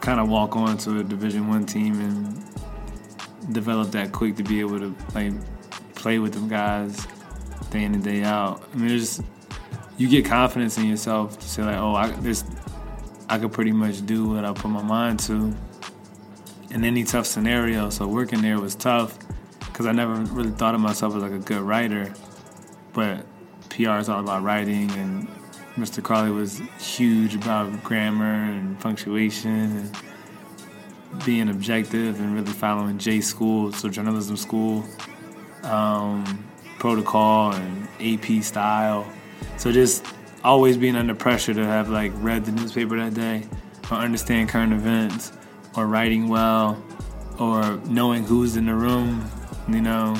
kind 0.00 0.18
of 0.18 0.28
walk 0.28 0.56
on 0.56 0.76
to 0.78 0.98
a 1.00 1.04
Division 1.04 1.46
One 1.48 1.64
team 1.66 2.00
and 2.00 2.44
develop 3.52 3.90
that 3.92 4.12
quick 4.12 4.36
to 4.36 4.42
be 4.42 4.60
able 4.60 4.78
to 4.78 4.94
like 5.14 5.32
play 5.94 6.18
with 6.18 6.32
them 6.32 6.48
guys 6.48 7.06
day 7.70 7.84
in 7.84 7.94
and 7.94 8.04
day 8.04 8.22
out. 8.22 8.62
I 8.72 8.76
mean, 8.76 8.88
there's 8.88 9.22
you 9.96 10.08
get 10.08 10.24
confidence 10.24 10.78
in 10.78 10.86
yourself 10.86 11.38
to 11.38 11.48
say 11.48 11.62
like, 11.62 11.76
oh, 11.76 11.94
I 11.94 12.10
this 12.10 12.44
I 13.28 13.38
could 13.38 13.52
pretty 13.52 13.72
much 13.72 14.04
do 14.06 14.28
what 14.28 14.44
I 14.44 14.52
put 14.52 14.70
my 14.70 14.82
mind 14.82 15.20
to 15.20 15.54
in 16.70 16.84
any 16.84 17.04
tough 17.04 17.26
scenario. 17.26 17.90
So 17.90 18.06
working 18.06 18.42
there 18.42 18.58
was 18.58 18.74
tough 18.74 19.18
because 19.60 19.86
I 19.86 19.92
never 19.92 20.14
really 20.14 20.50
thought 20.50 20.74
of 20.74 20.80
myself 20.80 21.14
as 21.16 21.22
like 21.22 21.32
a 21.32 21.38
good 21.38 21.62
writer, 21.62 22.12
but 22.92 23.24
PR 23.68 23.98
is 23.98 24.08
all 24.08 24.20
about 24.20 24.42
writing 24.42 24.90
and 24.92 25.28
Mr. 25.76 26.02
Crawley 26.02 26.30
was 26.30 26.60
huge 26.78 27.36
about 27.36 27.82
grammar 27.84 28.50
and 28.50 28.78
punctuation 28.80 29.76
and 29.76 29.96
being 31.24 31.48
objective 31.48 32.20
and 32.20 32.34
really 32.34 32.52
following 32.52 32.98
J 32.98 33.20
school, 33.20 33.72
so 33.72 33.88
journalism 33.88 34.36
school, 34.36 34.84
um, 35.64 36.44
protocol 36.78 37.52
and 37.52 37.88
AP 38.00 38.42
style. 38.42 39.10
So 39.56 39.72
just 39.72 40.04
always 40.42 40.76
being 40.76 40.96
under 40.96 41.14
pressure 41.14 41.54
to 41.54 41.64
have 41.64 41.88
like 41.90 42.12
read 42.16 42.44
the 42.44 42.52
newspaper 42.52 42.96
that 42.98 43.14
day 43.14 43.46
or 43.90 43.98
understand 43.98 44.48
current 44.48 44.72
events 44.72 45.32
or 45.76 45.86
writing 45.86 46.28
well 46.28 46.82
or 47.38 47.76
knowing 47.86 48.24
who's 48.24 48.56
in 48.56 48.66
the 48.66 48.74
room 48.74 49.30
you 49.74 49.80
know, 49.80 50.16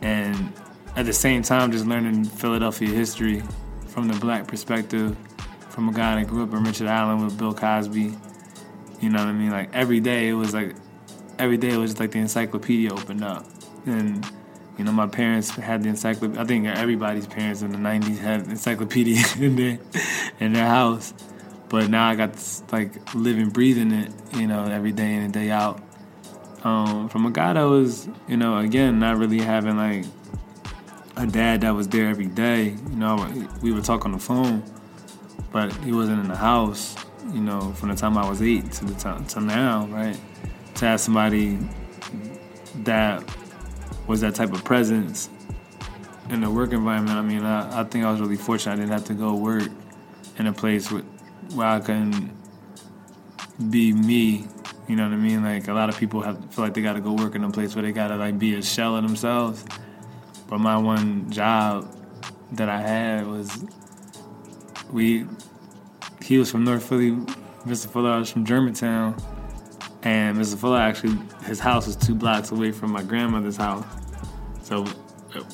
and 0.00 0.52
at 0.96 1.06
the 1.06 1.12
same 1.12 1.42
time, 1.42 1.72
just 1.72 1.86
learning 1.86 2.24
Philadelphia 2.24 2.88
history 2.88 3.42
from 3.86 4.08
the 4.08 4.18
black 4.18 4.46
perspective, 4.46 5.16
from 5.68 5.88
a 5.88 5.92
guy 5.92 6.16
that 6.16 6.28
grew 6.28 6.42
up 6.42 6.52
in 6.52 6.64
Richard 6.64 6.88
Allen 6.88 7.24
with 7.24 7.38
Bill 7.38 7.54
Cosby. 7.54 8.14
You 9.02 9.08
know 9.08 9.18
what 9.18 9.28
I 9.28 9.32
mean? 9.32 9.50
Like 9.50 9.74
every 9.74 9.98
day, 9.98 10.28
it 10.28 10.34
was 10.34 10.54
like 10.54 10.76
every 11.36 11.56
day 11.56 11.70
it 11.70 11.76
was 11.76 11.90
just 11.90 12.00
like 12.00 12.12
the 12.12 12.20
encyclopedia 12.20 12.92
opened 12.92 13.24
up, 13.24 13.44
and 13.84 14.24
you 14.78 14.84
know 14.84 14.92
my 14.92 15.08
parents 15.08 15.50
had 15.50 15.82
the 15.82 15.88
encyclopedia. 15.88 16.40
I 16.40 16.44
think 16.44 16.66
everybody's 16.66 17.26
parents 17.26 17.62
in 17.62 17.72
the 17.72 17.78
'90s 17.78 18.18
had 18.18 18.42
encyclopedia 18.42 19.20
in 19.40 19.56
their 19.56 19.78
in 20.38 20.52
their 20.52 20.68
house, 20.68 21.12
but 21.68 21.90
now 21.90 22.08
I 22.08 22.14
got 22.14 22.34
this, 22.34 22.62
like 22.70 23.12
living, 23.12 23.48
breathing 23.48 23.90
it, 23.90 24.12
you 24.36 24.46
know, 24.46 24.66
every 24.66 24.92
day 24.92 25.14
in 25.14 25.24
and 25.24 25.32
day 25.32 25.50
out. 25.50 25.82
Um, 26.62 27.08
from 27.08 27.26
a 27.26 27.30
guy 27.32 27.54
that 27.54 27.64
was, 27.64 28.08
you 28.28 28.36
know, 28.36 28.58
again, 28.58 29.00
not 29.00 29.16
really 29.18 29.40
having 29.40 29.76
like 29.76 30.04
a 31.16 31.26
dad 31.26 31.62
that 31.62 31.74
was 31.74 31.88
there 31.88 32.08
every 32.08 32.26
day. 32.26 32.76
You 32.90 32.96
know, 32.96 33.48
we 33.62 33.72
would 33.72 33.84
talk 33.84 34.04
on 34.04 34.12
the 34.12 34.18
phone, 34.20 34.62
but 35.50 35.72
he 35.78 35.92
wasn't 35.92 36.20
in 36.20 36.28
the 36.28 36.36
house. 36.36 36.94
You 37.30 37.40
know, 37.40 37.72
from 37.72 37.90
the 37.90 37.94
time 37.94 38.18
I 38.18 38.28
was 38.28 38.42
eight 38.42 38.72
to 38.72 38.84
the 38.84 38.94
time 38.94 39.24
to 39.26 39.40
now, 39.40 39.86
right? 39.86 40.18
To 40.74 40.86
have 40.86 41.00
somebody 41.00 41.58
that 42.84 43.22
was 44.06 44.20
that 44.22 44.34
type 44.34 44.52
of 44.52 44.64
presence 44.64 45.30
in 46.30 46.40
the 46.40 46.50
work 46.50 46.72
environment. 46.72 47.16
I 47.16 47.22
mean, 47.22 47.44
I, 47.44 47.80
I 47.80 47.84
think 47.84 48.04
I 48.04 48.10
was 48.10 48.20
really 48.20 48.36
fortunate. 48.36 48.72
I 48.72 48.76
didn't 48.76 48.90
have 48.90 49.04
to 49.04 49.14
go 49.14 49.34
work 49.34 49.68
in 50.38 50.46
a 50.46 50.52
place 50.52 50.90
with 50.90 51.04
where 51.54 51.66
I 51.66 51.80
can 51.80 52.36
be 53.70 53.92
me. 53.92 54.46
You 54.88 54.96
know 54.96 55.04
what 55.04 55.12
I 55.12 55.16
mean? 55.16 55.44
Like 55.44 55.68
a 55.68 55.72
lot 55.72 55.88
of 55.88 55.96
people 55.96 56.22
have 56.22 56.52
feel 56.52 56.64
like 56.64 56.74
they 56.74 56.82
got 56.82 56.94
to 56.94 57.00
go 57.00 57.12
work 57.12 57.34
in 57.34 57.44
a 57.44 57.50
place 57.50 57.74
where 57.74 57.82
they 57.82 57.92
got 57.92 58.08
to 58.08 58.16
like 58.16 58.38
be 58.38 58.54
a 58.54 58.62
shell 58.62 58.96
of 58.96 59.04
themselves. 59.04 59.64
But 60.48 60.58
my 60.58 60.76
one 60.76 61.30
job 61.30 61.96
that 62.52 62.68
I 62.68 62.80
had 62.80 63.26
was 63.26 63.64
we. 64.90 65.26
He 66.22 66.38
was 66.38 66.50
from 66.50 66.64
North 66.64 66.88
Philly. 66.88 67.12
Mr. 67.66 67.88
Fuller 67.88 68.18
was 68.18 68.30
from 68.30 68.44
Germantown, 68.44 69.16
and 70.02 70.36
Mr. 70.36 70.56
Fuller 70.56 70.78
actually 70.78 71.16
his 71.44 71.60
house 71.60 71.86
was 71.86 71.96
two 71.96 72.14
blocks 72.14 72.50
away 72.50 72.72
from 72.72 72.92
my 72.92 73.02
grandmother's 73.02 73.56
house. 73.56 73.84
So 74.62 74.86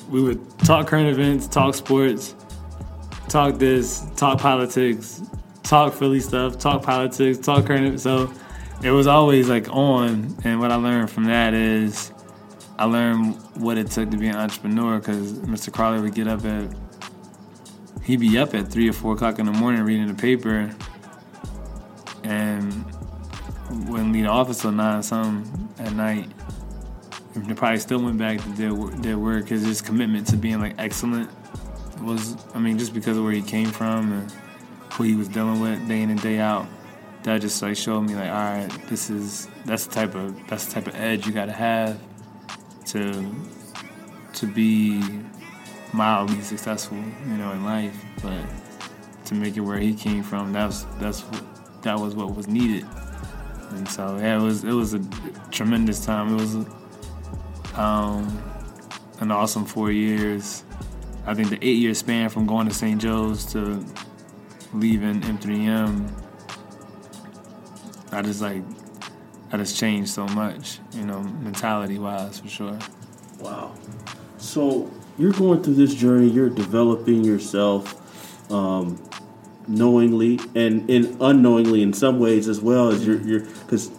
we 0.09 0.21
would 0.21 0.59
talk 0.59 0.87
current 0.87 1.07
events, 1.07 1.47
talk 1.47 1.75
sports, 1.75 2.35
talk 3.27 3.59
this, 3.59 4.05
talk 4.15 4.39
politics, 4.39 5.21
talk 5.63 5.93
Philly 5.93 6.19
stuff, 6.19 6.57
talk 6.57 6.83
politics, 6.83 7.37
talk 7.37 7.65
current. 7.65 7.99
So 7.99 8.31
it 8.83 8.91
was 8.91 9.07
always 9.07 9.49
like 9.49 9.67
on. 9.69 10.35
And 10.43 10.59
what 10.59 10.71
I 10.71 10.75
learned 10.75 11.09
from 11.09 11.25
that 11.25 11.53
is 11.53 12.11
I 12.77 12.85
learned 12.85 13.35
what 13.55 13.77
it 13.77 13.91
took 13.91 14.09
to 14.11 14.17
be 14.17 14.27
an 14.27 14.35
entrepreneur 14.35 14.99
because 14.99 15.33
Mr. 15.33 15.71
Crawley 15.71 16.01
would 16.01 16.15
get 16.15 16.27
up 16.27 16.45
at 16.45 16.69
he'd 18.09 18.19
be 18.19 18.39
up 18.39 18.55
at 18.55 18.67
three 18.67 18.89
or 18.89 18.93
four 18.93 19.13
o'clock 19.13 19.37
in 19.37 19.45
the 19.45 19.51
morning 19.51 19.83
reading 19.83 20.07
the 20.07 20.15
paper 20.15 20.73
and 22.23 22.83
wouldn't 23.87 24.11
leave 24.11 24.23
the 24.23 24.29
office 24.29 24.61
till 24.61 24.71
nine 24.71 25.03
something 25.03 25.69
at 25.77 25.93
night. 25.93 26.27
They 27.35 27.53
probably 27.53 27.77
still 27.77 28.01
went 28.01 28.17
back 28.17 28.39
to 28.39 28.49
their 28.53 28.73
their 29.01 29.19
work 29.19 29.43
because 29.43 29.63
his 29.63 29.79
commitment 29.79 30.25
to 30.29 30.37
being 30.37 30.59
like 30.59 30.73
excellent 30.79 31.29
was 32.01 32.35
I 32.55 32.59
mean 32.59 32.79
just 32.79 32.95
because 32.95 33.15
of 33.15 33.23
where 33.23 33.33
he 33.33 33.43
came 33.43 33.69
from 33.69 34.11
and 34.11 34.31
who 34.93 35.03
he 35.03 35.15
was 35.15 35.27
dealing 35.27 35.61
with 35.61 35.87
day 35.87 36.01
in 36.01 36.09
and 36.09 36.19
day 36.19 36.39
out. 36.39 36.65
That 37.23 37.41
just 37.41 37.61
like 37.61 37.77
showed 37.77 38.01
me 38.01 38.15
like, 38.15 38.31
all 38.31 38.57
right, 38.57 38.69
this 38.89 39.11
is 39.11 39.47
that's 39.65 39.85
the 39.85 39.93
type 39.93 40.15
of 40.15 40.35
that's 40.47 40.65
the 40.65 40.73
type 40.73 40.87
of 40.87 40.95
edge 40.95 41.27
you 41.27 41.31
gotta 41.31 41.51
have 41.51 41.99
to 42.87 43.31
to 44.33 44.47
be 44.47 44.99
mildly 45.93 46.41
successful, 46.41 46.97
you 46.97 47.37
know, 47.37 47.51
in 47.51 47.63
life. 47.63 47.97
But 48.21 48.41
to 49.25 49.35
make 49.35 49.57
it 49.57 49.61
where 49.61 49.79
he 49.79 49.93
came 49.93 50.23
from, 50.23 50.53
that's 50.53 50.83
that's 50.99 51.23
that 51.81 51.99
was 51.99 52.15
what 52.15 52.35
was 52.35 52.47
needed. 52.47 52.85
And 53.71 53.87
so 53.87 54.17
yeah, 54.17 54.39
it 54.39 54.41
was 54.41 54.63
it 54.63 54.73
was 54.73 54.93
a 54.93 54.99
tremendous 55.51 56.05
time. 56.05 56.33
It 56.33 56.41
was 56.41 56.55
um, 57.75 58.43
an 59.19 59.31
awesome 59.31 59.65
four 59.65 59.91
years. 59.91 60.63
I 61.25 61.33
think 61.33 61.49
the 61.49 61.59
eight 61.61 61.77
year 61.77 61.93
span 61.93 62.29
from 62.29 62.45
going 62.45 62.67
to 62.67 62.73
St. 62.73 62.99
Joe's 62.99 63.45
to 63.53 63.85
leaving 64.73 65.21
M3M, 65.21 66.11
I 68.11 68.21
just 68.21 68.41
like, 68.41 68.63
I 69.51 69.57
just 69.57 69.77
changed 69.77 70.11
so 70.11 70.27
much, 70.27 70.79
you 70.93 71.05
know, 71.05 71.21
mentality 71.21 71.99
wise 71.99 72.39
for 72.39 72.47
sure. 72.47 72.79
Wow. 73.39 73.75
So 74.37 74.91
you're 75.19 75.33
going 75.33 75.61
through 75.61 75.75
this 75.75 75.93
journey, 75.93 76.29
you're 76.29 76.49
developing 76.49 77.23
yourself 77.23 78.51
um, 78.51 79.01
knowingly 79.67 80.39
and, 80.55 80.89
and 80.89 81.17
unknowingly 81.21 81.83
in 81.83 81.93
some 81.93 82.19
ways 82.19 82.47
as 82.47 82.61
well 82.61 82.89
as 82.89 83.05
you're, 83.05 83.21
you're, 83.21 83.41
because 83.41 83.91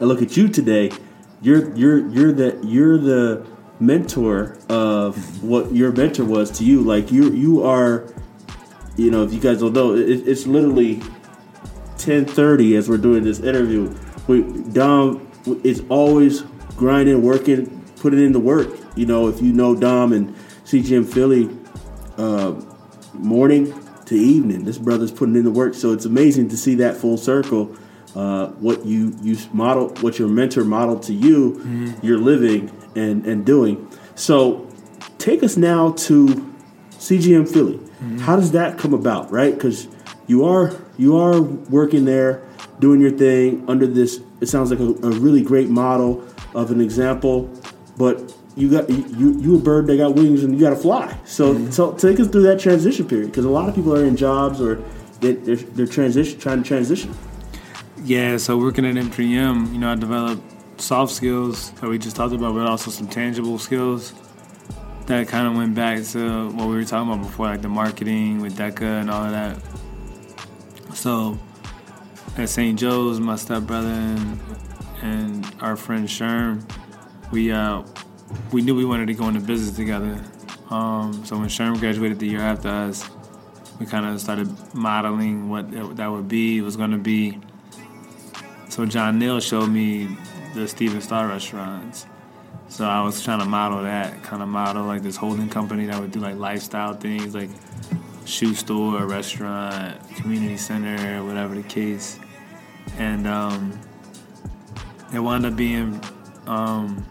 I 0.00 0.04
look 0.04 0.20
at 0.20 0.36
you 0.36 0.48
today, 0.48 0.90
you're, 1.40 1.74
you're, 1.76 2.08
you're 2.08 2.32
the, 2.32 2.58
you're 2.64 2.98
the 2.98 3.46
mentor 3.78 4.58
of 4.68 5.42
what 5.42 5.72
your 5.72 5.92
mentor 5.92 6.24
was 6.24 6.50
to 6.58 6.64
you. 6.64 6.82
Like 6.82 7.12
you, 7.12 7.32
you 7.32 7.62
are, 7.62 8.12
you 8.96 9.10
know, 9.10 9.22
if 9.22 9.32
you 9.32 9.40
guys 9.40 9.60
don't 9.60 9.72
know, 9.72 9.94
it, 9.94 10.26
it's 10.26 10.46
literally 10.46 10.96
10:30 11.96 12.76
as 12.76 12.88
we're 12.88 12.98
doing 12.98 13.24
this 13.24 13.40
interview. 13.40 13.94
We, 14.26 14.42
Dom 14.72 15.30
is 15.62 15.82
always 15.88 16.42
grinding, 16.76 17.22
working, 17.22 17.84
putting 17.96 18.20
in 18.20 18.32
the 18.32 18.40
work. 18.40 18.68
You 18.96 19.06
know, 19.06 19.28
if 19.28 19.40
you 19.40 19.52
know 19.52 19.74
Dom 19.74 20.12
and 20.12 20.34
CGM 20.66 21.06
Philly, 21.06 21.48
uh, 22.18 22.60
morning 23.14 23.72
to 24.06 24.16
evening, 24.16 24.64
this 24.64 24.78
brother's 24.78 25.12
putting 25.12 25.36
in 25.36 25.44
the 25.44 25.50
work. 25.50 25.74
So 25.74 25.92
it's 25.92 26.06
amazing 26.06 26.48
to 26.48 26.56
see 26.56 26.74
that 26.76 26.96
full 26.96 27.16
circle. 27.16 27.76
Uh, 28.16 28.48
what 28.52 28.84
you 28.84 29.16
you 29.22 29.36
model, 29.52 29.90
what 30.00 30.18
your 30.18 30.26
mentor 30.26 30.64
modeled 30.64 31.04
to 31.04 31.12
you, 31.12 31.52
mm-hmm. 31.52 32.04
you're 32.04 32.18
living 32.18 32.72
and 32.96 33.24
and 33.26 33.46
doing. 33.46 33.88
So 34.16 34.68
take 35.18 35.44
us 35.44 35.56
now 35.56 35.92
to 35.92 36.26
CGM 36.92 37.48
Philly. 37.48 37.76
Mm-hmm. 37.76 38.18
How 38.18 38.34
does 38.34 38.50
that 38.52 38.76
come 38.76 38.92
about, 38.92 39.30
right? 39.30 39.54
Because 39.54 39.86
you 40.26 40.44
are 40.44 40.74
you 40.96 41.16
are 41.16 41.40
working 41.40 42.06
there, 42.06 42.42
doing 42.80 43.00
your 43.00 43.12
thing 43.12 43.64
under 43.68 43.86
this. 43.86 44.20
It 44.40 44.46
sounds 44.46 44.70
like 44.70 44.80
a, 44.80 44.88
a 45.06 45.10
really 45.20 45.42
great 45.42 45.68
model 45.68 46.24
of 46.54 46.72
an 46.72 46.80
example, 46.80 47.50
but 47.96 48.34
you 48.56 48.70
got 48.70 48.88
you 48.88 49.38
you 49.38 49.56
a 49.56 49.58
bird 49.58 49.86
that 49.86 49.98
got 49.98 50.14
wings 50.14 50.42
and 50.42 50.54
you 50.54 50.60
got 50.60 50.70
to 50.70 50.76
fly. 50.76 51.16
So, 51.26 51.54
mm-hmm. 51.54 51.70
so 51.70 51.92
take 51.92 52.18
us 52.18 52.28
through 52.28 52.42
that 52.44 52.58
transition 52.58 53.06
period 53.06 53.30
because 53.30 53.44
a 53.44 53.50
lot 53.50 53.68
of 53.68 53.74
people 53.74 53.94
are 53.94 54.04
in 54.04 54.16
jobs 54.16 54.60
or 54.60 54.82
they, 55.20 55.32
they're, 55.34 55.56
they're 55.56 55.86
transition 55.86 56.38
trying 56.38 56.62
to 56.62 56.68
transition. 56.68 57.14
Yeah, 58.02 58.36
so 58.38 58.56
working 58.56 58.86
at 58.86 58.94
M3M, 58.94 59.72
you 59.72 59.78
know, 59.78 59.90
I 59.90 59.94
developed 59.94 60.42
soft 60.80 61.12
skills 61.12 61.70
that 61.72 61.88
we 61.88 61.98
just 61.98 62.16
talked 62.16 62.34
about, 62.34 62.54
but 62.54 62.66
also 62.66 62.90
some 62.90 63.08
tangible 63.08 63.58
skills 63.58 64.14
that 65.06 65.28
kind 65.28 65.46
of 65.46 65.56
went 65.56 65.74
back 65.74 66.02
to 66.04 66.50
what 66.50 66.68
we 66.68 66.74
were 66.74 66.84
talking 66.84 67.12
about 67.12 67.22
before, 67.24 67.46
like 67.46 67.62
the 67.62 67.68
marketing 67.68 68.40
with 68.40 68.56
DECA 68.56 69.00
and 69.00 69.10
all 69.10 69.24
of 69.24 69.32
that. 69.32 69.58
So 70.94 71.38
at 72.36 72.48
St. 72.48 72.78
Joe's, 72.78 73.20
my 73.20 73.36
stepbrother 73.36 73.88
and, 73.88 74.40
and 75.02 75.54
our 75.60 75.76
friend 75.76 76.08
Sherm, 76.08 76.68
we 77.30 77.52
uh, 77.52 77.82
we 78.52 78.62
knew 78.62 78.74
we 78.74 78.84
wanted 78.84 79.06
to 79.06 79.14
go 79.14 79.28
into 79.28 79.40
business 79.40 79.76
together. 79.76 80.22
Um, 80.70 81.24
so 81.24 81.38
when 81.38 81.48
Sherm 81.48 81.78
graduated 81.78 82.18
the 82.18 82.26
year 82.26 82.40
after 82.40 82.68
us, 82.68 83.08
we 83.78 83.86
kind 83.86 84.06
of 84.06 84.20
started 84.20 84.48
modeling 84.74 85.48
what 85.48 85.96
that 85.96 86.10
would 86.10 86.28
be. 86.28 86.60
Was 86.60 86.76
going 86.76 86.92
to 86.92 86.98
be. 86.98 87.40
So 88.68 88.84
John 88.86 89.18
Neal 89.18 89.40
showed 89.40 89.68
me 89.68 90.16
the 90.54 90.66
Stephen 90.66 91.00
Starr 91.00 91.28
restaurants. 91.28 92.06
So 92.68 92.84
I 92.84 93.02
was 93.02 93.22
trying 93.22 93.38
to 93.38 93.44
model 93.44 93.82
that, 93.84 94.22
kind 94.22 94.42
of 94.42 94.48
model 94.48 94.84
like 94.84 95.02
this 95.02 95.16
holding 95.16 95.48
company 95.48 95.86
that 95.86 96.00
would 96.00 96.10
do 96.10 96.20
like 96.20 96.36
lifestyle 96.36 96.94
things, 96.94 97.34
like 97.34 97.50
shoe 98.24 98.54
store, 98.54 99.06
restaurant, 99.06 99.98
community 100.16 100.56
center, 100.56 101.24
whatever 101.24 101.54
the 101.54 101.62
case. 101.62 102.18
And 102.98 103.26
um, 103.26 103.78
it 105.14 105.20
wound 105.20 105.46
up 105.46 105.56
being 105.56 106.00
um, 106.46 107.06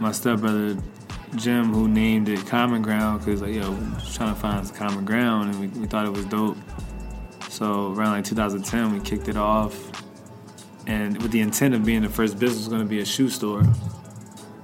my 0.00 0.12
stepbrother 0.12 0.76
Jim 1.36 1.72
who 1.72 1.88
named 1.88 2.28
it 2.28 2.46
Common 2.46 2.82
Ground 2.82 3.20
because 3.20 3.42
like 3.42 3.54
yo, 3.54 3.76
trying 4.12 4.34
to 4.34 4.40
find 4.40 4.66
some 4.66 4.76
common 4.76 5.04
ground, 5.04 5.50
and 5.50 5.60
we, 5.60 5.80
we 5.80 5.86
thought 5.86 6.06
it 6.06 6.12
was 6.12 6.24
dope. 6.26 6.56
So 7.48 7.92
around 7.92 8.12
like 8.12 8.24
2010, 8.24 8.92
we 8.92 9.00
kicked 9.00 9.28
it 9.28 9.36
off, 9.36 9.76
and 10.86 11.20
with 11.22 11.32
the 11.32 11.40
intent 11.40 11.74
of 11.74 11.84
being 11.84 12.02
the 12.02 12.08
first 12.08 12.38
business 12.38 12.60
was 12.60 12.68
going 12.68 12.82
to 12.82 12.88
be 12.88 13.00
a 13.00 13.04
shoe 13.04 13.28
store 13.28 13.62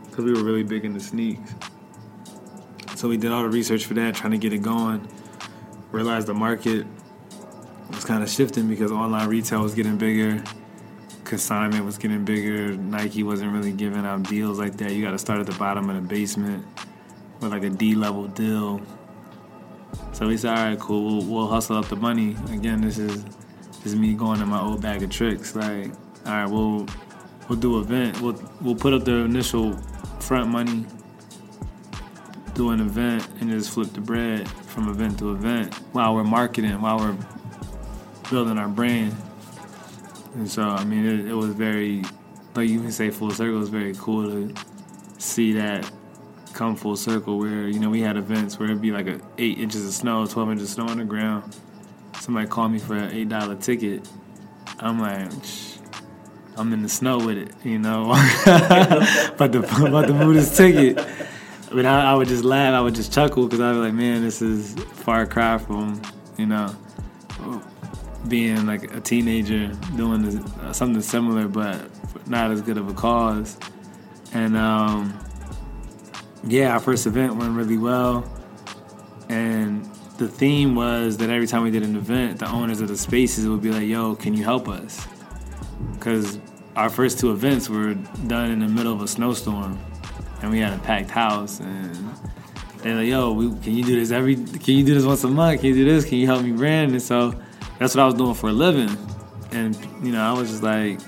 because 0.08 0.24
we 0.24 0.32
were 0.32 0.44
really 0.44 0.62
big 0.62 0.84
into 0.84 1.00
sneaks. 1.00 1.54
So 2.96 3.08
we 3.08 3.16
did 3.16 3.32
all 3.32 3.42
the 3.42 3.48
research 3.48 3.86
for 3.86 3.94
that, 3.94 4.14
trying 4.14 4.32
to 4.32 4.38
get 4.38 4.52
it 4.52 4.62
going. 4.62 5.08
Realized 5.90 6.26
the 6.26 6.34
market 6.34 6.86
was 7.90 8.04
kind 8.04 8.22
of 8.22 8.28
shifting 8.28 8.68
because 8.68 8.92
online 8.92 9.28
retail 9.28 9.62
was 9.62 9.74
getting 9.74 9.96
bigger. 9.96 10.42
Consignment 11.30 11.84
was 11.84 11.96
getting 11.96 12.24
bigger. 12.24 12.76
Nike 12.76 13.22
wasn't 13.22 13.52
really 13.52 13.70
giving 13.70 14.04
out 14.04 14.24
deals 14.24 14.58
like 14.58 14.76
that. 14.78 14.90
You 14.90 15.02
got 15.02 15.12
to 15.12 15.18
start 15.18 15.38
at 15.38 15.46
the 15.46 15.56
bottom 15.56 15.88
of 15.88 15.94
the 15.94 16.02
basement 16.02 16.66
with 17.40 17.52
like 17.52 17.62
a 17.62 17.70
D 17.70 17.94
level 17.94 18.26
deal. 18.26 18.82
So 20.12 20.26
we 20.26 20.36
said, 20.36 20.58
all 20.58 20.64
right, 20.64 20.78
cool. 20.78 21.18
We'll, 21.18 21.26
we'll 21.26 21.46
hustle 21.46 21.76
up 21.76 21.86
the 21.86 21.94
money. 21.94 22.36
Again, 22.52 22.80
this 22.80 22.98
is 22.98 23.24
this 23.24 23.86
is 23.86 23.96
me 23.96 24.12
going 24.14 24.40
in 24.40 24.48
my 24.48 24.60
old 24.60 24.82
bag 24.82 25.04
of 25.04 25.10
tricks. 25.10 25.54
Like, 25.54 25.92
all 26.26 26.32
right, 26.32 26.50
we'll 26.50 26.86
we'll 27.48 27.60
do 27.60 27.78
event. 27.78 28.20
We'll 28.20 28.42
we'll 28.60 28.74
put 28.74 28.92
up 28.92 29.04
the 29.04 29.18
initial 29.18 29.76
front 30.18 30.50
money, 30.50 30.84
do 32.54 32.70
an 32.70 32.80
event, 32.80 33.26
and 33.40 33.50
just 33.50 33.70
flip 33.70 33.92
the 33.92 34.00
bread 34.00 34.48
from 34.48 34.88
event 34.88 35.20
to 35.20 35.30
event 35.30 35.72
while 35.92 36.12
we're 36.12 36.24
marketing, 36.24 36.80
while 36.80 36.98
we're 36.98 37.16
building 38.30 38.58
our 38.58 38.68
brand. 38.68 39.14
And 40.34 40.50
so, 40.50 40.62
I 40.62 40.84
mean, 40.84 41.04
it, 41.04 41.26
it 41.26 41.34
was 41.34 41.50
very, 41.50 42.02
like 42.54 42.68
you 42.68 42.80
can 42.80 42.92
say, 42.92 43.10
full 43.10 43.30
circle. 43.30 43.56
It 43.56 43.60
was 43.60 43.68
very 43.68 43.94
cool 43.94 44.30
to 44.30 44.54
see 45.18 45.52
that 45.54 45.90
come 46.52 46.76
full 46.76 46.96
circle. 46.96 47.38
Where 47.38 47.68
you 47.68 47.78
know 47.78 47.90
we 47.90 48.00
had 48.00 48.16
events 48.16 48.58
where 48.58 48.68
it'd 48.68 48.82
be 48.82 48.92
like 48.92 49.06
a 49.06 49.20
eight 49.38 49.58
inches 49.58 49.86
of 49.86 49.92
snow, 49.92 50.26
twelve 50.26 50.50
inches 50.50 50.68
of 50.68 50.74
snow 50.74 50.88
on 50.88 50.98
the 50.98 51.04
ground. 51.04 51.56
Somebody 52.20 52.46
called 52.48 52.72
me 52.72 52.78
for 52.78 52.96
an 52.96 53.12
eight 53.12 53.28
dollar 53.28 53.56
ticket. 53.56 54.08
I'm 54.78 55.00
like, 55.00 55.30
I'm 56.56 56.72
in 56.72 56.82
the 56.82 56.88
snow 56.88 57.18
with 57.18 57.38
it, 57.38 57.54
you 57.64 57.78
know. 57.78 58.08
but 59.36 59.52
the 59.52 59.84
about 59.86 60.06
to 60.08 60.14
move 60.14 60.34
this 60.34 60.56
ticket. 60.56 60.96
But 61.72 61.86
I, 61.86 62.12
I 62.12 62.14
would 62.14 62.28
just 62.28 62.44
laugh. 62.44 62.74
I 62.74 62.80
would 62.80 62.94
just 62.94 63.12
chuckle 63.12 63.44
because 63.44 63.60
I'd 63.60 63.72
be 63.74 63.78
like, 63.78 63.94
man, 63.94 64.22
this 64.22 64.42
is 64.42 64.74
far 64.92 65.24
cry 65.24 65.58
from, 65.58 66.02
you 66.36 66.46
know, 66.46 66.74
being 68.28 68.66
like 68.66 68.94
a 68.94 69.00
teenager 69.00 69.68
doing 69.96 70.22
this, 70.22 70.36
uh, 70.36 70.72
something 70.72 71.02
similar, 71.02 71.48
but 71.48 71.90
not 72.28 72.50
as 72.50 72.60
good 72.60 72.78
of 72.78 72.88
a 72.88 72.94
cause. 72.94 73.58
And 74.32 74.56
um, 74.56 75.18
yeah, 76.44 76.72
our 76.72 76.80
first 76.80 77.06
event 77.06 77.36
went 77.36 77.56
really 77.56 77.78
well. 77.78 78.30
And 79.28 79.84
the 80.18 80.28
theme 80.28 80.74
was 80.74 81.16
that 81.18 81.30
every 81.30 81.46
time 81.46 81.62
we 81.62 81.70
did 81.70 81.82
an 81.82 81.96
event, 81.96 82.40
the 82.40 82.50
owners 82.50 82.80
of 82.80 82.88
the 82.88 82.96
spaces 82.96 83.48
would 83.48 83.62
be 83.62 83.70
like, 83.70 83.86
yo, 83.86 84.14
can 84.14 84.34
you 84.34 84.44
help 84.44 84.68
us? 84.68 85.06
Because 85.94 86.38
our 86.76 86.90
first 86.90 87.18
two 87.18 87.32
events 87.32 87.68
were 87.68 87.94
done 88.26 88.50
in 88.50 88.60
the 88.60 88.68
middle 88.68 88.92
of 88.92 89.02
a 89.02 89.08
snowstorm 89.08 89.78
and 90.42 90.50
we 90.50 90.58
had 90.58 90.72
a 90.72 90.78
packed 90.82 91.10
house 91.10 91.60
and 91.60 91.94
they're 92.78 92.96
like, 92.96 93.08
yo, 93.08 93.32
we, 93.32 93.50
can 93.60 93.74
you 93.74 93.84
do 93.84 93.98
this 93.98 94.10
every, 94.10 94.36
can 94.36 94.74
you 94.74 94.84
do 94.84 94.94
this 94.94 95.04
once 95.04 95.22
a 95.24 95.28
month? 95.28 95.60
Can 95.60 95.70
you 95.70 95.74
do 95.74 95.84
this? 95.84 96.04
Can 96.04 96.18
you 96.18 96.26
help 96.26 96.42
me 96.42 96.52
brand? 96.52 96.92
And 96.92 97.02
so 97.02 97.34
that's 97.80 97.94
what 97.94 98.02
I 98.02 98.04
was 98.04 98.14
doing 98.14 98.34
for 98.34 98.50
a 98.50 98.52
living. 98.52 98.96
And, 99.50 99.74
you 100.02 100.12
know, 100.12 100.22
I 100.22 100.38
was 100.38 100.50
just 100.50 100.62
like, 100.62 101.00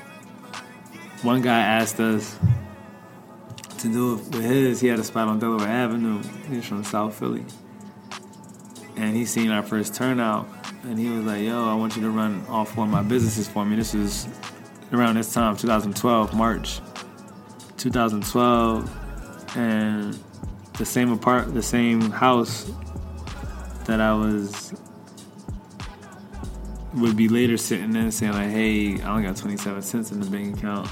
one 1.23 1.43
guy 1.43 1.61
asked 1.61 2.01
us 2.01 2.37
to 3.79 3.93
do 3.93 4.15
it 4.15 4.23
with 4.35 4.43
his. 4.43 4.81
He 4.81 4.89
had 4.89 4.99
a 4.99 5.05
spot 5.05 5.29
on 5.29 5.39
Delaware 5.39 5.69
Avenue. 5.69 6.23
He's 6.49 6.65
from 6.65 6.83
South 6.83 7.15
Philly. 7.15 7.45
And 8.97 9.15
he 9.15 9.27
seen 9.27 9.51
our 9.51 9.63
first 9.63 9.95
turnout. 9.95 10.49
And 10.83 10.99
he 10.99 11.09
was 11.11 11.25
like, 11.25 11.43
yo, 11.43 11.69
I 11.69 11.75
want 11.75 11.95
you 11.95 12.03
to 12.03 12.11
run 12.11 12.45
all 12.49 12.65
four 12.65 12.85
of 12.85 12.91
my 12.91 13.03
businesses 13.03 13.47
for 13.47 13.65
me. 13.65 13.77
This 13.77 13.95
was 13.95 14.27
around 14.93 15.17
this 15.17 15.33
time, 15.33 15.57
2012, 15.57 16.35
March 16.35 16.81
2012 17.77 19.57
and 19.57 20.19
the 20.79 20.85
same 20.87 21.13
apart, 21.13 21.53
the 21.53 21.63
same 21.63 22.01
house 22.11 22.71
that 23.85 24.01
I 24.01 24.15
was 24.15 24.73
would 26.95 27.17
be 27.17 27.29
later 27.29 27.57
sitting 27.57 27.95
in 27.95 28.11
saying 28.11 28.33
like, 28.33 28.51
"Hey, 28.51 29.01
I 29.01 29.11
only 29.11 29.23
got 29.23 29.37
27 29.37 29.83
cents 29.83 30.13
in 30.13 30.21
the 30.21 30.27
bank 30.27 30.59
account." 30.59 30.89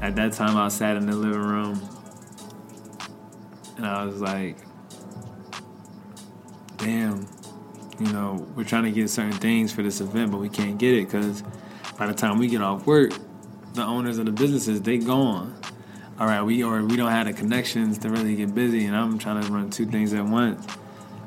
At 0.00 0.16
that 0.16 0.32
time, 0.32 0.56
I 0.56 0.68
sat 0.68 0.96
in 0.96 1.06
the 1.06 1.16
living 1.16 1.42
room, 1.42 1.80
and 3.76 3.86
I 3.86 4.04
was 4.04 4.20
like, 4.20 4.56
"Damn, 6.78 7.26
you 7.98 8.12
know, 8.12 8.46
we're 8.54 8.64
trying 8.64 8.84
to 8.84 8.90
get 8.90 9.10
certain 9.10 9.32
things 9.32 9.72
for 9.72 9.82
this 9.82 10.00
event, 10.00 10.30
but 10.30 10.38
we 10.38 10.48
can't 10.48 10.78
get 10.78 10.94
it 10.94 11.06
because 11.06 11.42
by 11.98 12.06
the 12.06 12.14
time 12.14 12.38
we 12.38 12.48
get 12.48 12.62
off 12.62 12.86
work, 12.86 13.12
the 13.74 13.84
owners 13.84 14.18
of 14.18 14.26
the 14.26 14.32
businesses 14.32 14.80
they 14.82 14.98
gone." 14.98 15.54
all 16.20 16.26
right, 16.26 16.42
we 16.42 16.64
or 16.64 16.82
we 16.84 16.96
don't 16.96 17.10
have 17.10 17.26
the 17.26 17.32
connections 17.32 17.98
to 17.98 18.10
really 18.10 18.34
get 18.34 18.52
busy, 18.52 18.86
and 18.86 18.96
I'm 18.96 19.18
trying 19.18 19.40
to 19.42 19.52
run 19.52 19.70
two 19.70 19.86
things 19.86 20.12
at 20.12 20.24
once. 20.24 20.66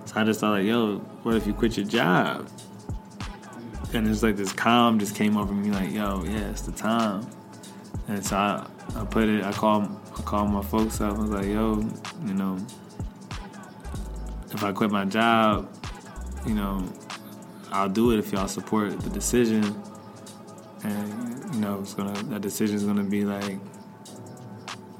So 0.05 0.19
I 0.19 0.25
just 0.25 0.41
thought 0.41 0.51
like, 0.51 0.65
yo, 0.65 0.97
what 1.23 1.35
if 1.35 1.47
you 1.47 1.53
quit 1.53 1.77
your 1.77 1.85
job? 1.85 2.49
And 3.93 4.07
it's 4.07 4.23
like 4.23 4.37
this 4.37 4.53
calm 4.53 4.99
just 4.99 5.15
came 5.15 5.37
over 5.37 5.53
me, 5.53 5.69
like, 5.69 5.91
yo, 5.91 6.23
yeah, 6.23 6.49
it's 6.49 6.61
the 6.61 6.71
time. 6.71 7.27
And 8.07 8.25
so 8.25 8.37
I, 8.37 8.65
I 8.95 9.05
put 9.05 9.27
it, 9.27 9.43
I 9.43 9.51
called, 9.51 9.89
I 10.17 10.21
called 10.21 10.49
my 10.49 10.61
folks 10.61 11.01
up. 11.01 11.17
I 11.17 11.21
was 11.21 11.29
like, 11.29 11.47
yo, 11.47 11.81
you 12.25 12.33
know, 12.33 12.57
if 14.51 14.63
I 14.63 14.71
quit 14.71 14.91
my 14.91 15.05
job, 15.05 15.69
you 16.45 16.53
know, 16.53 16.83
I'll 17.71 17.89
do 17.89 18.11
it 18.11 18.19
if 18.19 18.31
y'all 18.31 18.47
support 18.47 18.99
the 18.99 19.09
decision. 19.09 19.63
And 20.83 21.53
you 21.53 21.59
know, 21.61 21.79
it's 21.81 21.93
gonna 21.93 22.21
that 22.23 22.41
decision's 22.41 22.83
gonna 22.83 23.03
be 23.03 23.23
like 23.23 23.59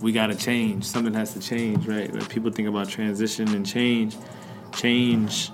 we 0.02 0.12
got 0.12 0.28
to 0.28 0.36
change. 0.36 0.86
Something 0.86 1.14
has 1.14 1.34
to 1.34 1.40
change, 1.40 1.88
right? 1.88 2.12
When 2.12 2.26
people 2.26 2.52
think 2.52 2.68
about 2.68 2.90
transition 2.90 3.54
and 3.54 3.66
change, 3.66 4.18
change, 4.74 5.52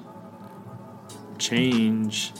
change 1.37 2.31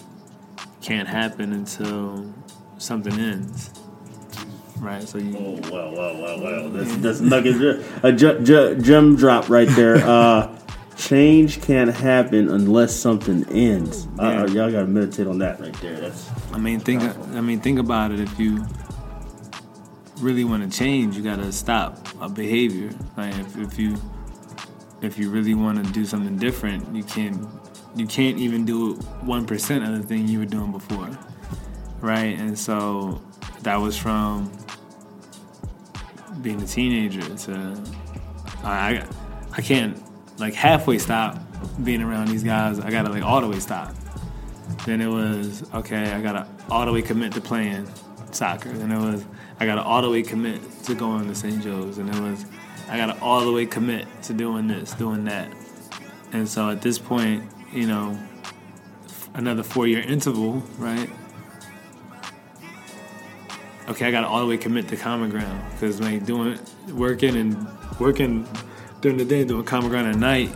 can't 0.88 1.10
happen 1.10 1.52
until 1.52 2.34
something 2.78 3.12
ends. 3.20 3.72
Right, 4.78 5.04
so 5.04 5.18
you. 5.18 5.36
Oh 5.38 5.60
well, 5.70 5.92
well, 5.92 6.22
well, 6.22 6.40
well. 6.42 6.70
That's 6.70 6.96
that's 6.98 7.20
nugget, 7.20 7.84
a 8.04 8.14
gem 8.14 9.18
drop 9.18 9.50
right 9.50 9.68
there. 9.70 9.98
Uh, 9.98 10.58
change 10.96 11.62
can't 11.62 11.94
happen 11.94 12.48
unless 12.48 12.96
something 12.96 13.44
ends. 13.50 14.08
Yeah. 14.16 14.44
Uh, 14.44 14.48
y'all 14.48 14.72
gotta 14.72 14.88
meditate 14.88 15.28
on 15.28 15.40
that 15.40 15.60
right 15.60 15.74
there. 15.82 16.00
That's. 16.00 16.30
I 16.54 16.58
mean, 16.58 16.80
think. 16.80 17.04
I 17.04 17.42
mean, 17.42 17.60
think 17.60 17.80
about 17.80 18.14
it. 18.14 18.22
If 18.22 18.40
you 18.40 18.66
really 20.20 20.46
want 20.46 20.72
to 20.72 20.78
change, 20.78 21.18
you 21.18 21.24
gotta 21.24 21.52
stop 21.52 22.08
a 22.22 22.30
behavior. 22.30 22.92
Like 23.18 23.36
if, 23.36 23.58
if 23.58 23.78
you 23.78 23.98
if 25.02 25.18
you 25.18 25.32
really 25.32 25.54
want 25.54 25.86
to 25.86 25.92
do 25.92 26.06
something 26.06 26.38
different, 26.38 26.96
you 26.96 27.04
can't 27.04 27.46
you 27.96 28.08
can't 28.08 28.38
even 28.38 28.66
do 28.66 28.94
one 29.22 29.46
percent 29.46 29.84
of 29.84 30.00
the 30.00 30.08
thing 30.08 30.28
you 30.28 30.40
were 30.40 30.46
doing 30.46 30.72
before, 30.72 31.10
right? 32.02 32.38
And 32.38 32.58
so 32.58 33.22
that 33.62 33.78
was 33.78 33.98
from 33.98 34.52
being 36.42 36.62
a 36.62 36.68
teenager 36.68 37.22
to 37.36 37.84
I 38.64 39.06
I 39.54 39.62
can't 39.62 40.02
like 40.40 40.54
halfway 40.54 40.98
stop 40.98 41.40
being 41.84 42.02
around 42.02 42.28
these 42.28 42.44
guys. 42.44 42.80
I 42.80 42.92
gotta 42.92 43.10
like 43.10 43.24
all 43.24 43.42
the 43.42 43.48
way 43.48 43.60
stop. 43.60 43.96
Then 44.86 45.02
it 45.02 45.08
was 45.08 45.64
okay. 45.74 46.12
I 46.12 46.22
gotta 46.22 46.48
all 46.70 46.86
the 46.86 46.92
way 46.92 47.02
commit 47.02 47.34
to 47.34 47.42
playing 47.42 47.88
soccer. 48.32 48.70
Then 48.70 48.92
it 48.92 49.00
was 49.00 49.26
I 49.60 49.66
got 49.66 49.76
to 49.76 49.84
all 49.84 50.02
the 50.02 50.10
way 50.10 50.22
commit 50.22 50.62
to 50.84 50.94
going 50.94 51.28
to 51.28 51.36
St. 51.36 51.64
Joe's, 51.64 51.98
and 51.98 52.14
it 52.14 52.22
was 52.22 52.46
I 52.90 52.98
got 52.98 53.08
to 53.08 53.22
all 53.22 53.44
the 53.44 53.52
way 53.52 53.66
commit 53.66 54.08
to 54.24 54.34
doing 54.34 54.68
this, 54.68 54.94
doing 54.94 55.26
that, 55.26 55.52
and 56.32 56.48
so 56.48 56.70
at 56.70 56.82
this 56.82 57.00
point, 57.00 57.44
you 57.74 57.88
know, 57.88 58.18
another 59.34 59.64
four 59.64 59.88
year 59.88 60.02
interval, 60.02 60.64
right? 60.78 61.10
Okay, 63.90 64.06
I 64.06 64.12
got 64.12 64.22
to 64.22 64.28
all 64.28 64.42
the 64.42 64.48
way 64.48 64.58
commit 64.58 64.88
to 64.90 64.98
Common 64.98 65.30
Ground 65.30 65.64
because 65.72 66.02
like 66.02 66.26
doing 66.26 66.60
working 66.90 67.36
and 67.38 67.68
working 68.00 68.48
during 69.02 69.18
the 69.18 69.26
day, 69.26 69.46
doing 69.46 69.64
Common 69.64 69.90
Ground 69.90 70.08
at 70.08 70.18
night, 70.18 70.50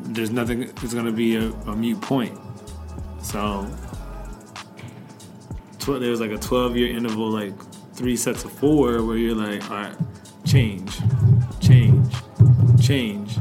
there's 0.00 0.30
nothing. 0.30 0.62
It's 0.62 0.94
gonna 0.94 1.12
be 1.12 1.36
a, 1.36 1.50
a 1.50 1.74
mute 1.76 2.00
point. 2.00 2.38
So 3.22 3.66
there 5.98 6.10
was 6.10 6.20
like 6.20 6.30
a 6.30 6.38
12 6.38 6.76
year 6.76 6.96
interval, 6.96 7.28
like 7.30 7.52
three 7.94 8.16
sets 8.16 8.44
of 8.44 8.52
four 8.52 9.04
where 9.04 9.16
you're 9.16 9.34
like, 9.34 9.68
all 9.70 9.76
right, 9.76 9.96
change, 10.46 10.98
change, 11.60 12.14
change. 12.80 13.36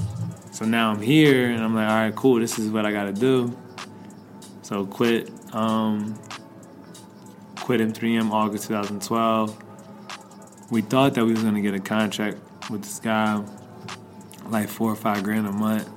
So 0.59 0.65
now 0.65 0.91
I'm 0.91 1.01
here 1.01 1.49
and 1.51 1.63
I'm 1.63 1.73
like, 1.73 1.87
all 1.87 1.95
right, 1.95 2.13
cool, 2.13 2.41
this 2.41 2.59
is 2.59 2.69
what 2.69 2.85
I 2.85 2.91
gotta 2.91 3.13
do. 3.13 3.57
So 4.61 4.85
quit, 4.85 5.31
um, 5.53 6.19
quit 7.61 7.79
M3M 7.79 8.29
August 8.31 8.67
2012. 8.67 9.57
We 10.69 10.81
thought 10.81 11.13
that 11.13 11.23
we 11.23 11.31
was 11.31 11.43
gonna 11.43 11.61
get 11.61 11.75
a 11.75 11.79
contract 11.79 12.39
with 12.69 12.81
this 12.81 12.99
guy, 12.99 13.41
like 14.47 14.67
four 14.67 14.91
or 14.91 14.97
five 14.97 15.23
grand 15.23 15.47
a 15.47 15.51
month. 15.53 15.89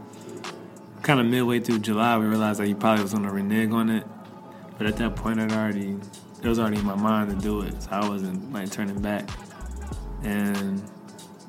Kind 1.03 1.19
of 1.19 1.27
midway 1.27 1.59
through 1.59 1.81
July, 1.81 2.17
we 2.19 2.27
realized 2.27 2.61
that 2.61 2.69
he 2.69 2.75
probably 2.75 3.03
was 3.03 3.15
gonna 3.15 3.33
renege 3.33 3.73
on 3.73 3.91
it. 3.91 4.07
But 4.79 4.87
at 4.87 4.97
that 4.99 5.17
point, 5.17 5.41
I'd 5.41 5.51
already 5.51 5.97
it 6.41 6.47
was 6.47 6.61
already 6.61 6.79
in 6.79 6.87
my 6.87 6.95
mind 6.95 7.31
to 7.31 7.37
do 7.37 7.63
it, 7.63 7.83
so 7.83 7.89
I 7.91 8.09
wasn't 8.09 8.53
like 8.53 8.71
turning 8.71 9.03
back. 9.03 9.29
And 10.23 10.81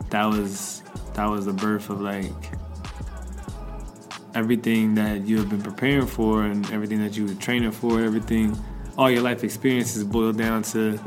that 0.09 0.25
was 0.25 0.81
that 1.13 1.27
was 1.27 1.45
the 1.45 1.53
birth 1.53 1.91
of 1.91 2.01
like 2.01 2.33
everything 4.35 4.95
that 4.95 5.21
you 5.21 5.37
have 5.37 5.49
been 5.49 5.61
preparing 5.61 6.07
for 6.07 6.43
and 6.43 6.69
everything 6.71 7.01
that 7.01 7.15
you 7.15 7.25
were 7.25 7.33
training 7.35 7.71
for, 7.71 8.01
everything 8.01 8.57
all 8.97 9.09
your 9.09 9.21
life 9.21 9.43
experiences 9.43 10.03
boiled 10.03 10.37
down 10.37 10.63
to 10.63 10.99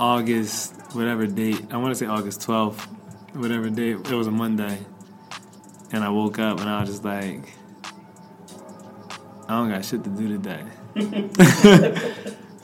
August, 0.00 0.74
whatever 0.94 1.26
date. 1.26 1.60
I 1.70 1.76
want 1.76 1.92
to 1.92 1.94
say 1.94 2.06
August 2.06 2.40
12th, 2.40 2.80
whatever 3.34 3.70
date. 3.70 3.96
It 3.96 4.12
was 4.12 4.26
a 4.26 4.30
Monday. 4.30 4.78
And 5.92 6.02
I 6.02 6.08
woke 6.08 6.38
up 6.38 6.60
and 6.60 6.68
I 6.68 6.80
was 6.80 6.90
just 6.90 7.04
like, 7.04 7.54
I 9.48 9.58
don't 9.58 9.70
got 9.70 9.84
shit 9.84 10.02
to 10.04 10.10
do 10.10 10.28
today. 10.28 10.64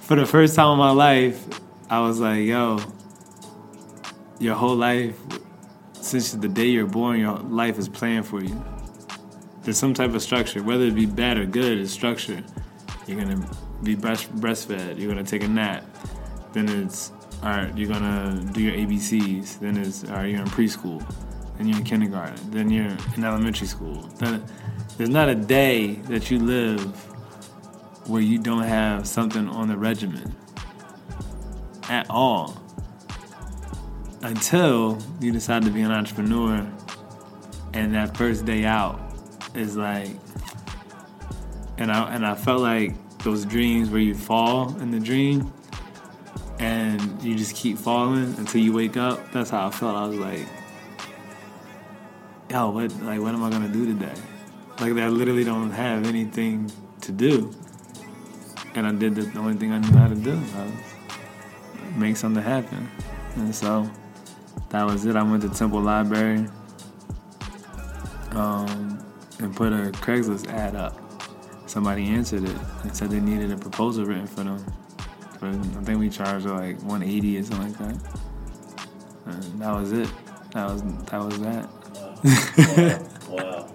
For 0.00 0.16
the 0.16 0.26
first 0.26 0.56
time 0.56 0.72
in 0.72 0.78
my 0.78 0.90
life, 0.90 1.46
I 1.88 2.00
was 2.00 2.18
like, 2.18 2.44
yo, 2.44 2.80
your 4.38 4.54
whole 4.56 4.74
life, 4.74 5.16
since 5.92 6.32
the 6.32 6.48
day 6.48 6.66
you're 6.66 6.86
born, 6.86 7.20
your 7.20 7.38
life 7.38 7.78
is 7.78 7.88
planned 7.88 8.26
for 8.26 8.42
you. 8.42 8.64
There's 9.62 9.78
some 9.78 9.94
type 9.94 10.14
of 10.14 10.22
structure, 10.22 10.62
whether 10.62 10.84
it 10.84 10.94
be 10.94 11.06
bad 11.06 11.38
or 11.38 11.46
good, 11.46 11.78
it's 11.78 11.92
structure. 11.92 12.42
You're 13.06 13.20
gonna 13.20 13.48
be 13.82 13.94
breast, 13.94 14.34
breastfed, 14.36 14.98
you're 14.98 15.08
gonna 15.08 15.24
take 15.24 15.42
a 15.42 15.48
nap, 15.48 15.84
then 16.52 16.68
it's 16.68 17.12
all 17.42 17.48
right, 17.48 17.76
you're 17.76 17.88
gonna 17.88 18.38
do 18.52 18.60
your 18.60 18.74
ABCs. 18.74 19.60
Then 19.60 19.78
it's 19.78 20.04
all 20.04 20.16
right, 20.16 20.30
you're 20.30 20.40
in 20.40 20.46
preschool. 20.46 21.02
Then 21.56 21.68
you're 21.68 21.78
in 21.78 21.84
kindergarten. 21.84 22.50
Then 22.50 22.70
you're 22.70 22.96
in 23.16 23.24
elementary 23.24 23.66
school. 23.66 24.02
Then 24.18 24.44
there's 24.98 25.08
not 25.08 25.28
a 25.28 25.34
day 25.34 25.94
that 26.08 26.30
you 26.30 26.38
live 26.38 26.84
where 28.08 28.20
you 28.20 28.38
don't 28.38 28.64
have 28.64 29.06
something 29.06 29.48
on 29.48 29.68
the 29.68 29.76
regimen 29.76 30.34
at 31.88 32.06
all 32.10 32.60
until 34.22 34.98
you 35.20 35.32
decide 35.32 35.62
to 35.62 35.70
be 35.70 35.80
an 35.80 35.90
entrepreneur 35.90 36.70
and 37.72 37.94
that 37.94 38.16
first 38.16 38.44
day 38.44 38.64
out 38.64 39.00
is 39.54 39.76
like 39.76 40.10
and 41.78 41.90
I 41.90 42.14
and 42.14 42.26
I 42.26 42.34
felt 42.34 42.60
like 42.60 42.94
those 43.18 43.44
dreams 43.44 43.90
where 43.90 44.00
you 44.00 44.14
fall 44.14 44.76
in 44.80 44.90
the 44.90 45.00
dream 45.00 45.52
and 46.58 47.22
you 47.22 47.34
just 47.34 47.56
keep 47.56 47.78
falling 47.78 48.34
until 48.36 48.60
you 48.60 48.72
wake 48.72 48.96
up. 48.96 49.32
That's 49.32 49.50
how 49.50 49.68
I 49.68 49.70
felt. 49.70 49.96
I 49.96 50.06
was 50.06 50.18
like, 50.18 50.46
yo, 52.50 52.70
what 52.70 52.92
like 53.02 53.20
what 53.20 53.34
am 53.34 53.42
I 53.42 53.50
gonna 53.50 53.68
do 53.68 53.86
today? 53.86 54.14
Like 54.78 54.92
I 54.92 55.08
literally 55.08 55.44
don't 55.44 55.70
have 55.70 56.06
anything 56.06 56.70
to 57.02 57.12
do. 57.12 57.54
And 58.74 58.86
I 58.86 58.92
did 58.92 59.16
the, 59.16 59.38
only 59.38 59.54
thing 59.54 59.72
I 59.72 59.78
knew 59.78 59.98
how 59.98 60.06
to 60.06 60.14
do. 60.14 60.40
Make 61.96 62.16
something 62.16 62.42
happen. 62.42 62.88
And 63.34 63.54
so 63.54 63.90
that 64.68 64.86
was 64.86 65.04
it. 65.06 65.16
I 65.16 65.22
went 65.24 65.42
to 65.42 65.48
Temple 65.48 65.80
Library 65.80 66.46
um, 68.32 68.99
and 69.40 69.54
put 69.54 69.72
a 69.72 69.90
Craigslist 69.92 70.48
ad 70.48 70.76
up. 70.76 70.98
Somebody 71.66 72.06
answered 72.08 72.44
it 72.44 72.56
and 72.82 72.96
said 72.96 73.10
they 73.10 73.20
needed 73.20 73.52
a 73.52 73.56
proposal 73.56 74.04
written 74.04 74.26
for 74.26 74.44
them. 74.44 74.64
I 75.42 75.84
think 75.84 75.98
we 75.98 76.10
charged 76.10 76.46
like 76.46 76.80
180 76.82 77.38
or 77.38 77.42
something 77.44 77.68
like 77.68 77.78
that. 77.78 78.18
And 79.26 79.60
that 79.60 79.72
was 79.72 79.92
it. 79.92 80.08
That 80.52 80.70
was 80.70 80.82
that 80.82 81.18
was 81.18 81.40
that. 81.40 81.68
Wow. 83.28 83.36
wow. 83.36 83.72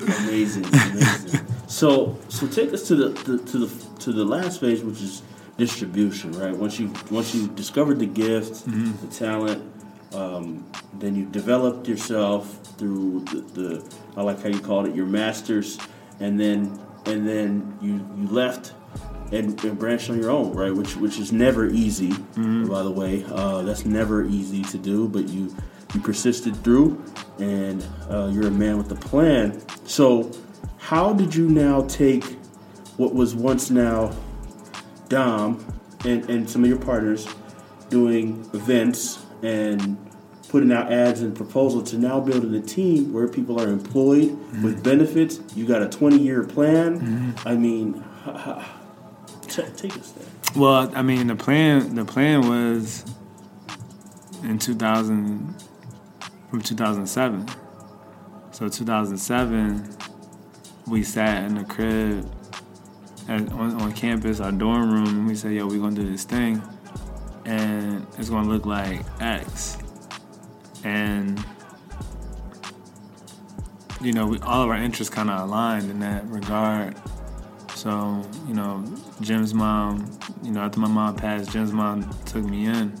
Amazing, 0.00 0.66
amazing. 0.66 1.46
So, 1.66 2.18
so 2.28 2.46
take 2.46 2.72
us 2.72 2.86
to 2.88 2.94
the, 2.94 3.08
the, 3.08 3.38
to 3.38 3.58
the 3.66 4.00
to 4.00 4.12
the 4.12 4.24
last 4.24 4.60
phase, 4.60 4.82
which 4.82 5.00
is 5.00 5.22
distribution, 5.56 6.32
right? 6.32 6.54
Once 6.54 6.78
you 6.78 6.92
once 7.10 7.34
you 7.34 7.48
discovered 7.48 7.98
the 7.98 8.06
gift, 8.06 8.66
mm-hmm. 8.66 9.06
the 9.06 9.12
talent, 9.12 9.73
um, 10.14 10.64
then 10.94 11.14
you 11.14 11.26
developed 11.26 11.88
yourself 11.88 12.60
through 12.78 13.20
the, 13.24 13.40
the 13.60 13.94
I 14.16 14.22
like 14.22 14.42
how 14.42 14.48
you 14.48 14.60
called 14.60 14.86
it 14.86 14.94
your 14.94 15.06
masters, 15.06 15.78
and 16.20 16.38
then 16.38 16.78
and 17.06 17.26
then 17.28 17.76
you 17.80 17.94
you 18.16 18.28
left 18.28 18.72
and, 19.32 19.62
and 19.64 19.78
branched 19.78 20.10
on 20.10 20.18
your 20.20 20.30
own, 20.30 20.52
right? 20.52 20.74
Which 20.74 20.96
which 20.96 21.18
is 21.18 21.32
never 21.32 21.66
easy, 21.66 22.10
mm-hmm. 22.10 22.66
by 22.68 22.82
the 22.82 22.90
way. 22.90 23.24
Uh, 23.28 23.62
that's 23.62 23.84
never 23.84 24.24
easy 24.24 24.62
to 24.62 24.78
do, 24.78 25.08
but 25.08 25.28
you 25.28 25.54
you 25.94 26.00
persisted 26.00 26.56
through, 26.64 27.02
and 27.38 27.84
uh, 28.10 28.30
you're 28.32 28.48
a 28.48 28.50
man 28.50 28.78
with 28.78 28.90
a 28.92 28.96
plan. 28.96 29.62
So, 29.86 30.30
how 30.78 31.12
did 31.12 31.34
you 31.34 31.48
now 31.48 31.82
take 31.82 32.24
what 32.96 33.14
was 33.14 33.34
once 33.34 33.70
now 33.70 34.14
Dom 35.08 35.64
and, 36.04 36.28
and 36.30 36.48
some 36.48 36.62
of 36.62 36.70
your 36.70 36.78
partners 36.78 37.26
doing 37.90 38.48
events 38.52 39.24
and 39.42 40.03
putting 40.54 40.70
out 40.70 40.92
ads 40.92 41.20
and 41.20 41.34
proposals 41.34 41.90
to 41.90 41.98
now 41.98 42.20
building 42.20 42.54
a 42.54 42.60
team 42.60 43.12
where 43.12 43.26
people 43.26 43.60
are 43.60 43.68
employed 43.68 44.28
mm-hmm. 44.28 44.62
with 44.62 44.84
benefits. 44.84 45.40
You 45.56 45.66
got 45.66 45.82
a 45.82 45.88
20 45.88 46.16
year 46.16 46.44
plan. 46.44 47.00
Mm-hmm. 47.00 47.48
I 47.48 47.56
mean, 47.56 48.04
take 49.48 49.96
us 49.96 50.12
there. 50.12 50.28
Well, 50.54 50.92
I 50.94 51.02
mean, 51.02 51.26
the 51.26 51.34
plan 51.34 51.96
the 51.96 52.04
plan 52.04 52.48
was 52.48 53.04
in 54.44 54.60
2000 54.60 55.56
from 56.50 56.60
2007. 56.60 57.48
So 58.52 58.68
2007, 58.68 59.88
we 60.86 61.02
sat 61.02 61.42
in 61.46 61.56
the 61.56 61.64
crib 61.64 62.32
at, 63.26 63.40
on, 63.54 63.82
on 63.82 63.92
campus, 63.92 64.38
our 64.38 64.52
dorm 64.52 64.92
room, 64.92 65.08
and 65.08 65.26
we 65.26 65.34
said, 65.34 65.50
"Yo, 65.50 65.66
we're 65.66 65.80
gonna 65.80 65.96
do 65.96 66.08
this 66.08 66.22
thing, 66.22 66.62
and 67.44 68.06
it's 68.16 68.30
gonna 68.30 68.48
look 68.48 68.66
like 68.66 69.04
X." 69.20 69.78
And 70.84 71.44
you 74.04 74.12
know, 74.12 74.26
we, 74.26 74.38
all 74.40 74.62
of 74.62 74.68
our 74.68 74.76
interests 74.76 75.12
kind 75.12 75.30
of 75.30 75.40
aligned 75.40 75.90
in 75.90 75.98
that 76.00 76.26
regard. 76.26 76.94
So, 77.74 78.22
you 78.46 78.54
know, 78.54 78.84
Jim's 79.20 79.54
mom, 79.54 80.18
you 80.42 80.50
know, 80.52 80.60
after 80.60 80.78
my 80.78 80.88
mom 80.88 81.16
passed, 81.16 81.50
Jim's 81.50 81.72
mom 81.72 82.08
took 82.26 82.44
me 82.44 82.66
in. 82.66 83.00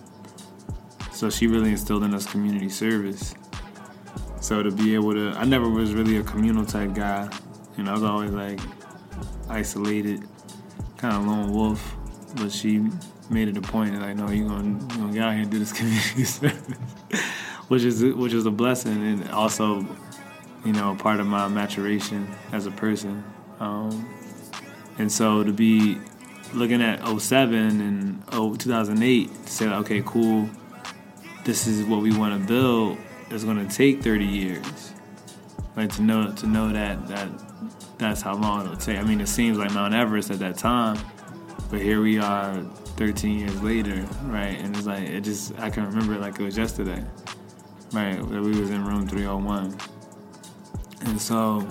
So 1.12 1.28
she 1.30 1.46
really 1.46 1.70
instilled 1.70 2.04
in 2.04 2.14
us 2.14 2.26
community 2.26 2.70
service. 2.70 3.34
So 4.40 4.62
to 4.62 4.70
be 4.70 4.94
able 4.94 5.12
to, 5.12 5.30
I 5.30 5.44
never 5.44 5.68
was 5.68 5.92
really 5.92 6.16
a 6.16 6.22
communal 6.22 6.64
type 6.64 6.94
guy. 6.94 7.28
You 7.76 7.84
know, 7.84 7.90
I 7.90 7.94
was 7.94 8.02
always 8.02 8.30
like 8.30 8.60
isolated, 9.48 10.26
kind 10.96 11.14
of 11.16 11.26
lone 11.26 11.52
wolf. 11.52 11.96
But 12.36 12.50
she 12.50 12.82
made 13.30 13.48
it 13.48 13.56
a 13.56 13.62
point, 13.62 13.92
that 13.92 14.00
like, 14.00 14.16
no, 14.16 14.30
you're 14.30 14.48
gonna, 14.48 14.70
you 14.70 14.98
gonna 14.98 15.12
get 15.12 15.22
out 15.22 15.32
here 15.34 15.42
and 15.42 15.50
do 15.50 15.58
this 15.58 15.72
community 15.78 16.24
service, 16.24 16.78
which 17.68 17.82
is 17.82 18.02
which 18.02 18.32
is 18.32 18.46
a 18.46 18.50
blessing 18.50 19.06
and 19.06 19.30
also, 19.30 19.86
you 20.64 20.72
know, 20.72 20.92
a 20.92 20.96
part 20.96 21.20
of 21.20 21.26
my 21.26 21.48
maturation 21.48 22.28
as 22.52 22.66
a 22.66 22.70
person. 22.70 23.24
Um, 23.60 24.08
and 24.98 25.10
so 25.10 25.42
to 25.42 25.52
be 25.52 25.98
looking 26.52 26.82
at 26.82 27.00
07 27.06 27.54
and 27.80 28.22
2008 28.58 29.44
to 29.44 29.50
say, 29.50 29.66
okay, 29.66 30.02
cool, 30.04 30.48
this 31.44 31.66
is 31.66 31.84
what 31.84 32.00
we 32.00 32.16
want 32.16 32.40
to 32.40 32.46
build, 32.46 32.98
it's 33.30 33.44
going 33.44 33.66
to 33.66 33.74
take 33.74 34.02
30 34.02 34.24
years. 34.24 34.92
Like 35.76 35.92
to 35.96 36.02
know 36.02 36.30
to 36.30 36.46
know 36.46 36.72
that 36.72 37.08
that 37.08 37.28
that's 37.98 38.22
how 38.22 38.34
long 38.34 38.64
it'll 38.64 38.76
take. 38.76 38.98
I 38.98 39.02
mean, 39.02 39.20
it 39.20 39.26
seems 39.26 39.58
like 39.58 39.72
Mount 39.72 39.92
Everest 39.92 40.30
at 40.30 40.38
that 40.38 40.56
time, 40.56 40.98
but 41.68 41.80
here 41.80 42.00
we 42.00 42.18
are 42.18 42.62
13 42.96 43.40
years 43.40 43.62
later, 43.62 44.06
right? 44.26 44.56
And 44.60 44.76
it's 44.76 44.86
like 44.86 45.08
it 45.08 45.22
just 45.22 45.58
I 45.58 45.70
can 45.70 45.84
remember 45.86 46.14
it 46.14 46.20
like 46.20 46.38
it 46.38 46.44
was 46.44 46.56
yesterday, 46.56 47.04
right? 47.94 48.16
That 48.16 48.42
we 48.42 48.58
was 48.58 48.70
in 48.70 48.84
room 48.84 49.06
301, 49.06 49.78
and 51.02 51.20
so 51.20 51.66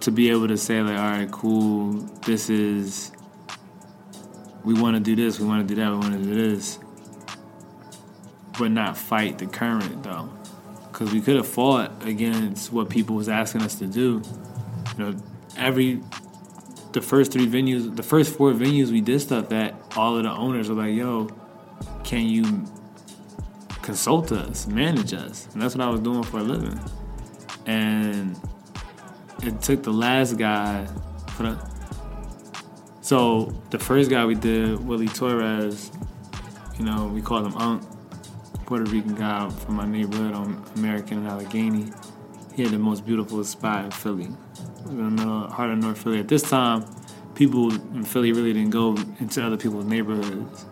to 0.00 0.10
be 0.10 0.30
able 0.30 0.48
to 0.48 0.56
say 0.56 0.82
like, 0.82 0.98
all 0.98 1.10
right, 1.10 1.30
cool, 1.30 1.92
this 2.26 2.50
is, 2.50 3.12
we 4.64 4.74
want 4.74 4.96
to 4.96 5.00
do 5.00 5.14
this, 5.14 5.38
we 5.38 5.46
want 5.46 5.66
to 5.66 5.74
do 5.74 5.80
that, 5.80 5.90
we 5.90 5.96
want 5.96 6.12
to 6.12 6.22
do 6.22 6.34
this, 6.34 6.78
but 8.58 8.70
not 8.70 8.96
fight 8.96 9.38
the 9.38 9.46
current 9.46 10.02
though, 10.02 10.28
because 10.90 11.12
we 11.12 11.20
could 11.20 11.36
have 11.36 11.46
fought 11.46 12.04
against 12.04 12.72
what 12.72 12.90
people 12.90 13.14
was 13.14 13.28
asking 13.28 13.62
us 13.62 13.76
to 13.76 13.86
do. 13.86 14.22
You 14.98 15.04
know, 15.04 15.16
every 15.56 16.02
the 16.92 17.00
first 17.00 17.32
three 17.32 17.46
venues, 17.46 17.94
the 17.96 18.02
first 18.02 18.36
four 18.36 18.52
venues 18.52 18.90
we 18.90 19.00
did 19.00 19.20
stuff 19.20 19.50
at, 19.52 19.74
all 19.96 20.16
of 20.16 20.24
the 20.24 20.30
owners 20.30 20.68
were 20.68 20.74
like, 20.74 20.94
yo, 20.94 21.28
can 22.04 22.26
you 22.26 22.64
consult 23.82 24.32
us, 24.32 24.66
manage 24.66 25.12
us? 25.12 25.48
And 25.52 25.60
that's 25.60 25.74
what 25.74 25.86
I 25.86 25.90
was 25.90 26.00
doing 26.00 26.22
for 26.22 26.38
a 26.38 26.42
living. 26.42 26.80
And 27.66 28.40
it 29.42 29.60
took 29.60 29.82
the 29.82 29.92
last 29.92 30.36
guy 30.38 30.88
the, 31.42 31.70
so 33.00 33.52
the 33.70 33.78
first 33.78 34.10
guy 34.10 34.24
we 34.24 34.34
did, 34.34 34.86
Willie 34.86 35.08
Torres, 35.08 35.90
you 36.78 36.84
know, 36.84 37.06
we 37.06 37.20
called 37.20 37.46
him 37.46 37.56
Unc, 37.56 37.82
Puerto 38.66 38.84
Rican 38.84 39.14
guy 39.14 39.48
from 39.50 39.76
my 39.76 39.86
neighborhood 39.86 40.34
on 40.34 40.64
American 40.76 41.18
and 41.18 41.28
Allegheny. 41.28 41.92
He 42.54 42.62
had 42.62 42.72
the 42.72 42.78
most 42.78 43.04
beautiful 43.04 43.42
spot 43.44 43.86
in 43.86 43.90
Philly, 43.90 44.28
in 44.86 44.96
the 44.96 45.10
middle, 45.10 45.48
heart 45.48 45.70
of 45.70 45.78
North 45.78 45.98
Philly. 45.98 46.20
At 46.20 46.28
this 46.28 46.42
time, 46.42 46.84
people 47.34 47.72
in 47.72 48.04
Philly 48.04 48.32
really 48.32 48.52
didn't 48.52 48.70
go 48.70 48.96
into 49.18 49.44
other 49.44 49.56
people's 49.56 49.86
neighborhoods. 49.86 50.66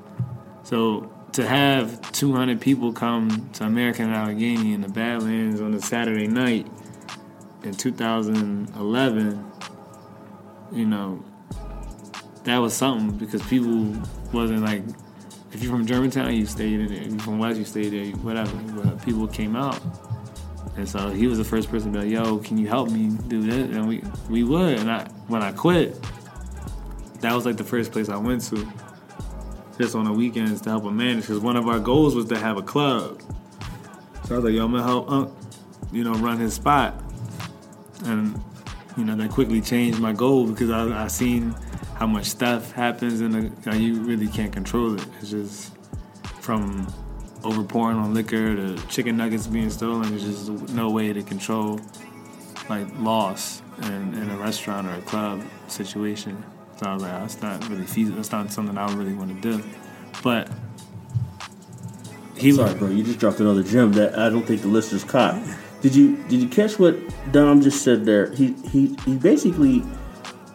So 0.63 1.11
to 1.33 1.47
have 1.47 2.13
200 2.13 2.61
people 2.61 2.93
come 2.93 3.51
to 3.55 3.65
American 3.65 4.11
Allegheny 4.11 4.73
in 4.75 4.81
the 4.81 4.89
Badlands 4.89 5.61
on 5.61 5.75
a 5.75 5.81
Saturday 5.81 6.27
night 6.27 6.67
in 7.63 7.75
2011, 7.75 9.53
you 10.73 10.87
know, 10.87 11.23
that 12.45 12.59
was 12.59 12.75
something 12.75 13.17
because 13.19 13.43
people 13.43 13.95
wasn't 14.33 14.63
like 14.63 14.83
if 15.53 15.63
you're 15.63 15.73
from 15.73 15.85
Germantown, 15.85 16.35
you 16.35 16.47
stayed 16.47 16.79
in 16.79 16.87
there. 16.87 17.03
If 17.03 17.11
you're 17.11 17.19
from 17.19 17.39
West, 17.39 17.59
you 17.59 17.65
stayed 17.65 17.91
there. 17.91 18.07
Whatever. 18.19 18.57
But 18.57 19.05
people 19.05 19.27
came 19.27 19.57
out, 19.57 19.81
and 20.77 20.89
so 20.89 21.11
he 21.11 21.27
was 21.27 21.39
the 21.39 21.45
first 21.45 21.71
person 21.71 21.93
to 21.93 21.99
be 21.99 22.05
like, 22.05 22.13
"Yo, 22.13 22.39
can 22.39 22.57
you 22.57 22.69
help 22.69 22.91
me 22.91 23.11
do 23.27 23.43
this?" 23.43 23.77
And 23.77 23.89
we 23.89 24.03
we 24.29 24.45
would. 24.45 24.79
And 24.79 24.91
I 24.91 25.09
when 25.27 25.43
I 25.43 25.53
quit, 25.53 26.01
that 27.21 27.35
was 27.35 27.47
like 27.47 27.57
the 27.57 27.65
first 27.65 27.91
place 27.91 28.09
I 28.09 28.17
went 28.17 28.43
to, 28.43 28.57
just 29.81 29.95
on 29.95 30.05
the 30.05 30.13
weekends 30.13 30.61
to 30.63 30.71
help 30.71 30.85
him 30.85 30.97
manage. 30.97 31.23
Because 31.23 31.39
one 31.39 31.57
of 31.57 31.67
our 31.67 31.81
goals 31.81 32.15
was 32.15 32.27
to 32.27 32.39
have 32.39 32.57
a 32.57 32.63
club. 32.63 33.21
So 34.25 34.35
I 34.35 34.39
was 34.39 34.45
like, 34.45 34.55
"Yo, 34.55 34.65
I'm 34.65 34.73
gonna 34.73 34.83
help 34.83 35.11
Unc, 35.11 35.33
you 35.93 36.05
know, 36.05 36.13
run 36.15 36.39
his 36.39 36.55
spot," 36.55 36.95
and 38.05 38.41
you 38.97 39.05
know, 39.05 39.17
that 39.17 39.31
quickly 39.31 39.61
changed 39.61 39.99
my 39.99 40.13
goal 40.13 40.47
because 40.47 40.71
I 40.71 41.05
I 41.05 41.09
seen 41.09 41.55
how 41.95 42.07
much 42.07 42.27
stuff 42.27 42.73
happens 42.73 43.21
and 43.21 43.35
you 43.75 44.03
really 44.03 44.27
can't 44.29 44.53
control 44.53 44.95
it. 44.95 45.07
It's 45.21 45.31
just 45.31 45.73
from 46.41 46.87
overpouring 47.43 47.97
on 47.97 48.15
liquor 48.15 48.57
to 48.57 48.87
chicken 48.89 49.17
nuggets 49.17 49.47
being 49.47 49.71
stolen. 49.71 50.09
There's 50.11 50.25
just 50.25 50.75
no 50.75 50.91
way 50.91 51.13
to 51.13 51.23
control 51.23 51.81
like 52.69 52.87
loss 52.99 53.63
in, 53.83 54.15
in 54.15 54.31
a 54.31 54.37
restaurant 54.37 54.87
or 54.87 54.95
a 54.95 55.03
club 55.03 55.43
situation. 55.69 56.43
So 56.81 56.87
I 56.87 56.95
was 56.95 57.03
like, 57.03 57.13
that's 57.13 57.43
not 57.43 57.69
really 57.69 57.85
feasible. 57.85 58.17
That's 58.17 58.33
not 58.33 58.51
something 58.51 58.79
I 58.79 58.91
really 58.95 59.13
want 59.13 59.43
to 59.43 59.53
do. 59.53 59.63
But 60.23 60.51
he 62.39 62.53
sorry, 62.53 62.73
bro. 62.73 62.89
You 62.89 63.05
just 63.05 63.19
dropped 63.19 63.39
another 63.39 63.63
gem 63.63 63.93
that 63.93 64.19
I 64.19 64.31
don't 64.31 64.47
think 64.47 64.63
the 64.63 64.69
listeners 64.69 65.05
caught. 65.05 65.39
Did 65.83 65.95
you 65.95 66.17
did 66.29 66.41
you 66.41 66.49
catch 66.49 66.79
what 66.79 66.97
Dom 67.33 67.61
just 67.61 67.83
said 67.83 68.07
there? 68.07 68.31
He 68.31 68.55
he 68.73 68.97
he 69.05 69.19
basically 69.19 69.83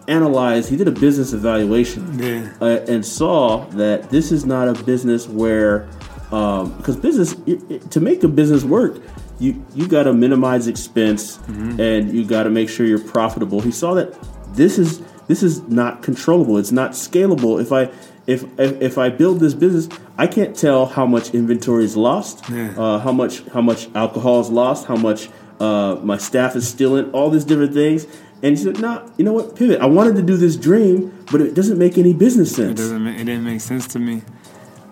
analyzed, 0.07 0.67
he 0.67 0.77
did 0.77 0.87
a 0.87 0.91
business 0.91 1.31
evaluation 1.31 2.17
yeah. 2.17 2.51
uh, 2.59 2.83
and 2.87 3.05
saw 3.05 3.65
that 3.65 4.09
this 4.09 4.31
is 4.31 4.45
not 4.45 4.67
a 4.67 4.83
business 4.83 5.27
where, 5.27 5.87
um 6.31 6.75
because 6.77 6.95
um, 6.95 7.01
business, 7.01 7.33
it, 7.45 7.71
it, 7.71 7.91
to 7.91 7.99
make 7.99 8.23
a 8.23 8.27
business 8.27 8.63
work, 8.63 8.99
you, 9.37 9.63
you 9.75 9.87
got 9.87 10.03
to 10.03 10.13
minimize 10.13 10.67
expense 10.67 11.37
mm-hmm. 11.37 11.79
and 11.79 12.11
you 12.11 12.25
got 12.25 12.43
to 12.43 12.49
make 12.49 12.69
sure 12.69 12.87
you're 12.87 12.99
profitable. 12.99 13.61
He 13.61 13.71
saw 13.71 13.93
that 13.93 14.15
this 14.55 14.79
is 14.79 15.01
this 15.27 15.43
is 15.43 15.61
not 15.63 16.03
controllable. 16.03 16.57
It's 16.57 16.71
not 16.71 16.91
scalable. 16.91 17.61
If 17.61 17.71
I 17.71 17.91
if 18.27 18.43
if, 18.59 18.81
if 18.81 18.97
I 18.97 19.09
build 19.09 19.39
this 19.39 19.53
business, 19.53 19.87
I 20.17 20.27
can't 20.27 20.55
tell 20.55 20.85
how 20.85 21.05
much 21.05 21.33
inventory 21.33 21.85
is 21.85 21.95
lost, 21.95 22.49
yeah. 22.49 22.73
uh, 22.77 22.99
how 22.99 23.11
much 23.11 23.45
how 23.49 23.61
much 23.61 23.87
alcohol 23.95 24.41
is 24.41 24.49
lost, 24.49 24.87
how 24.87 24.95
much 24.95 25.29
uh, 25.59 25.95
my 26.03 26.17
staff 26.17 26.55
is 26.55 26.67
stealing, 26.67 27.11
all 27.11 27.29
these 27.29 27.45
different 27.45 27.73
things. 27.73 28.05
And 28.43 28.57
he 28.57 28.63
said, 28.63 28.79
"Nah, 28.79 29.07
you 29.17 29.25
know 29.25 29.33
what? 29.33 29.55
Pivot. 29.55 29.81
I 29.81 29.85
wanted 29.85 30.15
to 30.17 30.21
do 30.21 30.37
this 30.37 30.55
dream, 30.55 31.25
but 31.31 31.41
it 31.41 31.53
doesn't 31.53 31.77
make 31.77 31.97
any 31.97 32.13
business 32.13 32.55
sense. 32.55 32.71
It 32.79 32.83
doesn't. 32.83 33.07
It 33.07 33.25
didn't 33.25 33.43
make 33.43 33.61
sense 33.61 33.87
to 33.87 33.99
me. 33.99 34.21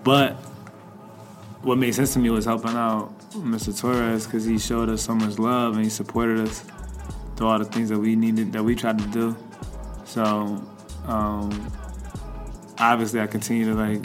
But 0.04 0.34
what 1.62 1.78
made 1.78 1.96
sense 1.96 2.14
to 2.14 2.20
me 2.20 2.30
was 2.30 2.46
helping 2.46 2.72
out 2.72 3.18
Mr. 3.32 3.78
Torres 3.78 4.26
because 4.26 4.46
he 4.46 4.60
showed 4.60 4.90
us 4.90 5.02
so 5.02 5.16
much 5.16 5.40
love 5.40 5.76
and 5.76 5.84
he 5.84 5.90
supported 5.90 6.40
us 6.40 6.64
through 7.36 7.48
all 7.48 7.58
the 7.58 7.66
things 7.66 7.90
that 7.90 7.98
we 7.98 8.16
needed 8.16 8.52
that 8.54 8.64
we 8.64 8.76
tried 8.76 9.00
to 9.00 9.08
do. 9.08 9.36
So 10.14 10.64
um, 11.07 11.72
obviously, 12.78 13.20
I 13.20 13.28
continue 13.28 13.66
to 13.66 13.74
like 13.74 14.03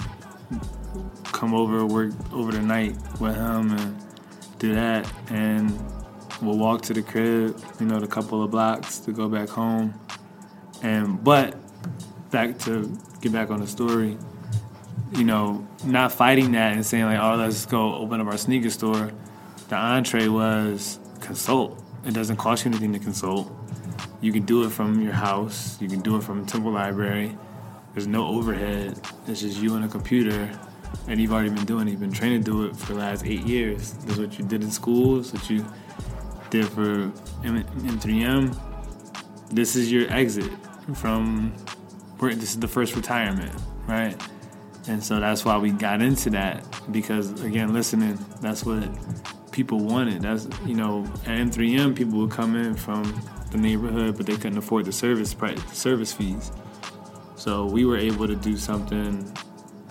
come 1.25 1.55
over, 1.55 1.85
work 1.85 2.13
over 2.33 2.53
the 2.53 2.63
night 2.63 2.97
with 3.21 3.35
him, 3.37 3.73
and 3.73 4.03
do 4.59 4.75
that 4.75 5.11
and." 5.31 5.79
we'll 6.41 6.59
walk 6.59 6.83
to 6.83 6.95
the 6.95 7.03
crib, 7.03 7.59
you 7.81 7.87
know, 7.87 7.99
the 7.99 8.07
couple 8.07 8.43
of 8.43 8.51
blocks 8.51 8.99
to 9.01 9.13
go 9.13 9.29
back 9.29 9.49
home. 9.49 9.99
And 10.83 11.23
but 11.23 11.57
back 12.31 12.59
to 12.61 12.97
get 13.21 13.33
back 13.33 13.51
on 13.51 13.61
the 13.61 13.67
story, 13.67 14.17
you 15.13 15.25
know, 15.25 15.67
not 15.85 16.13
fighting 16.13 16.53
that 16.53 16.75
and 16.75 16.85
saying 16.85 17.05
like, 17.05 17.19
oh, 17.19 17.35
let's 17.37 17.67
go 17.67 17.95
open 17.97 18.21
up 18.21 18.27
our 18.27 18.37
sneaker 18.37 18.71
store. 18.71 19.11
The 19.69 19.77
entree 19.77 20.29
was 20.29 20.99
consult. 21.21 21.83
It 22.05 22.15
doesn't 22.15 22.37
cost 22.37 22.65
you 22.65 22.71
anything 22.71 22.93
to 22.93 22.99
consult. 22.99 23.53
You 24.21 24.33
can 24.33 24.45
do 24.45 24.65
it 24.65 24.71
from 24.71 25.01
your 25.01 25.13
house. 25.13 25.81
You 25.81 25.89
can 25.89 26.01
do 26.01 26.17
it 26.17 26.23
from 26.23 26.45
Temple 26.47 26.73
Library. 26.73 27.37
There's 27.95 28.07
no 28.07 28.27
overhead. 28.27 29.01
It's 29.27 29.41
just 29.41 29.61
you 29.61 29.77
and 29.77 29.85
a 29.85 29.89
computer, 29.89 30.51
and 31.07 31.21
you've 31.21 31.33
already 31.33 31.51
been 31.51 31.65
doing 31.65 31.89
it. 31.89 31.93
You've 31.93 32.01
been 32.01 32.13
trained 32.13 32.45
to 32.45 32.51
do 32.51 32.65
it 32.65 32.77
for 32.77 32.93
the 32.93 32.99
last 32.99 33.25
eight 33.25 33.43
years. 33.43 33.93
This 33.93 34.15
is 34.15 34.21
what 34.21 34.39
you 34.39 34.45
did 34.45 34.63
in 34.63 34.71
school. 34.71 35.21
It's 35.21 35.33
what 35.33 35.49
you 35.49 35.65
did 36.51 36.69
for 36.69 37.11
M3M, 37.43 38.57
this 39.51 39.77
is 39.77 39.91
your 39.91 40.11
exit 40.13 40.51
from 40.95 41.55
this 42.21 42.51
is 42.51 42.61
the 42.61 42.69
first 42.69 42.97
retirement, 42.97 43.53
right? 43.87 44.21
And 44.89 45.03
so 45.03 45.21
that's 45.21 45.45
why 45.45 45.57
we 45.59 45.71
got 45.71 46.03
into 46.03 46.31
that 46.31 46.65
because 46.91 47.43
again, 47.43 47.73
listening, 47.73 48.19
that's 48.41 48.65
what 48.65 48.89
people 49.53 49.79
wanted. 49.79 50.23
That's 50.23 50.49
you 50.67 50.75
know, 50.75 51.05
at 51.27 51.39
M3M, 51.39 51.97
people 51.97 52.19
would 52.21 52.31
come 52.31 52.57
in 52.57 52.75
from 52.75 53.05
the 53.51 53.59
neighborhood, 53.59 54.17
but 54.17 54.27
they 54.27 54.37
couldn't 54.37 54.59
afford 54.59 54.85
the 54.85 54.93
service 54.93 55.35
price, 55.35 55.61
service 55.73 56.13
fees. 56.13 56.53
So 57.37 57.67
we 57.67 57.85
were 57.85 57.97
able 57.97 58.27
to 58.27 58.35
do 58.35 58.57
something, 58.57 59.33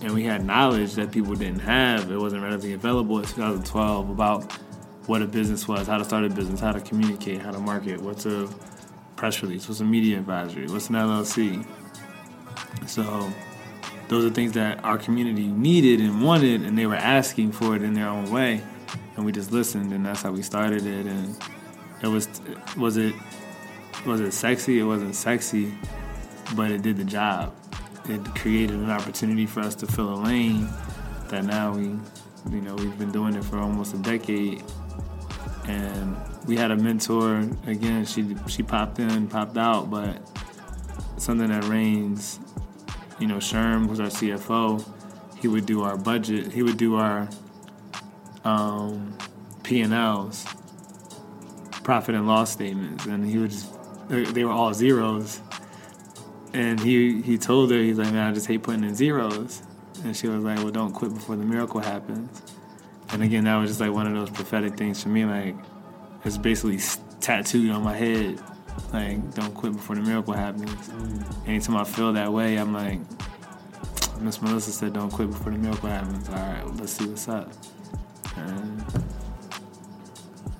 and 0.01 0.13
we 0.13 0.23
had 0.23 0.45
knowledge 0.45 0.95
that 0.95 1.11
people 1.11 1.35
didn't 1.35 1.59
have. 1.59 2.11
It 2.11 2.17
wasn't 2.17 2.43
readily 2.43 2.73
available 2.73 3.19
in 3.19 3.25
2012 3.25 4.09
about 4.09 4.51
what 5.07 5.21
a 5.21 5.25
business 5.25 5.67
was, 5.67 5.87
how 5.87 5.97
to 5.97 6.03
start 6.03 6.25
a 6.25 6.29
business, 6.29 6.59
how 6.59 6.73
to 6.73 6.81
communicate, 6.81 7.41
how 7.41 7.51
to 7.51 7.59
market, 7.59 8.01
what's 8.01 8.25
a 8.25 8.49
press 9.15 9.41
release, 9.41 9.67
what's 9.67 9.79
a 9.79 9.85
media 9.85 10.17
advisory, 10.17 10.67
what's 10.67 10.89
an 10.89 10.95
LLC. 10.95 11.65
So 12.85 13.31
those 14.09 14.25
are 14.25 14.29
things 14.29 14.53
that 14.53 14.83
our 14.83 14.97
community 14.97 15.47
needed 15.47 16.01
and 16.01 16.21
wanted, 16.21 16.63
and 16.63 16.77
they 16.77 16.85
were 16.85 16.95
asking 16.95 17.53
for 17.53 17.75
it 17.75 17.81
in 17.81 17.93
their 17.93 18.07
own 18.07 18.31
way, 18.31 18.61
and 19.15 19.25
we 19.25 19.31
just 19.31 19.51
listened, 19.51 19.93
and 19.93 20.05
that's 20.05 20.21
how 20.21 20.31
we 20.31 20.41
started 20.41 20.85
it. 20.85 21.05
And 21.05 21.37
it 22.03 22.07
was 22.07 22.27
was 22.77 22.97
it 22.97 23.15
was 24.05 24.21
it 24.21 24.31
sexy? 24.31 24.79
It 24.79 24.83
wasn't 24.83 25.15
sexy, 25.15 25.73
but 26.55 26.71
it 26.71 26.81
did 26.81 26.97
the 26.97 27.03
job. 27.03 27.53
It 28.09 28.23
created 28.35 28.77
an 28.77 28.89
opportunity 28.89 29.45
for 29.45 29.61
us 29.61 29.75
to 29.75 29.87
fill 29.87 30.13
a 30.13 30.19
lane 30.21 30.69
that 31.29 31.43
now 31.43 31.73
we, 31.73 31.97
you 32.51 32.61
know, 32.61 32.75
we've 32.75 32.97
been 32.97 33.11
doing 33.11 33.35
it 33.35 33.43
for 33.43 33.59
almost 33.59 33.93
a 33.93 33.97
decade, 33.97 34.63
and 35.65 36.15
we 36.47 36.55
had 36.55 36.71
a 36.71 36.77
mentor. 36.77 37.49
Again, 37.65 38.05
she 38.05 38.35
she 38.47 38.63
popped 38.63 38.99
in, 38.99 39.27
popped 39.27 39.57
out, 39.57 39.89
but 39.89 40.21
something 41.17 41.49
that 41.49 41.65
reigns. 41.65 42.39
You 43.19 43.27
know, 43.27 43.37
Sherm 43.37 43.89
was 43.89 43.99
our 43.99 44.07
CFO. 44.07 44.87
He 45.39 45.47
would 45.47 45.65
do 45.65 45.83
our 45.83 45.97
budget. 45.97 46.51
He 46.51 46.63
would 46.63 46.77
do 46.77 46.95
our 46.95 47.27
um, 48.43 49.17
P 49.63 49.81
and 49.81 49.93
Ls, 49.93 50.45
profit 51.83 52.15
and 52.15 52.27
loss 52.27 52.51
statements, 52.51 53.05
and 53.05 53.27
he 53.27 53.37
would 53.37 53.51
just 53.51 53.76
they 54.09 54.43
were 54.43 54.51
all 54.51 54.73
zeros. 54.73 55.41
And 56.53 56.79
he 56.79 57.21
he 57.21 57.37
told 57.37 57.71
her 57.71 57.77
he's 57.77 57.97
like, 57.97 58.11
man, 58.11 58.29
I 58.29 58.33
just 58.33 58.47
hate 58.47 58.63
putting 58.63 58.83
in 58.83 58.95
zeros. 58.95 59.61
And 60.03 60.15
she 60.15 60.27
was 60.27 60.43
like, 60.43 60.57
well, 60.59 60.71
don't 60.71 60.93
quit 60.93 61.13
before 61.13 61.35
the 61.35 61.45
miracle 61.45 61.79
happens. 61.79 62.41
And 63.09 63.23
again, 63.23 63.45
that 63.45 63.55
was 63.55 63.69
just 63.69 63.79
like 63.79 63.91
one 63.91 64.07
of 64.07 64.13
those 64.13 64.29
prophetic 64.29 64.75
things 64.77 65.01
for 65.01 65.09
me. 65.09 65.25
Like, 65.25 65.55
it's 66.23 66.37
basically 66.37 66.79
tattooed 67.19 67.71
on 67.71 67.83
my 67.83 67.95
head. 67.95 68.41
Like, 68.93 69.33
don't 69.33 69.53
quit 69.53 69.73
before 69.73 69.95
the 69.95 70.01
miracle 70.01 70.33
happens. 70.33 70.69
Mm. 70.69 71.47
Anytime 71.47 71.77
I 71.77 71.83
feel 71.83 72.13
that 72.13 72.31
way, 72.31 72.57
I'm 72.57 72.73
like, 72.73 72.99
Miss 74.19 74.41
Melissa 74.41 74.71
said, 74.71 74.93
don't 74.93 75.11
quit 75.11 75.29
before 75.29 75.51
the 75.51 75.57
miracle 75.57 75.89
happens. 75.89 76.29
All 76.29 76.35
right, 76.35 76.63
well, 76.63 76.73
let's 76.75 76.93
see 76.93 77.05
what's 77.05 77.27
up. 77.27 77.51
And 78.35 78.83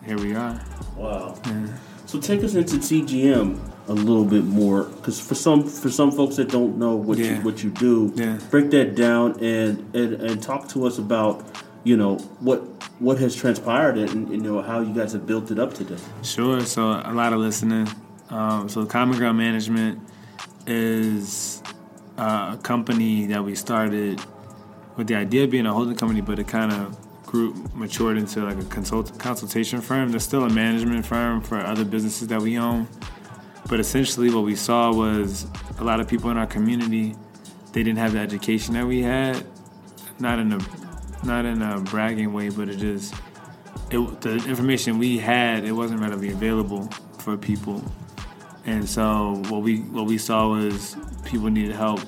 here 0.06 0.18
we 0.18 0.36
are. 0.36 0.60
Wow. 0.95 1.39
Yeah. 1.45 1.68
So 2.08 2.22
take 2.22 2.41
us 2.41 2.55
into 2.55 2.78
CGM 2.78 3.60
a 3.89 3.93
little 3.93 4.24
bit 4.24 4.45
more, 4.45 4.86
because 4.86 5.20
for 5.20 5.36
some 5.36 5.64
for 5.68 5.89
some 5.89 6.10
folks 6.12 6.38
that 6.38 6.49
don't 6.49 6.78
know 6.78 6.95
what 6.95 7.18
yeah. 7.18 7.38
you 7.38 7.41
what 7.41 7.64
you 7.64 7.70
do, 7.70 8.14
yeah. 8.16 8.39
break 8.49 8.72
that 8.72 8.95
down 8.95 9.38
and, 9.43 9.93
and 9.93 10.14
and 10.14 10.41
talk 10.41 10.70
to 10.70 10.88
us 10.88 10.97
about 10.97 11.45
you 11.84 11.97
know 11.97 12.16
what 12.39 12.60
what 12.99 13.18
has 13.20 13.36
transpired 13.36 13.97
and 13.97 14.30
you 14.32 14.38
know 14.38 14.62
how 14.62 14.80
you 14.80 14.93
guys 14.93 15.12
have 15.12 15.28
built 15.28 15.51
it 15.51 15.60
up 15.60 15.74
today. 15.74 15.97
Sure. 16.24 16.62
So 16.62 16.91
a 16.91 17.14
lot 17.14 17.34
of 17.34 17.39
listening. 17.39 17.89
Um, 18.30 18.70
so 18.70 18.86
Common 18.86 19.18
Ground 19.18 19.38
Management 19.38 19.99
is 20.66 21.62
uh, 22.18 22.55
a 22.58 22.64
company 22.64 23.26
that 23.28 23.43
we 23.43 23.53
started 23.53 24.22
with 24.95 25.08
the 25.08 25.16
idea 25.16 25.43
of 25.43 25.51
being 25.51 25.66
a 25.66 25.74
holding 25.74 25.95
company, 25.95 26.22
but 26.22 26.39
it 26.39 26.47
kind 26.47 26.72
of 26.72 26.97
grew 27.28 27.54
matured 27.76 28.18
into 28.18 28.40
like 28.40 28.58
a 28.58 28.66
consult 28.66 29.20
consultation 29.20 29.82
firm. 29.82 30.10
There's 30.10 30.24
still 30.24 30.46
a 30.46 30.50
management 30.50 31.06
firm 31.06 31.42
for 31.42 31.60
other 31.60 31.86
businesses 31.86 32.30
that 32.30 32.42
we 32.42 32.58
own. 32.58 32.88
But 33.70 33.80
essentially, 33.80 34.32
what 34.32 34.46
we 34.46 34.56
saw 34.56 34.92
was 34.94 35.46
a 35.78 35.84
lot 35.84 36.00
of 36.00 36.08
people 36.08 36.32
in 36.32 36.38
our 36.38 36.48
community 36.48 37.16
they 37.74 37.84
didn't 37.84 38.00
have 38.00 38.14
the 38.14 38.20
education 38.20 38.74
that 38.74 38.88
we 38.88 39.04
had, 39.04 39.46
not 40.20 40.40
in 40.40 40.54
a 40.54 40.60
not 41.24 41.46
in 41.46 41.62
a 41.62 41.80
bragging 41.82 42.34
way, 42.34 42.50
but 42.50 42.70
it 42.70 42.78
just 42.78 43.14
it, 43.92 44.22
the 44.22 44.36
information 44.48 44.98
we 44.98 45.18
had 45.18 45.66
it 45.66 45.74
wasn't 45.74 46.00
readily 46.00 46.32
available 46.32 46.90
for 47.20 47.38
people, 47.38 47.84
and 48.66 48.88
so 48.90 49.44
what 49.50 49.62
we 49.62 49.82
what 49.82 50.06
we 50.06 50.18
saw 50.18 50.50
was 50.50 50.96
people 51.26 51.50
needed 51.50 51.76
help, 51.76 52.00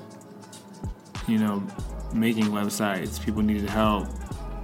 you 1.27 1.37
know, 1.37 1.61
making 2.13 2.45
websites. 2.45 3.23
People 3.23 3.41
needed 3.41 3.69
help 3.69 4.07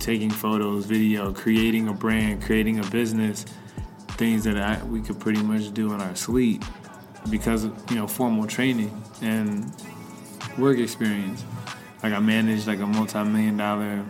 taking 0.06 0.30
photos, 0.30 0.86
video, 0.86 1.34
creating 1.34 1.88
a 1.88 1.94
brand, 1.94 2.40
creating 2.44 2.80
a 2.80 2.84
business. 2.90 3.44
Things 4.10 4.44
that 4.44 4.56
I, 4.56 4.82
we 4.86 5.02
could 5.02 5.20
pretty 5.20 5.42
much 5.42 5.74
do 5.74 5.92
in 5.94 6.00
our 6.00 6.16
sleep 6.16 6.64
because 7.32 7.64
of 7.64 7.74
you 7.90 7.98
know 7.98 8.08
formal 8.08 8.46
training 8.46 9.02
and 9.22 9.74
work 10.60 10.78
experience. 10.78 11.44
Like 12.04 12.14
I 12.14 12.20
managed 12.20 12.68
like 12.68 12.80
a 12.80 12.86
multi-million 12.86 13.58
dollar, 13.58 14.06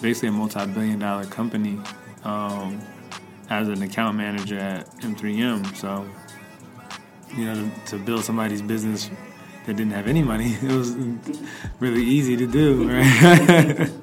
basically 0.00 0.28
a 0.28 0.32
multi-billion 0.32 1.00
dollar 1.00 1.24
company 1.26 1.80
um, 2.22 2.80
as 3.50 3.68
an 3.68 3.82
account 3.82 4.16
manager 4.16 4.58
at 4.58 4.88
M3M. 5.00 5.76
So 5.76 6.08
you 7.36 7.44
know 7.44 7.54
to, 7.54 7.90
to 7.90 7.98
build 7.98 8.24
somebody's 8.24 8.62
business 8.62 9.10
that 9.68 9.76
didn't 9.76 9.92
have 9.92 10.08
any 10.08 10.22
money, 10.22 10.56
it 10.62 10.72
was 10.72 10.96
really 11.78 12.02
easy 12.02 12.36
to 12.36 12.46
do. 12.46 12.88
Right? 12.98 13.90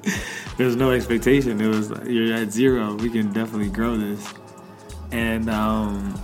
There 0.56 0.64
was 0.64 0.76
no 0.76 0.90
expectation. 0.90 1.60
It 1.60 1.68
was 1.68 1.90
you're 2.06 2.32
at 2.34 2.50
zero. 2.50 2.94
We 2.94 3.10
can 3.10 3.30
definitely 3.30 3.68
grow 3.68 3.94
this. 3.98 4.32
And 5.12 5.50
um, 5.50 6.18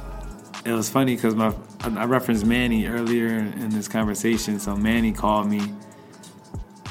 it 0.65 0.73
was 0.73 0.89
funny 0.89 1.17
because 1.17 1.35
my 1.35 1.53
I 1.83 2.07
referenced 2.07 2.47
Manny 2.47 2.87
earlier 2.87 3.27
in 3.27 3.69
this 3.69 3.89
conversation. 3.89 4.59
So 4.59 4.75
Manny 4.75 5.13
called 5.13 5.51
me, 5.51 5.61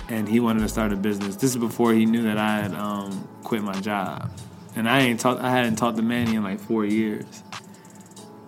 and 0.08 0.30
he 0.30 0.40
wanted 0.40 0.60
to 0.60 0.70
start 0.70 0.94
a 0.94 0.96
business. 0.96 1.36
This 1.36 1.50
is 1.50 1.58
before 1.58 1.94
he 1.94 2.06
knew 2.06 2.22
that 2.22 2.38
I 2.38 2.58
had 2.58 2.76
um, 2.76 3.28
quit 3.44 3.64
my 3.64 3.80
job, 3.80 4.30
and 4.76 4.88
I 4.88 5.00
ain't 5.00 5.20
talked. 5.20 5.42
I 5.42 5.50
hadn't 5.50 5.78
talked 5.78 5.98
to 5.98 6.04
Manny 6.04 6.36
in 6.36 6.44
like 6.44 6.60
four 6.60 6.86
years. 6.86 7.26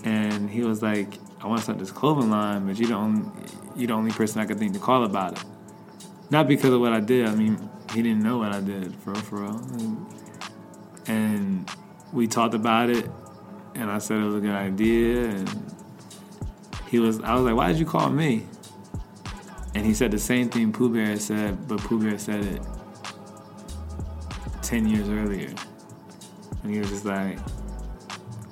And 0.03 0.51
he 0.51 0.61
was 0.61 0.83
like, 0.83 1.17
"I 1.41 1.47
want 1.47 1.61
to 1.61 1.63
start 1.63 1.79
this 1.79 1.91
clothing 1.91 2.29
line, 2.29 2.67
but 2.67 2.77
you 2.77 2.85
the 2.85 2.93
only 3.73 3.81
you 3.81 3.87
the 3.87 3.93
only 3.93 4.11
person 4.11 4.41
I 4.41 4.45
could 4.45 4.59
think 4.59 4.73
to 4.73 4.79
call 4.79 5.03
about 5.03 5.33
it. 5.33 5.43
Not 6.29 6.47
because 6.47 6.71
of 6.71 6.81
what 6.81 6.93
I 6.93 6.99
did. 6.99 7.27
I 7.27 7.35
mean, 7.35 7.69
he 7.93 8.01
didn't 8.01 8.23
know 8.23 8.37
what 8.39 8.53
I 8.53 8.61
did 8.61 8.95
for 8.95 9.11
real, 9.11 9.21
for 9.21 9.35
real. 9.37 9.57
And, 9.57 10.07
and 11.07 11.71
we 12.11 12.27
talked 12.27 12.53
about 12.53 12.89
it, 12.89 13.09
and 13.75 13.89
I 13.91 13.97
said 13.99 14.19
it 14.19 14.25
was 14.25 14.35
a 14.35 14.39
good 14.39 14.55
idea, 14.55 15.29
and 15.29 15.73
he 16.89 16.99
was. 16.99 17.21
I 17.21 17.35
was 17.35 17.43
like, 17.43 17.55
"Why 17.55 17.67
did 17.69 17.79
you 17.79 17.85
call 17.85 18.09
me?" 18.09 18.47
And 19.75 19.85
he 19.85 19.93
said 19.93 20.11
the 20.11 20.19
same 20.19 20.49
thing 20.49 20.71
Pooh 20.71 20.93
Bear 20.93 21.17
said, 21.17 21.67
but 21.67 21.79
Pooh 21.79 21.99
Bear 21.99 22.19
said 22.19 22.45
it 22.45 22.61
ten 24.61 24.87
years 24.87 25.09
earlier, 25.09 25.53
and 26.61 26.71
he 26.71 26.79
was 26.79 26.89
just 26.89 27.05
like, 27.05 27.39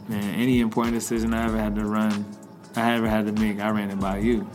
"Man, 0.10 0.36
any 0.36 0.60
important 0.60 0.96
decision 0.96 1.34
I 1.34 1.46
ever 1.46 1.58
had 1.58 1.76
to 1.76 1.86
run, 1.86 2.26
I 2.76 2.94
ever 2.94 3.08
had 3.08 3.28
to 3.28 3.34
make, 3.34 3.60
I 3.60 3.70
ran 3.70 3.92
it 3.92 4.00
by 4.00 4.18
you." 4.18 4.50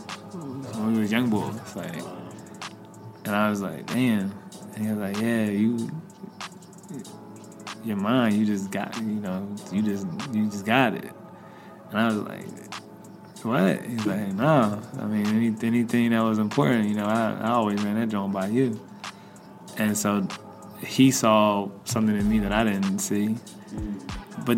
When 0.87 0.95
we 0.95 1.01
was 1.01 1.11
young 1.11 1.29
boys, 1.29 1.75
like, 1.75 2.01
and 3.25 3.35
I 3.35 3.49
was 3.49 3.61
like, 3.61 3.87
"Damn." 3.87 4.31
And 4.73 4.85
he 4.85 4.89
was 4.89 4.97
like, 4.97 5.19
"Yeah, 5.19 5.47
you, 5.47 5.91
your 7.83 7.97
mind, 7.97 8.35
you 8.35 8.45
just 8.45 8.71
got, 8.71 8.95
you 8.95 9.19
know, 9.19 9.53
you 9.69 9.81
just, 9.81 10.07
you 10.31 10.49
just 10.49 10.65
got 10.65 10.93
it." 10.93 11.11
And 11.91 11.99
I 11.99 12.05
was 12.05 12.15
like, 12.15 12.73
"What?" 13.43 13.85
He's 13.85 14.05
like, 14.05 14.31
"No, 14.31 14.81
I 14.97 15.05
mean, 15.07 15.27
any, 15.27 15.53
anything 15.61 16.11
that 16.11 16.21
was 16.21 16.39
important, 16.39 16.87
you 16.87 16.95
know, 16.95 17.05
I, 17.05 17.37
I 17.41 17.49
always 17.49 17.83
ran 17.83 17.99
that 17.99 18.07
joint 18.07 18.31
by 18.31 18.47
you." 18.47 18.79
And 19.77 19.97
so 19.97 20.25
he 20.79 21.11
saw 21.11 21.69
something 21.83 22.15
in 22.15 22.29
me 22.29 22.39
that 22.39 22.53
I 22.53 22.63
didn't 22.63 22.99
see, 22.99 23.35
but 24.45 24.57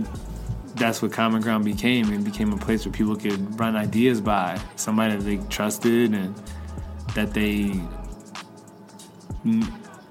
that's 0.80 1.01
what 1.01 1.11
Common 1.11 1.41
Ground 1.41 1.65
became. 1.65 2.11
It 2.11 2.23
became 2.23 2.53
a 2.53 2.57
place 2.57 2.86
where 2.86 2.93
people 2.93 3.15
could 3.15 3.59
run 3.59 3.75
ideas 3.75 4.21
by 4.21 4.59
somebody 4.75 5.15
that 5.15 5.23
they 5.23 5.38
trusted 5.49 6.13
and 6.13 6.34
that 7.15 7.34
they 7.34 7.80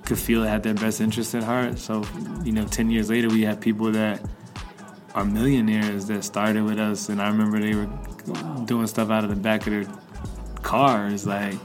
could 0.05 0.19
feel 0.19 0.43
had 0.43 0.63
their 0.63 0.75
best 0.75 1.01
interest 1.01 1.35
at 1.35 1.43
heart. 1.43 1.79
So, 1.79 2.05
you 2.45 2.53
know, 2.53 2.67
10 2.67 2.91
years 2.91 3.11
later, 3.11 3.29
we 3.29 3.43
have 3.43 3.61
people 3.61 3.91
that 3.93 4.21
are 5.15 5.25
millionaires 5.25 6.07
that 6.07 6.23
started 6.23 6.65
with 6.65 6.79
us. 6.79 7.09
And 7.09 7.21
I 7.21 7.29
remember 7.29 7.59
they 7.59 7.75
were 7.75 7.89
doing 8.65 8.87
stuff 8.87 9.11
out 9.11 9.25
of 9.25 9.31
the 9.31 9.37
back 9.37 9.67
of 9.67 9.73
their 9.73 9.87
cars, 10.63 11.27
like, 11.27 11.59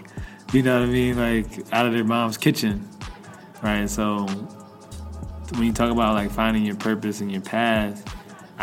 you 0.54 0.62
know 0.62 0.80
what 0.80 0.88
I 0.88 0.92
mean? 0.92 1.18
Like, 1.18 1.74
out 1.74 1.86
of 1.86 1.94
their 1.94 2.04
mom's 2.04 2.38
kitchen, 2.38 2.88
right? 3.62 3.90
So, 3.90 4.28
when 5.56 5.66
you 5.66 5.74
talk 5.74 5.92
about 5.92 6.16
like 6.16 6.32
finding 6.32 6.66
your 6.66 6.76
purpose 6.76 7.22
and 7.22 7.32
your 7.32 7.42
path, 7.42 8.04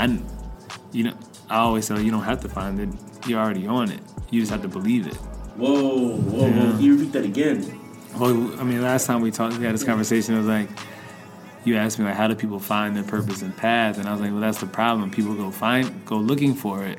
I, 0.00 0.18
you 0.92 1.04
know, 1.04 1.14
I 1.50 1.58
always 1.58 1.86
say 1.86 2.00
you 2.02 2.10
don't 2.10 2.22
have 2.22 2.40
to 2.40 2.48
find 2.48 2.80
it. 2.80 2.88
You're 3.28 3.40
already 3.40 3.66
on 3.66 3.90
it. 3.90 4.00
You 4.30 4.40
just 4.40 4.50
have 4.50 4.62
to 4.62 4.68
believe 4.68 5.06
it. 5.06 5.14
Whoa, 5.56 6.16
whoa, 6.16 6.46
yeah. 6.46 6.72
whoa! 6.72 6.78
You 6.78 6.96
repeat 6.96 7.12
that 7.12 7.24
again? 7.24 7.78
Well, 8.18 8.58
I 8.58 8.64
mean, 8.64 8.80
last 8.80 9.06
time 9.06 9.20
we 9.20 9.30
talked, 9.30 9.58
we 9.58 9.64
had 9.64 9.74
this 9.74 9.84
conversation. 9.84 10.34
It 10.34 10.38
was 10.38 10.46
like 10.46 10.70
you 11.64 11.76
asked 11.76 11.98
me 11.98 12.06
like, 12.06 12.14
how 12.14 12.28
do 12.28 12.34
people 12.34 12.58
find 12.58 12.96
their 12.96 13.04
purpose 13.04 13.42
and 13.42 13.54
path? 13.54 13.98
And 13.98 14.08
I 14.08 14.12
was 14.12 14.20
like, 14.20 14.30
well, 14.30 14.40
that's 14.40 14.58
the 14.58 14.66
problem. 14.66 15.10
People 15.10 15.34
go 15.34 15.50
find, 15.50 16.04
go 16.06 16.16
looking 16.16 16.54
for 16.54 16.84
it, 16.84 16.98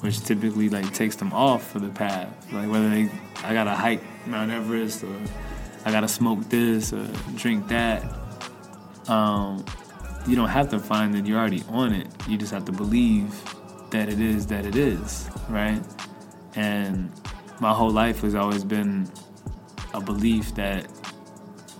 which 0.00 0.20
typically 0.20 0.68
like 0.68 0.92
takes 0.94 1.16
them 1.16 1.32
off 1.32 1.70
for 1.70 1.78
the 1.78 1.90
path. 1.90 2.28
Like 2.52 2.70
whether 2.70 2.88
they, 2.88 3.10
I 3.44 3.52
gotta 3.52 3.74
hike 3.74 4.02
Mount 4.26 4.50
Everest 4.50 5.04
or 5.04 5.14
I 5.84 5.90
gotta 5.90 6.08
smoke 6.08 6.48
this 6.48 6.92
or 6.92 7.06
drink 7.36 7.68
that. 7.68 8.04
Um, 9.06 9.64
you 10.28 10.36
don't 10.36 10.48
have 10.48 10.68
to 10.70 10.78
find 10.78 11.14
that 11.14 11.26
you're 11.26 11.38
already 11.38 11.62
on 11.70 11.92
it. 11.92 12.06
You 12.28 12.36
just 12.36 12.52
have 12.52 12.64
to 12.66 12.72
believe 12.72 13.34
that 13.90 14.08
it 14.08 14.20
is 14.20 14.46
that 14.48 14.66
it 14.66 14.76
is, 14.76 15.28
right? 15.48 15.80
And 16.54 17.10
my 17.60 17.72
whole 17.72 17.90
life 17.90 18.20
has 18.20 18.34
always 18.34 18.62
been 18.62 19.10
a 19.94 20.00
belief 20.00 20.54
that 20.54 20.86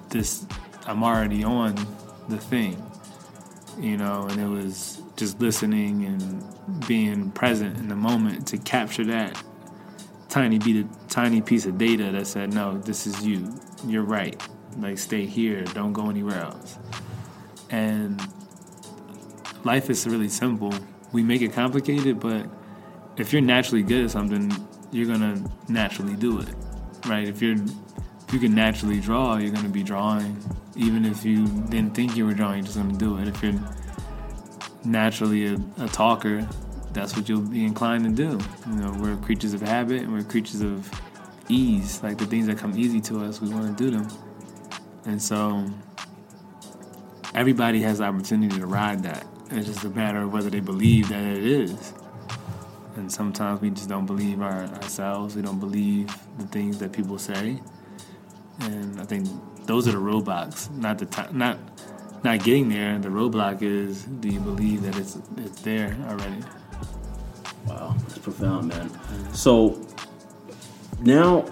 this 0.09 0.46
I'm 0.86 1.05
already 1.05 1.44
on 1.44 1.74
the 2.28 2.38
thing, 2.38 2.82
you 3.78 3.99
know, 3.99 4.26
and 4.30 4.40
it 4.40 4.49
was 4.49 5.03
just 5.16 5.38
listening 5.40 6.07
and 6.07 6.86
being 6.86 7.30
present 7.32 7.76
in 7.76 7.88
the 7.88 7.96
moment 7.96 8.46
to 8.49 8.59
capture 8.59 9.05
that 9.05 9.42
tiny 10.30 10.59
bit 10.59 10.84
of, 10.84 11.09
tiny 11.09 11.42
piece 11.42 11.66
of 11.66 11.76
data 11.76 12.11
that 12.12 12.26
said, 12.26 12.55
no, 12.55 12.78
this 12.78 13.07
is 13.07 13.26
you. 13.26 13.53
You're 13.86 14.05
right. 14.05 14.40
Like 14.78 14.99
stay 14.99 15.26
here. 15.26 15.64
Don't 15.64 15.92
go 15.92 16.09
anywhere 16.09 16.40
else. 16.40 16.78
And 17.70 18.20
life 19.64 19.90
is 19.90 20.06
really 20.06 20.28
simple. 20.28 20.72
We 21.12 21.22
make 21.22 21.42
it 21.42 21.52
complicated, 21.52 22.20
but 22.20 22.46
if 23.16 23.32
you're 23.32 23.42
naturally 23.42 23.82
good 23.82 24.04
at 24.04 24.11
something, 24.11 24.52
you're 24.92 25.06
gonna 25.06 25.42
naturally 25.68 26.16
do 26.16 26.40
it, 26.40 26.48
right? 27.06 27.26
If 27.26 27.42
you're 27.42 27.56
if 27.56 28.34
you 28.34 28.40
can 28.40 28.54
naturally 28.54 29.00
draw, 29.00 29.36
you're 29.36 29.52
gonna 29.52 29.68
be 29.68 29.82
drawing. 29.82 30.36
Even 30.76 31.05
if 31.05 31.24
you 31.24 31.47
didn't 31.47 31.94
think 31.94 32.16
you 32.16 32.26
were 32.26 32.35
drawing, 32.35 32.59
you're 32.59 32.66
just 32.66 32.76
gonna 32.76 32.97
do 32.97 33.18
it. 33.18 33.28
If 33.28 33.43
you're 33.43 33.59
naturally 34.85 35.47
a, 35.47 35.59
a 35.78 35.89
talker, 35.89 36.47
that's 36.93 37.16
what 37.16 37.28
you'll 37.28 37.40
be 37.40 37.64
inclined 37.64 38.05
to 38.05 38.10
do. 38.10 38.39
You 38.68 38.76
know, 38.76 38.93
we're 39.01 39.16
creatures 39.16 39.55
of 39.55 39.62
habit 39.62 40.02
and 40.02 40.12
we're 40.12 40.22
creatures 40.22 40.60
of 40.60 40.90
ease. 41.48 42.02
Like 42.02 42.18
the 42.18 42.26
things 42.26 42.47
that 42.47 42.59
come 42.59 42.76
easy 42.78 43.01
to 43.02 43.24
us, 43.24 43.40
we 43.40 43.48
want 43.48 43.76
to 43.76 43.85
do 43.85 43.90
them. 43.90 44.09
And 45.05 45.22
so 45.22 45.66
everybody 47.35 47.80
has 47.82 47.98
the 47.98 48.05
opportunity 48.05 48.59
to 48.59 48.66
ride 48.66 49.02
that. 49.05 49.26
It's 49.51 49.66
just 49.66 49.85
a 49.85 49.91
matter 49.91 50.23
of 50.23 50.33
whether 50.33 50.51
they 50.51 50.61
believe 50.61 51.09
that 51.09 51.23
it 51.23 51.45
is. 51.45 51.93
And 52.97 53.11
sometimes 53.11 53.61
we 53.61 53.70
just 53.70 53.89
don't 53.89 54.07
believe 54.07 54.43
our, 54.43 54.65
ourselves. 54.65 55.37
We 55.37 55.43
don't 55.43 55.61
believe 55.61 56.15
the 56.39 56.47
things 56.47 56.79
that 56.79 56.93
people 56.93 57.19
say 57.19 57.61
and 58.61 59.01
I 59.01 59.05
think 59.05 59.29
those 59.66 59.87
are 59.89 59.93
the 59.93 59.99
roadblocks, 59.99 60.70
not 60.77 60.99
the 60.99 61.29
not 61.33 61.59
not 62.25 62.43
getting 62.43 62.69
there. 62.69 62.99
The 62.99 63.09
roadblock 63.09 63.62
is 63.62 64.05
do 64.05 64.29
you 64.29 64.41
believe 64.41 64.83
that 64.83 64.97
it's 64.97 65.19
it's 65.37 65.61
there 65.62 65.97
already? 66.09 66.43
Wow, 67.66 67.95
that's 68.01 68.19
profound, 68.19 68.69
man. 68.69 68.91
So 69.35 69.81
now 71.01 71.47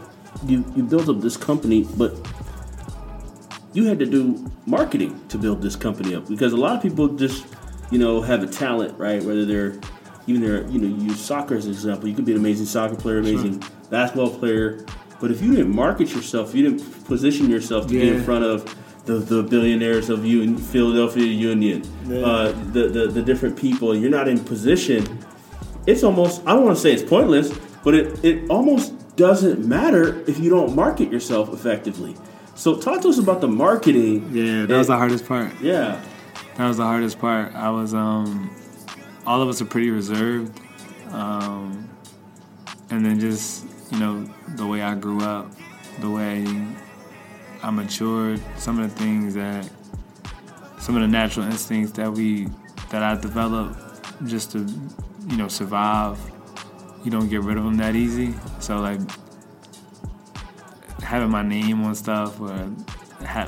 you 0.47 0.65
you 0.75 0.83
built 0.83 1.09
up 1.09 1.21
this 1.21 1.37
company, 1.37 1.87
but 1.97 2.15
you 3.73 3.85
had 3.85 3.99
to 3.99 4.07
do 4.07 4.51
marketing 4.65 5.21
to 5.29 5.39
build 5.39 5.63
this 5.63 5.77
company 5.77 6.15
up 6.15 6.27
because 6.29 6.53
a 6.53 6.57
lot 6.57 6.77
of 6.77 6.83
people 6.83 7.09
just 7.09 7.45
you 7.91 7.99
know 7.99 8.21
have 8.21 8.43
a 8.43 8.47
talent, 8.47 8.99
right? 8.99 9.23
Whether 9.23 9.45
they're 9.45 9.81
even 10.27 10.43
they're 10.43 10.67
you 10.69 10.79
know 10.79 10.87
you 10.87 11.11
use 11.11 11.21
soccer 11.21 11.55
as 11.55 11.67
an 11.67 11.73
example. 11.73 12.09
You 12.09 12.15
could 12.15 12.25
be 12.25 12.33
an 12.33 12.39
amazing 12.39 12.67
soccer 12.67 12.97
player, 12.97 13.19
amazing 13.19 13.61
sure. 13.61 13.71
basketball 13.91 14.31
player, 14.31 14.85
but 15.21 15.31
if 15.31 15.43
you 15.43 15.53
didn't 15.53 15.75
market 15.75 16.11
yourself, 16.15 16.55
you 16.55 16.69
didn't 16.69 17.05
position 17.05 17.49
yourself 17.49 17.87
to 17.89 17.95
yeah. 17.95 18.05
get 18.05 18.13
in 18.15 18.25
front 18.25 18.45
of 18.45 18.77
the, 19.07 19.15
the 19.15 19.43
billionaires 19.43 20.11
of 20.11 20.27
you 20.27 20.43
in 20.43 20.59
Philadelphia 20.59 21.25
Union, 21.25 21.83
yeah. 22.07 22.19
uh, 22.19 22.53
the, 22.73 22.89
the, 22.89 23.07
the 23.07 23.23
different 23.23 23.57
people, 23.57 23.97
you're 23.97 24.11
not 24.11 24.29
in 24.29 24.43
position. 24.43 25.25
It's 25.87 26.03
almost 26.03 26.43
I 26.45 26.53
don't 26.53 26.65
want 26.65 26.77
to 26.77 26.83
say 26.83 26.93
it's 26.93 27.09
pointless, 27.09 27.57
but 27.85 27.95
it, 27.95 28.25
it 28.25 28.51
almost 28.51 29.17
doesn't 29.17 29.65
matter 29.65 30.23
if 30.29 30.39
you 30.39 30.51
don't 30.51 30.75
market 30.75 31.11
yourself 31.11 31.53
effectively. 31.53 32.17
So 32.57 32.77
talk 32.77 33.03
to 33.03 33.09
us 33.09 33.19
about 33.19 33.41
the 33.41 33.49
marketing. 33.49 34.31
Yeah, 34.33 34.67
that 34.67 34.77
was 34.77 34.89
the 34.89 34.97
hardest 34.97 35.27
part. 35.27 35.53
Yeah. 35.61 36.03
That 36.57 36.69
was 36.69 36.77
the 36.79 36.85
hardest 36.85 37.19
part. 37.19 37.55
I 37.55 37.71
was 37.71 37.95
um 37.95 38.55
all 39.27 39.43
of 39.43 39.49
us 39.49 39.61
are 39.61 39.67
pretty 39.67 39.91
reserved. 39.91 40.59
Um 41.11 41.89
and 42.91 43.05
then 43.05 43.21
just 43.21 43.67
you 43.91 43.99
know, 43.99 44.25
the 44.57 44.67
way 44.67 44.83
I 44.83 44.95
grew 44.95 45.23
up, 45.23 45.51
the 46.01 46.11
way 46.11 46.45
I 47.63 47.71
matured. 47.71 48.41
Some 48.57 48.81
of 48.81 48.93
the 48.93 49.01
things 49.03 49.35
that, 49.35 49.69
some 50.79 50.97
of 50.97 51.03
the 51.03 51.09
natural 51.09 51.47
instincts 51.47 51.93
that 51.93 52.13
we, 52.13 52.49
that 52.91 53.03
I 53.03 53.21
developed 53.21 53.79
just 54.27 54.53
to, 54.53 54.67
you 55.29 55.37
know, 55.37 55.49
survive. 55.49 56.19
You 57.05 57.11
don't 57.11 57.29
get 57.29 57.43
rid 57.43 57.57
of 57.57 57.65
them 57.65 57.77
that 57.77 57.95
easy. 57.95 58.35
So 58.61 58.81
like 58.81 59.01
having 61.01 61.31
my 61.31 61.43
name 61.43 61.85
on 61.85 61.95
stuff 61.95 62.41
or 62.41 62.71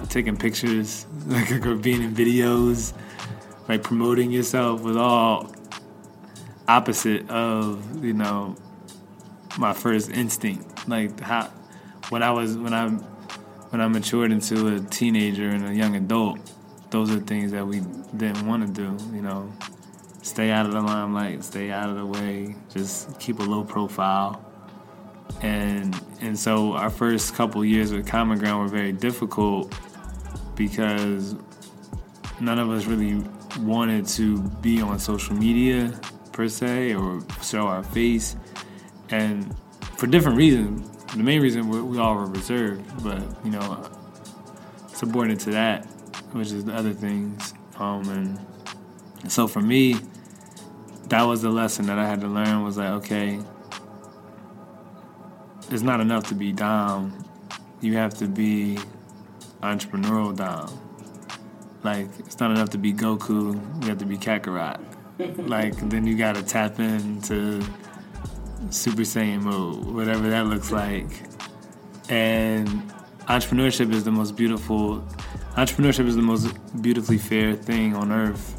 taking 0.09 0.37
pictures, 0.37 1.07
like 1.27 1.49
being 1.83 2.03
in 2.03 2.15
videos, 2.15 2.93
like 3.69 3.83
promoting 3.83 4.31
yourself 4.31 4.83
was 4.83 4.97
all 4.97 5.53
opposite 6.67 7.29
of 7.31 8.05
you 8.05 8.13
know 8.13 8.57
my 9.59 9.73
first 9.73 10.11
instinct. 10.11 10.89
Like 10.89 11.19
how 11.21 11.51
when 12.11 12.23
I 12.23 12.31
was 12.31 12.57
when 12.57 12.75
I 12.75 12.89
when 12.89 13.81
I 13.81 13.89
matured 13.89 14.33
into 14.33 14.69
a 14.75 14.81
teenager 14.81 15.49
and 15.49 15.67
a 15.69 15.75
young 15.75 15.97
adult, 15.97 16.39
those 16.91 17.11
are 17.11 17.21
things 17.21 17.53
that 17.53 17.67
we 17.67 17.81
didn't 18.17 18.47
want 18.47 18.67
to 18.67 18.73
do. 18.73 19.15
You 19.15 19.23
know, 19.23 19.53
stay 20.23 20.51
out 20.51 20.67
of 20.67 20.73
the 20.73 20.81
limelight, 20.81 21.45
stay 21.45 21.71
out 21.71 21.91
of 21.91 21.97
the 21.97 22.07
way, 22.07 22.57
just 22.73 23.19
keep 23.21 23.41
a 23.41 23.43
low 23.43 23.65
profile. 23.65 24.45
And 25.43 25.99
and 26.21 26.39
so 26.39 26.73
our 26.73 26.91
first 26.91 27.35
couple 27.35 27.65
years 27.65 27.93
with 27.93 28.07
Common 28.07 28.39
Ground 28.39 28.63
were 28.63 28.69
very 28.69 28.93
difficult 28.93 29.73
because 30.57 31.37
none 32.41 32.59
of 32.59 32.71
us 32.71 32.87
really 32.87 33.25
wanted 33.61 34.07
to 34.07 34.43
be 34.61 34.81
on 34.81 34.99
social 34.99 35.35
media 35.35 35.99
per 36.33 36.49
se 36.49 36.95
or 36.95 37.23
show 37.43 37.67
our 37.67 37.83
face, 37.83 38.37
and 39.11 39.55
for 39.97 40.07
different 40.07 40.37
reasons. 40.37 40.89
The 41.15 41.23
main 41.23 41.41
reason 41.41 41.69
we, 41.69 41.81
we 41.81 41.99
all 41.99 42.15
were 42.17 42.27
reserved, 42.27 43.03
but 43.03 43.23
you 43.45 43.51
know, 43.51 43.89
subordinate 44.89 45.41
to 45.41 45.51
that, 45.53 45.87
which 46.33 46.53
is 46.53 46.65
the 46.65 46.75
other 46.75 46.93
things. 46.93 47.55
Um, 47.79 48.09
and 48.11 49.31
so 49.31 49.49
for 49.49 49.61
me, 49.61 49.97
that 51.09 51.23
was 51.23 51.43
the 51.43 51.51
lesson 51.51 51.87
that 51.87 51.99
I 51.99 52.07
had 52.07 52.21
to 52.21 52.29
learn. 52.29 52.63
Was 52.63 52.77
like, 52.77 52.91
okay, 52.91 53.41
it's 55.71 55.83
not 55.83 56.01
enough 56.01 56.25
to 56.29 56.35
be 56.35 56.53
down. 56.53 57.25
You 57.81 57.95
have 57.97 58.15
to 58.15 58.27
be 58.27 58.79
entrepreneurial 59.63 60.35
down. 60.35 60.71
Like 61.83 62.09
it's 62.19 62.41
not 62.41 62.51
enough 62.51 62.71
to 62.71 62.79
be 62.79 62.93
Goku. 62.93 63.55
You 63.83 63.89
have 63.89 63.99
to 63.99 64.07
be 64.07 64.17
Kakarot. 64.17 64.81
like 65.49 65.77
then 65.89 66.07
you 66.07 66.17
gotta 66.17 66.43
tap 66.43 66.81
into 66.81 67.63
Super 68.71 69.03
Saiyan 69.03 69.43
mode, 69.43 69.85
whatever 69.95 70.31
that 70.31 70.47
looks 70.47 70.73
like. 70.73 71.23
And 72.09 72.69
entrepreneurship 73.27 73.93
is 73.93 74.05
the 74.05 74.11
most 74.11 74.37
beautiful. 74.37 75.05
Entrepreneurship 75.57 76.07
is 76.07 76.17
the 76.17 76.23
most 76.23 76.49
beautifully 76.81 77.19
fair 77.19 77.55
thing 77.55 77.95
on 77.95 78.13
earth 78.13 78.55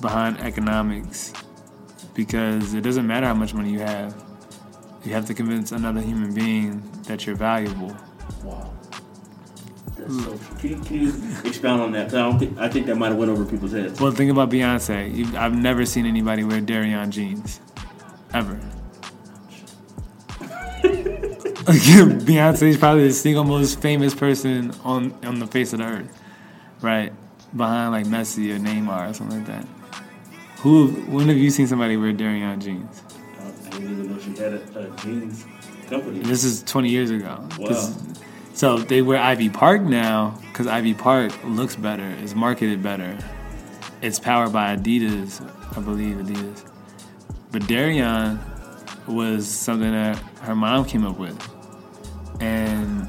behind 0.00 0.38
economics 0.40 1.32
because 2.14 2.74
it 2.74 2.80
doesn't 2.80 3.06
matter 3.06 3.26
how 3.26 3.34
much 3.34 3.54
money 3.54 3.70
you 3.70 3.80
have 3.80 4.31
you 5.04 5.12
have 5.12 5.26
to 5.26 5.34
convince 5.34 5.72
another 5.72 6.00
human 6.00 6.32
being 6.34 6.82
that 7.04 7.26
you're 7.26 7.36
valuable. 7.36 7.96
Wow. 8.44 8.72
So, 9.96 10.38
can, 10.58 10.70
you, 10.70 10.76
can 10.80 11.00
you 11.00 11.08
expound 11.44 11.80
on 11.80 11.92
that? 11.92 12.08
I 12.08 12.18
don't 12.18 12.38
think 12.38 12.58
I 12.58 12.68
think 12.68 12.86
that 12.86 12.96
might 12.96 13.08
have 13.08 13.16
went 13.16 13.30
over 13.30 13.44
people's 13.44 13.72
heads. 13.72 14.00
Well, 14.00 14.10
think 14.10 14.30
about 14.30 14.50
Beyonce. 14.50 15.14
You, 15.14 15.36
I've 15.36 15.54
never 15.54 15.86
seen 15.86 16.06
anybody 16.06 16.42
wear 16.42 16.60
Dereon 16.60 17.10
jeans, 17.10 17.60
ever. 18.34 18.60
Beyonce 21.62 22.62
is 22.64 22.76
probably 22.76 23.06
the 23.08 23.14
single 23.14 23.44
most 23.44 23.80
famous 23.80 24.14
person 24.14 24.72
on 24.82 25.14
on 25.24 25.38
the 25.38 25.46
face 25.46 25.72
of 25.72 25.78
the 25.78 25.84
earth, 25.84 26.22
right? 26.80 27.12
Behind 27.56 27.92
like 27.92 28.06
Messi 28.06 28.54
or 28.54 28.58
Neymar 28.58 29.10
or 29.10 29.14
something 29.14 29.38
like 29.38 29.46
that. 29.46 29.66
Who? 30.58 30.88
When 30.88 31.28
have 31.28 31.36
you 31.36 31.50
seen 31.50 31.68
somebody 31.68 31.96
wear 31.96 32.12
Dereon 32.12 32.60
jeans? 32.60 33.02
Didn't 33.72 33.90
even 33.90 34.12
know 34.12 34.18
she 34.20 34.30
had 34.36 34.54
a, 34.54 34.78
a 34.78 34.96
jeans 34.98 35.46
company. 35.88 36.20
This 36.20 36.44
is 36.44 36.62
20 36.64 36.88
years 36.88 37.10
ago. 37.10 37.46
Wow. 37.58 37.92
So 38.54 38.78
they 38.78 39.02
wear 39.02 39.18
Ivy 39.18 39.48
Park 39.48 39.82
now 39.82 40.38
because 40.48 40.66
Ivy 40.66 40.94
Park 40.94 41.32
looks 41.44 41.74
better, 41.74 42.06
is 42.22 42.34
marketed 42.34 42.82
better. 42.82 43.16
It's 44.02 44.18
powered 44.18 44.52
by 44.52 44.76
Adidas, 44.76 45.40
I 45.76 45.80
believe 45.80 46.16
Adidas. 46.16 46.68
But 47.50 47.62
Dereon 47.62 48.38
was 49.06 49.48
something 49.48 49.90
that 49.90 50.16
her 50.42 50.54
mom 50.54 50.84
came 50.84 51.04
up 51.06 51.18
with, 51.18 51.36
and 52.40 53.06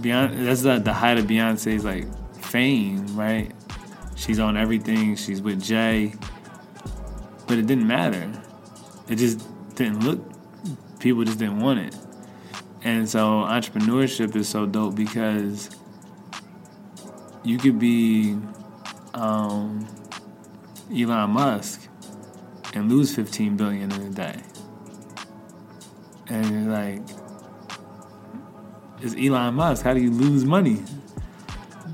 Beyonce. 0.00 0.44
That's 0.44 0.62
the, 0.62 0.78
the 0.78 0.92
height 0.92 1.18
of 1.18 1.26
Beyonce's 1.26 1.84
like 1.84 2.06
fame, 2.36 3.06
right? 3.16 3.52
She's 4.16 4.38
on 4.38 4.56
everything. 4.56 5.16
She's 5.16 5.40
with 5.40 5.62
Jay, 5.62 6.14
but 7.46 7.58
it 7.58 7.66
didn't 7.66 7.86
matter. 7.86 8.30
It 9.08 9.16
just 9.16 9.46
didn't 9.80 10.04
look, 10.04 10.98
people 11.00 11.24
just 11.24 11.38
didn't 11.38 11.60
want 11.60 11.80
it. 11.80 11.96
And 12.82 13.08
so 13.08 13.44
entrepreneurship 13.44 14.36
is 14.36 14.48
so 14.48 14.66
dope 14.66 14.94
because 14.94 15.70
you 17.42 17.58
could 17.58 17.78
be 17.78 18.36
um, 19.14 19.88
Elon 20.94 21.30
Musk 21.30 21.88
and 22.74 22.90
lose 22.90 23.14
15 23.14 23.56
billion 23.56 23.90
in 23.90 24.02
a 24.02 24.10
day. 24.10 24.36
And 26.28 26.50
you're 26.50 26.72
like, 26.72 27.02
it's 29.00 29.14
Elon 29.16 29.54
Musk. 29.54 29.82
How 29.82 29.94
do 29.94 30.00
you 30.00 30.10
lose 30.10 30.44
money? 30.44 30.82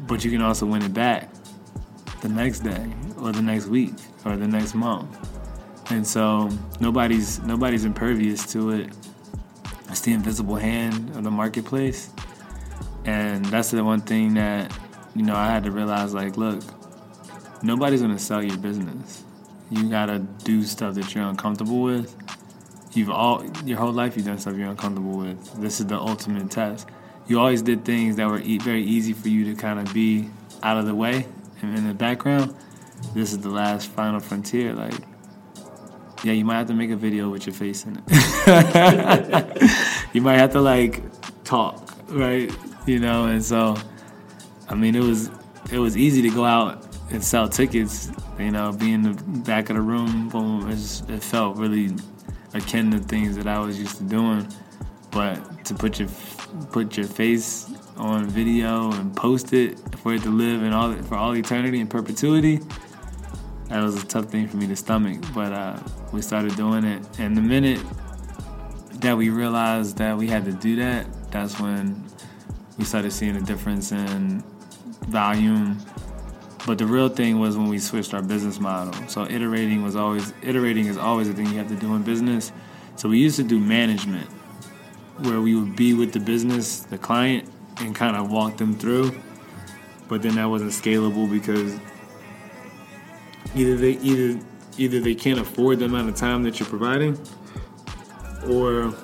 But 0.09 0.25
you 0.25 0.31
can 0.31 0.43
also 0.43 0.67
win 0.67 0.83
it 0.83 0.93
back 0.93 1.33
the 2.21 2.29
next 2.29 2.61
day 2.61 2.93
or 3.21 3.33
the 3.33 3.43
next 3.43 3.67
week 3.67 3.95
or 4.25 4.37
the 4.37 4.49
next 4.49 4.75
month 4.75 5.26
and 5.91 6.07
so 6.07 6.49
nobody's 6.81 7.41
nobody's 7.41 7.85
impervious 7.85 8.51
to 8.53 8.71
it. 8.71 8.91
It's 9.89 10.01
the 10.01 10.13
invisible 10.13 10.57
hand 10.57 11.17
of 11.17 11.25
the 11.25 11.31
marketplace, 11.31 12.11
and 13.05 13.45
that's 13.47 13.71
the 13.71 13.85
one 13.85 14.01
thing 14.01 14.35
that 14.35 14.77
you 15.15 15.23
know 15.23 15.35
I 15.35 15.47
had 15.47 15.65
to 15.65 15.71
realize. 15.71 16.13
Like, 16.13 16.37
look, 16.37 16.63
nobody's 17.63 18.03
gonna 18.03 18.19
sell 18.19 18.43
your 18.43 18.59
business. 18.59 19.25
You 19.71 19.89
gotta 19.89 20.19
do 20.19 20.63
stuff 20.65 20.95
that 20.95 21.15
you're 21.15 21.25
uncomfortable 21.25 21.83
with. 21.83 22.15
You've 22.95 23.11
all 23.11 23.45
your 23.65 23.79
whole 23.79 23.93
life 23.93 24.17
you've 24.17 24.27
done 24.27 24.39
stuff 24.39 24.57
you're 24.57 24.71
uncomfortable 24.71 25.19
with. 25.19 25.61
This 25.61 25.81
is 25.81 25.87
the 25.87 25.99
ultimate 25.99 26.51
test. 26.51 26.89
You 27.29 27.41
always 27.41 27.63
did 27.63 27.85
things 27.85 28.17
that 28.17 28.29
were 28.29 28.41
e- 28.41 28.59
very 28.59 28.85
easy 28.85 29.13
for 29.13 29.29
you 29.29 29.45
to 29.47 29.61
kind 29.61 29.81
of 29.81 29.93
be 29.93 30.31
out 30.63 30.79
of 30.79 30.87
the 30.87 30.95
way 30.95 31.27
and 31.63 31.77
in 31.77 31.87
the 31.87 31.95
background. 31.95 32.55
This 33.15 33.33
is 33.33 33.39
the 33.39 33.51
last 33.51 33.89
final 33.89 34.21
frontier. 34.21 34.73
Like 34.73 34.95
yeah, 36.27 36.33
you 36.33 36.45
might 36.45 36.59
have 36.59 36.67
to 36.67 36.75
make 36.75 36.91
a 36.91 36.97
video 36.97 37.29
with 37.29 37.47
your 37.47 37.55
face 37.55 37.87
in 37.87 38.03
it. 38.05 38.09
you 40.13 40.21
might 40.21 40.39
have 40.39 40.51
to 40.53 40.61
like 40.61 41.01
talk, 41.45 41.97
right? 42.09 42.53
You 42.85 42.99
know, 42.99 43.27
and 43.27 43.45
so 43.45 43.77
I 44.69 44.75
mean, 44.75 44.97
it 44.97 45.05
was 45.05 45.31
it 45.71 45.79
was 45.79 45.97
easy 45.97 46.23
to 46.23 46.31
go 46.31 46.45
out 46.45 46.85
and 47.13 47.23
sell 47.23 47.49
tickets. 47.49 48.11
You 48.41 48.51
know, 48.51 48.73
be 48.73 48.93
in 48.93 49.03
the 49.03 49.13
back 49.43 49.71
of 49.71 49.77
the 49.77 49.83
room, 49.83 50.29
boom. 50.29 50.69
It, 50.69 50.75
just, 50.75 51.09
it 51.09 51.23
felt 51.23 51.59
really 51.59 51.95
akin 52.55 52.91
to 52.91 52.99
things 52.99 53.37
that 53.37 53.47
I 53.47 53.61
was 53.61 53.79
used 53.79 53.99
to 53.99 54.03
doing. 54.03 54.49
But 55.13 55.65
to 55.67 55.75
put 55.75 56.01
your 56.01 56.09
put 56.73 56.97
your 56.97 57.07
face 57.07 57.71
on 57.97 58.27
video 58.27 58.91
and 58.91 59.15
post 59.15 59.53
it 59.53 59.79
for 59.99 60.15
it 60.15 60.25
to 60.25 60.31
live 60.31 60.65
in 60.65 60.73
all 60.73 60.93
for 61.05 61.15
all 61.15 61.37
eternity 61.37 61.81
and 61.81 61.89
perpetuity 61.89 62.61
that 63.69 63.83
was 63.83 64.03
a 64.03 64.07
tough 64.07 64.27
thing 64.27 64.47
for 64.47 64.57
me 64.57 64.67
to 64.69 64.77
stomach. 64.77 65.21
But 65.35 65.53
uh, 65.53 65.79
we 66.13 66.23
started 66.23 66.57
doing 66.57 66.85
it, 66.85 67.03
and 67.19 67.37
the 67.37 67.43
minute 67.43 67.81
that 69.01 69.17
we 69.17 69.31
realized 69.31 69.99
that 69.99 70.17
we 70.17 70.27
had 70.27 70.45
to 70.45 70.53
do 70.53 70.77
that, 70.77 71.07
that's 71.31 71.61
when 71.61 72.05
we 72.79 72.85
started 72.85 73.13
seeing 73.13 73.37
a 73.37 73.41
difference 73.41 73.93
in 73.93 74.43
volume. 75.09 75.79
But 76.67 76.79
the 76.79 76.87
real 76.87 77.09
thing 77.09 77.39
was 77.39 77.57
when 77.57 77.69
we 77.69 77.79
switched 77.79 78.13
our 78.15 78.23
business 78.23 78.59
model. 78.59 78.93
So 79.09 79.25
iterating 79.25 79.83
was 79.83 79.95
always 79.95 80.33
iterating 80.43 80.87
is 80.87 80.97
always 80.97 81.29
a 81.29 81.33
thing 81.33 81.47
you 81.47 81.59
have 81.59 81.69
to 81.69 81.77
do 81.77 81.95
in 81.95 82.03
business. 82.03 82.53
So 82.97 83.09
we 83.09 83.19
used 83.19 83.37
to 83.37 83.45
do 83.45 83.61
management, 83.61 84.29
where 85.19 85.41
we 85.41 85.55
would 85.55 85.77
be 85.77 85.95
with 85.95 86.13
the 86.13 86.21
business, 86.21 86.81
the 86.81 86.99
client, 86.99 87.49
and 87.79 87.95
kind 87.95 88.17
of 88.17 88.31
walk 88.31 88.57
them 88.57 88.75
through. 88.75 89.15
But 90.09 90.23
then 90.23 90.37
that 90.37 90.47
wasn't 90.47 90.73
scalable 90.73 91.31
because 91.31 91.79
either 93.55 93.77
they 93.77 93.93
either 93.99 94.41
either 94.79 95.01
they 95.01 95.15
can't 95.15 95.39
afford 95.39 95.79
the 95.79 95.87
amount 95.87 96.09
of 96.09 96.17
time 96.17 96.43
that 96.45 96.59
you're 96.59 96.69
providing, 96.69 97.19
or 98.49 98.95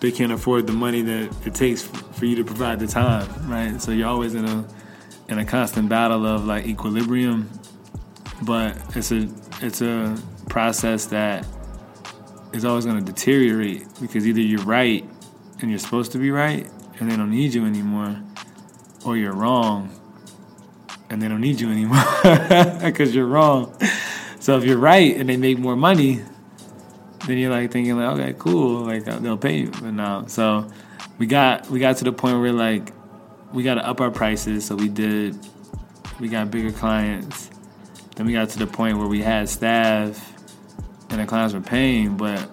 they 0.00 0.10
can't 0.10 0.32
afford 0.32 0.66
the 0.66 0.72
money 0.72 1.02
that 1.02 1.46
it 1.46 1.54
takes 1.54 1.82
for 1.82 2.26
you 2.26 2.36
to 2.36 2.44
provide 2.44 2.78
the 2.78 2.86
time, 2.86 3.28
right? 3.48 3.80
So 3.80 3.92
you're 3.92 4.08
always 4.08 4.34
in 4.34 4.44
a 4.44 4.64
in 5.28 5.38
a 5.38 5.44
constant 5.44 5.88
battle 5.88 6.26
of 6.26 6.44
like 6.44 6.66
equilibrium, 6.66 7.50
but 8.42 8.76
it's 8.96 9.12
a 9.12 9.28
it's 9.60 9.80
a 9.80 10.20
process 10.48 11.06
that 11.06 11.46
is 12.52 12.64
always 12.64 12.84
going 12.84 13.02
to 13.02 13.12
deteriorate 13.12 13.86
because 14.00 14.26
either 14.26 14.40
you're 14.40 14.62
right 14.62 15.04
and 15.60 15.70
you're 15.70 15.78
supposed 15.78 16.12
to 16.12 16.18
be 16.18 16.30
right, 16.30 16.68
and 16.98 17.10
they 17.10 17.16
don't 17.16 17.30
need 17.30 17.54
you 17.54 17.64
anymore, 17.64 18.16
or 19.04 19.16
you're 19.16 19.34
wrong 19.34 19.90
and 21.10 21.22
they 21.22 21.28
don't 21.28 21.40
need 21.40 21.60
you 21.60 21.70
anymore 21.70 22.02
because 22.82 23.14
you're 23.14 23.26
wrong. 23.26 23.76
So 24.44 24.58
if 24.58 24.64
you're 24.64 24.76
right 24.76 25.16
and 25.16 25.26
they 25.26 25.38
make 25.38 25.58
more 25.58 25.74
money, 25.74 26.20
then 27.26 27.38
you're 27.38 27.50
like 27.50 27.70
thinking 27.70 27.96
like, 27.96 28.18
okay, 28.18 28.34
cool, 28.38 28.80
like 28.80 29.06
they'll 29.06 29.38
pay 29.38 29.60
you. 29.60 29.70
But 29.70 29.92
now, 29.92 30.26
so 30.26 30.70
we 31.16 31.24
got 31.24 31.70
we 31.70 31.78
got 31.78 31.96
to 31.96 32.04
the 32.04 32.12
point 32.12 32.38
where 32.38 32.52
like 32.52 32.92
we 33.54 33.62
got 33.62 33.76
to 33.76 33.88
up 33.88 34.02
our 34.02 34.10
prices. 34.10 34.66
So 34.66 34.76
we 34.76 34.90
did, 34.90 35.38
we 36.20 36.28
got 36.28 36.50
bigger 36.50 36.72
clients. 36.72 37.48
Then 38.16 38.26
we 38.26 38.34
got 38.34 38.50
to 38.50 38.58
the 38.58 38.66
point 38.66 38.98
where 38.98 39.06
we 39.06 39.22
had 39.22 39.48
staff 39.48 40.30
and 41.08 41.22
the 41.22 41.24
clients 41.24 41.54
were 41.54 41.62
paying, 41.62 42.18
but 42.18 42.46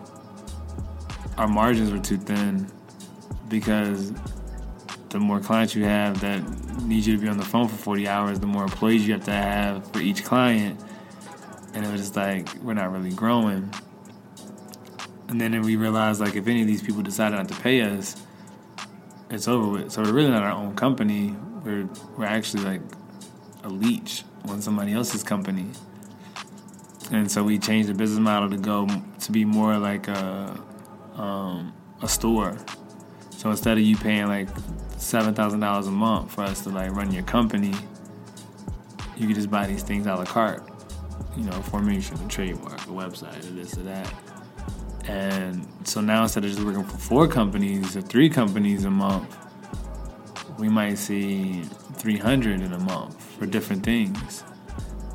our 1.38 1.50
margins 1.50 1.92
were 1.92 2.00
too 2.00 2.16
thin 2.16 2.72
because 3.50 4.14
the 5.10 5.20
more 5.20 5.42
clients 5.42 5.76
you 5.76 5.84
have 5.84 6.22
that 6.22 6.40
need 6.84 7.06
you 7.06 7.18
to 7.18 7.22
be 7.22 7.28
on 7.28 7.36
the 7.36 7.44
phone 7.44 7.68
for 7.68 7.76
40 7.76 8.08
hours, 8.08 8.40
the 8.40 8.48
more 8.48 8.64
employees 8.64 9.06
you 9.06 9.12
have 9.12 9.26
to 9.26 9.34
have 9.34 9.92
for 9.92 10.00
each 10.00 10.24
client. 10.24 10.80
And 11.74 11.86
it 11.86 11.92
was 11.92 12.02
just 12.02 12.16
like, 12.16 12.54
we're 12.62 12.74
not 12.74 12.92
really 12.92 13.12
growing. 13.12 13.74
And 15.30 15.40
then 15.40 15.62
we 15.62 15.78
realized, 15.78 16.20
like, 16.20 16.36
if 16.36 16.48
any 16.48 16.62
of 16.62 16.68
these 16.68 16.82
people 16.82 17.02
decided 17.02 17.38
not 17.38 17.48
to 17.48 17.56
pay 17.62 17.82
us, 17.82 18.22
it's 19.30 19.48
over 19.48 19.68
with. 19.68 19.92
So 19.92 20.02
we're 20.02 20.12
really 20.12 20.30
not 20.30 20.44
our 20.44 20.52
own 20.52 20.76
company. 20.76 21.36
We're, 21.64 21.88
we're 22.18 22.26
actually 22.26 22.64
like 22.64 22.82
a 23.64 23.70
leech 23.70 24.24
on 24.50 24.62
somebody 24.62 24.92
else's 24.94 25.24
company. 25.24 25.68
And 27.12 27.32
so 27.32 27.44
we 27.44 27.58
changed 27.60 27.88
the 27.88 27.94
business 27.94 28.20
model 28.20 28.50
to 28.50 28.58
go 28.58 28.88
to 29.20 29.32
be 29.32 29.46
more 29.46 29.78
like 29.78 30.08
a, 30.08 30.60
um, 31.16 31.74
a 32.02 32.08
store. 32.08 32.58
So 33.30 33.50
instead 33.50 33.78
of 33.78 33.84
you 33.84 33.96
paying 33.96 34.28
like 34.28 34.50
seven 34.98 35.34
thousand 35.34 35.62
dollars 35.62 35.88
a 35.88 35.92
month 35.92 36.32
for 36.32 36.44
us 36.44 36.64
to 36.64 36.70
like 36.70 36.92
run 36.92 37.12
your 37.12 37.24
company, 37.24 37.74
you 39.18 39.28
can 39.28 39.36
just 39.36 39.50
buy 39.50 39.68
these 39.68 39.84
things 39.84 40.08
a 40.08 40.16
la 40.16 40.26
carte. 40.26 40.64
You 41.38 41.44
know, 41.44 41.62
formation, 41.64 42.18
a 42.24 42.28
trademark, 42.28 42.82
a 42.82 42.92
website, 42.92 43.40
or 43.48 43.52
this 43.52 43.78
or 43.78 43.84
that. 43.84 44.14
And 45.06 45.68
so 45.84 46.02
now 46.02 46.24
instead 46.24 46.46
of 46.46 46.52
just 46.52 46.64
working 46.64 46.84
for 46.84 46.98
four 46.98 47.28
companies 47.28 47.96
or 47.96 48.02
three 48.02 48.30
companies 48.30 48.86
a 48.86 48.92
month, 48.92 49.36
we 50.60 50.70
might 50.70 50.96
see 50.96 51.64
300 51.98 52.62
in 52.62 52.74
a 52.74 52.80
month 52.80 53.22
for 53.38 53.46
different 53.46 53.84
things. 53.84 54.44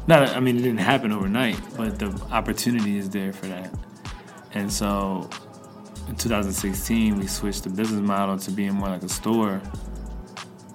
Not, 0.06 0.28
I 0.30 0.40
mean, 0.40 0.56
it 0.56 0.62
didn't 0.62 0.78
happen 0.78 1.12
overnight, 1.12 1.60
but 1.76 1.98
the 1.98 2.08
opportunity 2.30 2.96
is 2.96 3.10
there 3.10 3.32
for 3.32 3.46
that. 3.46 3.72
And 4.54 4.72
so 4.72 5.28
in 6.08 6.16
2016, 6.16 7.18
we 7.18 7.26
switched 7.26 7.64
the 7.64 7.70
business 7.70 8.00
model 8.00 8.38
to 8.38 8.50
being 8.50 8.74
more 8.74 8.88
like 8.88 9.02
a 9.02 9.08
store, 9.08 9.58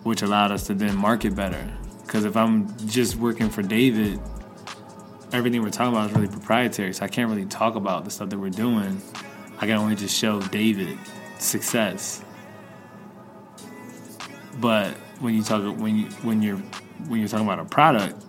which 0.03 0.21
allowed 0.21 0.51
us 0.51 0.67
to 0.67 0.73
then 0.73 0.95
market 0.95 1.35
better. 1.35 1.71
Because 2.05 2.25
if 2.25 2.35
I'm 2.35 2.75
just 2.87 3.15
working 3.15 3.49
for 3.49 3.61
David, 3.61 4.19
everything 5.33 5.61
we're 5.61 5.69
talking 5.69 5.93
about 5.93 6.09
is 6.09 6.15
really 6.15 6.27
proprietary, 6.27 6.93
so 6.93 7.05
I 7.05 7.07
can't 7.07 7.29
really 7.29 7.45
talk 7.45 7.75
about 7.75 8.05
the 8.05 8.11
stuff 8.11 8.29
that 8.29 8.37
we're 8.39 8.49
doing. 8.49 9.01
I 9.57 9.67
can 9.67 9.77
only 9.77 9.95
just 9.95 10.15
show 10.17 10.41
David 10.41 10.97
success. 11.39 12.23
But 14.59 14.93
when 15.19 15.33
you 15.33 15.43
talk 15.43 15.77
when 15.77 15.97
you 15.97 16.05
when 16.23 16.41
you're 16.41 16.57
when 17.07 17.19
you're 17.19 17.29
talking 17.29 17.45
about 17.45 17.59
a 17.59 17.65
product, 17.65 18.23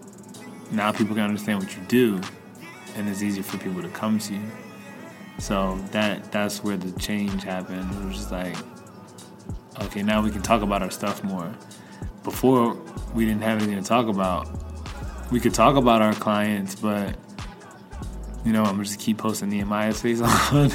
now 0.70 0.92
people 0.92 1.14
can 1.14 1.24
understand 1.24 1.58
what 1.58 1.76
you 1.76 1.82
do, 1.88 2.20
and 2.96 3.08
it's 3.08 3.22
easier 3.22 3.42
for 3.42 3.58
people 3.58 3.82
to 3.82 3.88
come 3.88 4.18
to 4.18 4.34
you. 4.34 4.42
So 5.38 5.78
that 5.90 6.30
that's 6.30 6.62
where 6.62 6.76
the 6.76 6.92
change 7.00 7.42
happened. 7.42 7.90
It 7.94 8.04
was 8.06 8.16
just 8.16 8.32
like, 8.32 8.56
okay, 9.82 10.02
now 10.02 10.22
we 10.22 10.30
can 10.30 10.42
talk 10.42 10.62
about 10.62 10.82
our 10.82 10.90
stuff 10.90 11.24
more. 11.24 11.52
Before 12.22 12.74
we 13.14 13.24
didn't 13.24 13.42
have 13.42 13.60
anything 13.60 13.82
to 13.82 13.88
talk 13.88 14.06
about. 14.06 14.61
We 15.32 15.40
could 15.40 15.54
talk 15.54 15.76
about 15.76 16.02
our 16.02 16.12
clients, 16.12 16.74
but 16.74 17.16
you 18.44 18.52
know, 18.52 18.64
I'm 18.64 18.82
just 18.84 19.00
keep 19.00 19.16
posting 19.16 19.48
Nehemiah's 19.48 20.02
face 20.02 20.20
on. 20.52 20.70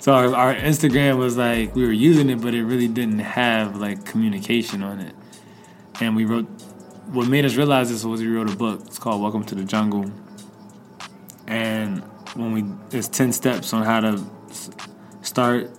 so 0.00 0.14
our, 0.14 0.34
our 0.34 0.54
Instagram 0.54 1.16
was 1.16 1.36
like 1.36 1.76
we 1.76 1.86
were 1.86 1.92
using 1.92 2.28
it, 2.28 2.40
but 2.40 2.54
it 2.54 2.64
really 2.64 2.88
didn't 2.88 3.20
have 3.20 3.76
like 3.76 4.04
communication 4.04 4.82
on 4.82 4.98
it. 5.00 5.14
And 6.00 6.16
we 6.16 6.24
wrote. 6.24 6.48
What 7.08 7.26
made 7.26 7.46
us 7.46 7.54
realize 7.54 7.88
this 7.88 8.04
was 8.04 8.20
we 8.20 8.26
wrote 8.26 8.52
a 8.52 8.56
book. 8.56 8.82
It's 8.84 8.98
called 8.98 9.22
Welcome 9.22 9.42
to 9.44 9.54
the 9.54 9.64
Jungle. 9.64 10.10
And 11.46 12.02
when 12.34 12.52
we 12.52 12.64
there's 12.90 13.08
10 13.08 13.32
steps 13.32 13.72
on 13.72 13.84
how 13.84 14.00
to 14.00 14.22
start 15.22 15.70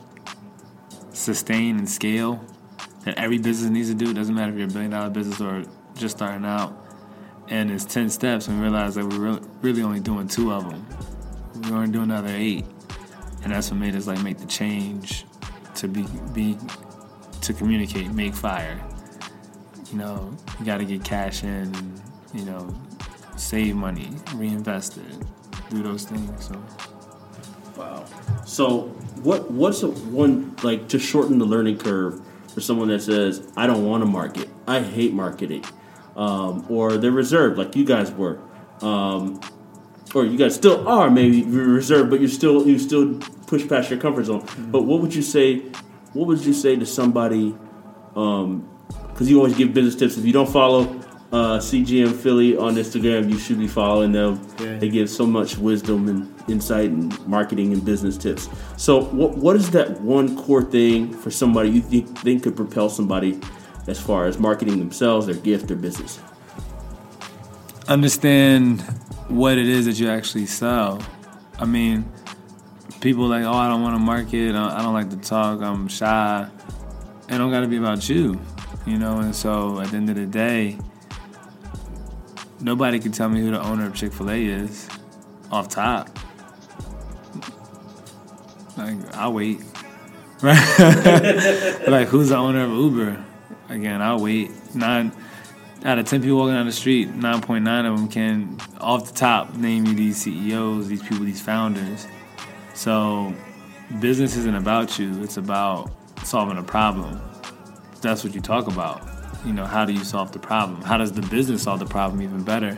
sustain 1.12 1.78
and 1.78 1.90
scale 1.90 2.44
that 3.04 3.18
every 3.18 3.38
business 3.38 3.70
needs 3.70 3.90
to 3.90 3.96
do 3.96 4.10
it 4.10 4.14
doesn't 4.14 4.34
matter 4.34 4.52
if 4.52 4.58
you're 4.58 4.68
a 4.68 4.72
billion 4.72 4.92
dollar 4.92 5.10
business 5.10 5.40
or 5.42 5.64
just 5.96 6.18
starting 6.18 6.46
out 6.46 6.89
and 7.50 7.72
it's 7.72 7.86
10 7.86 8.10
steps 8.10 8.48
and 8.48 8.58
we 8.58 8.64
realized 8.64 8.96
that 8.96 9.06
we're 9.06 9.40
really, 9.62 9.82
only 9.82 10.00
doing 10.00 10.28
two 10.28 10.52
of 10.52 10.70
them 10.70 10.86
we 11.64 11.72
weren't 11.72 11.92
doing 11.92 12.06
another 12.12 12.34
eight 12.34 12.66
and 13.44 13.54
that's 13.54 13.72
what 13.72 13.80
made 13.80 13.96
us 13.96 14.08
like 14.08 14.22
make 14.24 14.38
the 14.38 14.48
change 14.48 15.26
to 15.76 15.88
be 15.88 16.06
be 16.34 16.58
to 17.42 17.54
communicate 17.54 18.12
make 18.12 18.34
fire 18.34 18.80
you 19.92 19.98
know 19.98 20.36
you 20.60 20.66
got 20.66 20.78
to 20.78 20.86
get 20.86 21.04
cash 21.04 21.44
in 21.44 21.74
you 22.34 22.46
know 22.46 22.74
save 23.36 23.76
money 23.76 24.10
reinvest 24.36 24.98
it 24.98 25.26
do 25.70 25.84
those 25.84 26.06
things. 26.06 26.46
So. 26.46 26.62
Wow. 27.78 28.06
So 28.46 28.82
what 29.24 29.50
what's 29.52 29.84
one 29.84 30.56
like 30.64 30.90
to 30.90 31.00
shorten 31.00 31.38
the 31.40 31.46
learning 31.46 31.78
curve 31.78 32.22
for 32.54 32.62
someone 32.62 32.90
that 32.90 33.02
says 33.02 33.52
I 33.56 33.68
don't 33.68 33.86
want 33.86 34.04
to 34.04 34.10
market, 34.10 34.50
I 34.68 34.82
hate 34.82 35.14
marketing, 35.14 35.64
um, 36.20 36.66
or 36.70 36.98
they're 36.98 37.12
reserved 37.12 37.58
like 37.58 37.76
you 37.76 37.86
guys 37.86 38.12
were, 38.12 38.40
um, 38.82 39.40
or 40.14 40.26
you 40.26 40.38
guys 40.38 40.54
still 40.54 40.88
are 40.88 41.10
maybe 41.10 41.44
reserved, 41.44 42.10
but 42.10 42.20
you 42.20 42.28
still 42.28 42.68
you 42.68 42.78
still 42.78 43.16
push 43.48 43.68
past 43.68 43.90
your 43.90 44.00
comfort 44.00 44.26
zone. 44.26 44.42
Mm-hmm. 44.42 44.72
But 44.72 44.84
what 44.84 45.02
would 45.02 45.16
you 45.16 45.22
say? 45.22 45.60
What 46.14 46.28
would 46.28 46.46
you 46.46 46.54
say 46.54 46.76
to 46.76 46.86
somebody? 46.86 47.56
Because 48.10 48.44
um, 48.44 48.70
you 49.20 49.38
always 49.38 49.56
give 49.56 49.74
business 49.74 49.96
tips. 49.96 50.18
If 50.18 50.26
you 50.26 50.34
don't 50.34 50.50
follow 50.50 51.00
uh, 51.32 51.60
CGM 51.60 52.16
Philly 52.16 52.58
on 52.58 52.76
Instagram. 52.76 53.30
You 53.30 53.38
should 53.38 53.60
be 53.60 53.68
following 53.68 54.12
them. 54.12 54.46
Yeah. 54.60 54.78
They 54.78 54.90
give 54.90 55.10
so 55.10 55.26
much 55.26 55.58
wisdom 55.58 56.08
and 56.08 56.34
insight 56.50 56.90
and 56.90 57.28
marketing 57.28 57.74
and 57.74 57.84
business 57.86 58.18
tips. 58.18 58.50
So, 58.78 59.04
what 59.04 59.38
what 59.38 59.56
is 59.56 59.70
that 59.72 60.02
one 60.02 60.36
core 60.36 60.64
thing 60.64 61.14
for 61.14 61.32
somebody 61.32 61.70
you 61.70 61.82
think, 61.82 62.18
think 62.20 62.44
could 62.44 62.56
propel 62.56 62.90
somebody 62.90 63.40
as 63.90 64.00
far 64.00 64.26
as 64.26 64.38
marketing 64.38 64.80
themselves, 64.80 65.26
their 65.26 65.36
gift, 65.36 65.68
their 65.68 65.78
business? 65.78 66.20
Understand 67.88 68.82
what 69.28 69.58
it 69.58 69.68
is 69.68 69.86
that 69.86 70.00
you 70.00 70.10
actually 70.10 70.46
sell. 70.46 71.02
I 71.58 71.66
mean, 71.66 72.12
people 73.02 73.28
like, 73.28 73.44
oh, 73.44 73.54
I 73.54 73.68
don't 73.68 73.82
want 73.82 73.96
to 73.96 74.00
market. 74.00 74.56
I 74.56 74.82
don't 74.82 74.94
like 74.94 75.10
to 75.10 75.18
talk. 75.18 75.62
I'm 75.62 75.88
shy. 75.88 76.48
It 77.28 77.38
don't 77.38 77.52
got 77.52 77.62
to 77.62 77.68
be 77.68 77.78
about 77.78 78.08
you, 78.08 78.40
you 78.86 78.98
know. 78.98 79.20
And 79.20 79.36
so, 79.36 79.80
at 79.82 79.90
the 79.90 79.98
end 79.98 80.10
of 80.10 80.16
the 80.16 80.26
day 80.26 80.78
Nobody 82.62 83.00
can 83.00 83.14
tell 83.14 83.30
me 83.30 83.40
who 83.40 83.52
the 83.52 83.62
owner 83.62 83.86
of 83.86 83.96
Chick 83.96 84.12
Fil 84.12 84.30
A 84.30 84.46
is, 84.46 84.90
off 85.50 85.70
top. 85.70 86.10
Like 88.78 88.98
I'll 89.16 89.32
wait. 89.32 89.62
Right? 90.42 90.80
like 91.88 92.10
who's 92.10 92.30
the 92.30 92.36
owner 92.36 92.66
of 92.66 92.72
Uber? 92.72 93.24
Again, 93.70 94.02
I'll 94.02 94.20
wait. 94.20 94.52
Nine 94.76 95.12
out 95.86 95.98
of 95.98 96.06
ten 96.06 96.22
people 96.22 96.38
walking 96.38 96.56
down 96.56 96.66
the 96.66 96.72
street, 96.72 97.10
nine 97.10 97.42
point 97.42 97.64
nine 97.64 97.86
of 97.86 97.96
them 97.96 98.08
can, 98.10 98.60
off 98.82 99.08
the 99.08 99.14
top, 99.14 99.56
name 99.56 99.86
you 99.86 99.94
these 99.94 100.18
CEOs, 100.18 100.88
these 100.90 101.02
people, 101.02 101.24
these 101.26 101.42
founders. 101.42 102.08
So, 102.74 103.34
business 104.00 104.36
isn't 104.36 104.56
about 104.56 105.00
you; 105.00 105.24
it's 105.24 105.38
about 105.38 105.92
solving 106.24 106.58
a 106.58 106.64
problem. 106.64 107.22
That's 108.02 108.24
what 108.24 108.36
you 108.36 108.42
talk 108.42 108.68
about 108.68 109.10
you 109.46 109.54
know, 109.54 109.66
how 109.66 109.86
do 109.86 109.94
you 109.94 110.04
solve 110.04 110.32
the 110.32 110.40
problem? 110.40 110.82
How 110.82 110.98
does 110.98 111.12
the 111.12 111.22
business 111.22 111.64
solve 111.64 111.80
the 111.80 111.86
problem 111.86 112.22
even 112.22 112.44
better? 112.44 112.78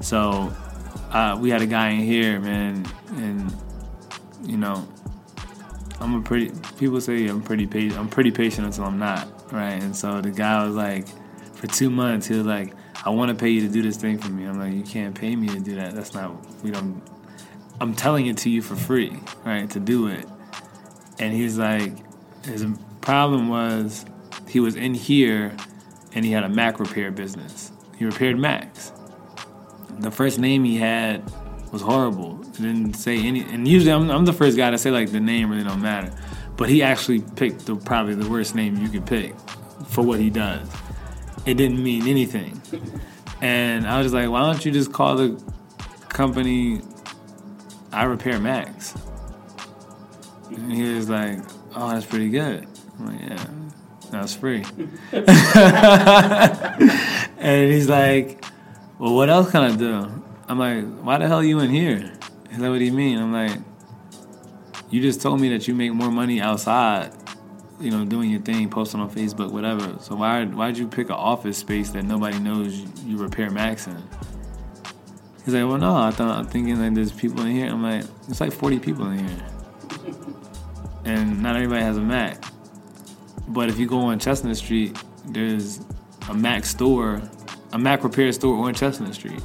So 0.00 0.52
uh, 1.10 1.38
we 1.40 1.50
had 1.50 1.62
a 1.62 1.66
guy 1.66 1.90
in 1.90 2.00
here, 2.00 2.38
man, 2.40 2.86
and 3.14 3.54
you 4.44 4.56
know, 4.56 4.86
I'm 6.00 6.14
a 6.14 6.20
pretty. 6.20 6.52
People 6.78 7.00
say 7.00 7.26
I'm 7.26 7.42
pretty 7.42 7.66
patient. 7.66 7.98
I'm 7.98 8.08
pretty 8.08 8.30
patient 8.30 8.66
until 8.66 8.84
I'm 8.84 8.98
not, 8.98 9.28
right? 9.52 9.82
And 9.82 9.94
so 9.94 10.20
the 10.20 10.30
guy 10.30 10.64
was 10.66 10.74
like, 10.74 11.06
for 11.54 11.66
two 11.66 11.90
months, 11.90 12.26
he 12.26 12.36
was 12.36 12.46
like, 12.46 12.74
"I 13.04 13.10
want 13.10 13.30
to 13.30 13.34
pay 13.34 13.48
you 13.48 13.62
to 13.62 13.68
do 13.68 13.82
this 13.82 13.96
thing 13.96 14.18
for 14.18 14.30
me." 14.30 14.44
I'm 14.44 14.58
like, 14.58 14.74
"You 14.74 14.82
can't 14.82 15.14
pay 15.14 15.34
me 15.34 15.48
to 15.48 15.60
do 15.60 15.74
that. 15.76 15.94
That's 15.94 16.12
not. 16.12 16.34
We 16.62 16.70
don't. 16.70 17.02
I'm 17.80 17.94
telling 17.94 18.26
it 18.26 18.36
to 18.38 18.50
you 18.50 18.62
for 18.62 18.76
free, 18.76 19.18
right? 19.44 19.68
To 19.70 19.80
do 19.80 20.08
it." 20.08 20.26
And 21.18 21.32
he's 21.32 21.58
like, 21.58 21.92
his 22.44 22.66
problem 23.00 23.48
was 23.48 24.04
he 24.48 24.60
was 24.60 24.76
in 24.76 24.94
here 24.94 25.56
and 26.14 26.24
he 26.24 26.32
had 26.32 26.44
a 26.44 26.48
Mac 26.48 26.78
repair 26.78 27.10
business. 27.10 27.72
He 27.96 28.04
repaired 28.04 28.38
Macs. 28.38 28.92
The 29.98 30.10
first 30.10 30.38
name 30.38 30.64
he 30.64 30.76
had 30.76 31.22
was 31.72 31.82
horrible. 31.82 32.40
It 32.42 32.52
didn't 32.54 32.94
say 32.94 33.18
any. 33.18 33.42
And 33.42 33.66
usually, 33.66 33.92
I'm, 33.92 34.10
I'm 34.10 34.24
the 34.24 34.32
first 34.32 34.56
guy 34.56 34.70
to 34.70 34.78
say 34.78 34.90
like 34.90 35.10
the 35.10 35.20
name 35.20 35.50
really 35.50 35.64
don't 35.64 35.80
matter. 35.80 36.12
But 36.56 36.68
he 36.68 36.82
actually 36.82 37.20
picked 37.20 37.66
the 37.66 37.76
probably 37.76 38.14
the 38.14 38.28
worst 38.28 38.54
name 38.54 38.76
you 38.78 38.88
could 38.88 39.06
pick 39.06 39.34
for 39.88 40.02
what 40.02 40.20
he 40.20 40.30
does. 40.30 40.68
It 41.44 41.54
didn't 41.54 41.82
mean 41.82 42.08
anything, 42.08 42.60
and 43.40 43.86
I 43.86 43.98
was 43.98 44.06
just 44.06 44.14
like, 44.14 44.28
why 44.28 44.40
don't 44.40 44.64
you 44.64 44.72
just 44.72 44.92
call 44.92 45.16
the 45.16 45.42
company 46.08 46.80
I 47.92 48.04
Repair 48.04 48.40
Macs? 48.40 48.94
And 50.50 50.72
he 50.72 50.94
was 50.94 51.08
like, 51.10 51.38
oh, 51.74 51.90
that's 51.90 52.06
pretty 52.06 52.30
good. 52.30 52.66
I'm 52.98 53.06
like, 53.06 53.20
yeah, 53.20 53.46
that's 54.10 54.34
free. 54.34 54.64
and 57.38 57.72
he's 57.72 57.88
like, 57.88 58.44
well, 58.98 59.14
what 59.14 59.28
else 59.28 59.50
can 59.50 59.62
I 59.62 59.76
do? 59.76 60.22
I'm 60.48 60.58
like, 60.58 60.84
why 61.04 61.18
the 61.18 61.28
hell 61.28 61.38
are 61.38 61.44
you 61.44 61.60
in 61.60 61.70
here? 61.70 62.12
He's 62.48 62.58
like, 62.58 62.70
what 62.70 62.78
do 62.78 62.84
you 62.84 62.92
mean? 62.92 63.18
I'm 63.18 63.32
like, 63.32 63.58
you 64.90 65.00
just 65.00 65.20
told 65.20 65.40
me 65.40 65.48
that 65.50 65.66
you 65.66 65.74
make 65.74 65.92
more 65.92 66.10
money 66.10 66.40
outside, 66.40 67.12
you 67.80 67.90
know, 67.90 68.04
doing 68.04 68.30
your 68.30 68.40
thing, 68.40 68.70
posting 68.70 69.00
on 69.00 69.10
Facebook, 69.10 69.50
whatever. 69.50 69.96
So 70.00 70.16
why 70.16 70.44
why'd 70.44 70.78
you 70.78 70.86
pick 70.86 71.08
an 71.08 71.16
office 71.16 71.58
space 71.58 71.90
that 71.90 72.04
nobody 72.04 72.38
knows 72.38 72.78
you 73.04 73.16
repair 73.16 73.50
Macs 73.50 73.86
in? 73.86 74.02
He's 75.44 75.54
like, 75.54 75.64
well, 75.64 75.78
no, 75.78 75.94
I 75.94 76.10
thought 76.10 76.36
I'm 76.36 76.46
thinking 76.46 76.80
like 76.80 76.94
there's 76.94 77.12
people 77.12 77.42
in 77.42 77.52
here. 77.52 77.66
I'm 77.66 77.82
like, 77.82 78.04
it's 78.28 78.40
like 78.40 78.52
40 78.52 78.80
people 78.80 79.08
in 79.10 79.26
here, 79.26 79.46
and 81.04 81.42
not 81.42 81.54
everybody 81.56 81.82
has 81.82 81.96
a 81.96 82.00
Mac. 82.00 82.42
But 83.48 83.68
if 83.68 83.78
you 83.78 83.86
go 83.86 83.98
on 83.98 84.18
Chestnut 84.18 84.56
Street, 84.56 84.98
there's 85.26 85.80
a 86.28 86.34
Mac 86.34 86.64
store, 86.64 87.22
a 87.72 87.78
Mac 87.78 88.02
repair 88.02 88.32
store 88.32 88.66
on 88.66 88.74
Chestnut 88.74 89.14
Street. 89.14 89.40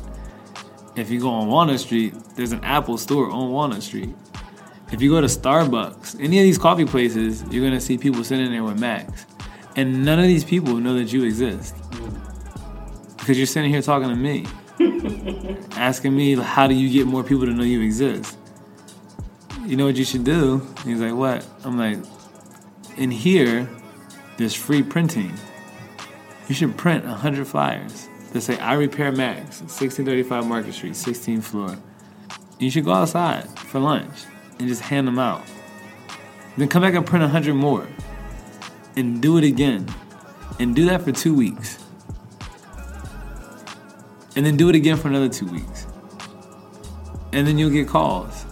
If 0.96 1.12
you 1.12 1.20
go 1.20 1.30
on 1.30 1.48
Walnut 1.48 1.80
Street, 1.80 2.16
there's 2.36 2.52
an 2.52 2.64
Apple 2.64 2.98
store 2.98 3.30
on 3.30 3.52
Walnut 3.52 3.84
Street. 3.84 4.16
If 4.92 5.02
you 5.02 5.10
go 5.10 5.22
to 5.22 5.28
Starbucks, 5.28 6.22
any 6.22 6.38
of 6.40 6.44
these 6.44 6.58
coffee 6.58 6.84
places, 6.84 7.44
you're 7.50 7.64
gonna 7.64 7.80
see 7.80 7.98
people 7.98 8.26
sitting 8.26 8.52
there 8.52 8.64
with 8.64 8.78
Macs. 8.78 9.26
And 9.78 10.04
none 10.04 10.20
of 10.20 10.26
these 10.26 10.44
people 10.44 10.76
know 10.76 10.96
that 10.96 11.14
you 11.14 11.24
exist. 11.24 11.74
Because 13.18 13.38
you're 13.38 13.48
sitting 13.48 13.72
here 13.72 13.82
talking 13.82 14.10
to 14.10 14.16
me. 14.16 14.46
asking 15.78 16.14
me 16.14 16.36
how 16.36 16.68
do 16.68 16.74
you 16.74 16.90
get 16.90 17.08
more 17.08 17.24
people 17.24 17.46
to 17.46 17.54
know 17.54 17.64
you 17.64 17.80
exist? 17.82 18.38
You 19.64 19.78
know 19.78 19.86
what 19.86 19.96
you 19.96 20.04
should 20.04 20.26
do? 20.26 20.68
He's 20.84 21.00
like, 21.00 21.14
what? 21.14 21.48
I'm 21.64 21.78
like, 21.78 22.00
in 22.98 23.12
here, 23.12 23.70
there's 24.36 24.54
free 24.54 24.84
printing. 24.84 25.32
You 26.50 26.56
should 26.56 26.76
print 26.76 27.06
100 27.06 27.48
flyers 27.48 28.10
that 28.34 28.42
say, 28.42 28.58
I 28.60 28.74
repair 28.74 29.14
Macs, 29.14 29.62
1635 29.62 30.48
Market 30.48 30.74
Street, 30.74 30.94
16th 30.94 31.44
floor. 31.44 31.78
You 32.60 32.70
should 32.70 32.84
go 32.84 32.92
outside 32.92 33.48
for 33.58 33.80
lunch 33.80 34.26
and 34.62 34.70
just 34.70 34.82
hand 34.82 35.08
them 35.08 35.20
out. 35.20 35.44
Then 36.56 36.68
come 36.68 36.82
back 36.84 36.94
and 36.94 37.06
print 37.06 37.24
100 37.24 37.54
more 37.54 37.88
and 38.96 39.22
do 39.22 39.38
it 39.38 39.44
again. 39.44 39.88
And 40.60 40.76
do 40.76 40.86
that 40.86 41.02
for 41.02 41.12
two 41.12 41.34
weeks. 41.34 41.80
And 44.36 44.46
then 44.46 44.58
do 44.58 44.70
it 44.70 44.76
again 44.76 44.98
for 44.98 45.08
another 45.08 45.30
two 45.30 45.48
weeks. 45.48 45.88
And 47.34 47.48
then 47.48 47.58
you'll 47.58 47.72
get 47.72 47.88
calls. 47.88 48.46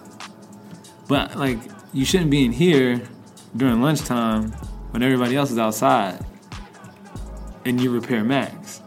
But, 1.07 1.36
like, 1.36 1.60
you 1.94 2.06
shouldn't 2.06 2.31
be 2.31 2.45
in 2.45 2.52
here 2.52 3.02
during 3.56 3.81
lunchtime 3.81 4.52
when 4.91 5.03
everybody 5.03 5.36
else 5.36 5.52
is 5.52 5.57
outside 5.57 6.26
and 7.65 7.80
you 7.80 7.91
repair 7.91 8.23
Macs. 8.23 8.81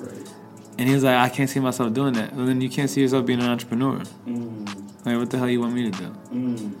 Right. 0.00 0.32
And 0.78 0.88
he 0.88 0.94
was 0.94 1.04
like, 1.04 1.16
I 1.16 1.28
can't 1.28 1.48
see 1.48 1.60
myself 1.60 1.92
doing 1.92 2.14
that. 2.14 2.34
Well, 2.34 2.46
then 2.46 2.60
you 2.60 2.68
can't 2.68 2.90
see 2.90 3.00
yourself 3.00 3.26
being 3.26 3.40
an 3.40 3.48
entrepreneur. 3.48 4.00
Mm, 4.26 4.65
Like, 5.06 5.16
what 5.18 5.30
the 5.30 5.38
hell 5.38 5.48
you 5.48 5.60
want 5.60 5.72
me 5.72 5.90
to 5.90 5.98
do? 5.98 6.10
mm, 6.32 6.74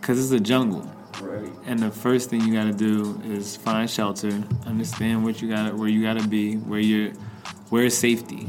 Because 0.00 0.18
it's 0.22 0.30
a 0.30 0.38
jungle. 0.42 0.88
right. 1.20 1.50
And 1.66 1.78
the 1.80 1.90
first 1.90 2.30
thing 2.30 2.40
you 2.42 2.52
gotta 2.54 2.72
do 2.72 3.20
is 3.24 3.56
find 3.56 3.90
shelter, 3.90 4.30
understand 4.64 5.24
what 5.24 5.42
you 5.42 5.48
gotta, 5.50 5.74
where 5.74 5.88
you 5.88 6.00
gotta 6.02 6.26
be, 6.26 6.54
where 6.56 6.78
you're, 6.80 7.10
where 7.70 7.84
is 7.84 7.98
safety. 7.98 8.46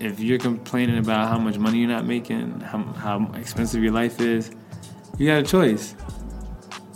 If 0.00 0.18
you're 0.20 0.38
complaining 0.38 0.98
about 0.98 1.28
how 1.28 1.38
much 1.38 1.58
money 1.58 1.78
you're 1.78 1.88
not 1.88 2.06
making, 2.06 2.60
how, 2.60 2.82
how 2.94 3.30
expensive 3.34 3.82
your 3.82 3.92
life 3.92 4.20
is, 4.20 4.50
you 5.18 5.26
got 5.26 5.38
a 5.38 5.42
choice. 5.42 5.94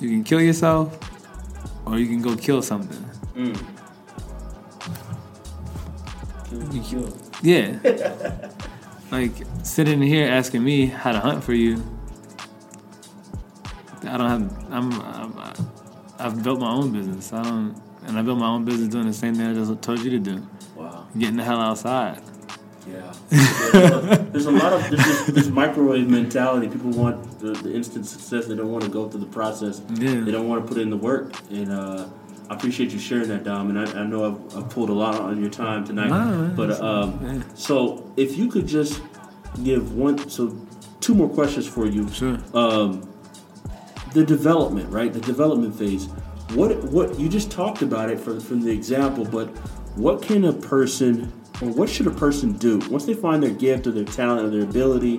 You 0.01 0.09
can 0.09 0.25
kill 0.25 0.41
yourself, 0.41 0.99
or 1.87 1.99
you 1.99 2.07
can 2.07 2.23
go 2.23 2.35
kill 2.37 2.63
something. 2.63 3.03
Mm. 3.35 3.59
Kill, 6.49 6.83
kill. 6.83 7.17
Yeah. 7.43 8.49
like 9.11 9.33
sitting 9.63 10.01
here 10.03 10.29
asking 10.29 10.63
me 10.63 10.87
how 10.87 11.13
to 11.13 11.21
hunt 11.21 11.45
for 11.45 11.55
you. 11.55 11.85
I 14.03 14.17
don't 14.17 14.29
have. 14.29 14.73
I'm. 14.73 15.01
I'm 15.01 15.31
I've 16.21 16.43
built 16.43 16.61
my 16.61 16.71
own 16.71 16.93
business. 16.93 17.33
I 17.33 17.43
don't, 17.43 17.81
and 18.07 18.19
I 18.19 18.23
built 18.23 18.39
my 18.39 18.47
own 18.49 18.65
business 18.65 18.89
doing 18.89 19.07
the 19.07 19.13
same 19.13 19.35
thing 19.35 19.47
I 19.47 19.55
just 19.55 19.81
told 19.81 20.01
you 20.01 20.11
to 20.11 20.19
do. 20.19 20.47
Wow. 20.77 21.07
Getting 21.17 21.37
the 21.37 21.45
hell 21.45 21.61
outside. 21.61 22.23
Yeah. 22.87 23.15
there's 23.31 24.47
a 24.47 24.51
lot 24.51 24.73
of 24.75 24.91
there's 24.91 25.05
this, 25.05 25.27
this 25.29 25.49
microwave 25.49 26.09
mentality. 26.09 26.69
People 26.69 26.91
want 26.91 27.41
the, 27.41 27.53
the 27.53 27.73
instant 27.73 28.07
success. 28.07 28.47
They 28.47 28.55
don't 28.55 28.71
want 28.71 28.85
to 28.85 28.91
go 28.91 29.09
through 29.09 29.21
the 29.21 29.27
process. 29.27 29.81
Yeah. 29.95 30.21
They 30.21 30.31
don't 30.31 30.49
want 30.49 30.63
to 30.63 30.69
put 30.69 30.81
in 30.81 30.91
the 30.91 30.97
work. 30.97 31.33
And 31.51 31.73
uh, 31.73 32.09
I 32.51 32.55
appreciate 32.55 32.91
you 32.91 32.99
sharing 32.99 33.29
that, 33.29 33.45
Dom. 33.45 33.71
And 33.71 33.79
I, 33.79 34.01
I 34.01 34.05
know 34.05 34.27
I've, 34.27 34.57
I've 34.57 34.71
pulled 34.71 34.91
a 34.91 34.93
lot 34.93 35.15
on 35.15 35.41
your 35.41 35.51
time 35.51 35.85
tonight. 35.85 36.11
But 36.57 36.81
um, 36.81 37.21
yeah. 37.23 37.55
so 37.55 38.13
if 38.17 38.37
you 38.37 38.49
could 38.49 38.67
just 38.67 39.01
give 39.63 39.95
one, 39.95 40.29
so 40.29 40.57
two 40.99 41.15
more 41.15 41.29
questions 41.29 41.69
for 41.69 41.87
you. 41.87 42.11
Sure. 42.11 42.39
Um, 42.53 43.09
the 44.15 44.25
development, 44.25 44.91
right? 44.91 45.13
The 45.13 45.21
development 45.21 45.79
phase. 45.79 46.09
What 46.55 46.83
what 46.85 47.21
you 47.21 47.29
just 47.29 47.53
talked 47.53 47.83
about 47.83 48.11
it 48.11 48.19
from 48.19 48.41
from 48.41 48.63
the 48.63 48.73
example, 48.73 49.25
but 49.25 49.47
what 49.95 50.21
can 50.21 50.47
a 50.47 50.53
person 50.53 51.33
or 51.63 51.69
what 51.69 51.89
should 51.89 52.09
a 52.09 52.11
person 52.11 52.55
do 52.55 52.81
once 52.91 53.05
they 53.05 53.15
find 53.15 53.41
their 53.41 53.53
gift 53.53 53.87
or 53.87 53.93
their 53.93 54.05
talent 54.05 54.45
or 54.45 54.51
their 54.51 54.63
ability? 54.63 55.19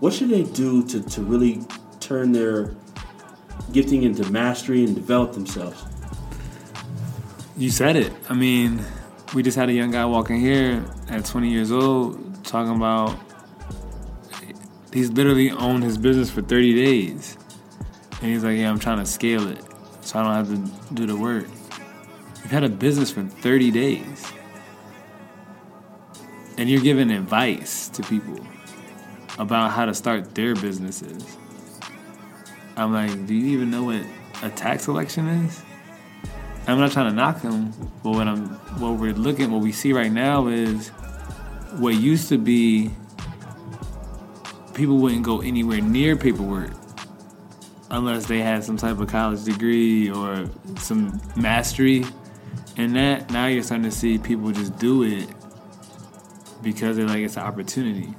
What 0.00 0.12
should 0.12 0.30
they 0.30 0.42
do 0.42 0.84
to, 0.88 1.00
to 1.00 1.22
really 1.22 1.62
turn 2.00 2.32
their 2.32 2.74
gifting 3.70 4.02
into 4.02 4.28
mastery 4.32 4.84
and 4.84 4.96
develop 4.96 5.32
themselves? 5.32 5.84
You 7.56 7.70
said 7.70 7.94
it. 7.94 8.12
I 8.28 8.34
mean, 8.34 8.84
we 9.32 9.44
just 9.44 9.56
had 9.56 9.68
a 9.68 9.72
young 9.72 9.92
guy 9.92 10.04
walking 10.06 10.40
here 10.40 10.84
at 11.08 11.24
20 11.24 11.48
years 11.48 11.70
old 11.70 12.44
talking 12.44 12.74
about 12.74 13.16
he's 14.92 15.10
literally 15.12 15.52
owned 15.52 15.84
his 15.84 15.96
business 15.96 16.30
for 16.30 16.42
30 16.42 16.74
days. 16.74 17.38
And 18.20 18.32
he's 18.32 18.42
like, 18.42 18.58
Yeah, 18.58 18.70
I'm 18.70 18.80
trying 18.80 18.98
to 18.98 19.06
scale 19.06 19.48
it 19.48 19.62
so 20.00 20.18
I 20.18 20.22
don't 20.24 20.34
have 20.34 20.48
to 20.48 20.94
do 20.94 21.06
the 21.06 21.16
work. 21.16 21.46
You've 22.42 22.50
had 22.50 22.64
a 22.64 22.68
business 22.68 23.12
for 23.12 23.22
30 23.22 23.70
days. 23.70 24.32
And 26.58 26.68
you're 26.68 26.82
giving 26.82 27.12
advice 27.12 27.88
to 27.90 28.02
people 28.02 28.38
about 29.38 29.70
how 29.70 29.84
to 29.84 29.94
start 29.94 30.34
their 30.34 30.56
businesses. 30.56 31.36
I'm 32.76 32.92
like, 32.92 33.26
Do 33.28 33.34
you 33.34 33.46
even 33.52 33.70
know 33.70 33.84
what 33.84 34.02
a 34.42 34.50
tax 34.50 34.88
election 34.88 35.28
is? 35.28 35.62
I'm 36.66 36.78
not 36.78 36.92
trying 36.92 37.10
to 37.10 37.14
knock 37.14 37.40
him, 37.42 37.72
but 38.02 38.12
what 38.12 38.26
I'm 38.26 38.46
what 38.80 38.98
we're 38.98 39.12
looking 39.12 39.50
what 39.50 39.60
we 39.60 39.72
see 39.72 39.92
right 39.92 40.10
now 40.10 40.46
is 40.48 40.88
what 41.78 41.94
used 41.94 42.28
to 42.30 42.38
be 42.38 42.90
people 44.74 44.96
wouldn't 44.98 45.22
go 45.22 45.40
anywhere 45.40 45.80
near 45.80 46.16
paperwork 46.16 46.72
unless 47.90 48.26
they 48.26 48.40
had 48.40 48.64
some 48.64 48.76
type 48.76 48.98
of 48.98 49.08
college 49.08 49.44
degree 49.44 50.10
or 50.10 50.48
some 50.78 51.20
mastery 51.36 52.04
and 52.76 52.96
that. 52.96 53.30
Now 53.30 53.46
you're 53.46 53.62
starting 53.62 53.84
to 53.84 53.90
see 53.90 54.18
people 54.18 54.50
just 54.50 54.76
do 54.78 55.02
it 55.02 55.28
because 56.62 56.96
they're 56.96 57.06
like 57.06 57.18
it's 57.18 57.36
an 57.36 57.42
opportunity. 57.42 58.14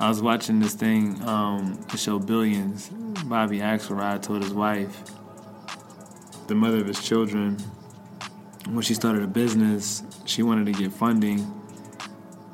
I 0.00 0.08
was 0.08 0.22
watching 0.22 0.60
this 0.60 0.74
thing, 0.74 1.22
um, 1.28 1.78
the 1.90 1.98
show 1.98 2.18
Billions. 2.18 2.88
Bobby 3.26 3.58
Axelrod 3.58 4.22
told 4.22 4.42
his 4.42 4.54
wife, 4.54 5.02
the 6.50 6.56
mother 6.56 6.78
of 6.78 6.86
his 6.86 7.00
children, 7.00 7.56
when 8.70 8.82
she 8.82 8.92
started 8.92 9.22
a 9.22 9.26
business, 9.28 10.02
she 10.24 10.42
wanted 10.42 10.66
to 10.66 10.72
get 10.72 10.92
funding, 10.92 11.38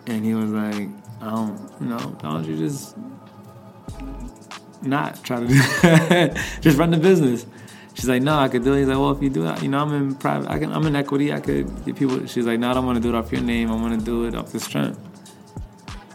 and 0.07 0.23
he 0.23 0.35
was 0.35 0.51
like, 0.51 0.89
"I 1.23 1.31
don't, 1.31 1.59
you 1.81 1.87
know, 1.87 2.17
don't 2.21 2.47
you 2.47 2.59
just 2.59 2.95
not 4.83 5.25
try 5.25 5.41
to 5.41 5.47
do 5.47 5.55
that. 5.83 6.39
just 6.61 6.77
run 6.79 6.91
the 6.91 6.99
business?" 6.99 7.47
She's 7.95 8.07
like, 8.07 8.21
"No, 8.21 8.39
I 8.39 8.49
could 8.49 8.65
do 8.65 8.75
it." 8.75 8.81
He's 8.81 8.89
like, 8.89 8.99
"Well, 8.99 9.13
if 9.13 9.23
you 9.23 9.31
do 9.31 9.47
it, 9.49 9.63
you 9.63 9.71
know, 9.71 9.79
I'm 9.79 9.95
in 9.95 10.15
private, 10.15 10.51
I 10.51 10.59
can, 10.59 10.73
I'm 10.73 10.87
in 10.87 10.95
equity, 10.95 11.33
I 11.33 11.41
could 11.41 11.67
get 11.87 11.97
people." 11.97 12.27
She's 12.27 12.45
like, 12.45 12.61
"No, 12.61 12.71
I 12.71 12.75
don't 12.75 12.85
want 12.85 12.97
to 12.97 13.03
do 13.03 13.09
it 13.09 13.15
off 13.15 13.33
your 13.33 13.41
name. 13.41 13.71
I 13.71 13.77
want 13.77 13.99
to 13.99 14.05
do 14.05 14.27
it 14.27 14.35
off 14.35 14.53
the 14.53 14.61
strength." 14.61 15.01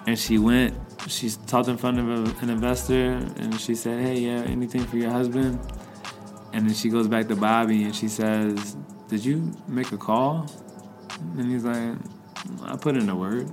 And 0.06 0.18
she 0.18 0.38
went. 0.38 0.76
She 1.08 1.32
talked 1.48 1.68
in 1.68 1.78
front 1.78 1.98
of 1.98 2.08
an 2.44 2.50
investor, 2.52 3.14
and 3.38 3.60
she 3.60 3.74
said, 3.74 4.04
"Hey, 4.06 4.20
yeah, 4.20 4.44
anything 4.44 4.84
for 4.86 4.98
your 4.98 5.10
husband?" 5.10 5.60
And 6.54 6.68
then 6.68 6.74
she 6.74 6.90
goes 6.90 7.08
back 7.08 7.28
to 7.30 7.36
Bobby 7.36 7.84
and 7.84 7.96
she 7.96 8.08
says, 8.08 8.76
Did 9.08 9.24
you 9.24 9.54
make 9.68 9.92
a 9.92 9.98
call? 9.98 10.48
And 11.38 11.52
he's 11.52 11.64
like, 11.64 11.98
I 12.64 12.76
put 12.76 12.98
in 12.98 13.10
a 13.10 13.16
word. 13.16 13.50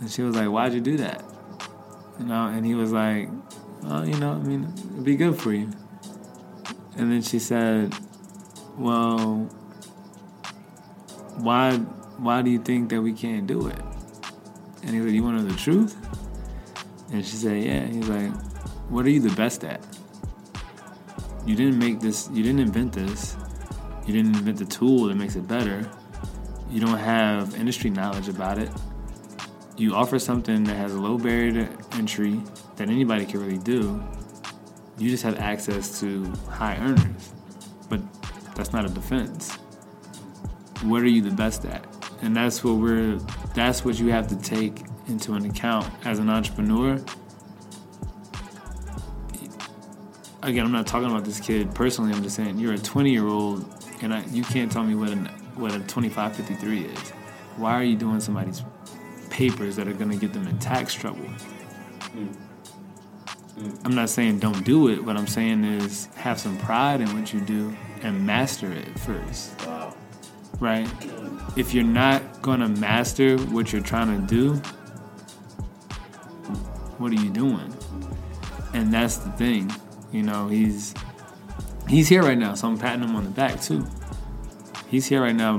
And 0.00 0.10
she 0.10 0.22
was 0.22 0.36
like, 0.36 0.48
Why'd 0.48 0.74
you 0.74 0.80
do 0.80 0.96
that? 0.98 1.24
You 2.18 2.24
know, 2.24 2.46
and 2.46 2.64
he 2.64 2.74
was 2.74 2.92
like, 2.92 3.28
oh, 3.84 4.02
you 4.02 4.18
know, 4.18 4.32
I 4.32 4.38
mean, 4.38 4.72
it'd 4.92 5.04
be 5.04 5.16
good 5.16 5.38
for 5.38 5.52
you. 5.52 5.70
And 6.96 7.12
then 7.12 7.20
she 7.20 7.38
said, 7.38 7.94
well, 8.78 9.50
why, 11.36 11.76
why 11.76 12.40
do 12.40 12.50
you 12.50 12.58
think 12.58 12.88
that 12.90 13.02
we 13.02 13.12
can't 13.12 13.46
do 13.46 13.66
it? 13.66 13.78
And 14.82 14.90
he 14.90 15.02
said, 15.02 15.10
you 15.10 15.22
want 15.22 15.38
to 15.38 15.44
know 15.44 15.50
the 15.50 15.58
truth? 15.58 15.94
And 17.12 17.24
she 17.24 17.36
said, 17.36 17.62
yeah. 17.62 17.86
He's 17.86 18.08
like, 18.08 18.32
what 18.88 19.04
are 19.04 19.10
you 19.10 19.20
the 19.20 19.34
best 19.36 19.62
at? 19.64 19.84
You 21.46 21.54
didn't 21.54 21.78
make 21.78 22.00
this, 22.00 22.28
you 22.32 22.42
didn't 22.42 22.60
invent 22.60 22.92
this. 22.92 23.36
You 24.04 24.12
didn't 24.12 24.36
invent 24.36 24.58
the 24.58 24.64
tool 24.64 25.04
that 25.04 25.14
makes 25.14 25.36
it 25.36 25.48
better. 25.48 25.88
You 26.70 26.80
don't 26.80 26.98
have 26.98 27.54
industry 27.54 27.90
knowledge 27.90 28.28
about 28.28 28.58
it. 28.58 28.70
You 29.76 29.94
offer 29.94 30.18
something 30.18 30.64
that 30.64 30.74
has 30.74 30.94
a 30.94 31.00
low 31.00 31.18
barrier 31.18 31.52
to 31.52 31.96
entry 31.96 32.40
that 32.76 32.88
anybody 32.88 33.24
can 33.24 33.40
really 33.40 33.58
do. 33.58 34.02
You 34.98 35.10
just 35.10 35.22
have 35.22 35.38
access 35.38 36.00
to 36.00 36.24
high 36.48 36.76
earners. 36.76 37.32
But 37.88 38.00
that's 38.54 38.72
not 38.72 38.84
a 38.84 38.88
defense. 38.88 39.52
What 40.82 41.02
are 41.02 41.08
you 41.08 41.22
the 41.22 41.30
best 41.30 41.64
at? 41.64 41.84
And 42.22 42.34
that's 42.34 42.64
what 42.64 42.76
we're 42.76 43.18
that's 43.54 43.84
what 43.84 43.98
you 43.98 44.08
have 44.08 44.28
to 44.28 44.36
take 44.36 44.84
into 45.08 45.34
an 45.34 45.44
account 45.44 45.86
as 46.04 46.18
an 46.18 46.28
entrepreneur. 46.28 47.02
Again, 50.46 50.64
I'm 50.64 50.70
not 50.70 50.86
talking 50.86 51.10
about 51.10 51.24
this 51.24 51.40
kid 51.40 51.74
personally. 51.74 52.12
I'm 52.12 52.22
just 52.22 52.36
saying 52.36 52.60
you're 52.60 52.74
a 52.74 52.78
20 52.78 53.10
year 53.10 53.26
old, 53.26 53.68
and 54.00 54.14
I, 54.14 54.24
you 54.26 54.44
can't 54.44 54.70
tell 54.70 54.84
me 54.84 54.94
what 54.94 55.10
an 55.10 55.26
what 55.56 55.72
a 55.72 55.80
2553 55.80 56.84
is. 56.84 56.98
Why 57.56 57.72
are 57.72 57.82
you 57.82 57.96
doing 57.96 58.20
somebody's 58.20 58.62
papers 59.28 59.74
that 59.74 59.88
are 59.88 59.92
going 59.92 60.10
to 60.12 60.16
get 60.16 60.32
them 60.32 60.46
in 60.46 60.56
tax 60.60 60.94
trouble? 60.94 61.28
I'm 63.84 63.94
not 63.96 64.08
saying 64.08 64.38
don't 64.38 64.64
do 64.64 64.88
it. 64.88 65.04
What 65.04 65.16
I'm 65.16 65.26
saying 65.26 65.64
is 65.64 66.06
have 66.14 66.38
some 66.38 66.56
pride 66.58 67.00
in 67.00 67.12
what 67.18 67.32
you 67.32 67.40
do 67.40 67.76
and 68.02 68.24
master 68.24 68.70
it 68.70 68.96
first. 69.00 69.60
Wow. 69.66 69.96
Right? 70.60 70.88
If 71.56 71.74
you're 71.74 71.82
not 71.82 72.40
going 72.40 72.60
to 72.60 72.68
master 72.68 73.36
what 73.36 73.72
you're 73.72 73.82
trying 73.82 74.20
to 74.20 74.26
do, 74.32 74.54
what 76.98 77.10
are 77.10 77.20
you 77.20 77.30
doing? 77.30 77.74
And 78.74 78.94
that's 78.94 79.16
the 79.16 79.30
thing. 79.32 79.72
You 80.16 80.22
know, 80.22 80.48
he's 80.48 80.94
he's 81.88 82.08
here 82.08 82.22
right 82.22 82.38
now, 82.38 82.54
so 82.54 82.68
I'm 82.68 82.78
patting 82.78 83.02
him 83.02 83.14
on 83.14 83.24
the 83.24 83.30
back 83.30 83.60
too 83.60 83.86
he's 84.88 85.06
here 85.06 85.22
right 85.22 85.34
now 85.34 85.58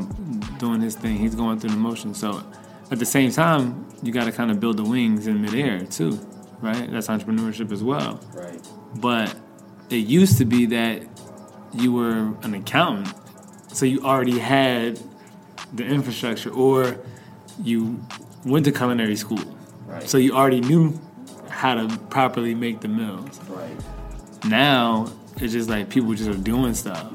doing 0.60 0.82
his 0.82 0.96
thing. 0.96 1.18
He's 1.18 1.36
going 1.36 1.60
through 1.60 1.72
the 1.72 1.78
motions. 1.78 2.20
So 2.20 2.44
at 2.92 3.00
the 3.00 3.06
same 3.06 3.32
time, 3.32 3.88
you 4.02 4.12
got 4.12 4.26
to 4.26 4.32
kind 4.32 4.52
of 4.52 4.60
build 4.60 4.78
the 4.78 4.84
wings 4.84 5.28
in 5.28 5.42
midair 5.42 5.82
too, 5.86 6.20
right? 6.62 6.90
That's 6.92 7.08
entrepreneurship 7.08 7.72
as 7.72 7.84
well. 7.84 8.20
Right. 8.34 8.68
But 8.96 9.36
it 9.90 10.08
used 10.08 10.38
to 10.38 10.46
be 10.46 10.66
that 10.68 11.04
you 11.74 11.92
were 11.92 12.34
an 12.44 12.54
accountant, 12.54 13.14
so 13.74 13.86
you 13.86 14.02
already 14.04 14.40
had 14.40 15.00
the 15.74 15.86
infrastructure, 15.86 16.50
or 16.50 16.98
you 17.62 18.02
went 18.46 18.66
to 18.66 18.72
culinary 18.72 19.16
school, 19.16 19.44
right. 19.86 20.08
so 20.08 20.18
you 20.18 20.34
already 20.34 20.62
knew 20.62 21.00
how 21.50 21.76
to 21.76 21.98
properly 22.10 22.56
make 22.56 22.80
the 22.80 22.88
meals. 22.88 23.40
Right. 23.50 23.76
Now 24.46 25.12
it's 25.38 25.54
just 25.54 25.70
like 25.70 25.90
people 25.90 26.14
just 26.14 26.30
are 26.30 26.38
doing 26.38 26.74
stuff 26.74 27.14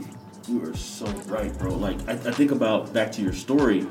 you 0.48 0.62
are 0.64 0.76
so 0.76 1.06
right, 1.26 1.56
bro. 1.58 1.74
Like 1.74 1.96
I, 2.08 2.12
I, 2.12 2.32
think 2.32 2.50
about 2.50 2.92
back 2.92 3.12
to 3.12 3.22
your 3.22 3.32
story. 3.32 3.86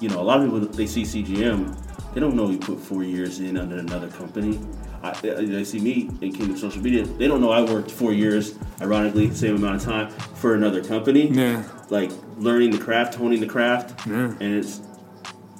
You 0.00 0.08
know, 0.08 0.20
a 0.20 0.22
lot 0.22 0.40
of 0.40 0.44
people 0.44 0.60
they 0.60 0.86
see 0.86 1.02
CGM, 1.02 2.14
they 2.14 2.20
don't 2.20 2.36
know 2.36 2.50
you 2.50 2.58
put 2.58 2.78
four 2.78 3.02
years 3.02 3.40
in 3.40 3.56
under 3.56 3.78
another 3.78 4.08
company. 4.08 4.60
I, 5.02 5.12
they 5.12 5.64
see 5.64 5.78
me 5.78 6.10
in 6.20 6.32
Kingdom 6.32 6.56
Social 6.56 6.82
Media. 6.82 7.04
They 7.04 7.28
don't 7.28 7.40
know 7.40 7.50
I 7.50 7.62
worked 7.62 7.90
four 7.90 8.12
years, 8.12 8.58
ironically, 8.80 9.26
the 9.26 9.36
same 9.36 9.56
amount 9.56 9.76
of 9.76 9.82
time 9.82 10.10
for 10.10 10.54
another 10.54 10.82
company. 10.82 11.28
Yeah. 11.28 11.64
Like 11.90 12.10
learning 12.38 12.70
the 12.70 12.78
craft, 12.78 13.14
honing 13.14 13.40
the 13.40 13.46
craft. 13.46 14.06
Yeah. 14.06 14.34
And 14.40 14.42
it's, 14.42 14.80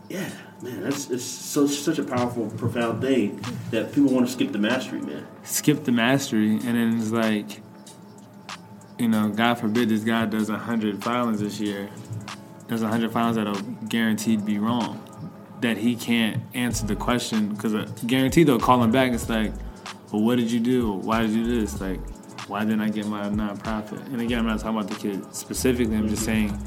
yeah, 0.09 0.31
man, 0.63 0.83
that's 0.83 1.11
it's 1.11 1.25
so 1.25 1.67
such 1.67 1.99
a 1.99 2.05
powerful, 2.05 2.51
profound 2.51 3.03
thing 3.03 3.41
that 3.71 3.93
people 3.93 4.13
want 4.13 4.27
to 4.27 4.33
skip 4.33 4.53
the 4.53 4.59
mastery, 4.59 5.01
man. 5.01 5.27
Skip 5.45 5.85
the 5.85 5.93
mastery, 5.93 6.51
and 6.51 6.63
then 6.63 6.99
it's 6.99 7.11
like 7.11 7.63
you 8.99 9.09
know, 9.09 9.29
God 9.29 9.55
forbid 9.55 9.89
this 9.89 10.05
guy 10.05 10.25
does 10.27 10.51
100 10.51 11.03
filings 11.03 11.41
this 11.41 11.61
year. 11.61 11.89
There's 12.69 12.83
100 12.83 13.13
filings 13.13 13.37
that'll 13.37 13.61
guaranteed 13.89 14.45
be 14.45 14.59
wrong. 14.59 15.03
That 15.61 15.77
he 15.77 15.97
can't 15.97 16.43
answer 16.55 16.87
the 16.87 16.97
question 16.97 17.49
because 17.49 17.75
uh, 17.75 17.89
guaranteed 18.07 18.47
they'll 18.47 18.59
call 18.59 18.83
him 18.83 18.91
back. 18.91 19.13
It's 19.13 19.29
like, 19.29 19.53
well, 20.13 20.23
what 20.23 20.37
did 20.37 20.51
you 20.51 20.61
do? 20.61 20.93
Why 20.93 21.23
did 21.23 21.31
you 21.31 21.45
do 21.45 21.61
this? 21.61 21.81
Like, 21.81 22.01
why 22.49 22.61
didn't 22.61 22.81
I 22.81 22.91
get 22.91 23.07
my 23.07 23.25
nonprofit? 23.25 24.05
And 24.07 24.21
again, 24.21 24.41
I'm 24.41 24.47
not 24.47 24.61
talking 24.61 24.79
about 24.79 24.91
the 24.91 24.97
kid 24.97 25.35
specifically. 25.35 25.97
I'm 25.97 26.09
just 26.09 26.25
saying, 26.25 26.59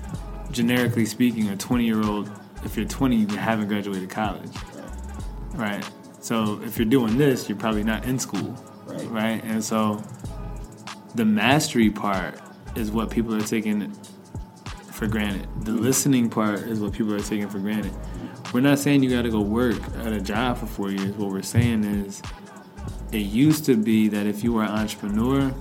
generically 0.52 1.06
speaking, 1.06 1.50
a 1.50 1.56
20 1.56 1.86
year 1.86 2.04
old, 2.04 2.32
if 2.64 2.76
you're 2.76 2.86
20, 2.86 3.16
you 3.16 3.28
haven't 3.38 3.68
graduated 3.68 4.10
college, 4.10 4.52
right? 5.54 5.84
So 6.22 6.62
if 6.64 6.78
you're 6.78 6.86
doing 6.86 7.18
this, 7.18 7.48
you're 7.48 7.58
probably 7.58 7.84
not 7.84 8.06
in 8.06 8.20
school, 8.20 8.56
right? 8.86 9.08
right? 9.10 9.44
And 9.44 9.64
so 9.64 10.04
the 11.16 11.26
mastery 11.26 11.90
part 11.90 12.40
is 12.76 12.92
what 12.92 13.10
people 13.10 13.34
are 13.36 13.42
taking 13.42 13.92
for 14.92 15.08
granted. 15.08 15.48
The 15.64 15.72
mm-hmm. 15.72 15.82
listening 15.82 16.30
part 16.30 16.60
is 16.60 16.80
what 16.80 16.94
people 16.94 17.14
are 17.14 17.20
taking 17.20 17.48
for 17.48 17.60
granted. 17.60 17.94
We're 18.54 18.62
not 18.62 18.80
saying 18.80 19.04
you 19.04 19.10
got 19.10 19.22
to 19.22 19.30
go 19.30 19.42
work 19.42 19.80
at 20.00 20.12
a 20.12 20.20
job 20.20 20.58
for 20.58 20.66
four 20.66 20.92
years. 20.92 21.16
What 21.16 21.30
we're 21.30 21.42
saying 21.42 21.84
is, 21.84 22.22
it 23.12 23.20
used 23.20 23.66
to 23.66 23.76
be 23.76 24.08
that 24.10 24.28
if 24.28 24.44
you 24.44 24.54
were 24.54 24.64
an 24.64 24.70
entrepreneur, 24.70 25.54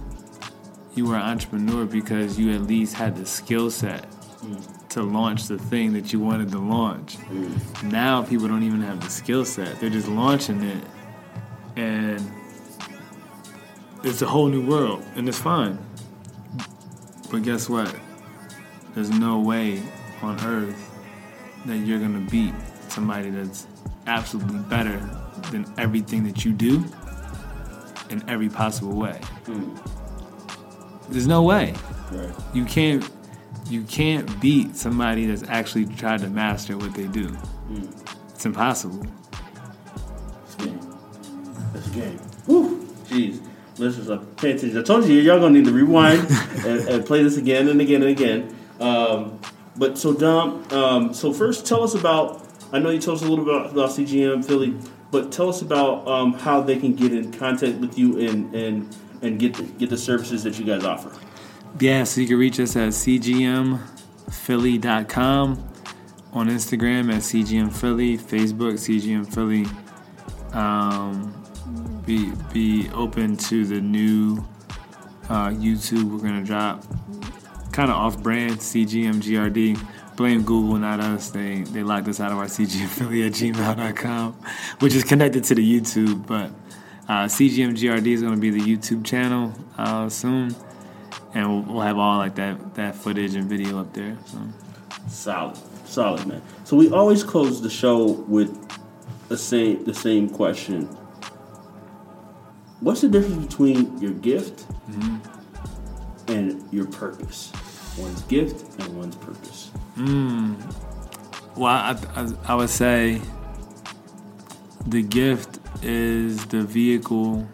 you 0.95 1.07
were 1.07 1.17
an 1.17 1.23
entrepreneur 1.23 1.85
because 1.85 2.39
you 2.39 2.53
at 2.53 2.63
least 2.63 2.95
had 2.95 3.17
the 3.17 3.25
skill 3.25 3.71
set 3.71 4.11
mm. 4.41 4.78
To 4.91 5.03
launch 5.03 5.47
the 5.47 5.59
thing 5.59 5.93
that 5.93 6.13
you 6.13 6.21
wanted 6.21 6.51
to 6.53 6.59
launch. 6.59 7.19
Now 7.85 8.23
people 8.23 8.49
don't 8.49 8.63
even 8.63 8.81
have 8.83 9.01
the 9.01 9.11
skill 9.11 9.45
set. 9.45 9.81
They're 9.81 9.91
just 9.91 10.09
launching 10.09 10.63
it 10.63 10.85
and 11.77 12.21
it's 14.05 14.23
a 14.23 14.27
whole 14.27 14.49
new 14.49 14.65
world, 14.67 15.05
and 15.17 15.29
it's 15.29 15.39
fine. 15.39 15.79
But 17.31 17.43
guess 17.43 17.69
what? 17.69 17.95
There's 18.95 19.11
no 19.11 19.41
way 19.41 19.83
on 20.23 20.41
earth 20.45 20.91
that 21.67 21.79
you're 21.79 21.99
gonna 21.99 22.27
beat 22.31 22.55
somebody 22.89 23.31
that's 23.31 23.67
absolutely 24.07 24.61
better 24.61 24.99
than 25.51 25.73
everything 25.79 26.25
that 26.25 26.45
you 26.45 26.53
do 26.53 26.85
in 28.11 28.27
every 28.29 28.49
possible 28.49 28.95
way. 28.95 29.21
Mm. 29.45 29.79
There's 31.11 31.27
no 31.27 31.43
way. 31.43 31.75
Right. 32.11 32.35
You 32.55 32.65
can't 32.65 33.09
you 33.69 33.83
can't 33.83 34.41
beat 34.41 34.77
somebody 34.77 35.27
that's 35.27 35.43
actually 35.49 35.87
tried 35.87 36.21
to 36.21 36.29
master 36.29 36.77
what 36.77 36.95
they 36.95 37.07
do. 37.07 37.29
Mm. 37.71 38.15
It's 38.31 38.47
impossible. 38.47 39.03
A 39.03 40.63
game. 40.63 40.81
That's 41.73 41.87
a 41.87 41.91
game. 41.91 42.21
Woo! 42.47 42.87
Jeez. 43.07 43.41
Listeners, 43.79 44.11
uh, 44.11 44.19
pay 44.37 44.53
attention. 44.53 44.79
I 44.79 44.83
told 44.83 45.05
you, 45.05 45.21
y'all 45.21 45.39
gonna 45.39 45.55
need 45.55 45.67
to 45.67 45.73
rewind 45.73 46.29
and, 46.67 46.89
and, 46.89 47.07
play 47.07 47.23
this 47.23 47.37
again 47.37 47.69
and 47.69 47.81
again 47.81 48.03
and 48.03 48.11
again. 48.11 48.57
Um, 48.81 49.39
but 49.77 49.97
so 49.97 50.13
Dom, 50.13 50.65
um, 50.73 51.15
so 51.15 51.33
first 51.33 51.67
tell 51.67 51.83
us 51.85 51.95
about. 51.95 52.45
I 52.73 52.81
know 52.81 52.91
you 52.91 53.01
told 53.01 53.19
us 53.19 53.25
a 53.25 53.29
little 53.29 53.45
bit 53.45 53.55
about, 53.55 53.71
about 53.71 53.91
CGM 53.91 54.45
Philly, 54.45 54.77
but 55.11 55.33
tell 55.33 55.49
us 55.49 55.63
about 55.63 56.07
um, 56.07 56.35
how 56.35 56.61
they 56.61 56.77
can 56.77 56.95
get 56.95 57.13
in 57.13 57.33
contact 57.33 57.79
with 57.79 57.97
you 57.97 58.19
and 58.19 58.53
and 58.55 58.97
and 59.23 59.39
get 59.39 59.55
the, 59.55 59.63
get 59.63 59.91
the 59.91 59.97
services 59.97 60.43
that 60.43 60.59
you 60.59 60.65
guys 60.65 60.85
offer. 60.85 61.13
Yeah, 61.81 62.05
so 62.05 62.21
you 62.21 62.27
can 62.27 62.39
reach 62.39 62.61
us 62.61 62.77
at 62.77 62.89
cgmphilly.com, 62.89 65.69
on 66.33 66.49
Instagram 66.49 67.13
at 67.13 67.23
cgmphilly, 67.23 68.19
Facebook 68.19 68.75
cgmphilly. 68.75 69.67
Um, 70.55 71.35
be 72.05 72.33
be 72.53 72.91
open 72.91 73.37
to 73.37 73.65
the 73.67 73.81
new 73.81 74.45
uh, 75.29 75.51
YouTube 75.51 76.11
we're 76.11 76.19
gonna 76.19 76.43
drop. 76.43 76.85
Kind 77.71 77.91
of 77.91 77.97
off-brand 77.97 78.59
CGMGRD. 78.59 79.79
Blame 80.17 80.43
Google, 80.43 80.79
not 80.79 81.01
us. 81.01 81.31
They 81.31 81.63
they 81.63 81.83
locked 81.83 82.09
us 82.09 82.19
out 82.19 82.33
of 82.33 82.39
our 82.39 82.47
CG 82.47 82.83
affiliate 82.85 83.35
gmail.com, 83.35 84.33
which 84.81 84.95
is 84.95 85.05
connected 85.05 85.45
to 85.45 85.55
the 85.55 85.81
YouTube. 85.81 86.27
But 86.27 86.51
uh, 87.09 87.27
CGMGRD 87.27 88.07
is 88.07 88.23
gonna 88.23 88.39
be 88.39 88.51
the 88.51 88.61
YouTube 88.61 89.05
channel 89.05 89.53
uh, 89.77 90.09
soon, 90.09 90.57
and 91.35 91.49
we'll, 91.49 91.75
we'll, 91.75 91.83
have 91.83 91.99
all 91.99 92.19
like 92.19 92.35
that 92.37 92.75
that 92.75 92.95
footage 92.95 93.35
and 93.35 93.49
video 93.49 93.81
up 93.81 93.93
there. 93.93 94.17
So. 94.27 94.39
Solid, 95.09 95.59
solid, 95.87 96.27
man. 96.27 96.43
So 96.65 96.77
we 96.77 96.91
always 96.91 97.25
close 97.25 97.63
the 97.63 97.71
show 97.71 98.05
with 98.05 98.51
the 99.29 99.37
same 99.37 99.85
the 99.85 99.95
same 99.95 100.29
question 100.29 100.89
what's 102.81 103.01
the 103.01 103.09
difference 103.09 103.47
between 103.47 103.99
your 103.99 104.13
gift 104.13 104.67
mm-hmm. 104.91 106.33
and 106.33 106.73
your 106.73 106.87
purpose? 106.87 107.53
One's 107.99 108.23
gift 108.23 108.81
and 108.81 108.97
one's 108.97 109.17
purpose. 109.17 109.71
Mm. 109.97 110.57
Well, 111.57 111.67
I, 111.67 111.99
I, 112.15 112.53
I 112.53 112.55
would 112.55 112.71
say 112.71 113.21
the 114.87 115.03
gift 115.03 115.59
is 115.83 116.47
the 116.47 116.63
vehicle 116.63 117.49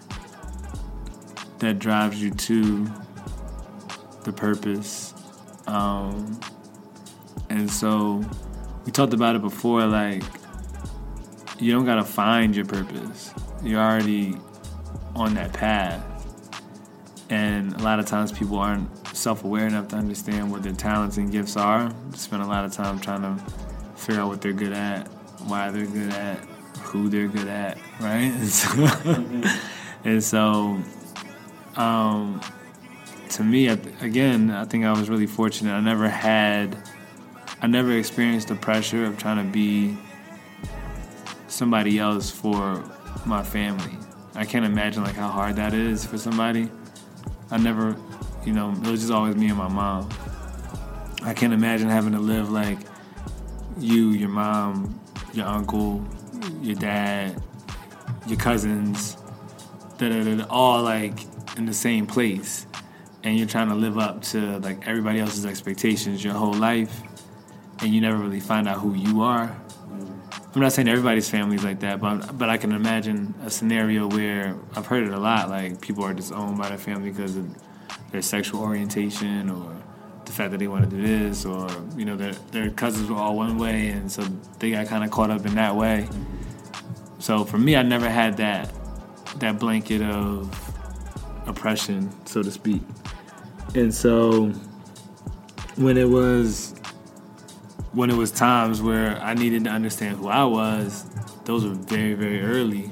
that 1.60 1.78
drives 1.78 2.20
you 2.20 2.30
to 2.30 2.86
the 4.24 4.32
purpose. 4.32 5.14
Um, 5.66 6.40
and 7.50 7.70
so 7.70 8.22
we 8.84 8.92
talked 8.92 9.14
about 9.14 9.36
it 9.36 9.42
before, 9.42 9.86
like 9.86 10.22
you 11.58 11.72
don't 11.72 11.84
gotta 11.84 12.04
find 12.04 12.54
your 12.54 12.64
purpose. 12.64 13.32
You're 13.62 13.80
already 13.80 14.36
on 15.14 15.34
that 15.34 15.52
path. 15.52 16.02
And 17.30 17.72
a 17.74 17.82
lot 17.82 17.98
of 17.98 18.06
times 18.06 18.32
people 18.32 18.58
aren't 18.58 18.88
self-aware 19.16 19.66
enough 19.66 19.88
to 19.88 19.96
understand 19.96 20.50
what 20.50 20.62
their 20.62 20.72
talents 20.72 21.16
and 21.16 21.30
gifts 21.30 21.56
are. 21.56 21.92
Spend 22.14 22.42
a 22.42 22.46
lot 22.46 22.64
of 22.64 22.72
time 22.72 23.00
trying 23.00 23.22
to 23.22 23.42
figure 23.96 24.20
out 24.20 24.28
what 24.28 24.42
they're 24.42 24.52
good 24.52 24.72
at, 24.72 25.08
why 25.46 25.70
they're 25.70 25.86
good 25.86 26.12
at, 26.12 26.38
who 26.82 27.08
they're 27.08 27.28
good 27.28 27.48
at, 27.48 27.78
right? 28.00 28.32
And 28.44 28.48
so, 28.48 28.88
and 30.04 30.22
so 30.22 30.78
um, 31.76 32.40
to 33.34 33.42
me, 33.42 33.66
again, 33.66 34.52
I 34.52 34.64
think 34.64 34.84
I 34.84 34.92
was 34.92 35.10
really 35.10 35.26
fortunate. 35.26 35.72
I 35.72 35.80
never 35.80 36.08
had, 36.08 36.76
I 37.60 37.66
never 37.66 37.90
experienced 37.90 38.46
the 38.46 38.54
pressure 38.54 39.04
of 39.06 39.18
trying 39.18 39.44
to 39.44 39.52
be 39.52 39.96
somebody 41.48 41.98
else 41.98 42.30
for 42.30 42.84
my 43.26 43.42
family. 43.42 43.98
I 44.36 44.44
can't 44.44 44.64
imagine 44.64 45.02
like 45.02 45.16
how 45.16 45.28
hard 45.28 45.56
that 45.56 45.74
is 45.74 46.04
for 46.04 46.16
somebody. 46.16 46.70
I 47.50 47.58
never, 47.58 47.96
you 48.44 48.52
know, 48.52 48.70
it 48.70 48.86
was 48.86 49.00
just 49.00 49.12
always 49.12 49.34
me 49.34 49.48
and 49.48 49.58
my 49.58 49.68
mom. 49.68 50.08
I 51.24 51.34
can't 51.34 51.52
imagine 51.52 51.88
having 51.88 52.12
to 52.12 52.20
live 52.20 52.52
like 52.52 52.78
you, 53.80 54.10
your 54.10 54.28
mom, 54.28 55.00
your 55.32 55.46
uncle, 55.46 56.06
your 56.62 56.76
dad, 56.76 57.42
your 58.28 58.38
cousins, 58.38 59.16
that 59.98 60.12
are 60.12 60.46
all 60.48 60.82
like 60.84 61.18
in 61.56 61.66
the 61.66 61.74
same 61.74 62.06
place 62.06 62.68
and 63.24 63.38
you're 63.38 63.48
trying 63.48 63.68
to 63.68 63.74
live 63.74 63.98
up 63.98 64.22
to 64.22 64.58
like 64.58 64.86
everybody 64.86 65.18
else's 65.18 65.46
expectations 65.46 66.22
your 66.22 66.34
whole 66.34 66.52
life 66.52 67.02
and 67.80 67.92
you 67.92 68.00
never 68.00 68.18
really 68.18 68.40
find 68.40 68.68
out 68.68 68.78
who 68.78 68.94
you 68.94 69.22
are. 69.22 69.56
I'm 70.54 70.60
not 70.60 70.72
saying 70.72 70.86
everybody's 70.86 71.28
family 71.28 71.56
is 71.56 71.64
like 71.64 71.80
that 71.80 72.00
but, 72.00 72.38
but 72.38 72.48
i 72.48 72.56
can 72.56 72.70
imagine 72.70 73.34
a 73.42 73.50
scenario 73.50 74.08
where 74.08 74.54
i've 74.76 74.86
heard 74.86 75.02
it 75.02 75.12
a 75.12 75.18
lot 75.18 75.50
like 75.50 75.80
people 75.80 76.04
are 76.04 76.14
disowned 76.14 76.58
by 76.58 76.68
their 76.68 76.78
family 76.78 77.10
because 77.10 77.36
of 77.36 77.52
their 78.12 78.22
sexual 78.22 78.60
orientation 78.60 79.50
or 79.50 79.74
the 80.26 80.30
fact 80.30 80.52
that 80.52 80.58
they 80.58 80.68
want 80.68 80.88
to 80.88 80.96
do 80.96 81.02
this 81.02 81.44
or 81.44 81.68
you 81.96 82.04
know 82.04 82.14
their, 82.14 82.34
their 82.52 82.70
cousins 82.70 83.10
were 83.10 83.16
all 83.16 83.36
one 83.36 83.58
way 83.58 83.88
and 83.88 84.12
so 84.12 84.22
they 84.60 84.70
got 84.70 84.86
kind 84.86 85.02
of 85.02 85.10
caught 85.10 85.30
up 85.30 85.44
in 85.44 85.56
that 85.56 85.74
way. 85.74 86.08
So 87.18 87.44
for 87.44 87.58
me 87.58 87.74
i 87.74 87.82
never 87.82 88.08
had 88.08 88.36
that 88.36 88.72
that 89.40 89.58
blanket 89.58 90.02
of 90.02 90.48
oppression 91.48 92.12
so 92.26 92.44
to 92.44 92.50
speak 92.52 92.80
and 93.74 93.92
so 93.92 94.46
when 95.76 95.96
it 95.96 96.08
was 96.08 96.74
when 97.92 98.10
it 98.10 98.16
was 98.16 98.30
times 98.30 98.82
where 98.82 99.20
I 99.20 99.34
needed 99.34 99.64
to 99.64 99.70
understand 99.70 100.16
who 100.16 100.28
I 100.28 100.44
was, 100.44 101.04
those 101.44 101.64
were 101.64 101.74
very, 101.74 102.14
very 102.14 102.42
early. 102.42 102.90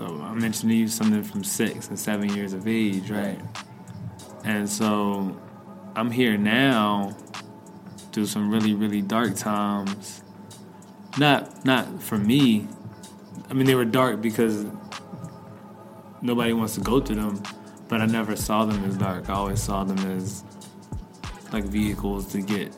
Oh, 0.00 0.22
I 0.22 0.32
mentioned 0.32 0.70
to 0.70 0.76
you 0.76 0.88
something 0.88 1.22
from 1.22 1.44
six 1.44 1.88
and 1.88 1.98
seven 1.98 2.34
years 2.34 2.54
of 2.54 2.66
age, 2.66 3.10
right? 3.10 3.38
And 4.44 4.68
so 4.68 5.38
I'm 5.94 6.10
here 6.10 6.38
now 6.38 7.14
through 8.12 8.26
some 8.26 8.50
really, 8.50 8.74
really 8.74 9.02
dark 9.02 9.36
times. 9.36 10.22
Not 11.18 11.64
not 11.64 12.02
for 12.02 12.16
me. 12.16 12.66
I 13.50 13.54
mean 13.54 13.66
they 13.66 13.74
were 13.74 13.84
dark 13.84 14.22
because 14.22 14.66
nobody 16.22 16.52
wants 16.52 16.74
to 16.74 16.80
go 16.80 17.00
through 17.00 17.16
them 17.16 17.42
but 17.88 18.00
I 18.00 18.06
never 18.06 18.36
saw 18.36 18.64
them 18.64 18.84
as 18.84 18.96
dark. 18.96 19.28
I 19.28 19.34
always 19.34 19.62
saw 19.62 19.84
them 19.84 19.98
as 20.16 20.44
like 21.52 21.64
vehicles 21.64 22.30
to 22.32 22.42
get 22.42 22.72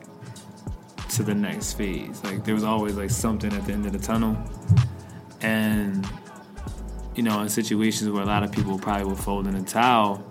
to 1.10 1.22
the 1.22 1.34
next 1.34 1.74
phase. 1.74 2.22
Like 2.22 2.44
there 2.44 2.54
was 2.54 2.64
always 2.64 2.96
like 2.96 3.10
something 3.10 3.52
at 3.52 3.66
the 3.66 3.72
end 3.72 3.86
of 3.86 3.92
the 3.92 3.98
tunnel, 3.98 4.36
and 5.40 6.08
you 7.14 7.22
know, 7.22 7.40
in 7.40 7.48
situations 7.48 8.08
where 8.10 8.22
a 8.22 8.26
lot 8.26 8.42
of 8.42 8.52
people 8.52 8.78
probably 8.78 9.04
would 9.06 9.18
fold 9.18 9.46
in 9.46 9.56
a 9.56 9.62
towel, 9.62 10.24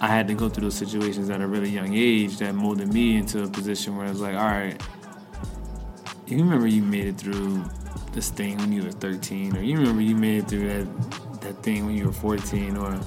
I 0.00 0.08
had 0.08 0.26
to 0.28 0.34
go 0.34 0.48
through 0.48 0.64
those 0.64 0.74
situations 0.74 1.30
at 1.30 1.40
a 1.40 1.46
really 1.46 1.70
young 1.70 1.94
age 1.94 2.38
that 2.38 2.54
molded 2.54 2.92
me 2.92 3.16
into 3.16 3.44
a 3.44 3.48
position 3.48 3.96
where 3.96 4.06
I 4.06 4.10
was 4.10 4.20
like, 4.20 4.34
all 4.34 4.46
right, 4.46 4.80
you 6.26 6.38
remember 6.38 6.66
you 6.66 6.82
made 6.82 7.06
it 7.06 7.18
through 7.18 7.64
this 8.12 8.30
thing 8.30 8.56
when 8.56 8.72
you 8.72 8.82
were 8.82 8.90
13, 8.90 9.56
or 9.56 9.62
you 9.62 9.76
remember 9.78 10.00
you 10.00 10.16
made 10.16 10.44
it 10.44 10.48
through 10.48 10.66
that 10.66 11.40
that 11.42 11.62
thing 11.62 11.86
when 11.86 11.94
you 11.94 12.06
were 12.06 12.12
14, 12.12 12.76
or 12.76 12.98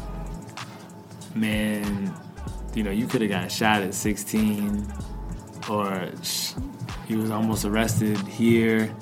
man, 1.36 2.14
you 2.74 2.84
know, 2.84 2.92
you 2.92 3.08
could 3.08 3.22
have 3.22 3.30
got 3.30 3.52
shot 3.52 3.82
at 3.82 3.94
16, 3.94 4.86
or 5.70 6.10
he 7.08 7.16
was 7.16 7.32
almost 7.32 7.66
arrested 7.66 8.18
here. 8.28 8.94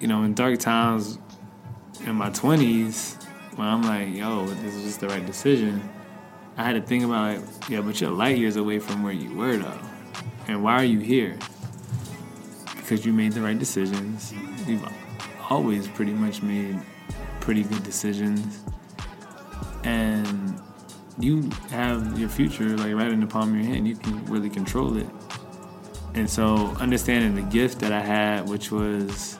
You 0.00 0.08
know, 0.08 0.22
in 0.22 0.34
dark 0.34 0.58
times 0.58 1.18
in 2.06 2.14
my 2.14 2.30
20s, 2.30 3.22
when 3.56 3.66
I'm 3.68 3.82
like, 3.82 4.14
yo, 4.14 4.46
this 4.46 4.74
is 4.74 4.84
just 4.84 5.00
the 5.00 5.08
right 5.08 5.24
decision, 5.26 5.82
I 6.56 6.64
had 6.64 6.72
to 6.72 6.82
think 6.82 7.04
about, 7.04 7.36
like, 7.36 7.68
yeah, 7.68 7.80
but 7.80 8.00
you're 8.00 8.10
light 8.10 8.38
years 8.38 8.56
away 8.56 8.78
from 8.78 9.02
where 9.02 9.12
you 9.12 9.34
were, 9.34 9.56
though. 9.56 9.78
And 10.48 10.62
why 10.64 10.74
are 10.74 10.84
you 10.84 10.98
here? 10.98 11.38
Because 12.76 13.04
you 13.04 13.12
made 13.12 13.32
the 13.32 13.40
right 13.40 13.58
decisions. 13.58 14.32
You've 14.66 14.86
always 15.48 15.88
pretty 15.88 16.12
much 16.12 16.42
made 16.42 16.80
pretty 17.40 17.62
good 17.62 17.82
decisions. 17.82 18.64
And 19.84 20.60
you 21.20 21.50
have 21.70 22.18
your 22.18 22.28
future 22.28 22.76
like 22.76 22.94
right 22.94 23.10
in 23.10 23.20
the 23.20 23.26
palm 23.26 23.50
of 23.50 23.56
your 23.56 23.64
hand. 23.64 23.86
You 23.86 23.96
can 23.96 24.24
really 24.26 24.50
control 24.50 24.96
it. 24.96 25.06
And 26.14 26.28
so 26.28 26.74
understanding 26.80 27.34
the 27.34 27.50
gift 27.50 27.78
that 27.80 27.92
I 27.92 28.00
had, 28.00 28.48
which 28.48 28.70
was 28.70 29.38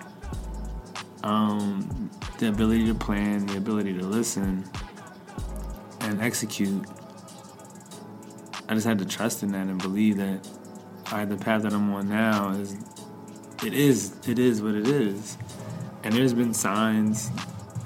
um, 1.24 2.10
the 2.38 2.48
ability 2.48 2.86
to 2.86 2.94
plan, 2.94 3.46
the 3.46 3.56
ability 3.56 3.94
to 3.98 4.04
listen, 4.04 4.64
and 6.00 6.20
execute. 6.20 6.86
I 8.68 8.74
just 8.74 8.86
had 8.86 8.98
to 9.00 9.04
trust 9.04 9.42
in 9.42 9.52
that 9.52 9.66
and 9.66 9.80
believe 9.82 10.16
that 10.18 10.46
right, 11.12 11.28
the 11.28 11.36
path 11.36 11.62
that 11.62 11.72
I'm 11.72 11.92
on 11.92 12.08
now 12.08 12.50
is 12.50 12.76
it 13.64 13.74
is 13.74 14.14
it 14.28 14.38
is 14.38 14.62
what 14.62 14.74
it 14.74 14.86
is. 14.86 15.36
And 16.02 16.14
there's 16.14 16.32
been 16.32 16.54
signs, 16.54 17.30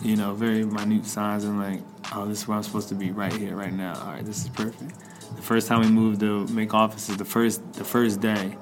you 0.05 0.17
know, 0.17 0.35
very 0.35 0.65
minute 0.65 1.07
signs 1.07 1.45
and 1.45 1.59
like 1.59 1.81
oh, 2.13 2.27
this 2.27 2.43
is 2.43 2.49
where 2.49 2.57
I'm 2.57 2.63
supposed 2.63 2.89
to 2.91 2.95
be 2.95 3.11
right 3.11 3.33
here, 3.33 3.57
right 3.57 3.73
now. 3.73 3.99
All 4.01 4.13
right, 4.13 4.25
this 4.25 4.43
is 4.43 4.49
perfect. 4.49 4.93
The 5.37 5.43
first 5.43 5.67
time 5.67 5.81
we 5.81 5.89
moved 5.89 6.21
to 6.21 6.47
make 6.49 6.75
offices, 6.75 7.17
the 7.17 7.25
first 7.25 7.73
the 7.73 7.85
first 7.85 8.21
day, 8.21 8.57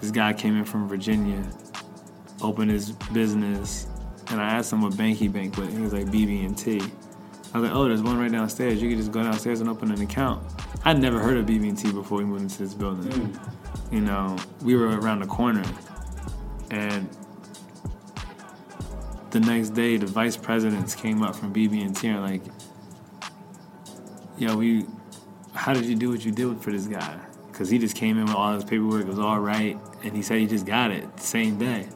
this 0.00 0.10
guy 0.10 0.32
came 0.32 0.56
in 0.56 0.64
from 0.64 0.88
Virginia, 0.88 1.42
opened 2.42 2.70
his 2.70 2.92
business, 3.12 3.86
and 4.28 4.40
I 4.40 4.50
asked 4.50 4.72
him 4.72 4.82
what 4.82 4.96
bank 4.96 5.18
he 5.18 5.28
banked 5.28 5.58
with. 5.58 5.72
He 5.72 5.80
was 5.80 5.92
like 5.92 6.06
BB&T. 6.06 6.80
I 7.52 7.58
was 7.58 7.68
like, 7.68 7.76
oh, 7.76 7.88
there's 7.88 8.02
one 8.02 8.16
right 8.16 8.30
downstairs. 8.30 8.80
You 8.80 8.88
could 8.88 8.98
just 8.98 9.10
go 9.10 9.22
downstairs 9.24 9.60
and 9.60 9.68
open 9.68 9.90
an 9.90 10.00
account. 10.00 10.42
I'd 10.84 11.00
never 11.00 11.18
heard 11.18 11.36
of 11.36 11.46
BB&T 11.46 11.92
before 11.92 12.18
we 12.18 12.24
moved 12.24 12.42
into 12.42 12.58
this 12.58 12.74
building. 12.74 13.10
Mm. 13.10 13.92
You 13.92 14.00
know, 14.02 14.36
we 14.62 14.76
were 14.76 15.00
around 15.00 15.20
the 15.20 15.26
corner, 15.26 15.64
and 16.70 17.08
the 19.30 19.40
next 19.40 19.70
day, 19.70 19.96
the 19.96 20.06
vice 20.06 20.36
presidents 20.36 20.94
came 20.94 21.22
up 21.22 21.36
from 21.36 21.52
BB&T 21.52 22.08
and 22.08 22.22
like, 22.22 22.42
yo, 24.38 24.56
we, 24.56 24.86
how 25.54 25.72
did 25.72 25.84
you 25.84 25.96
do 25.96 26.10
what 26.10 26.24
you 26.24 26.32
did 26.32 26.60
for 26.60 26.72
this 26.72 26.86
guy? 26.86 27.18
Because 27.50 27.68
he 27.68 27.78
just 27.78 27.96
came 27.96 28.18
in 28.18 28.24
with 28.24 28.34
all 28.34 28.54
his 28.54 28.64
paperwork, 28.64 29.02
it 29.02 29.08
was 29.08 29.18
all 29.18 29.40
right, 29.40 29.78
and 30.02 30.16
he 30.16 30.22
said 30.22 30.38
he 30.38 30.46
just 30.46 30.66
got 30.66 30.90
it 30.90 31.16
the 31.16 31.22
same 31.22 31.58
day. 31.58 31.88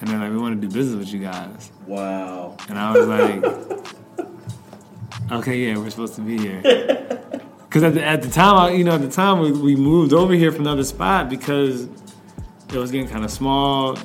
And 0.00 0.08
they're 0.08 0.18
like, 0.18 0.30
we 0.30 0.38
want 0.38 0.60
to 0.60 0.66
do 0.66 0.72
business 0.72 0.98
with 0.98 1.12
you 1.12 1.20
guys. 1.20 1.72
Wow. 1.86 2.56
And 2.68 2.78
I 2.78 2.92
was 2.92 3.06
like, 3.06 4.26
okay, 5.32 5.58
yeah, 5.58 5.78
we're 5.78 5.90
supposed 5.90 6.16
to 6.16 6.20
be 6.20 6.38
here. 6.38 7.10
Because 7.74 7.88
at 7.88 7.94
the, 7.94 8.04
at 8.04 8.22
the 8.22 8.30
time, 8.30 8.76
you 8.76 8.84
know, 8.84 8.94
at 8.94 9.00
the 9.00 9.10
time 9.10 9.40
we, 9.40 9.50
we 9.50 9.74
moved 9.74 10.12
over 10.12 10.32
here 10.32 10.52
from 10.52 10.60
another 10.60 10.84
spot 10.84 11.28
because 11.28 11.88
it 12.72 12.76
was 12.76 12.92
getting 12.92 13.08
kind 13.08 13.24
of 13.24 13.32
small. 13.32 13.98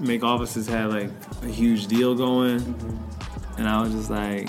Make 0.00 0.24
offices 0.24 0.66
had 0.66 0.86
like 0.86 1.10
a 1.42 1.46
huge 1.46 1.86
deal 1.86 2.14
going, 2.14 2.60
mm-hmm. 2.60 3.58
and 3.58 3.68
I 3.68 3.82
was 3.82 3.92
just 3.92 4.10
like, 4.10 4.48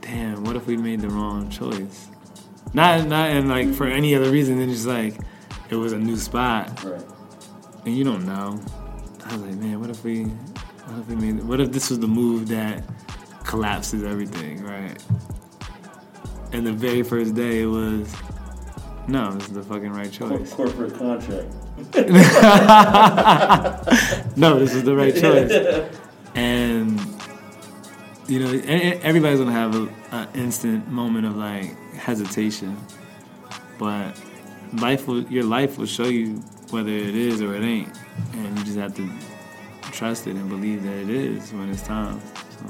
damn, 0.00 0.44
what 0.44 0.56
if 0.56 0.66
we 0.66 0.76
made 0.76 1.00
the 1.00 1.10
wrong 1.10 1.50
choice? 1.50 2.08
Not 2.74 3.06
not 3.06 3.28
and 3.28 3.48
like 3.48 3.72
for 3.74 3.86
any 3.86 4.14
other 4.14 4.30
reason 4.30 4.58
than 4.58 4.70
just 4.70 4.86
like 4.86 5.18
it 5.68 5.76
was 5.76 5.92
a 5.92 5.98
new 5.98 6.16
spot. 6.16 6.82
Right. 6.82 7.02
And 7.84 7.96
you 7.96 8.04
don't 8.04 8.24
know. 8.24 8.60
I 9.26 9.32
was 9.34 9.42
like, 9.42 9.56
man, 9.56 9.80
what 9.80 9.90
if 9.90 10.02
we 10.04 10.24
what 10.24 11.00
if 11.00 11.06
we 11.08 11.16
made 11.16 11.44
what 11.44 11.60
if 11.60 11.70
this 11.70 11.90
was 11.90 12.00
the 12.00 12.08
move 12.08 12.48
that 12.48 12.82
collapses 13.44 14.04
everything, 14.04 14.62
right? 14.64 15.02
And 16.52 16.66
the 16.66 16.72
very 16.72 17.02
first 17.02 17.34
day 17.34 17.62
it 17.62 17.66
was 17.66 18.14
no, 19.08 19.32
this 19.32 19.48
is 19.48 19.54
the 19.54 19.62
fucking 19.62 19.92
right 19.92 20.10
choice. 20.10 20.52
Corporate 20.52 20.96
contract. 20.96 21.52
no, 24.36 24.58
this 24.58 24.74
is 24.74 24.84
the 24.84 24.94
right 24.94 25.14
choice. 25.24 25.50
And 26.34 27.00
you 28.28 28.40
know, 28.40 28.52
everybody's 29.02 29.40
gonna 29.40 29.52
have 29.52 29.74
an 29.74 30.28
instant 30.34 30.88
moment 30.88 31.26
of 31.26 31.36
like 31.36 31.76
hesitation, 31.94 32.76
but 33.78 34.18
life 34.74 35.06
will, 35.06 35.22
your 35.24 35.44
life 35.44 35.78
will 35.78 35.86
show 35.86 36.04
you 36.04 36.36
whether 36.70 36.90
it 36.90 37.14
is 37.14 37.42
or 37.42 37.54
it 37.54 37.62
ain't, 37.62 37.88
and 38.32 38.58
you 38.58 38.64
just 38.64 38.78
have 38.78 38.94
to 38.96 39.08
trust 39.90 40.26
it 40.26 40.36
and 40.36 40.48
believe 40.48 40.82
that 40.84 40.96
it 40.96 41.10
is 41.10 41.52
when 41.52 41.68
it's 41.68 41.82
time. 41.82 42.20
So. 42.58 42.66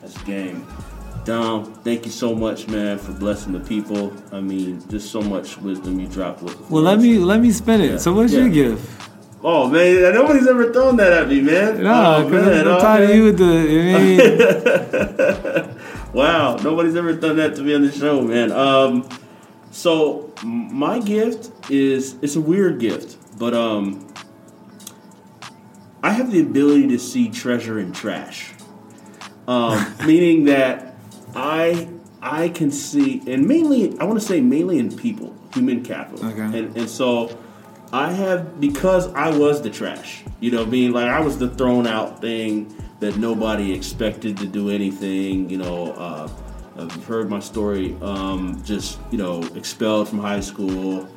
That's 0.00 0.22
game. 0.22 0.66
Dom, 1.26 1.64
thank 1.82 2.04
you 2.06 2.12
so 2.12 2.36
much, 2.36 2.68
man, 2.68 2.98
for 2.98 3.10
blessing 3.10 3.52
the 3.52 3.58
people. 3.58 4.12
I 4.30 4.40
mean, 4.40 4.80
just 4.88 5.10
so 5.10 5.20
much 5.20 5.58
wisdom 5.58 5.98
you 5.98 6.06
dropped 6.06 6.40
with. 6.40 6.70
Well, 6.70 6.84
let 6.84 7.00
me 7.00 7.18
let 7.18 7.40
me 7.40 7.50
spin 7.50 7.80
it. 7.80 7.90
Yeah. 7.90 7.96
So, 7.98 8.12
what's 8.14 8.32
Yeah. 8.32 8.42
your 8.42 8.48
gift? 8.48 8.88
Oh 9.42 9.68
man, 9.68 10.14
nobody's 10.14 10.46
ever 10.46 10.72
thrown 10.72 10.96
that 10.98 11.12
at 11.12 11.28
me, 11.28 11.40
man. 11.40 11.82
No, 11.82 11.92
oh, 11.92 12.24
because 12.24 12.46
man, 12.46 12.68
I'm 12.68 12.74
oh, 12.76 12.80
tired 12.80 13.10
of 13.10 13.16
you 13.16 13.24
with 13.24 13.38
the. 13.38 13.52
I 13.96 15.66
mean, 15.66 15.76
Wow, 16.12 16.56
nobody's 16.62 16.94
ever 16.96 17.12
done 17.12 17.36
that 17.36 17.56
to 17.56 17.62
me 17.62 17.74
on 17.74 17.82
the 17.82 17.92
show, 17.92 18.22
man. 18.22 18.50
Um, 18.52 19.08
so 19.72 20.32
my 20.44 21.00
gift 21.00 21.50
is 21.70 22.14
it's 22.22 22.36
a 22.36 22.40
weird 22.40 22.78
gift, 22.78 23.18
but 23.36 23.52
um, 23.52 24.06
I 26.02 26.12
have 26.12 26.30
the 26.30 26.40
ability 26.40 26.86
to 26.88 26.98
see 27.00 27.28
treasure 27.30 27.80
in 27.80 27.92
trash. 27.92 28.52
Um, 29.48 29.94
meaning 30.06 30.44
that 30.44 30.95
I 31.36 31.88
I 32.22 32.48
can 32.48 32.70
see, 32.70 33.22
and 33.26 33.46
mainly 33.46 33.96
I 34.00 34.04
want 34.04 34.18
to 34.20 34.26
say 34.26 34.40
mainly 34.40 34.78
in 34.78 34.96
people, 34.96 35.34
human 35.54 35.84
capital, 35.84 36.26
Okay. 36.30 36.58
and 36.58 36.76
and 36.76 36.88
so. 36.90 37.36
I 37.92 38.10
have 38.12 38.60
because 38.60 39.06
I 39.14 39.30
was 39.30 39.62
the 39.62 39.70
trash, 39.70 40.24
you 40.40 40.50
know, 40.50 40.66
being 40.66 40.90
like 40.90 41.06
I 41.06 41.20
was 41.20 41.38
the 41.38 41.48
thrown 41.48 41.86
out 41.86 42.20
thing 42.20 42.74
that 42.98 43.16
nobody 43.16 43.72
expected 43.72 44.36
to 44.38 44.46
do 44.46 44.70
anything, 44.70 45.48
you 45.48 45.56
know. 45.56 45.92
Uh, 45.92 46.28
you've 46.80 47.04
heard 47.06 47.30
my 47.30 47.38
story, 47.38 47.96
um, 48.02 48.60
just 48.64 48.98
you 49.12 49.18
know, 49.18 49.40
expelled 49.54 50.08
from 50.08 50.18
high 50.18 50.40
school. 50.40 51.08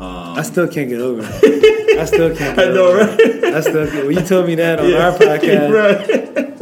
Um, 0.00 0.36
I 0.36 0.42
still 0.42 0.66
can't 0.66 0.88
get 0.88 1.00
over 1.00 1.22
it. 1.24 1.98
I 2.00 2.04
still 2.04 2.34
can't. 2.34 2.56
Get 2.56 2.70
I 2.70 2.72
know, 2.72 2.86
over 2.88 2.98
right? 2.98 3.20
It. 3.20 3.44
I 3.54 3.60
still 3.60 3.86
can't. 3.88 4.06
When 4.08 4.16
you 4.16 4.22
told 4.26 4.46
me 4.48 4.56
that 4.56 4.80
on 4.80 4.88
Yeah, 4.90 5.06
our 5.10 5.16
podcast, 5.16 5.70
right. 6.42 6.55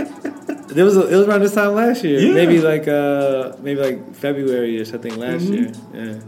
There 0.74 0.84
was 0.84 0.96
a, 0.96 1.06
it 1.06 1.16
was 1.16 1.26
around 1.28 1.40
this 1.40 1.54
time 1.54 1.74
last 1.74 2.02
year. 2.02 2.18
Yeah. 2.18 2.26
Mm-hmm. 2.26 2.34
Maybe 2.34 2.60
like 2.60 2.88
uh 2.88 3.56
maybe 3.60 3.80
like 3.80 4.14
February-ish, 4.14 4.92
I 4.92 4.98
think 4.98 5.16
last 5.16 5.42
year. 5.42 5.72
Yeah. 5.92 6.20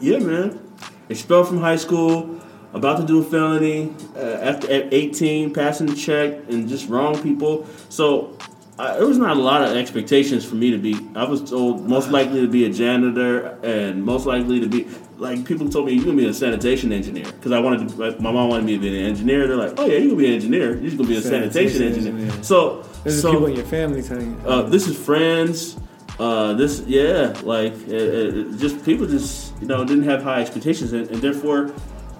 Yeah, 0.00 0.18
man. 0.18 0.60
Expelled 1.08 1.48
from 1.48 1.58
high 1.60 1.76
school, 1.76 2.40
about 2.72 2.98
to 2.98 3.06
do 3.06 3.20
a 3.20 3.24
felony 3.24 3.94
uh, 4.16 4.50
after 4.50 4.70
at 4.70 4.92
18, 4.92 5.54
passing 5.54 5.86
the 5.86 5.94
check, 5.94 6.48
and 6.48 6.68
just 6.68 6.88
wrong 6.88 7.20
people. 7.22 7.66
So 7.88 8.36
uh, 8.78 8.96
there 8.96 9.06
was 9.06 9.18
not 9.18 9.36
a 9.36 9.40
lot 9.40 9.62
of 9.62 9.76
expectations 9.76 10.44
for 10.44 10.56
me 10.56 10.72
to 10.72 10.78
be. 10.78 10.94
I 11.14 11.24
was 11.24 11.48
told 11.48 11.88
most 11.88 12.10
likely 12.10 12.40
to 12.40 12.48
be 12.48 12.64
a 12.64 12.70
janitor 12.70 13.58
and 13.62 14.04
most 14.04 14.26
likely 14.26 14.60
to 14.60 14.66
be 14.66 14.88
like 15.18 15.44
people 15.44 15.68
told 15.68 15.86
me 15.86 15.92
you're 15.94 16.04
gonna 16.04 16.16
be 16.16 16.26
a 16.26 16.34
sanitation 16.34 16.92
engineer 16.92 17.24
because 17.24 17.52
I 17.52 17.58
wanted 17.60 17.88
to. 17.88 17.94
like, 17.96 18.20
My 18.20 18.32
mom 18.32 18.48
wanted 18.50 18.64
me 18.66 18.74
to 18.74 18.78
be 18.80 18.88
an 19.00 19.06
engineer. 19.06 19.46
They're 19.46 19.56
like, 19.56 19.74
oh 19.78 19.86
yeah, 19.86 19.98
you're 19.98 20.08
gonna 20.08 20.16
be 20.16 20.26
an 20.26 20.34
engineer. 20.34 20.72
You're 20.74 20.82
just 20.90 20.96
gonna 20.96 21.08
be 21.08 21.16
a 21.16 21.22
sanitation, 21.22 21.78
Sanitation 21.78 21.86
engineer. 22.06 22.22
engineer. 22.24 22.42
So 22.42 22.82
There's 23.04 23.20
so, 23.22 23.32
people 23.32 23.46
in 23.46 23.56
your 23.56 23.64
family 23.66 24.02
telling 24.02 24.32
you. 24.40 24.48
uh, 24.48 24.62
this 24.62 24.86
is 24.88 24.96
friends. 24.96 25.76
Uh, 26.18 26.52
this, 26.54 26.80
yeah, 26.86 27.34
like 27.42 27.72
uh, 27.88 27.94
uh, 27.96 28.56
just 28.56 28.84
people 28.84 29.04
just 29.06 29.52
you 29.60 29.66
know 29.66 29.84
didn't 29.84 30.04
have 30.04 30.22
high 30.22 30.40
expectations, 30.40 30.92
and, 30.92 31.08
and 31.10 31.20
therefore, 31.20 31.72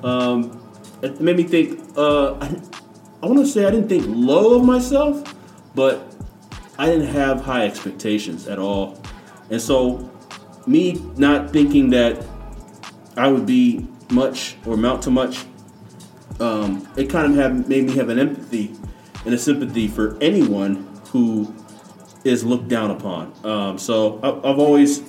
um, 0.02 0.60
it 1.02 1.20
made 1.20 1.36
me 1.36 1.44
think. 1.44 1.80
Uh, 1.96 2.34
I, 2.40 2.56
I 3.22 3.26
want 3.26 3.38
to 3.38 3.46
say 3.46 3.64
I 3.64 3.70
didn't 3.70 3.88
think 3.88 4.04
low 4.08 4.58
of 4.58 4.64
myself, 4.66 5.34
but 5.76 6.12
I 6.76 6.86
didn't 6.86 7.06
have 7.06 7.40
high 7.40 7.64
expectations 7.66 8.48
at 8.48 8.58
all, 8.58 9.00
and 9.50 9.60
so 9.62 10.10
me 10.66 11.00
not 11.16 11.50
thinking 11.50 11.90
that 11.90 12.24
I 13.16 13.28
would 13.28 13.46
be 13.46 13.86
much 14.10 14.56
or 14.66 14.74
amount 14.74 15.02
to 15.02 15.10
much, 15.10 15.44
um, 16.40 16.88
it 16.96 17.08
kind 17.08 17.26
of 17.26 17.36
have 17.36 17.68
made 17.68 17.84
me 17.84 17.94
have 17.96 18.08
an 18.08 18.18
empathy 18.18 18.74
and 19.24 19.34
a 19.34 19.38
sympathy 19.38 19.88
for 19.88 20.18
anyone 20.20 21.00
who 21.10 21.54
is 22.24 22.44
looked 22.44 22.68
down 22.68 22.90
upon. 22.90 23.32
Um, 23.44 23.78
so 23.78 24.18
I, 24.22 24.50
I've 24.50 24.58
always, 24.58 25.02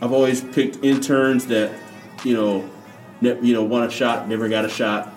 I've 0.00 0.12
always 0.12 0.42
picked 0.42 0.84
interns 0.84 1.46
that, 1.46 1.72
you 2.24 2.34
know, 2.34 2.68
ne- 3.20 3.40
you 3.40 3.54
know, 3.54 3.64
want 3.64 3.86
a 3.86 3.90
shot, 3.90 4.28
never 4.28 4.48
got 4.48 4.64
a 4.64 4.68
shot, 4.68 5.12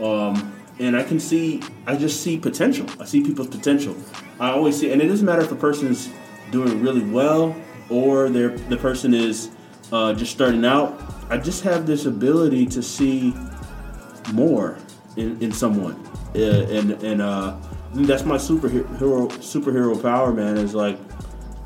um, 0.00 0.52
and 0.78 0.96
I 0.96 1.02
can 1.02 1.18
see, 1.18 1.62
I 1.86 1.96
just 1.96 2.22
see 2.22 2.38
potential. 2.38 2.86
I 3.00 3.06
see 3.06 3.22
people's 3.22 3.48
potential. 3.48 3.96
I 4.38 4.50
always 4.50 4.78
see, 4.78 4.92
and 4.92 5.00
it 5.00 5.06
doesn't 5.06 5.24
matter 5.24 5.42
if 5.42 5.50
a 5.50 5.56
person 5.56 5.88
is 5.88 6.10
doing 6.50 6.82
really 6.82 7.02
well 7.02 7.56
or 7.88 8.28
they're, 8.28 8.50
the 8.50 8.76
person 8.76 9.14
is 9.14 9.50
uh, 9.92 10.14
just 10.14 10.32
starting 10.32 10.64
out. 10.64 11.00
I 11.30 11.38
just 11.38 11.62
have 11.64 11.86
this 11.86 12.06
ability 12.06 12.66
to 12.66 12.82
see 12.82 13.34
more 14.32 14.78
in, 15.16 15.40
in 15.42 15.52
someone, 15.52 15.94
uh, 16.34 16.38
and 16.38 16.92
and 17.02 17.22
uh, 17.22 17.56
that's 17.94 18.24
my 18.24 18.36
superhero 18.36 19.28
superhero 19.38 20.00
power, 20.00 20.32
man. 20.32 20.56
Is 20.56 20.74
like, 20.74 20.98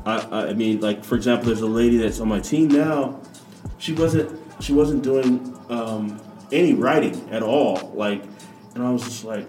I, 0.05 0.49
I 0.49 0.53
mean, 0.53 0.79
like 0.79 1.03
for 1.03 1.15
example, 1.15 1.47
there's 1.47 1.61
a 1.61 1.67
lady 1.67 1.97
that's 1.97 2.19
on 2.19 2.27
my 2.27 2.39
team 2.39 2.69
now. 2.69 3.19
She 3.77 3.93
wasn't 3.93 4.39
she 4.61 4.73
wasn't 4.73 5.03
doing 5.03 5.57
um, 5.69 6.21
any 6.51 6.73
writing 6.73 7.29
at 7.31 7.43
all, 7.43 7.91
like, 7.95 8.23
and 8.75 8.83
I 8.83 8.91
was 8.91 9.03
just 9.03 9.23
like, 9.23 9.47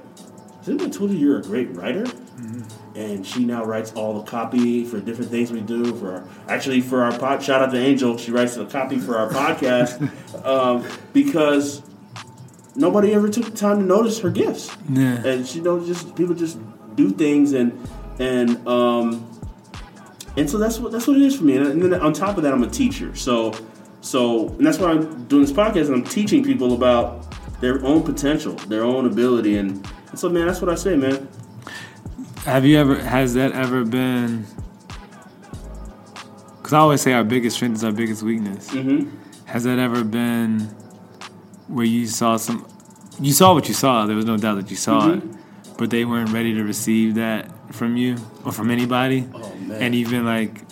didn't 0.65 0.83
I 0.83 0.89
told 0.89 1.11
you 1.11 1.19
you're 1.19 1.39
a 1.39 1.43
great 1.43 1.75
writer? 1.77 2.07
And 2.95 3.27
she 3.27 3.45
now 3.45 3.65
writes 3.65 3.93
all 3.95 4.21
the 4.21 4.31
copy 4.31 4.85
for 4.85 5.01
different 5.01 5.31
things 5.31 5.51
we 5.51 5.61
do. 5.63 5.95
For 5.97 6.13
our, 6.13 6.25
actually 6.49 6.81
for 6.83 7.03
our 7.03 7.17
pod, 7.19 7.43
shout 7.43 7.63
out 7.63 7.71
to 7.73 7.79
Angel, 7.79 8.19
she 8.19 8.31
writes 8.31 8.55
the 8.57 8.67
copy 8.67 8.99
for 8.99 9.17
our 9.17 9.31
podcast 9.31 10.45
um, 10.47 10.85
because 11.15 11.83
nobody 12.77 13.13
ever 13.15 13.29
took 13.29 13.45
the 13.47 13.51
time 13.51 13.79
to 13.79 13.85
notice 13.85 14.19
her 14.21 14.31
gifts 14.31 14.75
Yeah. 14.91 15.25
and 15.27 15.47
she 15.47 15.61
knows 15.61 15.87
just 15.87 16.15
people 16.17 16.35
just 16.35 16.59
do 16.97 17.11
things 17.11 17.53
and 17.53 17.79
and 18.19 18.67
um 18.67 19.29
and 20.39 20.49
so 20.49 20.57
that's 20.57 20.79
what 20.79 20.91
that's 20.91 21.07
what 21.07 21.17
it 21.17 21.23
is 21.23 21.37
for 21.37 21.45
me 21.45 21.57
and, 21.59 21.67
and 21.67 21.83
then 21.93 22.01
on 22.01 22.15
top 22.15 22.39
of 22.39 22.43
that 22.45 22.53
i'm 22.55 22.63
a 22.63 22.69
teacher 22.71 23.15
so 23.15 23.53
so 24.01 24.49
and 24.49 24.67
that's 24.67 24.79
why 24.79 24.89
i'm 24.91 25.25
doing 25.27 25.43
this 25.43 25.53
podcast 25.53 25.87
and 25.87 25.95
i'm 25.97 26.05
teaching 26.05 26.43
people 26.43 26.73
about 26.75 27.27
their 27.61 27.85
own 27.85 28.03
potential 28.03 28.55
their 28.55 28.85
own 28.85 29.05
ability 29.07 29.59
and, 29.59 29.87
and 30.09 30.19
so 30.19 30.31
man 30.31 30.47
that's 30.47 30.63
what 30.63 30.71
i 30.71 30.75
say 30.75 30.97
man 30.97 31.29
Have 32.45 32.65
you 32.65 32.79
ever? 32.79 32.97
Has 32.99 33.35
that 33.35 33.53
ever 33.53 33.85
been? 33.85 34.47
Because 36.57 36.73
I 36.73 36.79
always 36.79 37.01
say 37.01 37.13
our 37.13 37.25
biggest 37.25 37.57
strength 37.57 37.77
is 37.77 37.85
our 37.85 37.93
biggest 37.93 38.23
weakness. 38.23 38.69
mm-hmm 38.71 39.09
Has 39.47 39.65
that 39.65 39.79
ever 39.79 40.03
been 40.03 40.61
where 41.69 41.85
you 41.85 42.07
saw 42.07 42.37
some? 42.37 42.67
You 43.21 43.33
saw 43.33 43.55
what 43.55 43.69
you 43.69 43.75
saw. 43.75 44.07
There 44.07 44.17
was 44.17 44.25
no 44.25 44.37
doubt 44.37 44.55
that 44.57 44.71
you 44.71 44.77
saw 44.77 45.03
Mhm. 45.03 45.19
it, 45.19 45.37
but 45.77 45.91
they 45.91 46.05
weren't 46.05 46.31
ready 46.31 46.55
to 46.55 46.63
receive 46.65 47.15
that 47.17 47.51
from 47.75 47.97
you 47.97 48.17
or 48.45 48.53
from 48.53 48.71
anybody. 48.71 49.29
oh 49.35 49.53
man 49.67 49.83
And 49.83 49.95
even 49.95 50.25
like, 50.25 50.63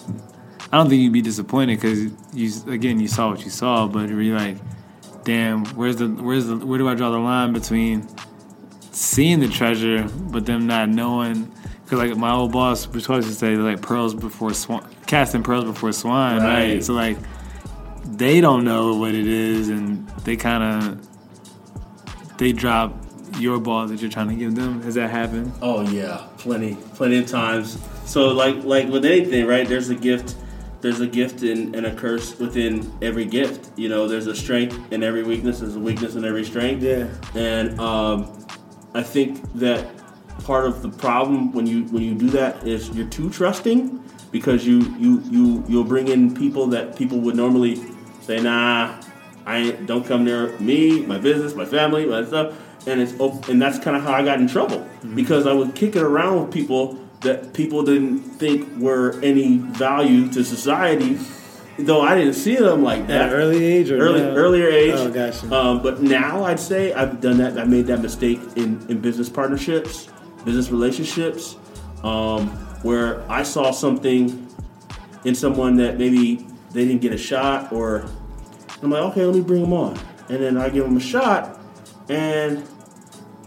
I 0.72 0.76
don't 0.78 0.88
think 0.88 1.02
you'd 1.02 1.12
be 1.12 1.20
disappointed 1.22 1.80
because 1.80 2.10
you 2.32 2.50
again 2.68 2.98
you 3.00 3.08
saw 3.08 3.30
what 3.30 3.44
you 3.44 3.50
saw, 3.50 3.86
but 3.86 4.08
you're 4.08 4.38
like, 4.38 4.56
damn, 5.24 5.64
where's 5.76 5.96
the 5.96 6.08
where's 6.08 6.46
the 6.46 6.56
where 6.56 6.78
do 6.78 6.88
I 6.88 6.94
draw 6.94 7.10
the 7.10 7.18
line 7.18 7.52
between 7.52 8.06
seeing 8.92 9.38
the 9.40 9.48
treasure 9.48 10.08
but 10.32 10.46
them 10.46 10.66
not 10.66 10.88
knowing? 10.88 11.52
Because 11.90 12.08
like 12.08 12.16
my 12.16 12.30
old 12.30 12.52
boss 12.52 12.86
was 12.86 13.08
always 13.08 13.26
to 13.26 13.34
say 13.34 13.56
like 13.56 13.82
pearls 13.82 14.14
before 14.14 14.54
swan, 14.54 14.88
casting 15.08 15.42
pearls 15.42 15.64
before 15.64 15.90
swine, 15.90 16.40
right? 16.40 16.74
Right. 16.74 16.84
So 16.84 16.92
like 16.92 17.18
they 18.04 18.40
don't 18.40 18.64
know 18.64 18.94
what 18.94 19.12
it 19.12 19.26
is, 19.26 19.68
and 19.70 20.08
they 20.20 20.36
kind 20.36 20.62
of 20.62 22.38
they 22.38 22.52
drop 22.52 22.94
your 23.40 23.58
ball 23.58 23.88
that 23.88 24.00
you're 24.00 24.08
trying 24.08 24.28
to 24.28 24.36
give 24.36 24.54
them. 24.54 24.80
Has 24.82 24.94
that 24.94 25.10
happened? 25.10 25.52
Oh 25.62 25.80
yeah, 25.80 26.28
plenty, 26.38 26.76
plenty 26.94 27.18
of 27.18 27.26
times. 27.26 27.76
So 28.04 28.28
like 28.28 28.62
like 28.62 28.86
with 28.86 29.04
anything, 29.04 29.46
right? 29.46 29.66
There's 29.66 29.90
a 29.90 29.96
gift, 29.96 30.36
there's 30.82 31.00
a 31.00 31.08
gift 31.08 31.42
and, 31.42 31.74
and 31.74 31.86
a 31.86 31.94
curse 31.96 32.38
within 32.38 32.88
every 33.02 33.24
gift. 33.24 33.76
You 33.76 33.88
know, 33.88 34.06
there's 34.06 34.28
a 34.28 34.36
strength 34.36 34.92
in 34.92 35.02
every 35.02 35.24
weakness. 35.24 35.58
There's 35.58 35.74
a 35.74 35.80
weakness 35.80 36.14
in 36.14 36.24
every 36.24 36.44
strength. 36.44 36.84
Yeah. 36.84 37.08
And 37.34 37.80
um, 37.80 38.46
I 38.94 39.02
think 39.02 39.42
that 39.54 39.99
part 40.44 40.66
of 40.66 40.82
the 40.82 40.88
problem 40.88 41.52
when 41.52 41.66
you 41.66 41.84
when 41.84 42.02
you 42.02 42.14
do 42.14 42.28
that 42.30 42.66
is 42.66 42.90
you're 42.90 43.08
too 43.08 43.30
trusting 43.30 44.02
because 44.30 44.66
you 44.66 44.80
you 44.98 45.20
you 45.30 45.64
you'll 45.68 45.84
bring 45.84 46.08
in 46.08 46.34
people 46.34 46.66
that 46.68 46.96
people 46.96 47.18
would 47.20 47.36
normally 47.36 47.76
say, 48.22 48.40
nah, 48.40 49.00
I 49.46 49.72
don't 49.86 50.04
come 50.06 50.24
near 50.24 50.56
me, 50.58 51.04
my 51.06 51.18
business, 51.18 51.54
my 51.54 51.64
family, 51.64 52.06
my 52.06 52.24
stuff. 52.24 52.54
And 52.86 53.00
it's 53.00 53.12
and 53.48 53.60
that's 53.60 53.78
kind 53.78 53.96
of 53.96 54.02
how 54.02 54.12
I 54.12 54.24
got 54.24 54.40
in 54.40 54.48
trouble 54.48 54.86
because 55.14 55.46
I 55.46 55.52
would 55.52 55.74
kick 55.74 55.96
it 55.96 56.02
around 56.02 56.40
with 56.42 56.52
people 56.52 56.98
that 57.20 57.52
people 57.52 57.82
didn't 57.82 58.20
think 58.20 58.66
were 58.78 59.20
any 59.22 59.58
value 59.58 60.32
to 60.32 60.42
society, 60.42 61.18
though 61.78 62.00
I 62.00 62.14
didn't 62.14 62.32
see 62.34 62.56
them 62.56 62.82
like 62.82 63.00
At 63.02 63.08
that 63.08 63.28
an 63.28 63.34
early 63.34 63.62
age 63.62 63.90
or 63.90 63.98
early 63.98 64.22
now? 64.22 64.30
earlier 64.34 64.68
age. 64.68 64.94
Oh, 64.96 65.10
gotcha. 65.10 65.54
Um, 65.54 65.82
but 65.82 66.00
now 66.00 66.44
I'd 66.44 66.58
say 66.58 66.94
I've 66.94 67.20
done 67.20 67.36
that. 67.36 67.58
I 67.58 67.64
made 67.64 67.86
that 67.88 68.00
mistake 68.00 68.40
in, 68.56 68.82
in 68.88 69.00
business 69.02 69.28
partnerships, 69.28 70.08
business 70.44 70.70
relationships, 70.70 71.56
um, 72.02 72.48
where 72.82 73.30
I 73.30 73.42
saw 73.42 73.70
something 73.70 74.48
in 75.24 75.34
someone 75.34 75.76
that 75.76 75.98
maybe 75.98 76.46
they 76.72 76.84
didn't 76.86 77.02
get 77.02 77.12
a 77.12 77.18
shot, 77.18 77.72
or 77.72 78.06
I'm 78.82 78.90
like, 78.90 79.02
okay, 79.12 79.24
let 79.24 79.34
me 79.34 79.42
bring 79.42 79.62
them 79.62 79.72
on, 79.72 79.98
and 80.28 80.42
then 80.42 80.56
I 80.56 80.68
give 80.70 80.84
them 80.84 80.96
a 80.96 81.00
shot, 81.00 81.60
and 82.08 82.66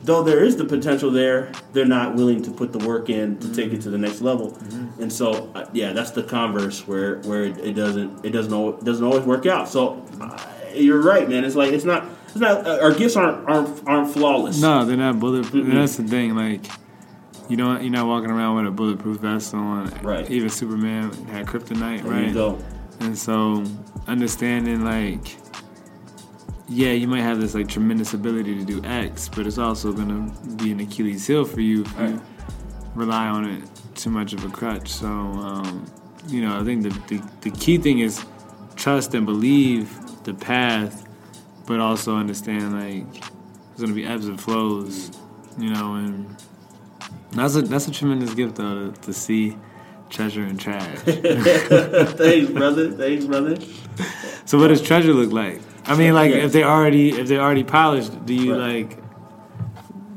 though 0.04 0.22
there 0.22 0.44
is 0.44 0.58
the 0.58 0.66
potential 0.66 1.10
there, 1.10 1.52
they're 1.72 1.86
not 1.86 2.16
willing 2.16 2.42
to 2.44 2.52
put 2.52 2.72
the 2.74 2.86
work 2.86 3.10
in 3.10 3.40
to 3.40 3.54
take 3.54 3.72
it 3.74 3.82
to 3.82 3.90
the 3.90 3.98
next 3.98 4.22
level. 4.22 4.52
Mm-hmm. 4.52 5.04
And 5.04 5.12
so, 5.12 5.52
uh, 5.56 5.66
yeah, 5.74 5.94
that's 5.94 6.12
the 6.12 6.24
converse 6.24 6.86
where 6.88 7.20
where 7.22 7.44
it, 7.44 7.74
doesn't 7.74 8.26
it 8.26 8.32
doesn't 8.32 8.54
al- 8.54 8.74
doesn't 8.74 9.04
always 9.04 9.24
work 9.24 9.46
out. 9.46 9.70
So 9.70 10.06
uh, 10.22 10.38
you're 10.74 11.02
right, 11.02 11.28
man. 11.28 11.46
It's 11.46 11.56
like 11.56 11.72
it's 11.72 11.86
not 11.86 12.06
it's 12.28 12.36
not 12.36 12.68
uh, 12.68 12.80
our 12.82 12.94
gifts 12.94 13.16
aren't 13.16 13.48
aren't, 13.48 13.88
aren't 13.88 14.14
flawless. 14.14 14.62
No, 14.62 14.86
they're 14.86 14.98
not 14.98 15.20
bulletproof. 15.20 15.66
Mm-hmm. 15.66 15.78
That's 15.78 15.98
the 15.98 16.04
thing. 16.04 16.36
Like 16.36 16.66
you 17.50 17.58
don't 17.58 17.82
you're 17.82 17.92
not 17.92 18.08
walking 18.08 18.30
around 18.32 18.56
with 18.58 18.68
a 18.68 18.72
bulletproof 18.72 19.20
vest 19.20 19.54
on. 19.54 19.90
Right. 20.02 20.30
Even 20.30 20.50
Superman 20.50 21.12
had 21.28 21.46
kryptonite. 21.46 22.04
There 22.04 22.12
right. 22.12 22.62
And 23.00 23.18
so 23.18 23.64
understanding 24.08 24.84
like 24.84 25.38
yeah, 26.68 26.92
you 26.92 27.08
might 27.08 27.22
have 27.22 27.40
this 27.40 27.54
like 27.54 27.68
tremendous 27.68 28.14
ability 28.14 28.58
to 28.58 28.66
do 28.66 28.84
X, 28.84 29.30
but 29.30 29.46
it's 29.46 29.58
also 29.58 29.92
gonna 29.92 30.32
be 30.56 30.72
an 30.72 30.80
Achilles 30.80 31.28
heel 31.28 31.46
for 31.46 31.62
you 31.62 31.82
if 31.82 32.00
you 32.00 32.22
rely 32.96 33.28
on 33.28 33.46
it 33.46 33.64
too 33.96 34.10
much 34.10 34.34
of 34.34 34.44
a 34.46 34.50
crutch. 34.50 34.90
So, 34.90 35.08
um, 35.08 35.86
you 36.28 36.42
know, 36.42 36.60
I 36.60 36.64
think 36.64 36.84
the, 36.84 36.90
the, 37.08 37.30
the 37.42 37.52
key 37.52 37.78
thing 37.78 38.00
is 38.00 38.26
trust 38.76 39.14
and 39.14 39.26
believe 39.26 40.24
the 40.24 40.34
path, 40.34 41.06
but 41.68 41.80
also 41.80 42.16
understand 42.16 42.74
like 42.74 43.12
there's 43.22 43.82
gonna 43.82 43.94
be 43.94 44.06
ebbs 44.06 44.28
and 44.28 44.40
flows, 44.40 45.12
you 45.60 45.70
know, 45.70 45.96
and 45.96 46.36
that's 47.36 47.56
a 47.56 47.62
that's 47.62 47.88
a 47.88 47.92
tremendous 47.92 48.34
gift 48.34 48.56
though 48.56 48.92
to, 48.92 49.02
to 49.02 49.14
see 49.14 49.58
treasure 50.10 50.44
and 50.44 50.60
trash. 50.60 51.00
Thanks, 51.00 52.52
brother. 52.52 52.92
Thanks, 52.92 53.26
brother. 53.26 53.58
So, 54.46 54.60
what 54.60 54.68
does 54.68 54.82
treasure 54.82 55.14
look 55.14 55.32
like? 55.32 55.62
I 55.86 55.98
mean, 55.98 56.14
like 56.14 56.32
yes. 56.32 56.46
if 56.46 56.52
they 56.54 56.64
already 56.64 57.10
if 57.10 57.28
they 57.28 57.38
already 57.38 57.64
polished, 57.64 58.26
do 58.26 58.34
you 58.34 58.58
right. 58.58 58.90
like 58.90 59.00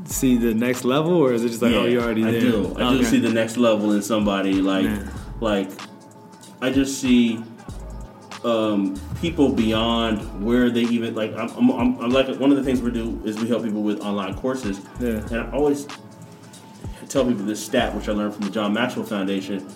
see 0.05 0.36
the 0.36 0.55
next 0.55 0.84
level, 0.84 1.14
or 1.14 1.32
is 1.32 1.44
it 1.44 1.48
just 1.48 1.62
like 1.62 1.72
yeah, 1.72 1.78
oh 1.78 1.86
you 1.86 2.01
already 2.01 2.22
there? 2.22 2.36
I 2.36 2.40
do. 2.40 2.76
I 2.76 2.82
okay. 2.82 2.98
do 2.98 3.05
see 3.05 3.18
the 3.18 3.32
next 3.32 3.56
level 3.56 3.93
in 3.93 4.02
somebody. 4.02 4.60
Like 4.60 4.88
like 5.40 5.70
I 6.60 6.70
just 6.70 7.01
see 7.01 7.43
um, 8.44 9.01
people 9.20 9.52
beyond 9.52 10.44
where 10.44 10.70
they 10.70 10.82
even 10.82 11.14
like. 11.14 11.34
I'm, 11.34 11.51
I'm, 11.70 11.98
I'm, 12.01 12.10
like 12.10 12.28
one 12.36 12.51
of 12.51 12.56
the 12.56 12.62
things 12.62 12.80
we 12.80 12.93
do 12.93 13.20
is 13.24 13.38
we 13.38 13.48
help 13.48 13.64
people 13.64 13.82
with 13.82 14.01
online 14.01 14.34
courses, 14.34 14.80
yeah. 15.01 15.26
and 15.30 15.36
I 15.36 15.51
always 15.51 15.88
tell 17.08 17.24
people 17.24 17.44
this 17.44 17.64
stat 17.64 17.94
which 17.94 18.08
I 18.08 18.12
learned 18.12 18.34
from 18.34 18.44
the 18.44 18.50
John 18.50 18.72
Maxwell 18.72 19.04
Foundation 19.04 19.66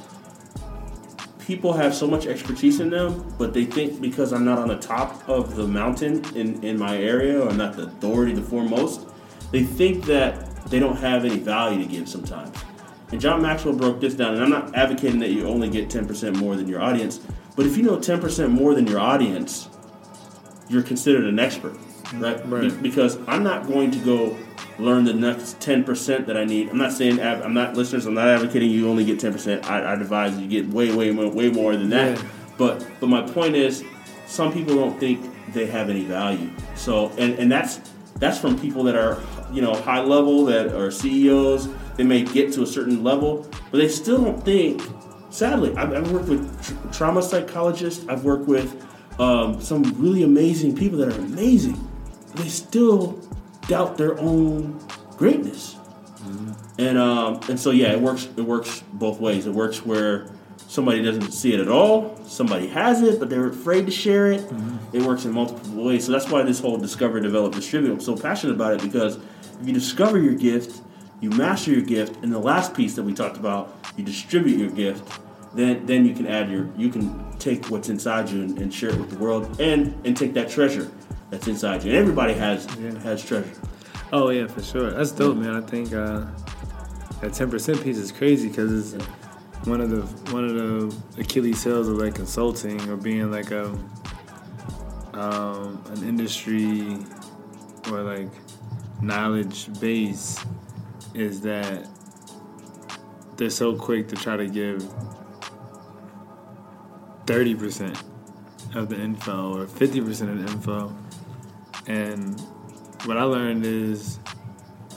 people 1.50 1.72
have 1.72 1.92
so 1.92 2.06
much 2.06 2.28
expertise 2.28 2.78
in 2.78 2.90
them, 2.90 3.34
but 3.36 3.52
they 3.52 3.64
think 3.64 4.00
because 4.00 4.32
I'm 4.32 4.44
not 4.44 4.60
on 4.60 4.68
the 4.68 4.76
top 4.76 5.28
of 5.28 5.56
the 5.56 5.66
mountain 5.66 6.24
in, 6.36 6.62
in 6.62 6.78
my 6.78 6.96
area 6.96 7.42
or 7.42 7.48
I'm 7.48 7.56
not 7.56 7.74
the 7.74 7.86
authority, 7.86 8.32
the 8.34 8.40
foremost, 8.40 9.08
they 9.50 9.64
think 9.64 10.04
that 10.04 10.64
they 10.66 10.78
don't 10.78 10.94
have 10.98 11.24
any 11.24 11.40
value 11.40 11.82
to 11.82 11.88
give 11.90 12.08
sometimes. 12.08 12.56
And 13.10 13.20
John 13.20 13.42
Maxwell 13.42 13.74
broke 13.74 14.00
this 14.00 14.14
down, 14.14 14.34
and 14.34 14.44
I'm 14.44 14.50
not 14.50 14.76
advocating 14.76 15.18
that 15.18 15.30
you 15.30 15.48
only 15.48 15.68
get 15.68 15.88
10% 15.88 16.36
more 16.36 16.54
than 16.54 16.68
your 16.68 16.80
audience, 16.80 17.18
but 17.56 17.66
if 17.66 17.76
you 17.76 17.82
know 17.82 17.96
10% 17.96 18.48
more 18.52 18.76
than 18.76 18.86
your 18.86 19.00
audience, 19.00 19.68
you're 20.68 20.84
considered 20.84 21.24
an 21.24 21.40
expert, 21.40 21.76
right? 22.14 22.48
right. 22.48 22.80
Because 22.80 23.18
I'm 23.26 23.42
not 23.42 23.66
going 23.66 23.90
to 23.90 23.98
go 23.98 24.36
learn 24.80 25.04
the 25.04 25.12
next 25.12 25.60
10% 25.60 26.26
that 26.26 26.36
I 26.36 26.44
need. 26.44 26.70
I'm 26.70 26.78
not 26.78 26.92
saying, 26.92 27.20
I'm 27.20 27.54
not 27.54 27.76
listeners, 27.76 28.06
I'm 28.06 28.14
not 28.14 28.28
advocating 28.28 28.70
you 28.70 28.88
only 28.88 29.04
get 29.04 29.18
10%. 29.18 29.64
I, 29.66 29.80
I 29.80 29.92
advise 29.94 30.36
you 30.38 30.48
get 30.48 30.68
way, 30.68 30.94
way, 30.94 31.10
way 31.10 31.50
more 31.50 31.76
than 31.76 31.90
that. 31.90 32.18
Yeah. 32.18 32.24
But, 32.56 32.86
but 33.00 33.08
my 33.08 33.22
point 33.22 33.54
is, 33.54 33.84
some 34.26 34.52
people 34.52 34.74
don't 34.74 34.98
think 34.98 35.24
they 35.52 35.66
have 35.66 35.90
any 35.90 36.04
value. 36.04 36.50
So, 36.74 37.08
and, 37.18 37.38
and 37.38 37.50
that's, 37.50 37.80
that's 38.16 38.38
from 38.38 38.58
people 38.58 38.84
that 38.84 38.94
are, 38.94 39.20
you 39.52 39.62
know, 39.62 39.74
high 39.74 40.00
level, 40.00 40.44
that 40.46 40.74
are 40.74 40.90
CEOs. 40.90 41.68
They 41.96 42.04
may 42.04 42.22
get 42.22 42.52
to 42.54 42.62
a 42.62 42.66
certain 42.66 43.02
level, 43.02 43.46
but 43.70 43.78
they 43.78 43.88
still 43.88 44.22
don't 44.22 44.44
think. 44.44 44.82
Sadly, 45.30 45.74
I've, 45.76 45.92
I've 45.92 46.10
worked 46.12 46.28
with 46.28 46.64
tra- 46.64 46.92
trauma 46.92 47.22
psychologists. 47.22 48.06
I've 48.08 48.24
worked 48.24 48.46
with 48.46 48.86
um, 49.18 49.60
some 49.60 49.82
really 49.98 50.22
amazing 50.22 50.76
people 50.76 50.98
that 50.98 51.08
are 51.08 51.20
amazing. 51.20 51.88
They 52.34 52.48
still 52.48 53.18
doubt 53.70 53.96
their 53.96 54.18
own 54.18 54.78
greatness. 55.16 55.74
Mm-hmm. 55.74 56.80
And 56.80 56.98
um, 56.98 57.40
and 57.48 57.58
so 57.58 57.70
yeah, 57.70 57.92
it 57.92 58.00
works. 58.00 58.28
It 58.36 58.42
works 58.42 58.82
both 58.92 59.20
ways. 59.20 59.46
It 59.46 59.54
works 59.54 59.86
where 59.86 60.26
somebody 60.66 61.02
doesn't 61.02 61.30
see 61.30 61.54
it 61.54 61.60
at 61.60 61.68
all. 61.68 62.18
Somebody 62.26 62.66
has 62.68 63.00
it, 63.00 63.20
but 63.20 63.30
they're 63.30 63.46
afraid 63.46 63.86
to 63.86 63.92
share 63.92 64.32
it. 64.32 64.40
Mm-hmm. 64.40 64.96
It 64.96 65.02
works 65.02 65.24
in 65.24 65.32
multiple 65.32 65.84
ways. 65.84 66.04
So 66.04 66.12
that's 66.12 66.28
why 66.28 66.42
this 66.42 66.60
whole 66.60 66.76
discover, 66.78 67.20
develop, 67.20 67.54
distribute. 67.54 67.92
I'm 67.92 68.00
so 68.00 68.16
passionate 68.16 68.54
about 68.54 68.74
it 68.74 68.82
because 68.82 69.16
if 69.16 69.66
you 69.66 69.72
discover 69.72 70.18
your 70.18 70.34
gift, 70.34 70.82
you 71.20 71.30
master 71.30 71.70
your 71.70 71.82
gift, 71.82 72.22
and 72.24 72.32
the 72.32 72.38
last 72.38 72.74
piece 72.74 72.94
that 72.96 73.04
we 73.04 73.14
talked 73.14 73.36
about, 73.36 73.74
you 73.96 74.04
distribute 74.04 74.58
your 74.58 74.70
gift. 74.70 75.20
Then 75.54 75.86
then 75.86 76.04
you 76.04 76.14
can 76.14 76.26
add 76.26 76.50
your 76.50 76.68
you 76.76 76.88
can 76.90 77.38
take 77.38 77.70
what's 77.70 77.88
inside 77.88 78.30
you 78.30 78.42
and, 78.42 78.58
and 78.58 78.74
share 78.74 78.90
it 78.90 78.98
with 78.98 79.10
the 79.10 79.18
world, 79.18 79.60
and 79.60 79.94
and 80.04 80.16
take 80.16 80.34
that 80.34 80.50
treasure 80.50 80.90
that's 81.30 81.46
inside 81.46 81.84
you. 81.84 81.92
Everybody 81.92 82.34
has 82.34 82.66
yeah. 82.78 82.98
has 83.00 83.24
treasure. 83.24 83.52
Oh 84.12 84.30
yeah, 84.30 84.46
for 84.46 84.62
sure. 84.62 84.90
That's 84.90 85.12
dope, 85.12 85.36
man. 85.36 85.62
I 85.62 85.66
think 85.66 85.92
uh, 85.92 86.26
that 87.20 87.32
ten 87.32 87.50
percent 87.50 87.82
piece 87.82 87.96
is 87.96 88.10
crazy 88.10 88.48
because 88.48 88.94
it's 88.94 89.04
one 89.66 89.80
of 89.80 89.90
the 89.90 90.02
one 90.32 90.44
of 90.44 90.54
the 90.54 91.20
Achilles 91.20 91.62
heels 91.62 91.88
of 91.88 91.98
like 91.98 92.14
consulting 92.14 92.80
or 92.88 92.96
being 92.96 93.30
like 93.30 93.50
a 93.50 93.66
um, 95.14 95.82
an 95.90 96.08
industry 96.08 96.98
or 97.90 98.02
like 98.02 98.30
knowledge 99.00 99.68
base 99.80 100.38
is 101.14 101.40
that 101.42 101.88
they're 103.36 103.50
so 103.50 103.74
quick 103.74 104.08
to 104.08 104.16
try 104.16 104.36
to 104.36 104.46
give 104.46 104.82
30% 107.24 108.02
of 108.74 108.88
the 108.88 109.00
info 109.00 109.56
or 109.56 109.66
50% 109.66 110.08
of 110.30 110.44
the 110.44 110.52
info 110.52 110.94
and 111.86 112.40
what 113.04 113.16
I 113.16 113.22
learned 113.22 113.64
is 113.64 114.18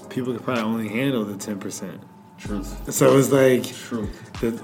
people 0.09 0.33
could 0.33 0.43
probably 0.43 0.63
only 0.63 0.89
handle 0.89 1.25
the 1.25 1.37
ten 1.37 1.59
percent. 1.59 2.01
Truth. 2.37 2.93
So 2.93 3.17
it's 3.17 3.31
like 3.31 3.63
truth. 3.63 4.41
The, 4.41 4.61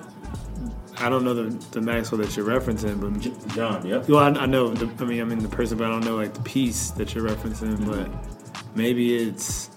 I 0.97 1.07
don't 1.07 1.23
know 1.23 1.33
the, 1.33 1.43
the 1.71 1.81
Maxwell 1.81 2.19
that 2.21 2.35
you're 2.35 2.45
referencing, 2.45 2.99
but 2.99 3.53
John, 3.55 3.85
yeah. 3.85 4.03
Well, 4.07 4.19
I, 4.19 4.41
I 4.41 4.45
know. 4.45 4.69
The, 4.69 5.03
I 5.03 5.07
mean, 5.07 5.21
I 5.21 5.23
mean 5.23 5.39
the 5.39 5.47
person, 5.47 5.77
but 5.77 5.87
I 5.87 5.89
don't 5.89 6.03
know 6.03 6.17
like 6.17 6.33
the 6.33 6.41
piece 6.41 6.91
that 6.91 7.15
you're 7.15 7.27
referencing. 7.27 7.77
Mm-hmm. 7.77 7.89
But 7.89 8.75
maybe 8.75 9.15
it's 9.15 9.69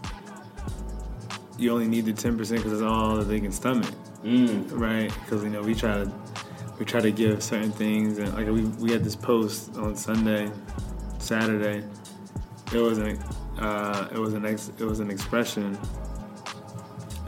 you 1.58 1.70
only 1.72 1.86
need 1.86 2.06
the 2.06 2.12
ten 2.12 2.36
percent 2.36 2.60
because 2.60 2.72
it's 2.72 2.82
all 2.82 3.16
that 3.16 3.24
they 3.24 3.38
can 3.38 3.52
stomach, 3.52 3.94
mm. 4.24 4.68
right? 4.72 5.12
Because 5.20 5.44
you 5.44 5.50
know 5.50 5.62
we 5.62 5.74
try 5.74 5.94
to 5.94 6.12
we 6.78 6.84
try 6.84 7.00
to 7.00 7.12
give 7.12 7.40
certain 7.42 7.70
things, 7.70 8.18
and 8.18 8.34
like 8.34 8.46
we 8.46 8.64
we 8.64 8.90
had 8.90 9.04
this 9.04 9.14
post 9.16 9.76
on 9.76 9.94
Sunday, 9.94 10.50
Saturday. 11.18 11.84
It 12.74 12.80
was 12.80 12.98
an 12.98 13.18
uh, 13.58 14.08
it 14.10 14.18
was 14.18 14.34
an 14.34 14.46
ex- 14.46 14.72
it 14.78 14.84
was 14.84 15.00
an 15.00 15.10
expression. 15.10 15.78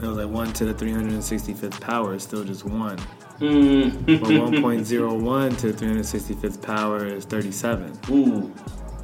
It 0.01 0.07
was 0.07 0.17
like 0.17 0.29
one 0.29 0.51
to 0.53 0.65
the 0.65 0.73
365th 0.73 1.79
power 1.79 2.15
is 2.15 2.23
still 2.23 2.43
just 2.43 2.65
one. 2.65 2.97
Mm. 3.39 4.05
but 4.05 4.29
1.01 4.29 5.57
to 5.59 5.71
the 5.71 5.85
365th 5.85 6.61
power 6.61 7.05
is 7.05 7.25
37. 7.25 7.99
Ooh, 8.09 8.53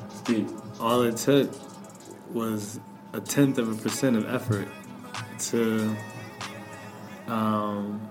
Steve. 0.09 0.51
All 0.79 1.01
it 1.01 1.17
took 1.17 1.51
was 2.33 2.79
a 3.13 3.19
tenth 3.19 3.57
of 3.57 3.71
a 3.71 3.81
percent 3.81 4.15
of 4.15 4.33
effort 4.33 4.67
to 5.49 5.95
um, 7.27 8.01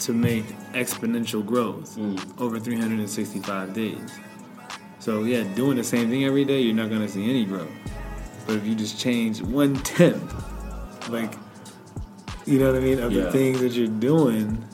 to 0.00 0.12
make 0.12 0.46
exponential 0.72 1.44
growth 1.44 1.96
mm. 1.96 2.40
over 2.40 2.58
365 2.58 3.74
days. 3.74 4.20
So 5.06 5.22
yeah, 5.22 5.44
doing 5.54 5.76
the 5.76 5.84
same 5.84 6.10
thing 6.10 6.24
every 6.24 6.44
day, 6.44 6.60
you're 6.62 6.74
not 6.74 6.90
gonna 6.90 7.06
see 7.06 7.30
any 7.30 7.44
growth. 7.44 7.70
But 8.44 8.56
if 8.56 8.66
you 8.66 8.74
just 8.74 8.98
change 8.98 9.40
one 9.40 9.76
tenth, 9.84 10.34
like 11.08 11.32
you 12.44 12.58
know 12.58 12.72
what 12.72 12.82
I 12.82 12.84
mean, 12.84 12.98
of 12.98 13.12
yeah. 13.12 13.22
the 13.22 13.30
things 13.30 13.60
that 13.60 13.70
you're 13.74 13.86
doing, 13.86 14.64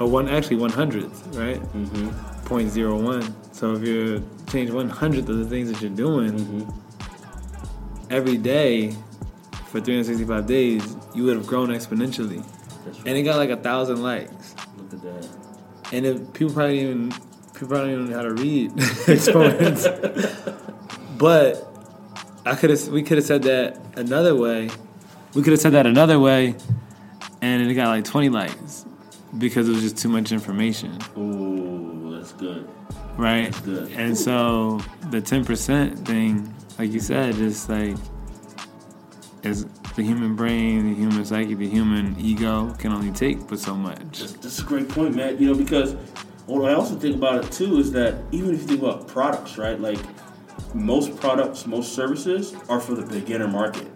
or 0.00 0.06
one 0.08 0.26
actually 0.26 0.56
one 0.56 0.70
hundredth, 0.70 1.36
right? 1.36 1.60
Mm-hmm. 1.60 2.46
Point 2.46 2.70
zero 2.70 2.98
one. 2.98 3.34
So 3.52 3.74
if 3.74 3.86
you 3.86 4.26
change 4.50 4.70
one 4.70 4.88
hundredth 4.88 5.28
of 5.28 5.36
the 5.36 5.44
things 5.44 5.70
that 5.70 5.82
you're 5.82 5.94
doing 5.94 6.32
mm-hmm. 6.32 8.10
every 8.10 8.38
day 8.38 8.92
for 9.66 9.82
365 9.82 10.46
days, 10.46 10.96
you 11.14 11.24
would 11.24 11.36
have 11.36 11.46
grown 11.46 11.68
exponentially. 11.68 12.38
Right. 12.86 12.96
And 13.04 13.18
it 13.18 13.22
got 13.22 13.36
like 13.36 13.50
a 13.50 13.56
thousand 13.58 14.02
likes. 14.02 14.54
Look 14.78 14.94
at 14.94 15.02
that. 15.02 15.28
And 15.92 16.06
if 16.06 16.32
people 16.32 16.54
probably 16.54 16.80
even 16.80 17.12
people 17.58 17.76
don't 17.76 17.90
even 17.90 18.10
know 18.10 18.16
how 18.16 18.22
to 18.22 18.32
read 18.34 18.72
exponents. 19.08 19.86
but 21.18 21.64
I 22.46 22.54
could 22.54 22.70
have, 22.70 22.88
we 22.88 23.02
could 23.02 23.18
have 23.18 23.26
said 23.26 23.42
that 23.44 23.80
another 23.96 24.34
way. 24.34 24.70
We 25.34 25.42
could 25.42 25.52
have 25.52 25.60
said 25.60 25.72
that 25.72 25.86
another 25.86 26.18
way. 26.18 26.54
and 27.42 27.70
it 27.70 27.74
got 27.74 27.88
like 27.88 28.04
20 28.04 28.28
likes 28.30 28.84
because 29.38 29.68
it 29.68 29.72
was 29.72 29.82
just 29.82 29.98
too 29.98 30.08
much 30.08 30.32
information, 30.32 30.98
Ooh, 31.16 32.16
that's 32.16 32.32
good. 32.32 32.66
right? 33.16 33.52
good. 33.64 33.92
And 33.92 34.16
so 34.16 34.78
the 35.10 35.20
10% 35.20 36.06
thing, 36.06 36.54
like 36.78 36.90
you 36.92 37.00
said, 37.00 37.34
just 37.34 37.68
like 37.68 37.96
is 39.42 39.66
the 39.96 40.02
human 40.02 40.34
brain, 40.34 40.88
the 40.88 40.94
human 40.94 41.24
psyche, 41.24 41.54
the 41.54 41.68
human 41.68 42.16
ego 42.18 42.74
can 42.78 42.92
only 42.92 43.12
take 43.12 43.46
but 43.48 43.58
so 43.58 43.74
much. 43.74 44.20
That's, 44.20 44.32
that's 44.32 44.58
a 44.60 44.64
great 44.64 44.88
point, 44.88 45.14
man. 45.14 45.38
You 45.38 45.48
know, 45.48 45.54
because 45.54 45.94
what 46.48 46.70
I 46.70 46.74
also 46.74 46.96
think 46.96 47.16
about 47.16 47.44
it 47.44 47.52
too 47.52 47.78
is 47.78 47.92
that 47.92 48.14
even 48.32 48.54
if 48.54 48.62
you 48.62 48.66
think 48.66 48.82
about 48.82 49.06
products, 49.06 49.58
right? 49.58 49.78
Like 49.78 49.98
most 50.74 51.16
products, 51.20 51.66
most 51.66 51.94
services 51.94 52.54
are 52.68 52.80
for 52.80 52.94
the 52.94 53.02
beginner 53.06 53.48
market. 53.48 53.86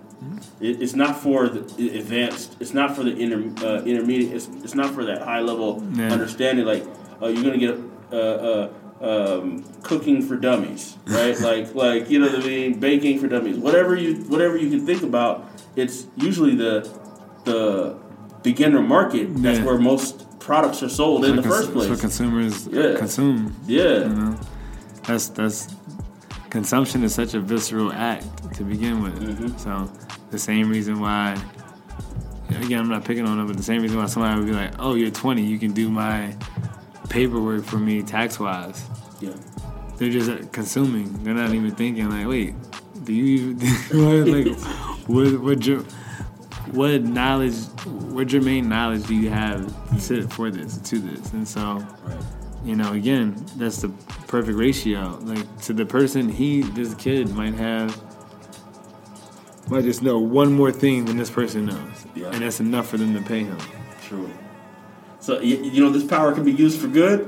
It, 0.61 0.81
it's 0.83 0.95
not 0.95 1.19
for 1.19 1.49
the 1.49 1.99
advanced. 1.99 2.57
It's 2.61 2.73
not 2.75 2.95
for 2.95 3.03
the 3.03 3.17
inter, 3.17 3.67
uh, 3.67 3.83
intermediate. 3.85 4.33
It's, 4.33 4.49
it's 4.63 4.75
not 4.75 4.95
for 4.95 5.05
that 5.05 5.23
high 5.23 5.41
level 5.41 5.83
Yeah. 5.95 6.13
understanding. 6.13 6.65
Like 6.65 6.85
uh, 7.21 7.27
you're 7.29 7.43
gonna 7.43 7.59
get 7.59 7.77
uh, 8.13 8.17
uh, 8.17 8.69
um, 9.01 9.65
cooking 9.83 10.23
for 10.23 10.37
dummies, 10.37 10.97
right? 11.07 11.39
like 11.49 11.75
like 11.75 12.09
you 12.11 12.19
know 12.21 12.29
what 12.29 12.41
I 12.41 12.47
mean, 12.47 12.79
baking 12.79 13.19
for 13.19 13.29
dummies. 13.29 13.57
Whatever 13.59 13.97
you 13.97 14.15
whatever 14.29 14.57
you 14.57 14.71
can 14.71 14.87
think 14.87 15.03
about. 15.03 15.49
It's 15.75 16.07
usually 16.17 16.55
the 16.55 16.89
the 17.45 17.97
beginner 18.43 18.83
market. 18.83 19.35
That's 19.43 19.59
Yeah. 19.59 19.65
where 19.65 19.79
most 19.79 20.27
products 20.43 20.83
are 20.83 20.89
sold 20.89 21.25
in 21.25 21.37
the 21.37 21.43
cons- 21.43 21.55
first 21.55 21.73
place. 21.73 21.89
For 21.89 21.97
consumers 21.97 22.67
Yeah. 22.71 22.97
consume. 22.97 23.55
yeah. 23.67 23.83
You 24.05 24.09
know, 24.09 24.37
that's 25.07 25.29
that's 25.29 25.69
consumption 26.51 27.03
is 27.05 27.15
such 27.15 27.35
a 27.35 27.41
visceral 27.41 27.93
act 27.93 28.55
to 28.57 28.65
begin 28.65 29.03
with. 29.03 29.15
Mhm. 29.21 29.59
So 29.59 29.91
the 30.31 30.39
same 30.39 30.69
reason 30.71 31.01
why, 31.01 31.37
again, 32.51 32.81
I'm 32.81 32.89
not 32.89 33.05
picking 33.05 33.27
on 33.27 33.39
them, 33.39 33.47
but 33.47 33.57
the 33.57 33.63
same 33.63 33.83
reason 33.83 33.99
why 33.99 34.07
somebody 34.07 34.39
would 34.39 34.47
be 34.47 34.53
like, 34.53 34.73
"Oh, 34.79 34.95
you're 34.95 35.11
20, 35.11 35.43
you 35.43 35.59
can 35.59 35.73
do 35.73 35.89
my 35.89 36.35
paperwork 37.09 37.65
for 37.65 37.79
me 37.79 38.03
tax 38.03 38.39
wise." 38.39 38.83
Yeah. 39.21 39.31
They're 39.99 40.11
just 40.11 40.29
uh, 40.31 40.39
consuming. 40.53 41.23
They're 41.23 41.35
not 41.35 41.55
even 41.55 41.71
thinking 41.73 42.11
like, 42.11 42.27
"Wait, 42.27 42.55
do 43.05 43.13
you 43.13 43.25
even 43.93 44.27
like 44.47 44.59
what 45.07 45.41
what 45.43 45.67
your 45.67 45.85
what 46.69 47.03
knowledge, 47.03 47.55
what 47.85 48.29
germane 48.29 48.69
knowledge 48.69 49.07
do 49.07 49.15
you 49.15 49.31
have 49.31 49.67
to, 50.07 50.23
mm. 50.23 50.33
for 50.33 50.51
this 50.51 50.79
to 50.79 50.99
this?" 50.99 51.33
And 51.33 51.47
so 51.47 51.85
you 52.65 52.77
know, 52.77 52.93
again, 52.93 53.45
that's 53.57 53.83
the 53.83 53.89
perfect 54.29 54.57
ratio. 54.57 55.19
Like 55.23 55.61
to 55.63 55.73
the 55.73 55.85
person, 55.85 56.29
he, 56.29 56.63
this 56.63 56.95
kid 56.95 57.31
might 57.31 57.55
have, 57.55 58.01
might 59.69 59.83
just 59.83 60.03
know 60.03 60.19
one 60.19 60.53
more 60.53 60.71
thing 60.71 61.05
than 61.05 61.17
this 61.17 61.31
person 61.31 61.67
knows, 61.67 62.07
Yeah. 62.15 62.29
and 62.29 62.43
that's 62.43 62.61
enough 62.61 62.89
for 62.89 62.99
them 62.99 63.15
to 63.15 63.23
pay 63.23 63.41
him. 63.41 63.59
True. 64.07 64.31
So 65.21 65.41
you 65.41 65.83
know 65.83 65.91
this 65.91 66.05
power 66.05 66.33
can 66.33 66.45
be 66.45 66.53
used 66.53 66.81
for 66.81 66.89
good, 66.89 67.21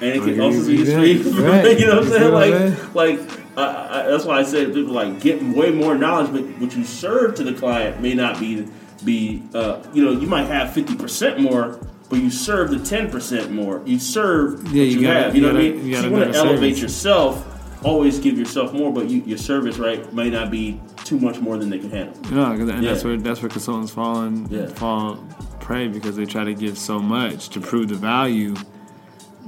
and 0.00 0.10
it 0.10 0.20
Oh, 0.20 0.24
can 0.24 0.40
also 0.40 0.66
be 0.66 0.76
used 0.76 0.92
for 0.92 1.00
evil. 1.00 1.32
right. 1.44 1.78
you 1.78 1.86
know 1.86 2.00
what 2.00 2.04
I'm 2.04 2.10
saying? 2.10 2.94
Like, 2.94 2.94
like 2.94 3.43
I, 3.56 3.62
I, 3.62 4.02
that's 4.10 4.24
why 4.24 4.38
I 4.38 4.42
say 4.42 4.66
people 4.66 4.92
like 4.92 5.20
get 5.20 5.42
way 5.42 5.70
more 5.70 5.94
knowledge, 5.94 6.32
but 6.32 6.42
what 6.60 6.74
you 6.76 6.84
serve 6.84 7.34
to 7.36 7.44
the 7.44 7.52
client 7.54 8.00
may 8.00 8.14
not 8.14 8.38
be 8.40 8.66
be. 9.04 9.42
Uh, 9.54 9.82
you 9.92 10.04
know, 10.04 10.12
you 10.12 10.26
might 10.26 10.46
have 10.46 10.72
fifty 10.72 10.96
percent 10.96 11.40
more, 11.40 11.78
but 12.10 12.18
you 12.20 12.30
serve 12.30 12.70
the 12.70 12.78
ten 12.78 13.10
percent 13.10 13.52
more. 13.52 13.82
You 13.84 13.98
serve 13.98 14.62
Yeah, 14.64 14.68
what 14.68 14.72
you 14.74 14.82
you, 14.84 15.00
gotta- 15.02 15.20
have. 15.20 15.36
You 15.36 15.42
you 15.42 15.46
know 15.48 15.54
what 15.54 15.62
I 15.62 15.68
mean? 15.68 15.86
you 15.86 15.94
So 15.96 16.02
you 16.06 16.10
want 16.12 16.32
to 16.32 16.38
elevate 16.38 16.76
service. 16.76 16.82
yourself. 16.82 17.50
Always 17.84 18.18
give 18.18 18.38
yourself 18.38 18.72
more, 18.72 18.90
but 18.90 19.10
you, 19.10 19.20
your 19.26 19.36
service 19.36 19.76
right 19.76 20.10
may 20.14 20.30
not 20.30 20.50
be 20.50 20.80
too 21.04 21.18
much 21.18 21.38
more 21.38 21.58
than 21.58 21.68
they 21.68 21.78
can 21.78 21.90
handle. 21.90 22.14
'cause- 22.22 22.32
and 22.32 22.82
that's 22.82 23.02
Yeah. 23.02 23.08
where 23.10 23.16
that's 23.18 23.42
where 23.42 23.50
consultants 23.50 23.92
fall 23.92 24.22
and 24.22 24.50
Yeah. 24.50 24.66
fall 24.68 25.18
prey 25.60 25.88
because 25.88 26.16
they 26.16 26.24
try 26.24 26.44
to 26.44 26.54
give 26.54 26.78
so 26.78 26.98
much 26.98 27.50
to 27.50 27.60
prove 27.60 27.88
the 27.88 27.94
value, 27.94 28.54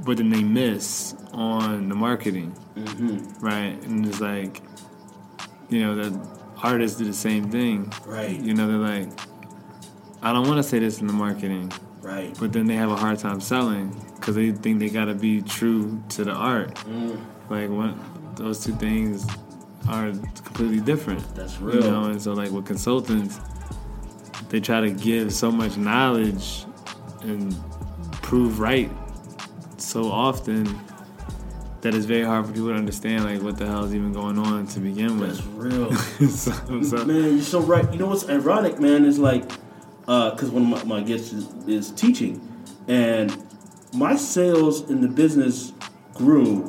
but 0.04 0.18
then 0.18 0.28
they 0.30 0.42
miss 0.42 1.14
on 1.36 1.88
the 1.88 1.94
marketing, 1.94 2.52
Mm-hmm. 2.76 3.44
right? 3.44 3.80
And 3.84 4.04
it's 4.06 4.20
like, 4.20 4.62
you 5.68 5.80
know, 5.82 5.94
that 5.94 6.28
artists 6.62 6.98
do 6.98 7.04
the 7.04 7.12
same 7.12 7.50
thing. 7.50 7.92
Right. 8.06 8.38
You 8.40 8.54
know, 8.54 8.66
they're 8.66 8.76
like, 9.00 9.08
I 10.22 10.32
don't 10.32 10.46
want 10.48 10.56
to 10.58 10.62
say 10.62 10.78
this 10.78 11.00
in 11.00 11.06
the 11.06 11.12
marketing, 11.12 11.70
Right. 12.02 12.36
but 12.40 12.52
then 12.52 12.66
they 12.66 12.74
have 12.76 12.90
a 12.90 12.96
hard 12.96 13.18
time 13.18 13.40
selling 13.40 13.90
because 14.16 14.34
they 14.34 14.50
think 14.52 14.78
they 14.80 14.88
got 14.88 15.04
to 15.06 15.14
be 15.14 15.42
true 15.42 16.02
to 16.10 16.24
the 16.24 16.32
art. 16.32 16.74
Mm, 16.86 17.20
Like 17.50 17.68
what 17.70 17.94
those 18.36 18.64
two 18.64 18.74
things 18.74 19.26
are 19.88 20.10
completely 20.42 20.80
different. 20.80 21.22
that's 21.34 21.60
real. 21.60 21.76
You 21.84 21.90
know, 21.90 22.04
and 22.04 22.20
so 22.20 22.32
like 22.32 22.50
with 22.50 22.64
consultants, 22.66 23.38
they 24.48 24.60
try 24.60 24.80
to 24.80 24.90
give 24.90 25.32
so 25.32 25.50
much 25.52 25.76
knowledge 25.76 26.64
and 27.22 27.54
prove 28.22 28.58
right 28.60 28.90
so 29.76 30.10
often 30.10 30.66
that 31.82 31.94
it's 31.94 32.06
very 32.06 32.22
hard 32.24 32.46
for 32.46 32.52
people 32.52 32.68
to 32.68 32.74
understand 32.74 33.24
like 33.24 33.42
what 33.42 33.56
the 33.58 33.66
hell 33.66 33.84
is 33.84 33.94
even 33.94 34.12
going 34.12 34.38
on 34.38 34.66
to 34.68 34.80
begin 34.80 35.18
with. 35.20 35.36
That's 35.36 35.46
real. 35.48 35.92
so, 36.30 36.82
so- 36.82 37.04
Man, 37.04 37.34
you're 37.34 37.40
so 37.42 37.60
right. 37.60 37.90
You 37.92 37.98
know 37.98 38.06
what's 38.06 38.28
ironic, 38.28 38.80
man, 38.80 39.04
is 39.04 39.18
like, 39.18 39.48
because 40.00 40.50
one 40.50 40.72
of 40.72 40.86
my, 40.86 41.00
my 41.00 41.06
guests 41.06 41.32
is, 41.32 41.48
is 41.66 41.90
teaching, 41.92 42.40
and 42.88 43.36
my 43.94 44.16
sales 44.16 44.88
in 44.90 45.00
the 45.00 45.08
business 45.08 45.72
grew 46.14 46.62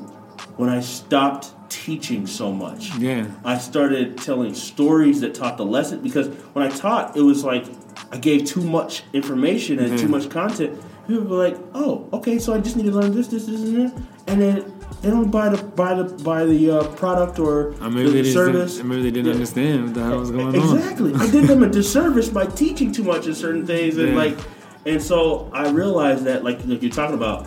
when 0.57 0.69
I 0.69 0.79
stopped 0.81 1.51
teaching 1.69 2.25
so 2.27 2.51
much. 2.51 2.95
yeah, 2.97 3.27
I 3.45 3.57
started 3.57 4.17
telling 4.17 4.53
stories 4.53 5.21
that 5.21 5.33
taught 5.35 5.57
the 5.57 5.65
lesson 5.65 6.01
because 6.01 6.27
when 6.53 6.65
I 6.65 6.69
taught, 6.69 7.15
it 7.15 7.21
was 7.21 7.43
like 7.43 7.65
I 8.11 8.17
gave 8.17 8.45
too 8.45 8.61
much 8.61 9.03
information 9.13 9.79
and 9.79 9.97
too 9.99 10.07
Mhm. 10.07 10.11
much 10.11 10.29
content. 10.29 10.79
People 11.07 11.25
were 11.25 11.37
like, 11.49 11.57
"Oh, 11.73 12.07
okay, 12.13 12.39
so 12.39 12.53
I 12.53 12.59
just 12.59 12.75
need 12.75 12.85
to 12.85 12.91
learn 12.91 13.13
this, 13.13 13.27
this, 13.27 13.45
this, 13.45 13.61
and 13.61 13.75
that," 13.91 14.01
and 14.27 14.41
then 14.41 14.73
they 15.01 15.09
don't 15.09 15.29
buy 15.29 15.49
the 15.49 15.61
buy 15.63 15.93
the 15.93 16.05
buy 16.23 16.45
the 16.45 16.71
uh, 16.71 16.83
product 16.95 17.39
or 17.39 17.73
or 17.81 17.89
maybe 17.89 18.21
the 18.21 18.31
service. 18.31 18.81
maybe 18.83 19.03
they 19.03 19.11
didn't 19.11 19.27
Yeah. 19.27 19.33
understand 19.33 19.83
what 19.85 19.93
the 19.93 20.03
hell 20.03 20.19
was 20.19 20.31
going 20.31 20.47
on. 20.59 20.77
Exactly. 20.77 21.13
I 21.15 21.29
did 21.29 21.45
them 21.45 21.63
a 21.63 21.69
disservice 21.69 22.29
by 22.29 22.45
teaching 22.47 22.91
too 22.91 23.03
much 23.03 23.27
of 23.27 23.37
certain 23.37 23.65
things, 23.67 23.97
and 23.97 24.09
Yeah. 24.09 24.15
like, 24.15 24.37
and 24.85 25.01
so 25.01 25.49
I 25.53 25.69
realized 25.69 26.23
that, 26.25 26.43
like, 26.43 26.59
like 26.65 26.81
you're 26.81 26.91
talking 26.91 27.15
about, 27.15 27.45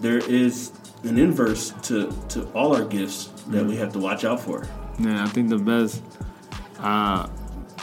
there 0.00 0.18
is 0.18 0.72
an 1.04 1.18
inverse 1.18 1.72
to 1.84 2.12
to 2.30 2.42
all 2.54 2.74
our 2.76 2.84
gifts 2.84 3.30
that 3.48 3.64
we 3.64 3.76
have 3.76 3.92
to 3.92 3.98
watch 3.98 4.24
out 4.24 4.40
for. 4.40 4.64
Yeah, 4.98 5.24
I 5.24 5.28
think 5.28 5.48
the 5.48 5.58
best, 5.58 6.02
uh, 6.80 7.26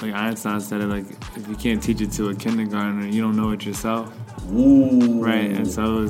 like 0.03 0.13
Einstein 0.13 0.59
said 0.61 0.81
it, 0.81 0.87
like 0.87 1.05
if 1.35 1.47
you 1.49 1.55
can't 1.55 1.81
teach 1.81 2.01
it 2.01 2.11
to 2.13 2.29
a 2.29 2.35
kindergartner, 2.35 3.07
you 3.07 3.19
don't 3.21 3.35
know 3.35 3.49
it 3.51 3.65
yourself, 3.65 4.13
Ooh, 4.53 5.23
right? 5.23 5.49
And 5.49 5.67
so 5.67 6.07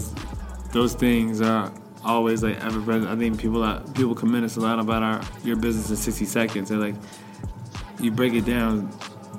those 0.74 0.94
things 0.94 1.40
are 1.40 1.72
always 2.07 2.41
like 2.43 2.63
ever 2.63 2.81
present. 2.81 3.11
I 3.11 3.15
think 3.15 3.39
people 3.39 3.61
that 3.61 3.93
people 3.93 4.15
commend 4.15 4.45
us 4.45 4.55
a 4.57 4.59
lot 4.61 4.79
about 4.79 5.03
our 5.03 5.21
your 5.43 5.55
business 5.57 5.89
in 5.89 5.95
60 5.95 6.25
seconds. 6.25 6.69
They're 6.69 6.77
like, 6.77 6.95
you 7.99 8.11
break 8.11 8.34
it 8.34 8.45
down 8.45 8.91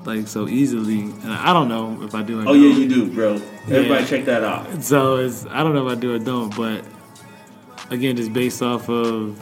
like 0.05 0.29
so 0.29 0.49
easily, 0.49 1.01
and 1.01 1.33
I 1.33 1.53
don't 1.53 1.69
know 1.69 2.03
if 2.03 2.15
I 2.15 2.23
do. 2.23 2.41
Or 2.41 2.49
Oh 2.49 2.53
yeah, 2.53 2.75
you 2.77 2.89
do, 2.89 3.11
bro. 3.13 3.35
Everybody 3.35 3.89
Yeah. 3.89 4.07
check 4.07 4.25
that 4.27 4.45
out. 4.45 4.83
So 4.83 5.17
it's 5.17 5.47
I 5.47 5.63
don't 5.63 5.75
know 5.75 5.87
if 5.89 5.97
I 5.97 6.01
do 6.01 6.15
or 6.15 6.19
don't, 6.19 6.55
but 6.57 6.85
again, 7.91 8.17
just 8.17 8.33
based 8.33 8.63
off 8.63 8.89
of 8.89 9.39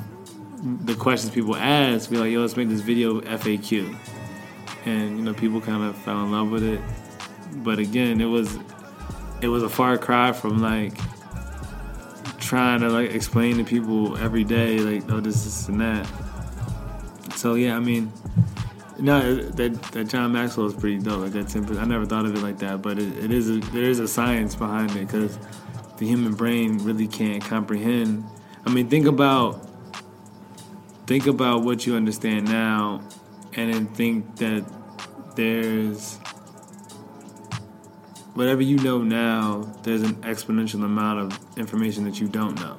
the 0.86 0.94
questions 0.94 1.32
people 1.34 1.54
ask, 1.54 2.10
be 2.10 2.16
like, 2.16 2.32
yo, 2.32 2.40
let's 2.40 2.56
make 2.56 2.68
this 2.68 2.80
video 2.80 3.20
FAQ, 3.20 3.94
and 4.86 5.18
you 5.18 5.24
know, 5.24 5.34
people 5.34 5.60
kind 5.60 5.82
of 5.82 5.96
fell 5.98 6.24
in 6.24 6.32
love 6.32 6.50
with 6.50 6.62
it. 6.64 6.80
But 7.56 7.78
again, 7.78 8.20
it 8.20 8.26
was 8.26 8.58
it 9.42 9.48
was 9.48 9.62
a 9.62 9.68
far 9.68 9.98
cry 9.98 10.32
from 10.32 10.60
like 10.60 10.94
trying 12.46 12.80
to 12.80 12.88
like 12.88 13.10
explain 13.10 13.58
to 13.58 13.64
people 13.64 14.16
every 14.16 14.44
day, 14.44 14.78
like, 14.78 15.10
oh, 15.10 15.20
this, 15.20 15.44
this, 15.44 15.68
and 15.68 15.80
that. 15.80 16.06
So 17.36 17.54
yeah, 17.54 17.76
I 17.76 17.80
mean. 17.80 18.12
No, 18.98 19.36
that 19.36 19.82
that 19.92 20.08
John 20.08 20.32
Maxwell 20.32 20.68
is 20.68 20.74
pretty 20.74 20.98
dope. 20.98 21.20
Like 21.20 21.32
that 21.32 21.48
temper, 21.48 21.78
I 21.78 21.84
never 21.84 22.06
thought 22.06 22.24
of 22.24 22.34
it 22.34 22.40
like 22.40 22.58
that, 22.60 22.80
but 22.80 22.98
it, 22.98 23.24
it 23.24 23.30
is 23.30 23.50
a, 23.50 23.58
there 23.58 23.82
is 23.82 24.00
a 24.00 24.08
science 24.08 24.54
behind 24.54 24.90
it 24.92 25.06
because 25.06 25.38
the 25.98 26.06
human 26.06 26.32
brain 26.32 26.78
really 26.78 27.06
can't 27.06 27.44
comprehend. 27.44 28.24
I 28.64 28.70
mean, 28.70 28.88
think 28.88 29.04
about 29.04 29.68
think 31.06 31.26
about 31.26 31.62
what 31.62 31.86
you 31.86 31.94
understand 31.94 32.46
now, 32.46 33.02
and 33.52 33.74
then 33.74 33.86
think 33.88 34.36
that 34.36 34.64
there's 35.36 36.18
whatever 38.36 38.62
you 38.62 38.76
know 38.76 39.02
now. 39.02 39.62
There's 39.82 40.02
an 40.02 40.14
exponential 40.16 40.84
amount 40.84 41.20
of 41.20 41.58
information 41.58 42.04
that 42.04 42.20
you 42.20 42.28
don't 42.28 42.54
know. 42.60 42.76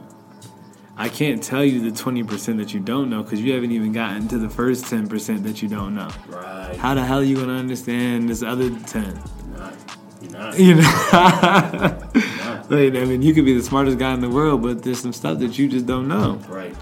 I 0.96 1.10
can't 1.10 1.44
tell 1.44 1.64
you 1.64 1.80
the 1.80 1.92
20% 1.92 2.58
that 2.58 2.74
you 2.74 2.80
don't 2.80 3.10
know 3.10 3.22
because 3.22 3.42
you 3.42 3.54
haven't 3.54 3.72
even 3.72 3.92
gotten 3.92 4.28
to 4.30 4.38
the 4.38 4.50
first 4.50 4.86
10% 4.86 5.44
that 5.44 5.62
you 5.62 5.70
don't 5.70 5.94
know. 5.94 6.10
Right. 6.28 6.76
How 6.76 6.96
the 6.96 7.04
hell 7.04 7.20
are 7.20 7.24
you 7.24 7.36
going 7.36 7.50
to 7.50 7.54
understand 7.54 8.30
this 8.30 8.42
other 8.42 8.70
10? 8.70 9.22
You're 9.52 9.60
not. 9.60 9.74
You're 10.22 10.32
not. 10.32 10.60
You 10.60 10.76
know? 10.76 10.82
like, 12.70 12.96
I 12.96 13.06
mean, 13.06 13.22
you 13.22 13.36
could 13.36 13.46
be 13.46 13.54
the 13.54 13.64
smartest 13.64 14.00
guy 14.00 14.14
in 14.14 14.22
the 14.22 14.30
world, 14.30 14.64
but 14.64 14.82
there's 14.82 15.00
some 15.00 15.14
stuff 15.14 15.38
that 15.40 15.60
you 15.60 15.68
just 15.68 15.86
don't 15.86 16.08
know. 16.08 16.42
Right. 16.50 16.76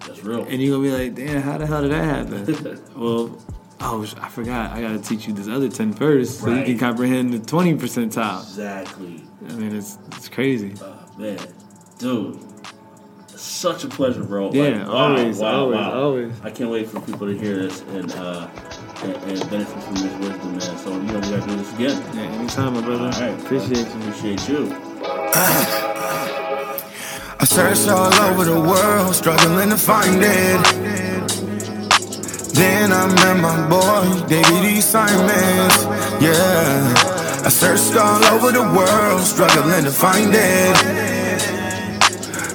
That's 0.00 0.24
real. 0.24 0.44
And 0.44 0.62
you're 0.62 0.78
going 0.78 0.90
to 0.90 0.96
be 0.96 1.04
like, 1.04 1.14
damn, 1.14 1.42
how 1.42 1.58
the 1.58 1.66
hell 1.66 1.82
did 1.82 1.92
that 1.92 2.04
happen? 2.04 2.82
well, 2.96 3.38
oh, 3.82 4.06
I 4.20 4.28
forgot. 4.28 4.72
I 4.72 4.80
got 4.80 4.92
to 4.92 4.98
teach 5.00 5.26
you 5.26 5.32
this 5.32 5.48
other 5.48 5.68
10 5.68 5.92
first 5.94 6.40
so 6.40 6.52
you 6.52 6.64
can 6.64 6.78
comprehend 6.78 7.32
the 7.32 7.38
20 7.38 7.74
percentile. 7.74 8.42
Exactly. 8.42 9.22
I 9.48 9.52
mean, 9.54 9.74
it's 9.74 9.98
it's 10.12 10.28
crazy. 10.28 10.74
Oh, 10.80 10.98
man, 11.18 11.38
dude, 11.98 12.38
such 13.28 13.84
a 13.84 13.88
pleasure, 13.88 14.22
bro. 14.22 14.52
Yeah, 14.52 14.86
wow, 14.86 14.92
always, 14.92 15.38
wow, 15.38 15.54
always, 15.54 15.76
wow. 15.76 16.00
always. 16.00 16.40
I 16.42 16.50
can't 16.50 16.70
wait 16.70 16.88
for 16.88 17.00
people 17.00 17.26
to 17.26 17.36
hear 17.36 17.56
this 17.56 17.80
and 17.82 18.12
uh, 18.12 18.48
and, 19.02 19.16
and 19.16 19.50
benefit 19.50 19.82
from 19.82 19.94
this 19.94 20.14
wisdom, 20.18 20.52
man. 20.52 20.78
So 20.78 20.92
you 20.92 21.02
know 21.02 21.14
we 21.14 21.20
gotta 21.20 21.46
do 21.48 21.56
this 21.56 21.72
again. 21.74 22.02
Yeah, 22.14 22.22
anytime, 22.22 22.74
my 22.74 22.82
brother. 22.82 23.04
All 23.04 23.10
right, 23.10 23.40
Appreciate 23.40 23.78
you. 23.78 24.00
Appreciate 24.00 24.48
you. 24.48 24.76
I 27.40 27.44
searched 27.44 27.88
all 27.88 28.14
over 28.14 28.44
the 28.44 28.60
world, 28.60 29.14
struggling 29.16 29.70
to 29.70 29.76
find 29.76 30.22
it. 30.22 30.81
Then 32.54 32.92
I 32.92 33.06
met 33.06 33.40
my 33.40 33.68
boy, 33.68 34.26
David. 34.28 34.82
Simons. 34.82 35.84
Yeah. 36.20 36.94
I 37.44 37.48
searched 37.48 37.96
all 37.96 38.22
over 38.34 38.52
the 38.52 38.62
world, 38.62 39.22
struggling 39.22 39.84
to 39.84 39.90
find 39.90 40.32
it. 40.34 40.76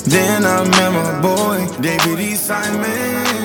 Then 0.06 0.46
I 0.46 0.64
met 0.64 0.92
my 0.94 1.22
boy, 1.22 1.82
David. 1.82 2.38
Simons. 2.38 3.37